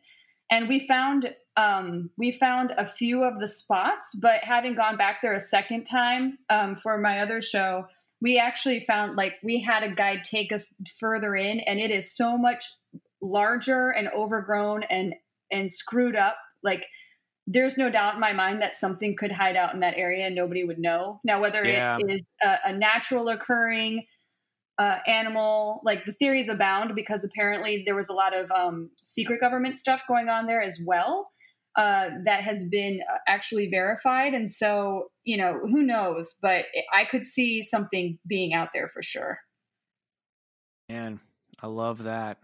and 0.50 0.70
we 0.70 0.88
found 0.88 1.36
um, 1.58 2.10
we 2.18 2.32
found 2.32 2.72
a 2.78 2.88
few 2.88 3.24
of 3.24 3.42
the 3.42 3.48
spots. 3.48 4.16
But 4.16 4.42
having 4.44 4.76
gone 4.76 4.96
back 4.98 5.22
there 5.22 5.34
a 5.34 5.40
second 5.40 5.84
time 5.84 6.38
um, 6.50 6.78
for 6.82 6.98
my 6.98 7.20
other 7.20 7.42
show, 7.42 7.88
we 8.22 8.38
actually 8.38 8.86
found 8.86 9.18
like 9.18 9.34
we 9.44 9.62
had 9.62 9.84
a 9.84 9.94
guide 9.94 10.24
take 10.24 10.54
us 10.54 10.70
further 10.98 11.36
in, 11.36 11.60
and 11.60 11.78
it 11.78 11.92
is 11.92 12.16
so 12.16 12.38
much 12.38 12.72
larger 13.22 13.90
and 13.90 14.08
overgrown 14.16 14.84
and 14.84 15.14
and 15.52 15.70
screwed 15.70 16.16
up. 16.16 16.38
Like 16.64 16.86
there's 17.52 17.78
no 17.78 17.90
doubt 17.90 18.16
in 18.16 18.20
my 18.20 18.34
mind 18.34 18.62
that 18.62 18.78
something 18.78 19.16
could 19.16 19.32
hide 19.32 19.56
out 19.56 19.74
in 19.74 19.80
that 19.82 19.96
area 19.98 20.26
and 20.26 20.36
nobody 20.36 20.64
would 20.64 20.80
know. 20.80 21.20
Now, 21.24 21.42
whether 21.42 21.64
Yeah. 21.66 21.98
it 21.98 22.10
is 22.10 22.22
a, 22.44 22.58
a 22.66 22.74
natural 22.74 23.30
occurring 23.30 24.06
uh, 24.80 25.00
animal, 25.06 25.82
like 25.84 26.06
the 26.06 26.14
theories 26.14 26.50
abound 26.50 26.96
because 26.96 27.24
apparently 27.24 27.84
there 27.86 27.96
was 27.96 28.10
a 28.10 28.14
lot 28.14 28.36
of 28.36 28.50
um, 28.52 28.90
secret 28.98 29.40
government 29.42 29.78
stuff 29.78 30.04
going 30.08 30.30
on 30.30 30.48
there 30.48 30.62
as 30.62 30.80
well. 30.86 31.30
Uh, 31.78 32.10
that 32.26 32.44
has 32.44 32.66
been 32.70 33.00
uh, 33.10 33.18
actually 33.28 33.70
verified. 33.70 34.34
And 34.34 34.52
so, 34.52 35.10
you 35.24 35.38
know, 35.38 35.60
who 35.62 35.84
knows? 35.84 36.36
But 36.42 36.66
I 36.94 37.06
could 37.06 37.26
see 37.26 37.64
something 37.64 38.20
being 38.28 38.54
out 38.54 38.70
there 38.74 38.90
for 38.94 39.02
sure. 39.02 39.40
Man, 40.90 41.22
I 41.60 41.68
love 41.68 42.04
that. 42.04 42.40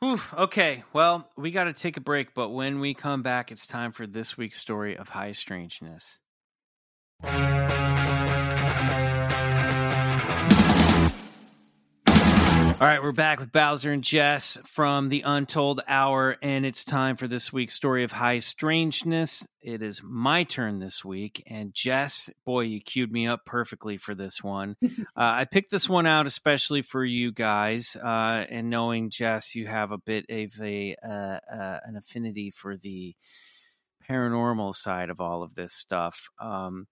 Whew, 0.00 0.20
okay, 0.36 0.84
well, 0.92 1.30
we 1.36 1.50
got 1.50 1.64
to 1.64 1.72
take 1.72 1.96
a 1.96 2.02
break, 2.02 2.34
but 2.34 2.50
when 2.50 2.80
we 2.80 2.92
come 2.92 3.22
back, 3.22 3.50
it's 3.50 3.66
time 3.66 3.92
for 3.92 4.06
this 4.06 4.36
week's 4.36 4.58
story 4.58 4.96
of 4.96 5.08
high 5.08 5.32
strangeness. 5.32 6.20
All 12.78 12.86
right, 12.86 13.02
we're 13.02 13.12
back 13.12 13.40
with 13.40 13.52
Bowser 13.52 13.90
and 13.90 14.04
Jess 14.04 14.58
from 14.66 15.08
the 15.08 15.22
Untold 15.22 15.80
Hour, 15.88 16.36
and 16.42 16.66
it's 16.66 16.84
time 16.84 17.16
for 17.16 17.26
this 17.26 17.50
week's 17.50 17.72
story 17.72 18.04
of 18.04 18.12
high 18.12 18.40
strangeness. 18.40 19.46
It 19.62 19.82
is 19.82 20.02
my 20.04 20.44
turn 20.44 20.78
this 20.78 21.02
week, 21.02 21.42
and 21.46 21.72
Jess, 21.72 22.28
boy, 22.44 22.64
you 22.64 22.82
queued 22.82 23.10
me 23.10 23.28
up 23.28 23.46
perfectly 23.46 23.96
for 23.96 24.14
this 24.14 24.44
one. 24.44 24.76
uh, 24.84 24.90
I 25.16 25.46
picked 25.50 25.70
this 25.70 25.88
one 25.88 26.04
out 26.04 26.26
especially 26.26 26.82
for 26.82 27.02
you 27.02 27.32
guys, 27.32 27.96
uh, 27.96 28.44
and 28.50 28.68
knowing 28.68 29.08
Jess, 29.08 29.54
you 29.54 29.66
have 29.66 29.90
a 29.90 29.98
bit 29.98 30.26
of 30.28 30.60
a 30.60 30.96
uh, 31.02 31.38
uh 31.50 31.80
an 31.82 31.96
affinity 31.96 32.50
for 32.50 32.76
the 32.76 33.16
paranormal 34.06 34.74
side 34.74 35.08
of 35.08 35.22
all 35.22 35.42
of 35.42 35.54
this 35.54 35.72
stuff. 35.72 36.28
Um, 36.38 36.86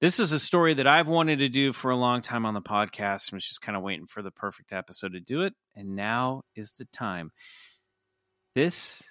this 0.00 0.18
is 0.18 0.32
a 0.32 0.38
story 0.38 0.74
that 0.74 0.86
I've 0.86 1.08
wanted 1.08 1.40
to 1.40 1.48
do 1.48 1.72
for 1.72 1.90
a 1.90 1.96
long 1.96 2.22
time 2.22 2.46
on 2.46 2.54
the 2.54 2.62
podcast. 2.62 3.32
I 3.32 3.36
was 3.36 3.46
just 3.46 3.60
kind 3.60 3.76
of 3.76 3.82
waiting 3.82 4.06
for 4.06 4.22
the 4.22 4.30
perfect 4.30 4.72
episode 4.72 5.12
to 5.12 5.20
do 5.20 5.42
it. 5.42 5.54
And 5.76 5.94
now 5.94 6.42
is 6.56 6.72
the 6.72 6.86
time. 6.86 7.32
This 8.54 9.02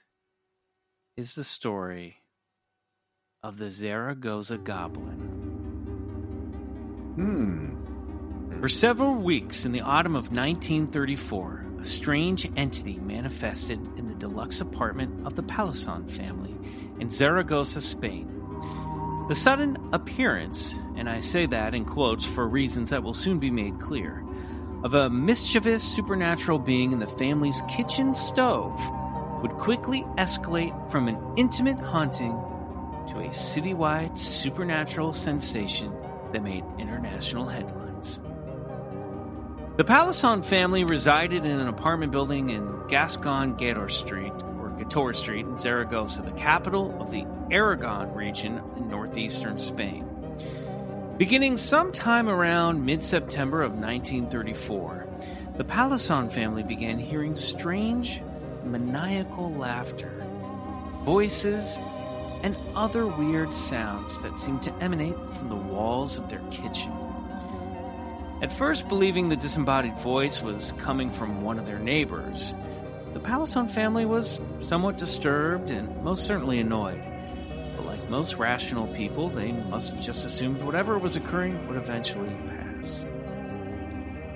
is 1.15 1.35
the 1.35 1.43
story 1.43 2.17
of 3.43 3.57
the 3.57 3.69
Zaragoza 3.69 4.57
Goblin. 4.57 5.19
Hmm. 7.15 8.59
For 8.59 8.67
several 8.67 9.15
weeks 9.15 9.65
in 9.65 9.71
the 9.71 9.81
autumn 9.81 10.15
of 10.15 10.31
1934, 10.31 11.65
a 11.81 11.85
strange 11.85 12.51
entity 12.57 12.99
manifested 12.99 13.79
in 13.97 14.07
the 14.07 14.15
deluxe 14.15 14.59
apartment 14.59 15.25
of 15.25 15.35
the 15.35 15.43
Palazon 15.43 16.09
family 16.09 16.55
in 16.99 17.09
Zaragoza, 17.09 17.79
Spain. 17.79 18.39
The 19.30 19.36
sudden 19.36 19.77
appearance, 19.93 20.73
and 20.95 21.07
I 21.07 21.19
say 21.19 21.45
that 21.45 21.75
in 21.75 21.86
quotes 21.86 22.25
for 22.25 22.47
reasons 22.47 22.89
that 22.89 23.03
will 23.03 23.13
soon 23.13 23.38
be 23.38 23.51
made 23.51 23.80
clear, 23.80 24.25
of 24.84 24.95
a 24.95 25.07
mischievous 25.07 25.84
supernatural 25.84 26.57
being 26.57 26.93
in 26.93 26.97
the 26.97 27.05
family's 27.05 27.61
kitchen 27.69 28.15
stove 28.15 28.82
would 29.43 29.51
quickly 29.51 30.01
escalate 30.17 30.73
from 30.89 31.07
an 31.07 31.19
intimate 31.38 31.77
haunting 31.77 32.32
to 33.09 33.19
a 33.19 33.30
citywide 33.30 34.17
supernatural 34.17 35.13
sensation 35.13 35.93
that 36.34 36.41
made 36.41 36.63
international 36.80 37.47
headlines. 37.47 38.19
The 39.77 39.86
Palazon 39.86 40.43
family 40.43 40.86
resided 40.86 41.45
in 41.45 41.59
an 41.59 41.67
apartment 41.67 42.11
building 42.11 42.49
in 42.49 42.88
Gascon 42.88 43.57
Gotor 43.57 43.91
Street, 43.91 44.34
Gotor 44.80 45.15
Street 45.15 45.45
in 45.45 45.59
Zaragoza, 45.59 46.21
the 46.21 46.32
capital 46.32 46.99
of 47.01 47.11
the 47.11 47.25
Aragon 47.51 48.13
region 48.13 48.61
in 48.77 48.89
northeastern 48.89 49.59
Spain. 49.59 50.05
Beginning 51.17 51.57
sometime 51.57 52.30
around 52.30 52.86
mid 52.86 53.03
September 53.03 53.61
of 53.61 53.73
1934, 53.73 55.07
the 55.57 55.65
Palazon 55.65 56.32
family 56.32 56.63
began 56.63 56.97
hearing 56.97 57.36
strange, 57.36 58.21
maniacal 58.63 59.51
laughter, 59.53 60.23
voices, 61.03 61.77
and 62.41 62.55
other 62.75 63.05
weird 63.05 63.53
sounds 63.53 64.17
that 64.19 64.39
seemed 64.39 64.63
to 64.63 64.73
emanate 64.75 65.17
from 65.38 65.49
the 65.49 65.55
walls 65.55 66.17
of 66.17 66.30
their 66.30 66.41
kitchen. 66.51 66.93
At 68.41 68.53
first, 68.53 68.88
believing 68.88 69.27
the 69.27 69.36
disembodied 69.36 69.97
voice 69.97 70.41
was 70.41 70.71
coming 70.77 71.11
from 71.11 71.41
one 71.41 71.59
of 71.59 71.65
their 71.65 71.80
neighbors, 71.80 72.55
the 73.14 73.20
Palazon 73.20 73.70
family 73.70 74.05
was 74.05 74.39
somewhat 74.60 74.97
disturbed 74.97 75.72
and 75.72 76.03
most 76.03 76.26
certainly 76.26 76.60
annoyed. 76.60 77.03
But 77.76 77.86
like 77.86 78.10
most 78.10 78.36
rational 78.36 78.88
people, 78.93 79.30
they 79.30 79.51
must 79.51 79.93
have 79.93 80.01
just 80.01 80.26
assumed 80.26 80.62
whatever 80.62 80.97
was 80.97 81.16
occurring 81.16 81.68
would 81.68 81.78
eventually 81.78 82.36
pass. 82.47 83.07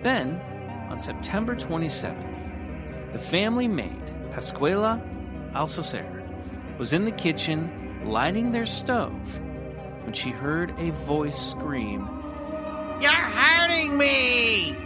Then, 0.02 0.42
on 0.90 1.00
September 1.00 1.56
27th, 1.56 3.14
the 3.14 3.20
family 3.20 3.68
maid, 3.68 4.02
Pascuala 4.32 5.02
Alcocer, 5.54 6.78
was 6.80 6.94
in 6.94 7.06
the 7.06 7.12
kitchen 7.12 8.02
lighting 8.06 8.52
their 8.52 8.66
stove 8.66 9.40
when 10.04 10.14
she 10.14 10.32
heard 10.32 10.78
a 10.80 10.92
voice 10.92 11.38
scream, 11.38 12.08
You're 13.00 13.12
hurting 13.12 13.98
me! 13.98 14.78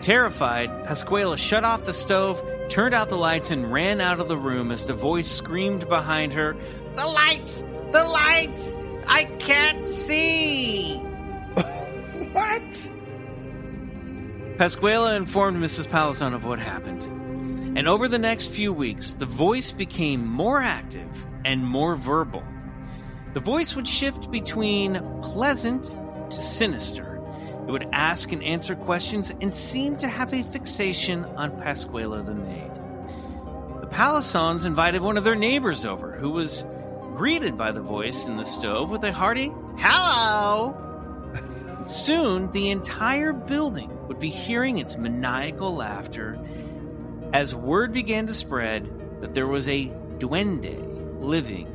Terrified, 0.00 0.70
Pascuala 0.86 1.36
shut 1.36 1.64
off 1.64 1.84
the 1.84 1.94
stove, 1.94 2.42
turned 2.68 2.94
out 2.94 3.08
the 3.08 3.16
lights, 3.16 3.50
and 3.50 3.72
ran 3.72 4.00
out 4.00 4.20
of 4.20 4.28
the 4.28 4.36
room 4.36 4.70
as 4.70 4.86
the 4.86 4.94
voice 4.94 5.30
screamed 5.30 5.88
behind 5.88 6.32
her, 6.32 6.56
The 6.96 7.06
lights! 7.06 7.64
The 7.92 8.04
lights! 8.04 8.76
I 9.06 9.24
can't 9.38 9.84
see! 9.84 10.96
what? 12.32 12.88
Pascuala 14.56 15.16
informed 15.16 15.62
Mrs. 15.62 15.86
Palazon 15.86 16.32
of 16.34 16.44
what 16.44 16.58
happened. 16.58 17.02
And 17.76 17.88
over 17.88 18.06
the 18.06 18.18
next 18.18 18.50
few 18.50 18.72
weeks, 18.72 19.14
the 19.14 19.26
voice 19.26 19.72
became 19.72 20.26
more 20.26 20.60
active 20.60 21.26
and 21.44 21.64
more 21.64 21.96
verbal. 21.96 22.42
The 23.34 23.40
voice 23.40 23.74
would 23.74 23.88
shift 23.88 24.30
between 24.30 25.02
pleasant 25.22 25.96
to 26.30 26.40
sinister 26.40 27.13
it 27.66 27.70
would 27.70 27.88
ask 27.92 28.32
and 28.32 28.42
answer 28.42 28.74
questions 28.76 29.32
and 29.40 29.54
seemed 29.54 29.98
to 30.00 30.08
have 30.08 30.34
a 30.34 30.42
fixation 30.42 31.24
on 31.24 31.52
Pascuala 31.52 32.24
the 32.24 32.34
maid. 32.34 32.70
The 33.80 33.86
Palazons 33.86 34.66
invited 34.66 35.02
one 35.02 35.16
of 35.16 35.24
their 35.24 35.34
neighbors 35.34 35.84
over, 35.84 36.12
who 36.12 36.30
was 36.30 36.64
greeted 37.14 37.56
by 37.56 37.72
the 37.72 37.80
voice 37.80 38.26
in 38.26 38.36
the 38.36 38.44
stove 38.44 38.90
with 38.90 39.04
a 39.04 39.12
hearty 39.12 39.52
hello. 39.78 40.80
Soon, 41.86 42.50
the 42.52 42.70
entire 42.70 43.32
building 43.32 43.90
would 44.08 44.18
be 44.18 44.30
hearing 44.30 44.78
its 44.78 44.96
maniacal 44.96 45.74
laughter 45.74 46.38
as 47.32 47.54
word 47.54 47.92
began 47.92 48.26
to 48.26 48.34
spread 48.34 48.90
that 49.20 49.34
there 49.34 49.46
was 49.46 49.68
a 49.68 49.86
duende 50.18 50.80
living 51.20 51.66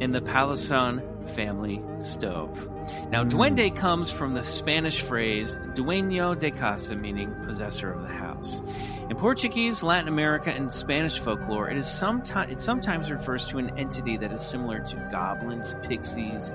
in 0.00 0.12
the 0.12 0.20
Palazon 0.20 1.02
family 1.28 1.82
stove. 2.00 2.68
Now, 3.10 3.24
duende 3.24 3.74
comes 3.74 4.10
from 4.10 4.34
the 4.34 4.44
Spanish 4.44 5.02
phrase 5.02 5.56
dueño 5.74 6.38
de 6.38 6.50
casa, 6.50 6.94
meaning 6.94 7.34
possessor 7.44 7.92
of 7.92 8.02
the 8.02 8.08
house. 8.08 8.62
In 9.08 9.16
Portuguese, 9.16 9.82
Latin 9.82 10.08
America, 10.08 10.50
and 10.50 10.72
Spanish 10.72 11.18
folklore, 11.18 11.68
it 11.68 11.76
is 11.76 11.86
sometimes 11.86 12.52
it 12.52 12.60
sometimes 12.60 13.10
refers 13.10 13.48
to 13.48 13.58
an 13.58 13.76
entity 13.78 14.16
that 14.16 14.32
is 14.32 14.40
similar 14.40 14.80
to 14.80 15.08
goblins, 15.10 15.74
pixies, 15.82 16.52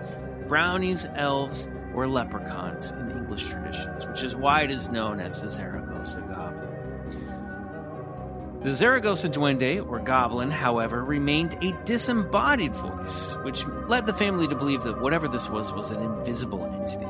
brownies, 0.47 1.05
elves, 1.15 1.67
or 1.93 2.07
leprechauns 2.07 2.91
in 2.91 3.11
English 3.11 3.47
traditions, 3.47 4.05
which 4.05 4.23
is 4.23 4.35
why 4.35 4.61
it 4.61 4.71
is 4.71 4.89
known 4.89 5.19
as 5.19 5.41
the 5.41 5.49
Zaragoza 5.49 6.21
Goblin. 6.21 6.54
The 8.65 8.73
Zaragoza 8.73 9.29
Duende, 9.29 9.87
or 9.87 9.99
Goblin, 9.99 10.49
however, 10.49 11.05
remained 11.05 11.55
a 11.61 11.71
disembodied 11.83 12.73
voice, 12.73 13.37
which 13.43 13.63
led 13.87 14.07
the 14.07 14.13
family 14.13 14.47
to 14.47 14.55
believe 14.55 14.81
that 14.85 14.99
whatever 14.99 15.27
this 15.27 15.47
was 15.47 15.71
was 15.71 15.91
an 15.91 16.01
invisible 16.01 16.65
entity. 16.65 17.05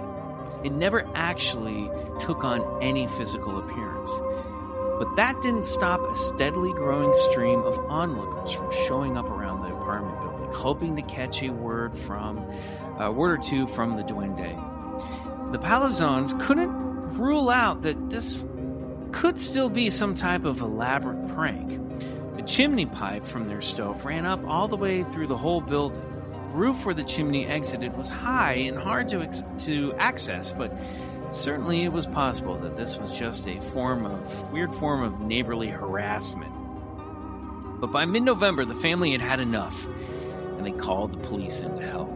It 0.65 0.73
never 0.73 1.07
actually 1.15 1.90
took 2.19 2.44
on 2.44 2.84
any 2.84 3.07
physical 3.07 3.57
appearance. 3.57 4.11
But 4.99 5.15
that 5.15 5.41
didn't 5.41 5.64
stop 5.64 6.02
a 6.02 6.14
steadily 6.14 6.73
growing 6.73 7.14
stream 7.32 7.61
of 7.61 7.80
onlookers 7.90 8.52
from 8.52 8.69
showing 8.73 9.15
up 9.15 9.30
around 9.30 9.61
the 9.61 9.73
apartment 9.73 10.19
building, 10.19 10.53
hoping 10.53 10.98
to 10.98 11.03
catch 11.03 11.41
a 11.41 11.52
word 11.52 11.98
from 11.98 12.45
a 12.99 13.10
word 13.10 13.40
or 13.40 13.41
two 13.41 13.65
from 13.65 13.95
the 13.95 14.03
Duende. 14.03 15.53
The 15.53 15.60
Palazons 15.60 16.38
couldn't 16.38 16.86
rule 17.18 17.49
out 17.49 17.84
that 17.84 18.10
this 18.10 18.34
could 19.16 19.40
still 19.40 19.70
be 19.70 19.90
some 19.90 20.14
type 20.14 20.44
of 20.44 20.60
elaborate 20.60 21.34
prank. 21.34 21.80
The 22.36 22.42
chimney 22.42 22.86
pipe 22.86 23.26
from 23.26 23.48
their 23.48 23.62
stove 23.62 24.04
ran 24.04 24.26
up 24.26 24.46
all 24.46 24.68
the 24.68 24.76
way 24.76 25.04
through 25.04 25.28
the 25.28 25.38
whole 25.38 25.62
building. 25.62 26.04
The 26.34 26.40
roof 26.58 26.86
where 26.86 26.94
the 26.94 27.04
chimney 27.04 27.48
exited 27.48 27.96
was 27.96 28.10
high 28.10 28.56
and 28.56 28.78
hard 28.78 29.08
to, 29.10 29.22
ex- 29.22 29.42
to 29.60 29.94
access, 29.94 30.52
but 30.52 30.78
certainly 31.32 31.84
it 31.84 31.94
was 31.94 32.06
possible 32.06 32.58
that 32.58 32.76
this 32.76 32.98
was 32.98 33.10
just 33.18 33.48
a 33.48 33.62
form 33.62 34.06
of 34.06 34.52
weird 34.52 34.76
form 34.76 35.02
of 35.02 35.22
neighborly 35.22 35.70
harassment. 35.70 36.52
But 37.80 37.94
by 37.94 38.04
mid-November, 38.04 38.66
the 38.66 38.76
family 38.76 39.14
had 39.14 39.22
had 39.22 39.40
enough, 39.40 39.88
and 40.58 40.66
they 40.66 40.74
called 40.74 41.14
the 41.14 41.26
police 41.26 41.62
in 41.62 41.74
to 41.78 41.88
help. 41.88 42.12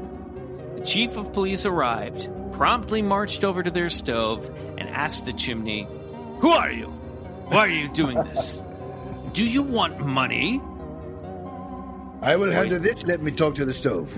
The 0.76 0.84
chief 0.84 1.16
of 1.16 1.32
police 1.32 1.66
arrived, 1.66 2.30
promptly 2.52 3.02
marched 3.02 3.46
over 3.46 3.64
to 3.64 3.72
their 3.72 3.90
stove, 3.90 4.54
and 4.78 4.90
asked 4.90 5.24
the 5.24 5.34
chimney, 5.34 5.88
who 6.40 6.50
are 6.50 6.72
you? 6.72 6.88
Why 7.48 7.60
are 7.60 7.70
you 7.70 7.88
doing 7.90 8.18
this? 8.24 8.60
Do 9.34 9.46
you 9.46 9.62
want 9.62 10.00
money? 10.00 10.62
I 12.22 12.36
will 12.36 12.52
handle 12.52 12.80
this. 12.80 13.04
Let 13.04 13.22
me 13.22 13.32
talk 13.32 13.56
to 13.56 13.66
the 13.66 13.74
stove. 13.74 14.14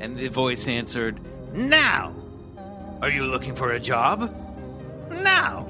And 0.00 0.16
the 0.16 0.28
voice 0.28 0.68
answered, 0.68 1.20
Now! 1.52 2.14
Are 3.02 3.10
you 3.10 3.24
looking 3.24 3.54
for 3.54 3.72
a 3.72 3.80
job? 3.80 4.34
Now! 5.10 5.66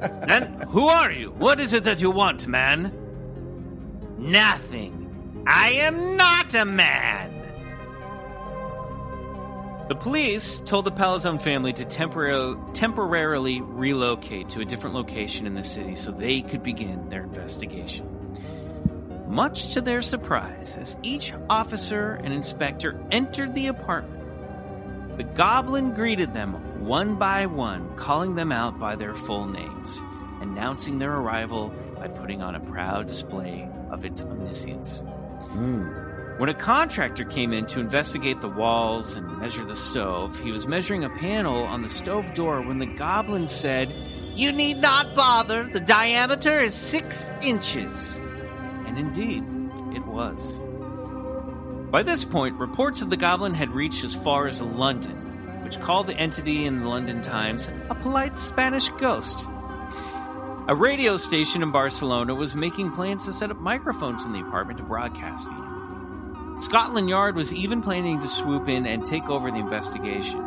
and 0.00 0.64
who 0.64 0.88
are 0.88 1.12
you? 1.12 1.30
What 1.32 1.60
is 1.60 1.72
it 1.72 1.84
that 1.84 2.00
you 2.00 2.10
want, 2.10 2.46
man? 2.46 2.92
Nothing. 4.18 5.44
I 5.46 5.72
am 5.72 6.16
not 6.16 6.54
a 6.54 6.64
man. 6.64 7.35
The 9.88 9.94
police 9.94 10.58
told 10.58 10.84
the 10.84 10.90
Palazone 10.90 11.40
family 11.40 11.72
to 11.74 11.84
tempor- 11.84 12.74
temporarily 12.74 13.60
relocate 13.60 14.48
to 14.50 14.60
a 14.60 14.64
different 14.64 14.96
location 14.96 15.46
in 15.46 15.54
the 15.54 15.62
city 15.62 15.94
so 15.94 16.10
they 16.10 16.42
could 16.42 16.64
begin 16.64 17.08
their 17.08 17.22
investigation. 17.22 18.04
Much 19.28 19.74
to 19.74 19.80
their 19.80 20.02
surprise, 20.02 20.76
as 20.76 20.96
each 21.04 21.32
officer 21.48 22.14
and 22.14 22.32
inspector 22.32 23.00
entered 23.12 23.54
the 23.54 23.68
apartment, 23.68 25.18
the 25.18 25.24
goblin 25.24 25.94
greeted 25.94 26.34
them 26.34 26.54
one 26.84 27.14
by 27.14 27.46
one, 27.46 27.96
calling 27.96 28.34
them 28.34 28.50
out 28.50 28.80
by 28.80 28.96
their 28.96 29.14
full 29.14 29.46
names, 29.46 30.02
announcing 30.40 30.98
their 30.98 31.12
arrival 31.12 31.72
by 31.96 32.08
putting 32.08 32.42
on 32.42 32.56
a 32.56 32.60
proud 32.60 33.06
display 33.06 33.68
of 33.90 34.04
its 34.04 34.20
omniscience. 34.20 35.00
Hmm. 35.50 36.05
When 36.38 36.50
a 36.50 36.54
contractor 36.54 37.24
came 37.24 37.54
in 37.54 37.64
to 37.66 37.80
investigate 37.80 38.42
the 38.42 38.48
walls 38.48 39.16
and 39.16 39.38
measure 39.38 39.64
the 39.64 39.74
stove, 39.74 40.38
he 40.38 40.52
was 40.52 40.66
measuring 40.66 41.02
a 41.02 41.08
panel 41.08 41.62
on 41.62 41.80
the 41.80 41.88
stove 41.88 42.34
door 42.34 42.60
when 42.60 42.78
the 42.78 42.84
goblin 42.84 43.48
said, 43.48 43.90
You 44.34 44.52
need 44.52 44.76
not 44.76 45.14
bother, 45.14 45.64
the 45.64 45.80
diameter 45.80 46.60
is 46.60 46.74
six 46.74 47.26
inches. 47.40 48.16
And 48.86 48.98
indeed, 48.98 49.44
it 49.96 50.04
was. 50.04 50.60
By 51.90 52.02
this 52.02 52.22
point, 52.22 52.56
reports 52.56 53.00
of 53.00 53.08
the 53.08 53.16
goblin 53.16 53.54
had 53.54 53.70
reached 53.70 54.04
as 54.04 54.14
far 54.14 54.46
as 54.46 54.60
London, 54.60 55.16
which 55.64 55.80
called 55.80 56.06
the 56.06 56.18
entity 56.18 56.66
in 56.66 56.80
the 56.80 56.88
London 56.88 57.22
Times 57.22 57.66
a 57.88 57.94
polite 57.94 58.36
Spanish 58.36 58.90
ghost. 58.98 59.46
A 60.68 60.74
radio 60.74 61.16
station 61.16 61.62
in 61.62 61.72
Barcelona 61.72 62.34
was 62.34 62.54
making 62.54 62.90
plans 62.90 63.24
to 63.24 63.32
set 63.32 63.50
up 63.50 63.56
microphones 63.56 64.26
in 64.26 64.32
the 64.32 64.40
apartment 64.40 64.76
to 64.76 64.84
broadcast 64.84 65.48
the. 65.48 65.65
Scotland 66.60 67.08
Yard 67.10 67.36
was 67.36 67.52
even 67.52 67.82
planning 67.82 68.20
to 68.20 68.28
swoop 68.28 68.68
in 68.68 68.86
and 68.86 69.04
take 69.04 69.28
over 69.28 69.50
the 69.50 69.58
investigation. 69.58 70.40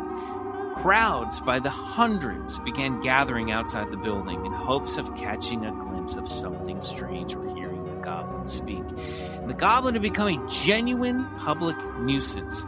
Crowds 0.74 1.40
by 1.40 1.60
the 1.60 1.70
hundreds 1.70 2.58
began 2.58 3.00
gathering 3.00 3.52
outside 3.52 3.90
the 3.90 3.96
building 3.96 4.44
in 4.44 4.52
hopes 4.52 4.98
of 4.98 5.14
catching 5.14 5.64
a 5.64 5.72
glimpse 5.72 6.16
of 6.16 6.26
something 6.26 6.80
strange 6.80 7.34
or 7.36 7.44
hearing 7.54 7.84
the 7.84 8.02
goblin 8.02 8.46
speak. 8.46 8.82
And 9.34 9.48
the 9.48 9.54
goblin 9.54 9.94
had 9.94 10.02
become 10.02 10.28
a 10.28 10.48
genuine 10.48 11.26
public 11.38 11.76
nuisance, 11.98 12.62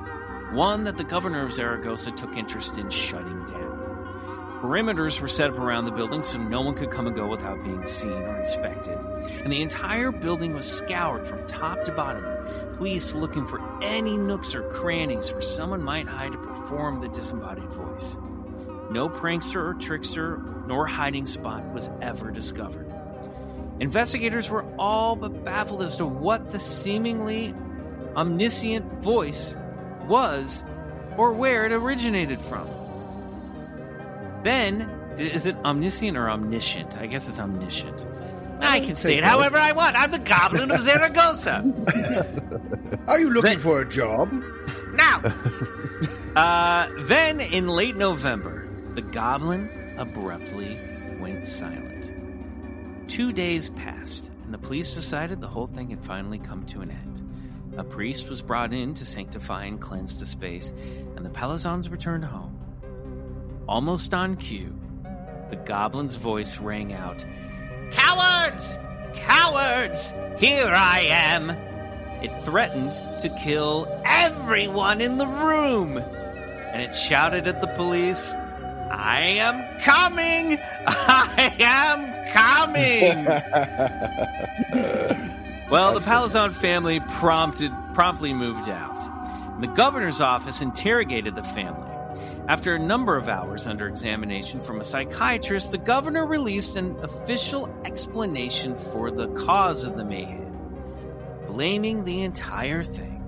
one 0.52 0.84
that 0.84 0.96
the 0.96 1.04
governor 1.04 1.44
of 1.44 1.52
Zaragoza 1.52 2.12
took 2.12 2.36
interest 2.36 2.78
in 2.78 2.90
shutting 2.90 3.44
down. 3.46 3.61
Perimeters 4.62 5.20
were 5.20 5.26
set 5.26 5.50
up 5.50 5.58
around 5.58 5.86
the 5.86 5.90
building 5.90 6.22
so 6.22 6.38
no 6.38 6.60
one 6.60 6.76
could 6.76 6.92
come 6.92 7.08
and 7.08 7.16
go 7.16 7.26
without 7.26 7.64
being 7.64 7.84
seen 7.84 8.12
or 8.12 8.38
inspected. 8.38 8.96
And 9.42 9.52
the 9.52 9.60
entire 9.60 10.12
building 10.12 10.54
was 10.54 10.70
scoured 10.70 11.26
from 11.26 11.44
top 11.48 11.82
to 11.82 11.90
bottom, 11.90 12.24
police 12.76 13.12
looking 13.12 13.44
for 13.44 13.60
any 13.82 14.16
nooks 14.16 14.54
or 14.54 14.62
crannies 14.70 15.32
where 15.32 15.40
someone 15.40 15.82
might 15.82 16.06
hide 16.06 16.30
to 16.30 16.38
perform 16.38 17.00
the 17.00 17.08
disembodied 17.08 17.72
voice. 17.72 18.16
No 18.92 19.08
prankster 19.08 19.56
or 19.56 19.74
trickster 19.74 20.40
nor 20.68 20.86
hiding 20.86 21.26
spot 21.26 21.64
was 21.72 21.90
ever 22.00 22.30
discovered. 22.30 22.86
Investigators 23.80 24.48
were 24.48 24.64
all 24.78 25.16
but 25.16 25.44
baffled 25.44 25.82
as 25.82 25.96
to 25.96 26.06
what 26.06 26.52
the 26.52 26.60
seemingly 26.60 27.52
omniscient 28.14 29.02
voice 29.02 29.56
was 30.06 30.62
or 31.16 31.32
where 31.32 31.66
it 31.66 31.72
originated 31.72 32.40
from. 32.42 32.68
Then, 34.42 34.82
is 35.18 35.46
it 35.46 35.56
omniscient 35.64 36.16
or 36.16 36.28
omniscient? 36.28 36.98
I 36.98 37.06
guess 37.06 37.28
it's 37.28 37.38
omniscient. 37.38 38.06
I 38.60 38.80
can 38.80 38.96
say 38.96 39.18
it 39.18 39.24
however 39.24 39.56
I 39.56 39.72
want. 39.72 39.96
I'm 39.96 40.10
the 40.10 40.18
Goblin 40.18 40.70
of 40.70 40.80
Zaragoza. 40.80 41.64
Are 43.08 43.18
you 43.18 43.30
looking 43.30 43.58
for 43.58 43.80
a 43.80 43.88
job? 43.88 44.32
Now, 44.94 45.20
uh, 46.36 46.88
then 47.00 47.40
in 47.40 47.68
late 47.68 47.96
November, 47.96 48.68
the 48.94 49.02
Goblin 49.02 49.68
abruptly 49.98 50.78
went 51.18 51.46
silent. 51.46 52.10
Two 53.08 53.32
days 53.32 53.68
passed, 53.70 54.30
and 54.44 54.54
the 54.54 54.58
police 54.58 54.94
decided 54.94 55.40
the 55.40 55.48
whole 55.48 55.66
thing 55.66 55.90
had 55.90 56.04
finally 56.04 56.38
come 56.38 56.64
to 56.66 56.80
an 56.80 56.90
end. 56.90 57.20
A 57.76 57.84
priest 57.84 58.28
was 58.28 58.42
brought 58.42 58.72
in 58.72 58.94
to 58.94 59.04
sanctify 59.04 59.64
and 59.64 59.80
cleanse 59.80 60.18
the 60.18 60.26
space, 60.26 60.72
and 61.16 61.24
the 61.24 61.30
Palazons 61.30 61.90
returned 61.90 62.24
home. 62.24 62.61
Almost 63.68 64.12
on 64.12 64.36
cue, 64.36 64.74
the 65.50 65.56
goblin's 65.56 66.16
voice 66.16 66.58
rang 66.58 66.92
out 66.92 67.24
Cowards! 67.92 68.78
Cowards! 69.14 70.12
Here 70.38 70.66
I 70.66 71.04
am! 71.08 71.50
It 72.22 72.44
threatened 72.44 72.92
to 73.20 73.28
kill 73.42 73.86
everyone 74.04 75.00
in 75.00 75.18
the 75.18 75.26
room! 75.26 75.98
And 75.98 76.82
it 76.82 76.94
shouted 76.94 77.46
at 77.46 77.60
the 77.60 77.66
police, 77.68 78.32
I 78.90 79.20
am 79.20 79.78
coming! 79.80 80.58
I 80.86 81.54
am 81.60 82.26
coming! 82.32 83.26
well, 85.70 85.92
the 85.92 86.00
Palazon 86.00 86.52
family 86.52 87.00
prompted, 87.00 87.72
promptly 87.94 88.32
moved 88.32 88.68
out. 88.68 89.60
The 89.60 89.66
governor's 89.66 90.20
office 90.20 90.62
interrogated 90.62 91.36
the 91.36 91.44
family. 91.44 91.91
After 92.48 92.74
a 92.74 92.78
number 92.78 93.16
of 93.16 93.28
hours 93.28 93.66
under 93.68 93.86
examination 93.86 94.60
from 94.60 94.80
a 94.80 94.84
psychiatrist, 94.84 95.70
the 95.70 95.78
governor 95.78 96.26
released 96.26 96.76
an 96.76 96.96
official 97.02 97.72
explanation 97.84 98.76
for 98.76 99.12
the 99.12 99.28
cause 99.28 99.84
of 99.84 99.96
the 99.96 100.04
mayhem, 100.04 100.52
blaming 101.46 102.02
the 102.04 102.22
entire 102.22 102.82
thing 102.82 103.22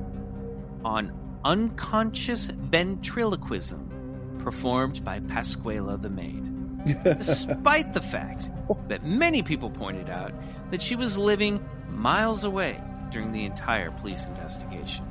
on 0.85 1.13
unconscious 1.45 2.47
ventriloquism 2.47 4.39
performed 4.41 5.05
by 5.05 5.21
Pascuala 5.21 6.01
the 6.03 6.11
maid. 6.11 6.51
Despite 7.05 7.93
the 7.93 8.03
fact 8.03 8.51
that 8.89 9.05
many 9.05 9.43
people 9.43 9.71
pointed 9.71 10.11
out 10.11 10.33
that 10.73 10.83
she 10.83 10.97
was 10.97 11.17
living 11.17 11.65
miles 11.89 12.45
away 12.45 12.81
during 13.11 13.33
the 13.33 13.45
entire 13.45 13.93
police 13.93 14.27
investigation. 14.27 15.07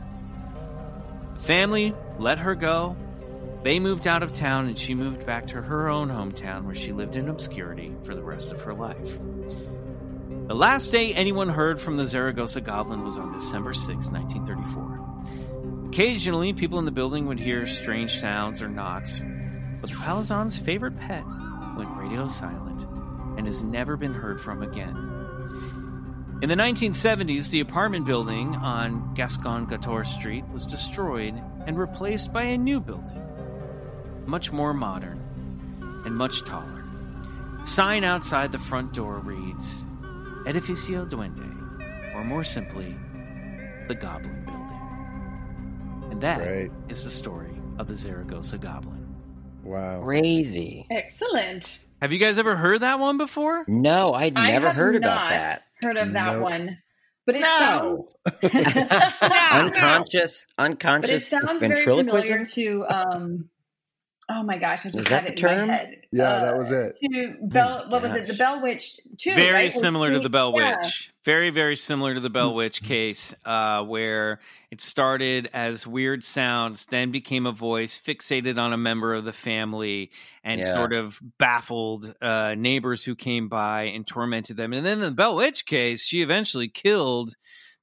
The 1.35 1.43
family 1.43 1.95
let 2.19 2.37
her 2.39 2.53
go 2.53 2.97
they 3.63 3.79
moved 3.79 4.07
out 4.07 4.23
of 4.23 4.33
town 4.33 4.67
and 4.67 4.77
she 4.77 4.93
moved 4.93 5.25
back 5.25 5.47
to 5.47 5.61
her 5.61 5.87
own 5.87 6.09
hometown 6.09 6.65
where 6.65 6.75
she 6.75 6.91
lived 6.91 7.15
in 7.15 7.29
obscurity 7.29 7.95
for 8.03 8.13
the 8.13 8.21
rest 8.21 8.51
of 8.51 8.61
her 8.61 8.73
life. 8.73 9.19
The 10.47 10.53
last 10.53 10.91
day 10.91 11.13
anyone 11.13 11.47
heard 11.47 11.79
from 11.79 11.95
the 11.95 12.05
Zaragoza 12.05 12.59
Goblin 12.59 13.03
was 13.03 13.17
on 13.17 13.31
December 13.31 13.73
6, 13.73 14.09
1934. 14.09 15.87
Occasionally, 15.87 16.51
people 16.51 16.77
in 16.79 16.85
the 16.85 16.91
building 16.91 17.27
would 17.27 17.39
hear 17.39 17.65
strange 17.65 18.19
sounds 18.19 18.61
or 18.61 18.67
knocks, 18.67 19.21
but 19.79 19.89
the 19.89 19.95
Palazon's 19.95 20.57
favorite 20.57 20.99
pet 20.99 21.23
went 21.77 21.95
radio 21.95 22.27
silent 22.27 22.85
and 23.37 23.47
has 23.47 23.63
never 23.63 23.95
been 23.95 24.13
heard 24.13 24.41
from 24.41 24.61
again. 24.61 24.95
In 26.41 26.49
the 26.49 26.55
1970s, 26.55 27.49
the 27.49 27.61
apartment 27.61 28.05
building 28.05 28.55
on 28.55 29.13
Gascon 29.13 29.67
Gotor 29.67 30.05
Street 30.05 30.43
was 30.51 30.65
destroyed 30.65 31.41
and 31.65 31.79
replaced 31.79 32.33
by 32.33 32.43
a 32.43 32.57
new 32.57 32.81
building 32.81 33.22
much 34.25 34.51
more 34.51 34.73
modern 34.73 35.19
and 36.05 36.15
much 36.15 36.43
taller. 36.45 36.83
Sign 37.65 38.03
outside 38.03 38.51
the 38.51 38.59
front 38.59 38.93
door 38.93 39.19
reads 39.19 39.83
Edificio 40.45 41.05
Duende, 41.09 42.13
or 42.15 42.23
more 42.23 42.43
simply, 42.43 42.95
the 43.87 43.95
Goblin 43.95 44.43
Building. 44.45 46.11
And 46.11 46.21
that 46.21 46.41
is 46.41 46.47
Right. 46.69 46.87
the 46.89 47.09
story 47.09 47.55
of 47.79 47.87
the 47.87 47.95
Zaragoza 47.95 48.57
Goblin. 48.57 48.99
Wow. 49.63 50.01
Crazy. 50.03 50.85
Excellent. 50.91 51.85
Have 52.01 52.11
you 52.11 52.19
guys 52.19 52.37
ever 52.37 52.55
heard 52.57 52.81
that 52.81 52.99
one 52.99 53.17
before? 53.17 53.63
No, 53.67 54.13
I'd 54.13 54.33
never 54.35 54.67
have 54.67 54.75
heard 54.75 54.95
about 54.97 55.29
that. 55.29 55.63
Heard 55.81 55.95
of 55.95 56.11
that 56.11 56.33
Nope. 56.33 56.41
one, 56.43 56.77
but 57.25 57.35
it 57.37 57.41
No. 57.41 58.09
sounds. 58.43 58.43
Unconscious, 59.53 60.45
But 60.57 61.09
it 61.09 61.21
sounds 61.21 61.63
very 61.65 61.83
familiar 61.85 62.45
to. 62.45 62.85
um 62.89 63.49
Oh 64.29 64.41
my 64.41 64.57
gosh! 64.57 64.85
I 64.85 64.89
just 64.89 64.95
Was 64.99 65.07
had 65.09 65.25
that 65.25 65.31
it 65.33 65.37
the 65.41 65.47
in 65.49 65.55
term? 65.57 65.67
my 65.67 65.73
head. 65.73 65.97
Yeah, 66.11 66.23
Uh, 66.29 66.45
that 66.45 66.57
was 66.57 66.71
it. 66.71 66.97
To 67.01 67.35
Bell, 67.41 67.85
what 67.89 68.01
was 68.03 68.13
it? 68.13 68.27
The. 68.27 68.33
Bell 68.35 68.61
Witch 68.61 68.99
too. 69.17 69.33
very 69.35 69.53
right? 69.53 69.71
Similar 69.71 70.13
to 70.13 70.19
the 70.19 70.29
Bell 70.29 70.53
yeah. 70.57 70.77
Witch. 70.77 71.11
Very, 71.25 71.49
very 71.49 71.75
similar 71.75 72.13
to 72.13 72.19
the 72.19 72.29
Bell 72.29 72.53
Witch 72.53 72.81
case, 72.83 73.33
uh, 73.45 73.83
where 73.83 74.39
it 74.71 74.79
started 74.81 75.49
as 75.53 75.85
weird 75.87 76.23
sounds, 76.23 76.85
then 76.87 77.11
became 77.11 77.45
a 77.45 77.51
voice 77.51 77.97
fixated 77.99 78.57
on 78.57 78.73
a 78.73 78.77
member 78.77 79.13
of 79.13 79.23
the 79.25 79.31
family 79.33 80.11
and 80.43 80.59
Yeah. 80.59 80.73
sort 80.73 80.93
of 80.93 81.19
baffled 81.37 82.13
uh, 82.21 82.55
neighbors 82.57 83.03
who 83.05 83.15
came 83.15 83.47
by 83.49 83.83
and 83.83 84.05
tormented 84.07 84.57
them. 84.57 84.73
And 84.73 84.85
then 84.85 84.97
in 84.99 85.03
the 85.05 85.11
Bell 85.11 85.35
Witch 85.35 85.65
case, 85.65 86.05
she 86.05 86.21
eventually 86.21 86.67
killed 86.67 87.35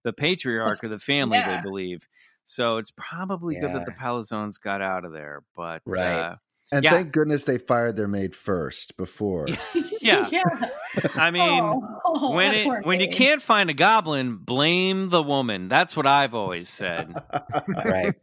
the 0.03 0.12
patriarch 0.12 0.83
of 0.85 0.91
the 0.91 0.99
family, 0.99 1.39
Yeah. 1.39 1.57
they 1.57 1.62
believe. 1.62 2.07
So 2.53 2.79
it's 2.79 2.93
probably 2.97 3.55
good 3.61 3.73
that 3.75 3.87
the 3.87 3.93
Palazones 3.93 4.61
got 4.61 4.83
out 4.83 5.05
of 5.05 5.13
there. 5.13 5.45
But 5.57 5.83
Right. 5.87 6.19
uh, 6.19 6.37
And 6.73 6.85
Yeah. 6.85 6.91
thank 6.91 7.13
goodness 7.13 7.45
they 7.45 7.59
fired 7.59 7.97
their 7.97 8.07
maid 8.09 8.35
first 8.35 8.97
before. 8.97 9.47
Yeah. 10.03 10.29
yeah. 10.33 10.69
I 11.15 11.31
mean, 11.31 11.61
Oh, 12.07 12.33
when 12.35 12.55
it 12.55 12.65
poor 12.65 12.81
when 12.83 13.01
you 13.01 13.09
can't 13.11 13.43
find 13.43 13.69
a 13.69 13.75
goblin, 13.75 14.37
blame 14.39 15.11
the 15.11 15.23
woman. 15.23 15.69
That's 15.69 15.95
what 15.97 16.07
I've 16.07 16.33
always 16.35 16.69
said. 16.71 17.15
Right. 17.69 18.15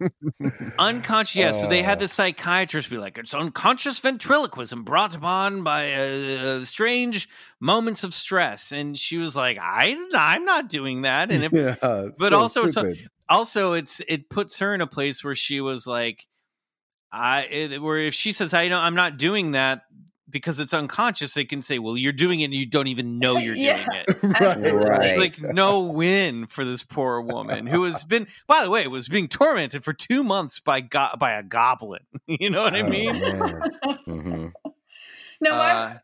Unconscious. 0.79 1.35
Yeah. 1.35 1.51
So 1.51 1.67
they 1.67 1.83
had 1.83 1.99
Uh. 1.99 2.01
the 2.01 2.07
psychiatrist 2.07 2.89
be 2.89 2.97
like, 2.97 3.17
"It's 3.17 3.33
unconscious 3.33 3.99
ventriloquism 3.99 4.83
brought 4.83 5.15
upon 5.15 5.61
by 5.63 5.93
uh, 5.93 6.63
strange 6.63 7.29
moments 7.59 8.03
of 8.03 8.13
stress," 8.13 8.71
and 8.71 8.97
she 8.97 9.17
was 9.17 9.35
like, 9.35 9.57
"I 9.61 9.95
I'm 10.15 10.45
not 10.45 10.67
doing 10.67 11.03
that." 11.03 11.31
And 11.31 11.43
it, 11.43 11.53
yeah, 11.53 11.75
but 12.17 12.29
so 12.29 12.37
also 12.39 12.65
it's 12.65 12.75
a- 12.77 12.79
stupid. 12.79 13.09
Also 13.29 13.73
it's 13.73 14.01
it 14.07 14.29
puts 14.29 14.59
her 14.59 14.73
in 14.73 14.81
a 14.81 14.87
place 14.87 15.23
where 15.23 15.35
she 15.35 15.59
was 15.61 15.85
like 15.87 16.25
i 17.11 17.41
it, 17.43 17.81
where 17.81 17.97
if 17.97 18.13
she 18.13 18.31
says 18.31 18.53
i 18.53 18.67
don't 18.67 18.81
i'm 18.83 18.95
not 18.95 19.17
doing 19.17 19.51
that 19.51 19.83
because 20.29 20.59
it's 20.59 20.73
unconscious 20.73 21.33
they 21.33 21.45
can 21.45 21.61
say 21.61 21.79
well 21.79 21.95
you're 21.97 22.11
doing 22.11 22.41
it 22.41 22.45
and 22.45 22.53
you 22.53 22.65
don't 22.65 22.87
even 22.87 23.17
know 23.19 23.37
you're 23.37 23.55
Yeah. 23.55 23.85
doing 23.85 23.87
it 23.93 24.73
right. 24.73 24.73
Right. 24.73 25.17
like 25.17 25.41
no 25.41 25.81
win 25.83 26.47
for 26.47 26.65
this 26.65 26.83
poor 26.83 27.21
woman 27.21 27.65
who 27.67 27.83
has 27.83 28.03
been 28.03 28.27
by 28.47 28.63
the 28.63 28.69
way 28.69 28.85
was 28.87 29.07
being 29.07 29.27
tormented 29.27 29.83
for 29.83 29.93
two 29.93 30.23
months 30.23 30.59
by 30.59 30.81
go- 30.81 31.15
by 31.17 31.31
a 31.31 31.43
goblin 31.43 32.01
you 32.27 32.49
know 32.49 32.61
what 32.63 32.75
i 32.75 32.81
Oh, 32.81 32.89
mean 32.89 33.21
man. 33.21 33.61
hmm 34.05 34.47
No, 35.39 35.51
why, 35.55 35.71
Uh, 35.73 35.97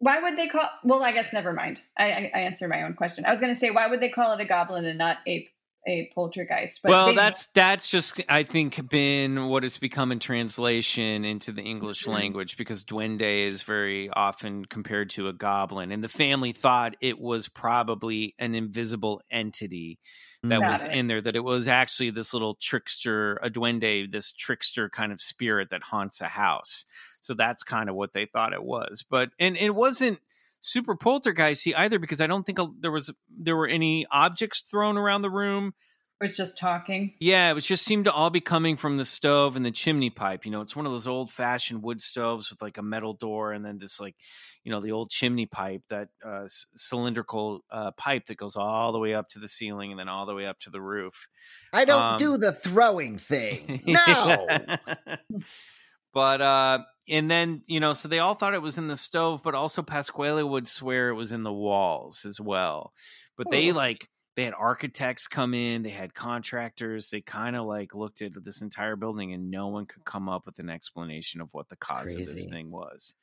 why 0.00 0.18
would 0.20 0.36
they 0.36 0.48
call? 0.48 0.68
Well, 0.82 1.02
I 1.02 1.12
guess 1.12 1.32
never 1.32 1.52
mind. 1.52 1.82
I, 1.96 2.10
I, 2.10 2.30
I 2.34 2.38
answered 2.40 2.68
my 2.70 2.82
own 2.82 2.94
question. 2.94 3.24
I 3.24 3.30
was 3.30 3.38
going 3.38 3.52
to 3.54 3.58
say, 3.60 3.70
why 3.70 3.86
would 3.86 4.00
they 4.00 4.08
call 4.08 4.32
it 4.32 4.40
a 4.40 4.44
goblin 4.46 4.84
and 4.84 4.98
not 4.98 5.18
a 5.28 5.46
a 5.86 6.10
poltergeist? 6.14 6.80
But 6.82 6.90
well, 6.90 7.06
they- 7.06 7.14
that's 7.14 7.46
that's 7.54 7.90
just 7.90 8.20
I 8.28 8.42
think 8.42 8.88
been 8.90 9.48
what 9.48 9.64
it's 9.64 9.78
become 9.78 10.12
in 10.12 10.18
translation 10.18 11.24
into 11.24 11.52
the 11.52 11.62
English 11.62 12.04
Mhm. 12.04 12.12
language 12.12 12.56
because 12.56 12.84
duende 12.84 13.46
is 13.48 13.62
very 13.62 14.10
often 14.10 14.64
compared 14.66 15.10
to 15.10 15.28
a 15.28 15.32
goblin, 15.32 15.90
and 15.92 16.04
the 16.04 16.08
family 16.08 16.52
thought 16.52 16.96
it 17.00 17.18
was 17.18 17.48
probably 17.48 18.34
an 18.38 18.54
invisible 18.54 19.22
entity 19.30 19.98
that 20.42 20.60
Got 20.60 20.70
was 20.70 20.84
it. 20.84 20.92
in 20.92 21.06
there. 21.06 21.20
That 21.20 21.36
it 21.36 21.44
was 21.44 21.68
actually 21.68 22.10
this 22.10 22.32
little 22.32 22.56
trickster, 22.60 23.36
a 23.42 23.50
duende, 23.50 24.10
this 24.10 24.32
trickster 24.32 24.88
kind 24.88 25.12
of 25.12 25.20
spirit 25.20 25.70
that 25.70 25.82
haunts 25.82 26.20
a 26.20 26.28
house. 26.28 26.84
So 27.22 27.34
that's 27.34 27.62
kind 27.62 27.88
of 27.90 27.94
what 27.96 28.12
they 28.12 28.26
thought 28.26 28.52
it 28.52 28.62
was, 28.62 29.04
but 29.08 29.30
and 29.38 29.56
it 29.56 29.74
wasn't 29.74 30.20
super 30.60 30.94
poltergeisty 30.96 31.74
either 31.76 31.98
because 31.98 32.20
I 32.20 32.26
don't 32.26 32.44
think 32.44 32.58
there 32.80 32.90
was 32.92 33.10
there 33.28 33.56
were 33.56 33.68
any 33.68 34.06
objects 34.10 34.60
thrown 34.62 34.96
around 34.96 35.22
the 35.22 35.30
room. 35.30 35.74
It 36.20 36.24
was 36.24 36.36
just 36.36 36.58
talking. 36.58 37.14
Yeah, 37.18 37.48
it 37.50 37.54
was 37.54 37.66
just 37.66 37.82
seemed 37.82 38.04
to 38.04 38.12
all 38.12 38.28
be 38.28 38.42
coming 38.42 38.76
from 38.76 38.98
the 38.98 39.06
stove 39.06 39.56
and 39.56 39.64
the 39.64 39.70
chimney 39.70 40.10
pipe. 40.10 40.44
You 40.44 40.50
know, 40.50 40.60
it's 40.60 40.76
one 40.76 40.84
of 40.84 40.92
those 40.92 41.06
old 41.06 41.30
fashioned 41.30 41.82
wood 41.82 42.02
stoves 42.02 42.50
with 42.50 42.60
like 42.60 42.76
a 42.76 42.82
metal 42.82 43.14
door 43.14 43.52
and 43.54 43.64
then 43.64 43.78
this 43.78 43.98
like, 43.98 44.16
you 44.62 44.70
know, 44.70 44.82
the 44.82 44.92
old 44.92 45.08
chimney 45.08 45.46
pipe 45.46 45.80
that 45.88 46.08
uh, 46.22 46.46
c- 46.46 46.66
cylindrical 46.76 47.64
uh, 47.70 47.92
pipe 47.92 48.26
that 48.26 48.36
goes 48.36 48.54
all 48.54 48.92
the 48.92 48.98
way 48.98 49.14
up 49.14 49.30
to 49.30 49.38
the 49.38 49.48
ceiling 49.48 49.92
and 49.92 49.98
then 49.98 50.10
all 50.10 50.26
the 50.26 50.34
way 50.34 50.44
up 50.44 50.58
to 50.58 50.68
the 50.68 50.82
roof. 50.82 51.26
I 51.72 51.86
don't 51.86 52.02
Um, 52.02 52.16
do 52.18 52.36
the 52.36 52.52
throwing 52.52 53.16
thing. 53.16 53.80
No. 53.86 54.46
but 56.12 56.40
uh 56.42 56.78
and 57.10 57.30
then 57.30 57.62
you 57.66 57.80
know 57.80 57.92
so 57.92 58.08
they 58.08 58.18
all 58.20 58.34
thought 58.34 58.54
it 58.54 58.62
was 58.62 58.78
in 58.78 58.88
the 58.88 58.96
stove 58.96 59.42
but 59.42 59.54
also 59.54 59.82
Pascuala 59.82 60.48
would 60.48 60.66
swear 60.68 61.10
it 61.10 61.14
was 61.14 61.32
in 61.32 61.42
the 61.42 61.52
walls 61.52 62.24
as 62.24 62.40
well 62.40 62.92
but 63.36 63.50
they 63.50 63.70
Oh. 63.70 63.74
like 63.74 64.08
they 64.36 64.44
had 64.44 64.54
architects 64.54 65.26
come 65.28 65.52
in 65.52 65.82
they 65.82 65.90
had 65.90 66.14
contractors 66.14 67.10
they 67.10 67.20
kind 67.20 67.56
of 67.56 67.66
like 67.66 67.94
looked 67.94 68.22
at 68.22 68.32
this 68.44 68.62
entire 68.62 68.96
building 68.96 69.32
and 69.34 69.50
no 69.50 69.68
one 69.68 69.86
could 69.86 70.04
come 70.04 70.28
up 70.28 70.46
with 70.46 70.58
an 70.60 70.70
explanation 70.70 71.40
of 71.40 71.48
what 71.52 71.68
the 71.68 71.76
cause 71.76 72.12
of 72.12 72.18
this 72.18 72.46
thing 72.46 72.70
was 72.70 73.16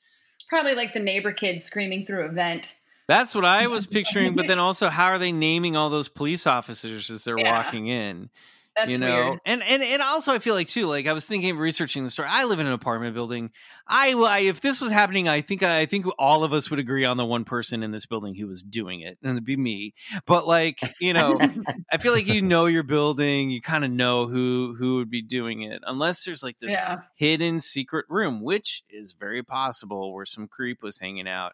Probably 0.50 0.76
like 0.76 0.94
the 0.94 1.00
neighbor 1.00 1.32
kid 1.34 1.62
screaming 1.62 2.06
through 2.06 2.26
a 2.26 2.30
vent. 2.30 2.76
that's 3.08 3.34
what 3.34 3.46
i 3.46 3.68
was 3.68 3.86
picturing 3.88 4.36
but 4.36 4.48
then 4.48 4.60
also 4.68 4.90
how 4.90 5.06
are 5.08 5.18
they 5.20 5.32
naming 5.32 5.76
all 5.76 5.90
those 5.90 6.08
police 6.10 6.46
officers 6.46 7.10
as 7.10 7.24
they're 7.24 7.40
Yeah. 7.40 7.52
walking 7.64 7.88
in 7.88 8.30
That's 8.78 8.92
you 8.92 9.00
know? 9.00 9.30
Weird. 9.30 9.40
and 9.44 9.64
and 9.64 9.82
and 9.82 10.02
also 10.04 10.32
i 10.32 10.40
feel 10.40 10.54
like 10.54 10.68
too 10.68 10.86
like 10.86 11.08
i 11.08 11.14
was 11.14 11.26
thinking 11.26 11.50
of 11.50 11.58
researching 11.58 12.04
the 12.04 12.12
story. 12.12 12.30
I 12.32 12.44
live 12.44 12.60
in 12.60 12.68
an 12.68 12.74
apartment 12.74 13.16
building. 13.16 13.50
I, 13.88 14.14
I 14.14 14.40
if 14.40 14.62
this 14.62 14.80
was 14.80 14.92
happening 14.92 15.28
i 15.28 15.42
think 15.42 15.64
i 15.64 15.88
think 15.88 16.06
all 16.20 16.44
of 16.44 16.54
us 16.54 16.70
would 16.70 16.80
agree 16.80 17.04
on 17.04 17.18
the 17.18 17.26
one 17.26 17.44
person 17.44 17.82
in 17.82 17.92
this 17.92 18.06
building 18.06 18.36
who 18.36 18.46
was 18.48 18.62
doing 18.62 19.02
it 19.02 19.18
and 19.24 19.32
it'd 19.32 19.46
be 19.46 19.58
me. 19.58 19.96
But 20.28 20.46
like 20.48 20.80
you 21.02 21.14
know 21.14 21.40
i 21.92 21.98
feel 21.98 22.14
like 22.14 22.28
you 22.28 22.42
know 22.42 22.68
your 22.68 22.84
building 22.84 23.50
you 23.50 23.62
kind 23.62 23.84
of 23.84 23.90
know 23.90 24.28
who 24.28 24.76
who 24.78 24.98
would 24.98 25.10
be 25.10 25.24
doing 25.24 25.64
it 25.64 25.82
unless 25.88 26.24
there's 26.24 26.44
like 26.44 26.60
this 26.60 26.72
yeah. 26.72 26.98
hidden 27.16 27.60
secret 27.60 28.06
room 28.10 28.42
which 28.44 28.84
is 28.90 29.14
very 29.14 29.42
possible 29.42 30.14
where 30.14 30.26
some 30.26 30.48
creep 30.48 30.84
was 30.84 31.00
hanging 31.00 31.28
out. 31.28 31.54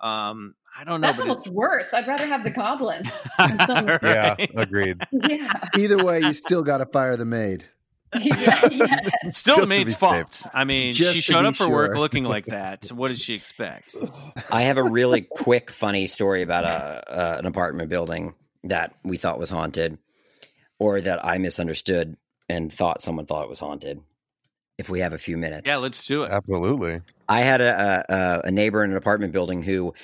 Um 0.00 0.54
i 0.78 0.84
don't 0.84 1.00
know 1.00 1.08
That's 1.08 1.18
but 1.20 1.28
almost 1.28 1.48
worse. 1.48 1.92
I'd 1.92 2.06
rather 2.06 2.26
have 2.26 2.44
the 2.44 2.50
goblin. 2.50 3.04
some- 3.66 3.88
it's 3.88 4.02
Yeah, 4.04 4.36
agreed. 4.56 5.02
yeah. 5.12 5.52
Either 5.76 6.02
way, 6.04 6.20
you 6.20 6.32
still 6.32 6.62
got 6.62 6.78
to 6.78 6.86
fire 6.86 7.16
the 7.16 7.24
maid. 7.24 7.64
yeah. 8.20 8.66
Yeah. 8.70 8.96
Still 9.30 9.56
Just 9.56 9.56
the 9.56 9.60
to 9.62 9.66
maid's 9.66 9.92
safe. 9.92 9.98
fault. 10.00 10.46
I 10.52 10.64
mean, 10.64 10.92
Just 10.92 11.14
she 11.14 11.20
showed 11.20 11.44
up 11.44 11.54
for 11.56 11.68
work 11.70 11.96
looking 11.96 12.24
like 12.24 12.46
that. 12.46 12.84
So 12.86 12.94
what 12.96 13.08
did 13.08 13.18
she 13.18 13.32
expect? 13.34 13.94
I 14.50 14.62
have 14.62 14.78
a 14.78 14.82
really 14.82 15.20
quick, 15.22 15.70
funny 15.70 16.06
story 16.08 16.42
about 16.42 16.64
a, 16.64 16.68
uh, 17.12 17.36
an 17.38 17.46
apartment 17.46 17.88
building 17.88 18.34
that 18.64 18.94
we 19.04 19.16
thought 19.16 19.38
was 19.38 19.48
haunted, 19.50 19.98
or 20.78 21.00
that 21.00 21.24
I 21.24 21.38
misunderstood 21.38 22.16
and 22.48 22.72
thought 22.72 23.00
someone 23.00 23.26
thought 23.26 23.44
it 23.44 23.48
was 23.48 23.60
haunted. 23.60 24.00
If 24.76 24.88
we 24.88 25.00
have 25.00 25.12
a 25.12 25.18
few 25.18 25.36
minutes, 25.36 25.66
Yeah, 25.66 25.76
let's 25.76 26.04
do 26.06 26.22
it. 26.24 26.30
Absolutely. 26.32 27.02
I 27.28 27.40
had 27.42 27.60
a, 27.60 28.04
a 28.08 28.48
a 28.48 28.50
neighbor 28.50 28.82
in 28.82 28.90
an 28.90 28.96
apartment 28.96 29.32
building 29.32 29.62
who 29.62 29.94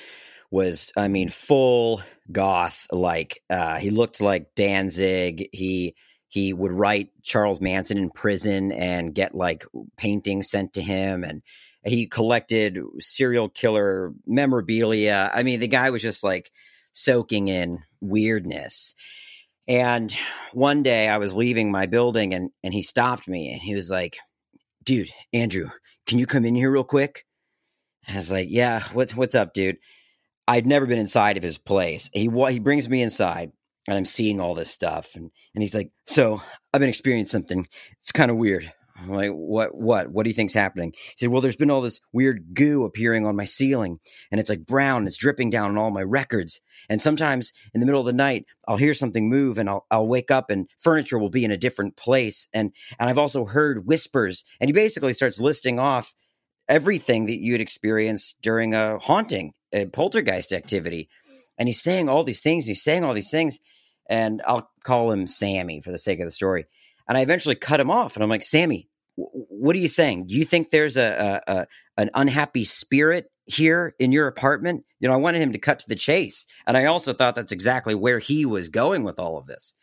was, 0.51 0.91
I 0.97 1.07
mean, 1.07 1.29
full 1.29 2.01
goth. 2.31 2.87
Like 2.91 3.41
uh, 3.49 3.77
he 3.77 3.89
looked 3.89 4.21
like 4.21 4.55
Danzig. 4.55 5.49
He 5.51 5.95
he 6.29 6.51
would 6.53 6.73
write 6.73 7.09
Charles 7.23 7.61
Manson 7.61 7.97
in 7.97 8.09
prison 8.09 8.71
and 8.71 9.15
get 9.15 9.33
like 9.33 9.65
paintings 9.97 10.49
sent 10.49 10.73
to 10.73 10.81
him, 10.81 11.23
and 11.23 11.41
he 11.85 12.05
collected 12.05 12.79
serial 12.99 13.49
killer 13.49 14.13
memorabilia. 14.25 15.31
I 15.33 15.43
mean, 15.43 15.59
the 15.59 15.67
guy 15.67 15.89
was 15.89 16.01
just 16.01 16.23
like 16.23 16.51
soaking 16.93 17.47
in 17.47 17.79
weirdness. 18.01 18.93
And 19.67 20.15
one 20.53 20.81
day 20.81 21.09
I 21.09 21.17
was 21.17 21.35
leaving 21.35 21.71
my 21.71 21.85
building 21.85 22.33
and 22.33 22.51
and 22.63 22.73
he 22.73 22.81
stopped 22.81 23.27
me 23.27 23.51
and 23.51 23.61
he 23.61 23.75
was 23.75 23.89
like, 23.89 24.17
"Dude, 24.83 25.09
Andrew, 25.33 25.69
can 26.05 26.19
you 26.19 26.25
come 26.25 26.45
in 26.45 26.55
here 26.55 26.71
real 26.71 26.83
quick?" 26.83 27.25
I 28.07 28.15
was 28.15 28.31
like, 28.31 28.47
"Yeah, 28.49 28.83
what's 28.93 29.15
what's 29.15 29.35
up, 29.35 29.53
dude?" 29.53 29.77
I'd 30.47 30.65
never 30.65 30.85
been 30.85 30.99
inside 30.99 31.37
of 31.37 31.43
his 31.43 31.57
place. 31.57 32.09
He 32.13 32.29
he 32.49 32.59
brings 32.59 32.87
me 32.87 33.01
inside, 33.01 33.51
and 33.87 33.97
I'm 33.97 34.05
seeing 34.05 34.39
all 34.39 34.55
this 34.55 34.71
stuff, 34.71 35.15
and 35.15 35.29
and 35.53 35.61
he's 35.61 35.75
like, 35.75 35.91
"So 36.05 36.41
I've 36.73 36.79
been 36.79 36.89
experiencing 36.89 37.41
something. 37.41 37.67
It's 38.01 38.11
kind 38.11 38.31
of 38.31 38.37
weird." 38.37 38.71
I'm 38.99 39.09
like, 39.09 39.31
"What? 39.31 39.75
What? 39.75 40.11
What 40.11 40.23
do 40.23 40.29
you 40.29 40.33
think's 40.33 40.53
happening?" 40.53 40.93
He 40.95 41.15
said, 41.17 41.29
"Well, 41.29 41.41
there's 41.41 41.55
been 41.55 41.69
all 41.69 41.81
this 41.81 41.99
weird 42.13 42.53
goo 42.53 42.83
appearing 42.85 43.25
on 43.25 43.35
my 43.35 43.45
ceiling, 43.45 43.99
and 44.31 44.39
it's 44.39 44.49
like 44.49 44.65
brown. 44.65 44.99
And 44.99 45.07
it's 45.07 45.17
dripping 45.17 45.49
down 45.49 45.69
on 45.69 45.77
all 45.77 45.91
my 45.91 46.01
records. 46.01 46.61
And 46.89 47.01
sometimes 47.01 47.51
in 47.73 47.79
the 47.79 47.85
middle 47.85 48.01
of 48.01 48.07
the 48.07 48.13
night, 48.13 48.45
I'll 48.67 48.77
hear 48.77 48.93
something 48.93 49.29
move, 49.29 49.57
and 49.57 49.69
I'll 49.69 49.85
I'll 49.91 50.07
wake 50.07 50.31
up, 50.31 50.49
and 50.49 50.69
furniture 50.79 51.19
will 51.19 51.29
be 51.29 51.45
in 51.45 51.51
a 51.51 51.57
different 51.57 51.97
place. 51.97 52.47
And 52.53 52.71
and 52.99 53.09
I've 53.09 53.17
also 53.19 53.45
heard 53.45 53.85
whispers." 53.85 54.43
And 54.59 54.69
he 54.69 54.73
basically 54.73 55.13
starts 55.13 55.39
listing 55.39 55.77
off 55.79 56.13
everything 56.69 57.25
that 57.25 57.39
you'd 57.39 57.61
experience 57.61 58.35
during 58.41 58.73
a 58.73 58.97
haunting, 58.99 59.53
a 59.77 59.85
poltergeist 59.85 60.53
activity. 60.53 61.09
And 61.57 61.67
he's 61.67 61.81
saying 61.81 62.09
all 62.09 62.23
these 62.23 62.41
things. 62.41 62.65
He's 62.65 62.83
saying 62.83 63.03
all 63.03 63.13
these 63.13 63.31
things. 63.31 63.59
And 64.09 64.41
I'll 64.45 64.69
call 64.83 65.11
him 65.11 65.27
Sammy 65.27 65.81
for 65.81 65.91
the 65.91 65.97
sake 65.97 66.19
of 66.19 66.25
the 66.25 66.31
story. 66.31 66.65
And 67.07 67.17
I 67.17 67.21
eventually 67.21 67.55
cut 67.55 67.79
him 67.79 67.91
off. 67.91 68.15
And 68.15 68.23
I'm 68.23 68.29
like, 68.29 68.43
Sammy, 68.43 68.89
w- 69.17 69.45
what 69.49 69.75
are 69.75 69.79
you 69.79 69.87
saying? 69.87 70.27
Do 70.27 70.35
you 70.35 70.45
think 70.45 70.71
there's 70.71 70.97
a, 70.97 71.41
a, 71.47 71.53
a 71.53 71.67
an 71.97 72.09
unhappy 72.13 72.63
spirit 72.63 73.31
here 73.45 73.95
in 73.99 74.11
your 74.11 74.27
apartment? 74.27 74.85
You 74.99 75.07
know, 75.07 75.13
I 75.13 75.17
wanted 75.17 75.41
him 75.41 75.53
to 75.53 75.59
cut 75.59 75.79
to 75.79 75.89
the 75.89 75.95
chase. 75.95 76.45
And 76.65 76.77
I 76.77 76.85
also 76.85 77.13
thought 77.13 77.35
that's 77.35 77.51
exactly 77.51 77.95
where 77.95 78.19
he 78.19 78.45
was 78.45 78.69
going 78.69 79.03
with 79.03 79.19
all 79.19 79.37
of 79.37 79.47
this. 79.47 79.73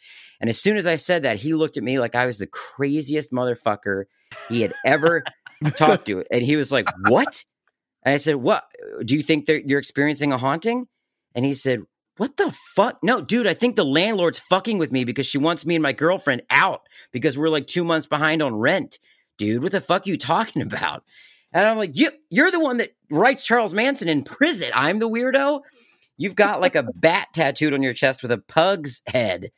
And 0.40 0.50
as 0.50 0.58
soon 0.58 0.76
as 0.76 0.86
I 0.86 0.96
said 0.96 1.22
that, 1.22 1.38
he 1.38 1.54
looked 1.54 1.76
at 1.76 1.82
me 1.82 1.98
like 1.98 2.14
I 2.14 2.26
was 2.26 2.38
the 2.38 2.46
craziest 2.46 3.32
motherfucker 3.32 4.04
he 4.48 4.62
had 4.62 4.72
ever 4.84 5.24
talked 5.76 6.06
to. 6.06 6.24
And 6.30 6.42
he 6.42 6.56
was 6.56 6.70
like, 6.70 6.88
What? 7.08 7.44
And 8.04 8.14
I 8.14 8.16
said, 8.18 8.36
What? 8.36 8.64
Do 9.04 9.16
you 9.16 9.22
think 9.22 9.46
that 9.46 9.68
you're 9.68 9.78
experiencing 9.78 10.32
a 10.32 10.38
haunting? 10.38 10.86
And 11.34 11.44
he 11.44 11.54
said, 11.54 11.82
What 12.16 12.36
the 12.36 12.52
fuck? 12.74 12.98
No, 13.02 13.20
dude, 13.20 13.46
I 13.46 13.54
think 13.54 13.76
the 13.76 13.84
landlord's 13.84 14.38
fucking 14.38 14.78
with 14.78 14.92
me 14.92 15.04
because 15.04 15.26
she 15.26 15.38
wants 15.38 15.64
me 15.64 15.74
and 15.74 15.82
my 15.82 15.92
girlfriend 15.92 16.42
out 16.50 16.82
because 17.12 17.38
we're 17.38 17.48
like 17.48 17.66
two 17.66 17.84
months 17.84 18.06
behind 18.06 18.42
on 18.42 18.54
rent. 18.54 18.98
Dude, 19.38 19.62
what 19.62 19.72
the 19.72 19.80
fuck 19.80 20.06
are 20.06 20.10
you 20.10 20.18
talking 20.18 20.62
about? 20.62 21.04
And 21.52 21.66
I'm 21.66 21.78
like, 21.78 21.96
you, 21.96 22.10
You're 22.30 22.50
the 22.50 22.60
one 22.60 22.78
that 22.78 22.94
writes 23.10 23.44
Charles 23.44 23.74
Manson 23.74 24.08
in 24.08 24.22
prison. 24.22 24.70
I'm 24.74 24.98
the 24.98 25.08
weirdo. 25.08 25.60
You've 26.16 26.36
got 26.36 26.60
like 26.60 26.76
a 26.76 26.82
bat 26.94 27.28
tattooed 27.32 27.74
on 27.74 27.82
your 27.82 27.94
chest 27.94 28.22
with 28.22 28.32
a 28.32 28.38
pug's 28.38 29.02
head. 29.06 29.50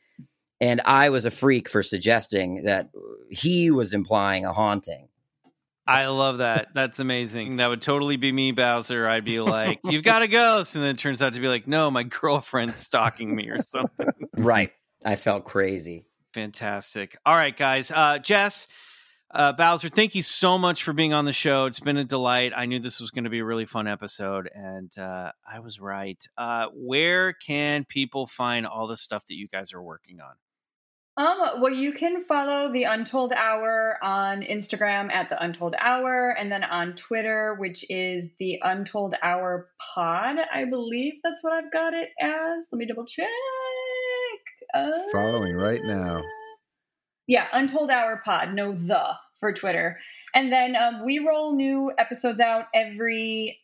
And 0.58 0.80
I 0.86 1.10
was 1.10 1.26
a 1.26 1.30
freak 1.30 1.68
for 1.68 1.82
suggesting 1.82 2.64
that 2.64 2.88
he 3.30 3.70
was 3.70 3.92
implying 3.92 4.46
a 4.46 4.54
haunting. 4.54 5.08
I 5.86 6.06
love 6.08 6.38
that. 6.38 6.68
That's 6.74 6.98
amazing. 6.98 7.56
That 7.56 7.68
would 7.68 7.80
totally 7.80 8.16
be 8.16 8.32
me, 8.32 8.50
Bowser. 8.52 9.06
I'd 9.06 9.24
be 9.24 9.40
like, 9.40 9.80
"You've 9.84 10.02
got 10.02 10.22
a 10.22 10.28
ghost," 10.28 10.74
and 10.74 10.82
then 10.82 10.96
it 10.96 10.98
turns 10.98 11.22
out 11.22 11.34
to 11.34 11.40
be 11.40 11.48
like, 11.48 11.68
"No, 11.68 11.90
my 11.90 12.02
girlfriend's 12.20 12.80
stalking 12.80 13.34
me 13.34 13.48
or 13.48 13.62
something." 13.62 14.08
right. 14.36 14.72
I 15.04 15.14
felt 15.14 15.44
crazy. 15.44 16.06
Fantastic. 16.32 17.16
All 17.24 17.34
right, 17.34 17.56
guys. 17.56 17.92
Uh, 17.92 18.18
Jess, 18.18 18.66
uh, 19.30 19.52
Bowser, 19.52 19.88
thank 19.88 20.14
you 20.14 20.22
so 20.22 20.58
much 20.58 20.82
for 20.82 20.92
being 20.92 21.12
on 21.12 21.24
the 21.24 21.32
show. 21.32 21.66
It's 21.66 21.80
been 21.80 21.96
a 21.96 22.04
delight. 22.04 22.52
I 22.56 22.66
knew 22.66 22.78
this 22.78 23.00
was 23.00 23.10
going 23.10 23.24
to 23.24 23.30
be 23.30 23.38
a 23.38 23.44
really 23.44 23.66
fun 23.66 23.86
episode, 23.86 24.50
and 24.52 24.96
uh, 24.98 25.32
I 25.46 25.60
was 25.60 25.80
right. 25.80 26.22
Uh, 26.36 26.66
where 26.74 27.32
can 27.32 27.84
people 27.84 28.26
find 28.26 28.66
all 28.66 28.86
the 28.86 28.96
stuff 28.96 29.24
that 29.26 29.34
you 29.34 29.48
guys 29.48 29.72
are 29.72 29.82
working 29.82 30.20
on? 30.20 30.32
Um, 31.18 31.62
well, 31.62 31.72
you 31.72 31.94
can 31.94 32.22
follow 32.24 32.70
the 32.70 32.84
Untold 32.84 33.32
Hour 33.32 33.96
on 34.02 34.42
Instagram 34.42 35.10
at 35.10 35.30
the 35.30 35.42
Untold 35.42 35.74
Hour, 35.80 36.36
and 36.38 36.52
then 36.52 36.62
on 36.62 36.94
Twitter, 36.94 37.54
which 37.58 37.86
is 37.88 38.26
the 38.38 38.60
Untold 38.62 39.14
Hour 39.22 39.70
Pod. 39.94 40.36
I 40.52 40.66
believe 40.66 41.14
that's 41.24 41.42
what 41.42 41.54
I've 41.54 41.72
got 41.72 41.94
it 41.94 42.10
as. 42.20 42.66
Let 42.70 42.78
me 42.78 42.86
double 42.86 43.06
check. 43.06 43.26
Uh, 44.74 44.90
Following 45.10 45.56
right 45.56 45.82
now. 45.84 46.20
yeah, 47.26 47.46
Untold 47.52 47.90
Hour 47.90 48.20
Pod. 48.22 48.52
No 48.52 48.72
the 48.74 49.14
for 49.40 49.54
Twitter, 49.54 49.98
and 50.34 50.52
then 50.52 50.76
um, 50.76 51.06
we 51.06 51.18
roll 51.26 51.56
new 51.56 51.92
episodes 51.96 52.40
out 52.40 52.66
every 52.74 53.58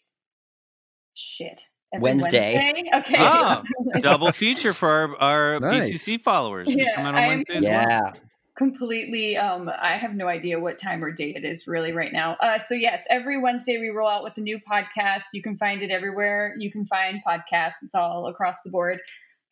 shit. 1.14 1.60
Every 1.92 2.02
Wednesday. 2.02 2.84
Okay. 2.94 3.16
Oh, 3.18 3.62
double 4.00 4.32
feature 4.32 4.72
for 4.72 4.88
our, 4.88 5.16
our 5.18 5.60
Nice. 5.60 5.90
BCC 5.92 6.22
followers. 6.22 6.68
Yeah, 6.70 6.96
come 6.96 7.06
out 7.06 7.14
on 7.14 7.20
I'm- 7.20 7.28
Wednesday 7.28 7.54
as 7.56 7.64
well. 7.64 7.72
Yeah. 7.88 8.12
completely 8.56 9.36
um 9.38 9.70
i 9.80 9.96
have 9.96 10.14
no 10.14 10.26
idea 10.28 10.60
what 10.60 10.78
time 10.78 11.02
or 11.02 11.10
day 11.10 11.32
it 11.34 11.42
is 11.42 11.66
really 11.66 11.90
right 11.90 12.12
now 12.12 12.36
uh 12.42 12.58
so 12.58 12.74
yes 12.74 13.02
every 13.08 13.40
wednesday 13.40 13.78
we 13.78 13.88
roll 13.88 14.06
out 14.08 14.22
with 14.22 14.36
a 14.36 14.40
new 14.42 14.58
podcast 14.70 15.22
you 15.32 15.42
can 15.42 15.56
find 15.56 15.82
it 15.82 15.90
everywhere 15.90 16.54
you 16.58 16.70
can 16.70 16.84
find 16.84 17.20
podcasts 17.26 17.72
it's 17.82 17.94
all 17.94 18.26
across 18.26 18.56
the 18.62 18.70
board 18.70 18.98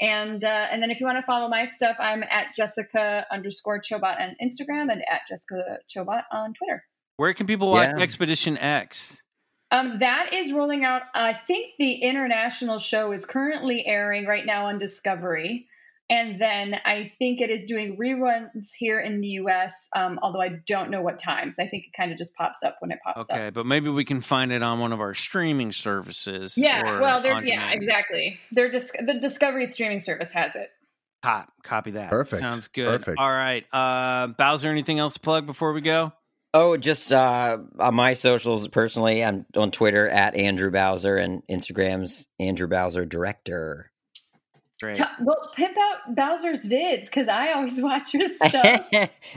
and 0.02 0.44
uh 0.44 0.66
and 0.70 0.82
then 0.82 0.90
if 0.90 1.00
you 1.00 1.06
want 1.06 1.16
to 1.16 1.22
follow 1.22 1.48
my 1.48 1.64
stuff 1.64 1.96
i'm 1.98 2.22
at 2.24 2.54
jessica 2.54 3.24
underscore 3.32 3.80
chobot 3.80 4.20
on 4.20 4.36
instagram 4.40 4.92
and 4.92 5.02
at 5.10 5.22
jessica 5.26 5.78
chobot 5.88 6.22
on 6.30 6.52
twitter 6.52 6.84
Where 7.16 7.32
can 7.32 7.46
people 7.46 7.70
watch 7.70 7.88
Yeah. 7.96 8.02
Expedition 8.02 8.58
X? 8.58 9.22
Um, 9.70 9.98
that 10.00 10.32
is 10.32 10.52
rolling 10.52 10.84
out. 10.84 11.02
I 11.14 11.34
think 11.46 11.72
the 11.78 11.92
international 11.94 12.78
show 12.78 13.12
is 13.12 13.24
currently 13.24 13.84
airing 13.86 14.26
right 14.26 14.44
now 14.44 14.66
on 14.66 14.78
Discovery. 14.78 15.66
And 16.10 16.40
then 16.40 16.74
I 16.84 17.12
think 17.20 17.40
it 17.40 17.50
is 17.50 17.64
doing 17.66 17.96
reruns 17.96 18.70
here 18.76 18.98
in 18.98 19.20
the 19.20 19.28
US, 19.28 19.72
um, 19.94 20.18
although 20.22 20.40
I 20.42 20.58
don't 20.66 20.90
know 20.90 21.02
what 21.02 21.20
times. 21.20 21.54
I 21.60 21.68
think 21.68 21.84
it 21.84 21.96
kind 21.96 22.10
of 22.10 22.18
just 22.18 22.34
pops 22.34 22.64
up 22.64 22.78
when 22.80 22.90
it 22.90 22.98
pops 23.04 23.30
Okay, 23.30 23.32
up. 23.32 23.38
Okay, 23.38 23.50
but 23.50 23.64
maybe 23.64 23.90
we 23.90 24.04
can 24.04 24.20
find 24.20 24.50
it 24.50 24.60
on 24.60 24.80
one 24.80 24.92
of 24.92 25.00
our 25.00 25.14
streaming 25.14 25.70
services. 25.70 26.58
Yeah, 26.58 26.94
or 26.96 27.00
well, 27.00 27.22
they're, 27.22 27.40
yeah, 27.44 27.60
demand. 27.68 27.74
exactly. 27.74 28.40
They're 28.50 28.72
just 28.72 28.92
the 28.92 29.20
Discovery 29.20 29.66
streaming 29.66 30.00
service 30.00 30.32
has 30.32 30.56
it. 30.56 30.70
Cop, 31.22 31.52
copy 31.62 31.92
that. 31.92 32.10
Perfect. 32.10 32.40
Sounds 32.40 32.66
good. 32.66 33.00
Perfect. 33.02 33.20
All 33.20 33.30
right. 33.30 33.64
Uh, 33.72 34.28
Bowser, 34.28 34.68
anything 34.68 34.98
else 34.98 35.14
to 35.14 35.20
plug 35.20 35.46
before 35.46 35.72
we 35.72 35.80
go? 35.80 36.12
Oh, 36.52 36.76
just 36.76 37.12
uh, 37.12 37.58
on 37.78 37.94
my 37.94 38.14
socials 38.14 38.66
personally, 38.68 39.24
I'm 39.24 39.46
on 39.56 39.70
Twitter 39.70 40.08
at 40.08 40.34
Andrew 40.34 40.70
Bowser 40.70 41.16
and 41.16 41.42
Instagram's 41.48 42.26
Andrew 42.40 42.66
Bowser 42.66 43.04
Director. 43.04 43.90
Great. 44.80 44.96
T- 44.96 45.04
well, 45.20 45.52
pimp 45.54 45.76
out 45.78 46.16
Bowser's 46.16 46.66
vids 46.66 47.04
because 47.04 47.28
I 47.28 47.52
always 47.52 47.80
watch 47.82 48.12
his 48.12 48.34
stuff. 48.44 48.88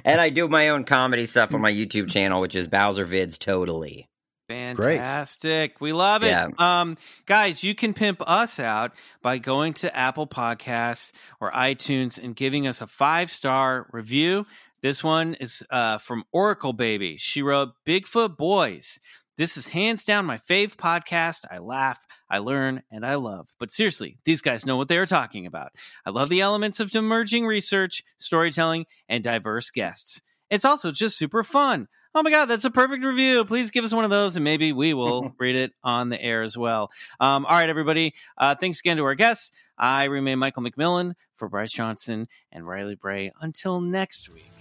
and 0.04 0.22
I 0.22 0.30
do 0.30 0.48
my 0.48 0.70
own 0.70 0.86
comedy 0.86 1.26
stuff 1.26 1.54
on 1.54 1.62
my 1.62 1.72
YouTube 1.72 2.10
channel, 2.10 2.42
which 2.42 2.56
is 2.56 2.68
Bowser 2.68 3.06
Vids 3.06 3.38
Totally. 3.38 4.08
Fantastic. 4.50 5.80
We 5.82 5.94
love 5.94 6.24
it. 6.24 6.28
Yeah. 6.28 6.50
Um, 6.58 6.98
guys, 7.26 7.64
you 7.64 7.74
can 7.76 7.94
pimp 7.94 8.22
us 8.28 8.60
out 8.60 8.92
by 9.22 9.38
going 9.38 9.74
to 9.76 9.96
Apple 9.96 10.28
Podcasts 10.28 11.12
or 11.40 11.52
iTunes 11.52 12.22
and 12.22 12.36
giving 12.36 12.68
us 12.68 12.82
a 12.82 12.88
five 12.88 13.32
star 13.32 13.88
review. 13.92 14.46
This 14.84 15.02
one 15.02 15.36
is 15.36 15.64
uh, 15.72 15.98
from 15.98 16.26
Oracle 16.34 16.74
Baby. 16.74 17.16
She 17.18 17.42
wrote 17.42 17.70
Bigfoot 17.88 18.36
Boys. 18.36 19.00
This 19.38 19.56
is 19.56 19.70
hands 19.70 20.04
down 20.04 20.26
my 20.26 20.38
fave 20.38 20.76
podcast. 20.76 21.46
I 21.50 21.60
laugh, 21.60 22.06
I 22.30 22.40
learn, 22.40 22.84
and 22.92 23.06
I 23.06 23.16
love. 23.16 23.48
But 23.60 23.72
seriously, 23.72 24.18
these 24.26 24.42
guys 24.42 24.66
know 24.66 24.76
what 24.76 24.90
they 24.90 24.98
are 24.98 25.06
talking 25.06 25.46
about. 25.46 25.72
I 26.06 26.10
love 26.10 26.28
the 26.28 26.42
elements 26.42 26.82
of 26.82 26.94
emerging 26.94 27.46
research, 27.46 28.04
storytelling, 28.18 28.86
and 29.08 29.24
diverse 29.24 29.70
guests. 29.70 30.22
It's 30.50 30.66
also 30.66 30.92
just 30.92 31.18
super 31.18 31.44
fun. 31.44 31.88
Oh 32.14 32.22
my 32.22 32.30
God, 32.30 32.48
that's 32.48 32.66
a 32.66 32.70
perfect 32.70 33.06
review. 33.06 33.46
Please 33.46 33.72
give 33.72 33.86
us 33.86 33.94
one 33.94 34.04
of 34.04 34.10
those 34.12 34.36
and 34.36 34.44
maybe 34.44 34.74
we 34.74 34.94
will 34.94 35.34
read 35.40 35.56
it 35.56 35.72
on 35.82 36.10
the 36.10 36.22
air 36.22 36.44
as 36.44 36.58
well. 36.58 36.92
Um, 37.22 37.46
all 37.46 37.56
right, 37.56 37.70
everybody. 37.70 38.16
Uh, 38.38 38.54
thanks 38.54 38.82
again 38.82 38.98
to 38.98 39.06
our 39.06 39.16
guests. 39.16 39.54
I 39.78 40.04
remain 40.04 40.40
Michael 40.40 40.64
McMillian 40.64 41.14
for 41.34 41.48
Bryce 41.48 41.74
Johnson 41.74 42.28
and 42.52 42.68
Riley 42.68 42.96
Bray. 42.96 43.32
Until 43.42 43.82
next 43.82 44.30
week, 44.30 44.52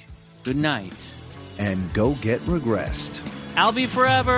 good 0.43 0.57
night. 0.57 1.15
And 1.59 1.93
go 1.93 2.15
get 2.17 2.41
regressed. 2.43 3.29
I'll 3.57 3.73
be 3.73 3.87
forever. 3.87 4.33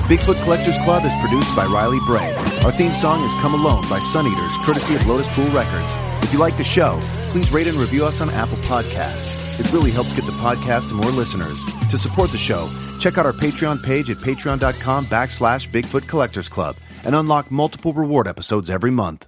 Bigfoot 0.06 0.44
Collectors 0.44 0.78
Club 0.84 1.04
is 1.04 1.14
produced 1.20 1.56
by 1.56 1.66
Riley 1.66 1.98
Bray. 2.06 2.32
Our 2.64 2.72
theme 2.72 2.94
song 2.94 3.26
is 3.26 3.34
Come 3.42 3.56
Alone 3.56 3.90
by 3.90 3.98
Sun 3.98 4.28
Eaters, 4.28 4.56
courtesy 4.58 4.94
of 4.94 5.08
Lotus 5.08 5.26
Pool 5.34 5.48
Records. 5.48 5.92
If 6.24 6.32
you 6.32 6.38
like 6.38 6.56
the 6.58 6.64
show, 6.64 7.00
please 7.32 7.52
rate 7.52 7.66
and 7.66 7.76
review 7.76 8.06
us 8.06 8.22
on 8.22 8.30
Apple 8.30 8.58
Podcasts. 8.58 9.60
It 9.60 9.74
really 9.74 9.90
helps 9.90 10.14
get 10.14 10.26
the 10.26 10.32
podcast 10.34 10.90
to 10.90 10.94
more 10.94 11.10
listeners. 11.10 11.60
To 11.90 11.98
support 11.98 12.30
the 12.30 12.38
show, 12.38 12.70
check 13.00 13.18
out 13.18 13.26
our 13.26 13.34
Patreon 13.34 13.82
page 13.82 14.12
at 14.12 14.18
patreon.com 14.18 15.08
backslash 15.08 15.70
Bigfoot 15.70 16.08
Collectors 16.08 16.50
Club 16.50 16.76
and 17.04 17.16
unlock 17.16 17.50
multiple 17.50 17.92
reward 17.92 18.28
episodes 18.28 18.70
every 18.70 18.92
month. 18.92 19.26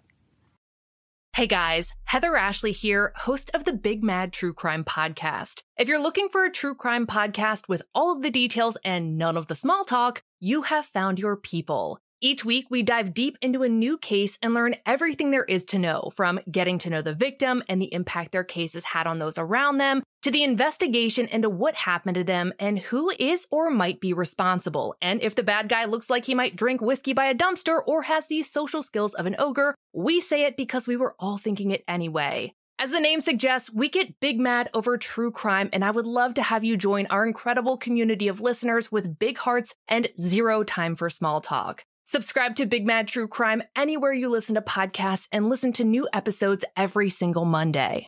Hey 1.33 1.47
guys, 1.47 1.93
Heather 2.05 2.35
Ashley 2.35 2.71
here, 2.71 3.13
host 3.15 3.49
of 3.53 3.63
the 3.63 3.73
Big 3.73 4.03
Mad 4.03 4.33
True 4.33 4.53
Crime 4.53 4.83
Podcast. 4.83 5.63
If 5.77 5.87
you're 5.87 6.01
looking 6.01 6.29
for 6.29 6.45
a 6.45 6.51
true 6.51 6.73
crime 6.73 7.05
podcast 7.05 7.67
with 7.67 7.83
all 7.93 8.15
of 8.15 8.21
the 8.23 8.31
details 8.31 8.75
and 8.83 9.17
none 9.17 9.37
of 9.37 9.45
the 9.45 9.55
small 9.55 9.83
talk, 9.83 10.23
you 10.39 10.63
have 10.63 10.85
found 10.85 11.19
your 11.19 11.35
people. 11.35 11.99
Each 12.19 12.43
week, 12.43 12.65
we 12.71 12.81
dive 12.81 13.13
deep 13.13 13.37
into 13.43 13.61
a 13.61 13.69
new 13.69 13.95
case 13.95 14.39
and 14.41 14.55
learn 14.55 14.75
everything 14.87 15.29
there 15.29 15.43
is 15.43 15.63
to 15.65 15.77
know 15.77 16.11
from 16.15 16.39
getting 16.49 16.79
to 16.79 16.89
know 16.89 17.03
the 17.03 17.13
victim 17.13 17.61
and 17.69 17.79
the 17.79 17.93
impact 17.93 18.31
their 18.31 18.43
case 18.43 18.73
has 18.73 18.85
had 18.85 19.05
on 19.05 19.19
those 19.19 19.37
around 19.37 19.77
them 19.77 20.01
to 20.23 20.31
the 20.31 20.43
investigation 20.43 21.27
into 21.27 21.47
what 21.47 21.75
happened 21.75 22.15
to 22.15 22.23
them 22.23 22.53
and 22.59 22.79
who 22.79 23.11
is 23.19 23.45
or 23.51 23.69
might 23.69 23.99
be 23.99 24.13
responsible. 24.13 24.95
And 24.99 25.21
if 25.21 25.35
the 25.35 25.43
bad 25.43 25.69
guy 25.69 25.85
looks 25.85 26.09
like 26.09 26.25
he 26.25 26.33
might 26.33 26.55
drink 26.55 26.81
whiskey 26.81 27.13
by 27.13 27.25
a 27.25 27.35
dumpster 27.35 27.81
or 27.85 28.03
has 28.03 28.25
the 28.25 28.41
social 28.41 28.81
skills 28.81 29.13
of 29.13 29.27
an 29.27 29.35
ogre, 29.37 29.75
we 29.93 30.19
say 30.19 30.45
it 30.45 30.57
because 30.57 30.87
we 30.87 30.97
were 30.97 31.15
all 31.19 31.37
thinking 31.37 31.69
it 31.69 31.83
anyway. 31.87 32.53
As 32.79 32.91
the 32.91 32.99
name 32.99 33.21
suggests, 33.21 33.73
we 33.73 33.89
get 33.89 34.19
big 34.19 34.39
mad 34.39 34.69
over 34.71 34.99
true 34.99 35.31
crime, 35.31 35.67
and 35.73 35.83
I 35.83 35.89
would 35.89 36.05
love 36.05 36.35
to 36.35 36.43
have 36.43 36.63
you 36.63 36.77
join 36.77 37.07
our 37.07 37.25
incredible 37.25 37.75
community 37.75 38.27
of 38.27 38.39
listeners 38.39 38.91
with 38.91 39.17
big 39.17 39.39
hearts 39.39 39.73
and 39.87 40.09
zero 40.19 40.63
time 40.63 40.95
for 40.95 41.09
small 41.09 41.41
talk. 41.41 41.85
Subscribe 42.05 42.55
to 42.57 42.67
Big 42.67 42.85
Mad 42.85 43.07
True 43.07 43.27
Crime 43.27 43.63
anywhere 43.75 44.13
you 44.13 44.29
listen 44.29 44.53
to 44.53 44.61
podcasts 44.61 45.27
and 45.31 45.49
listen 45.49 45.73
to 45.73 45.83
new 45.83 46.07
episodes 46.13 46.65
every 46.77 47.09
single 47.09 47.45
Monday. 47.45 48.07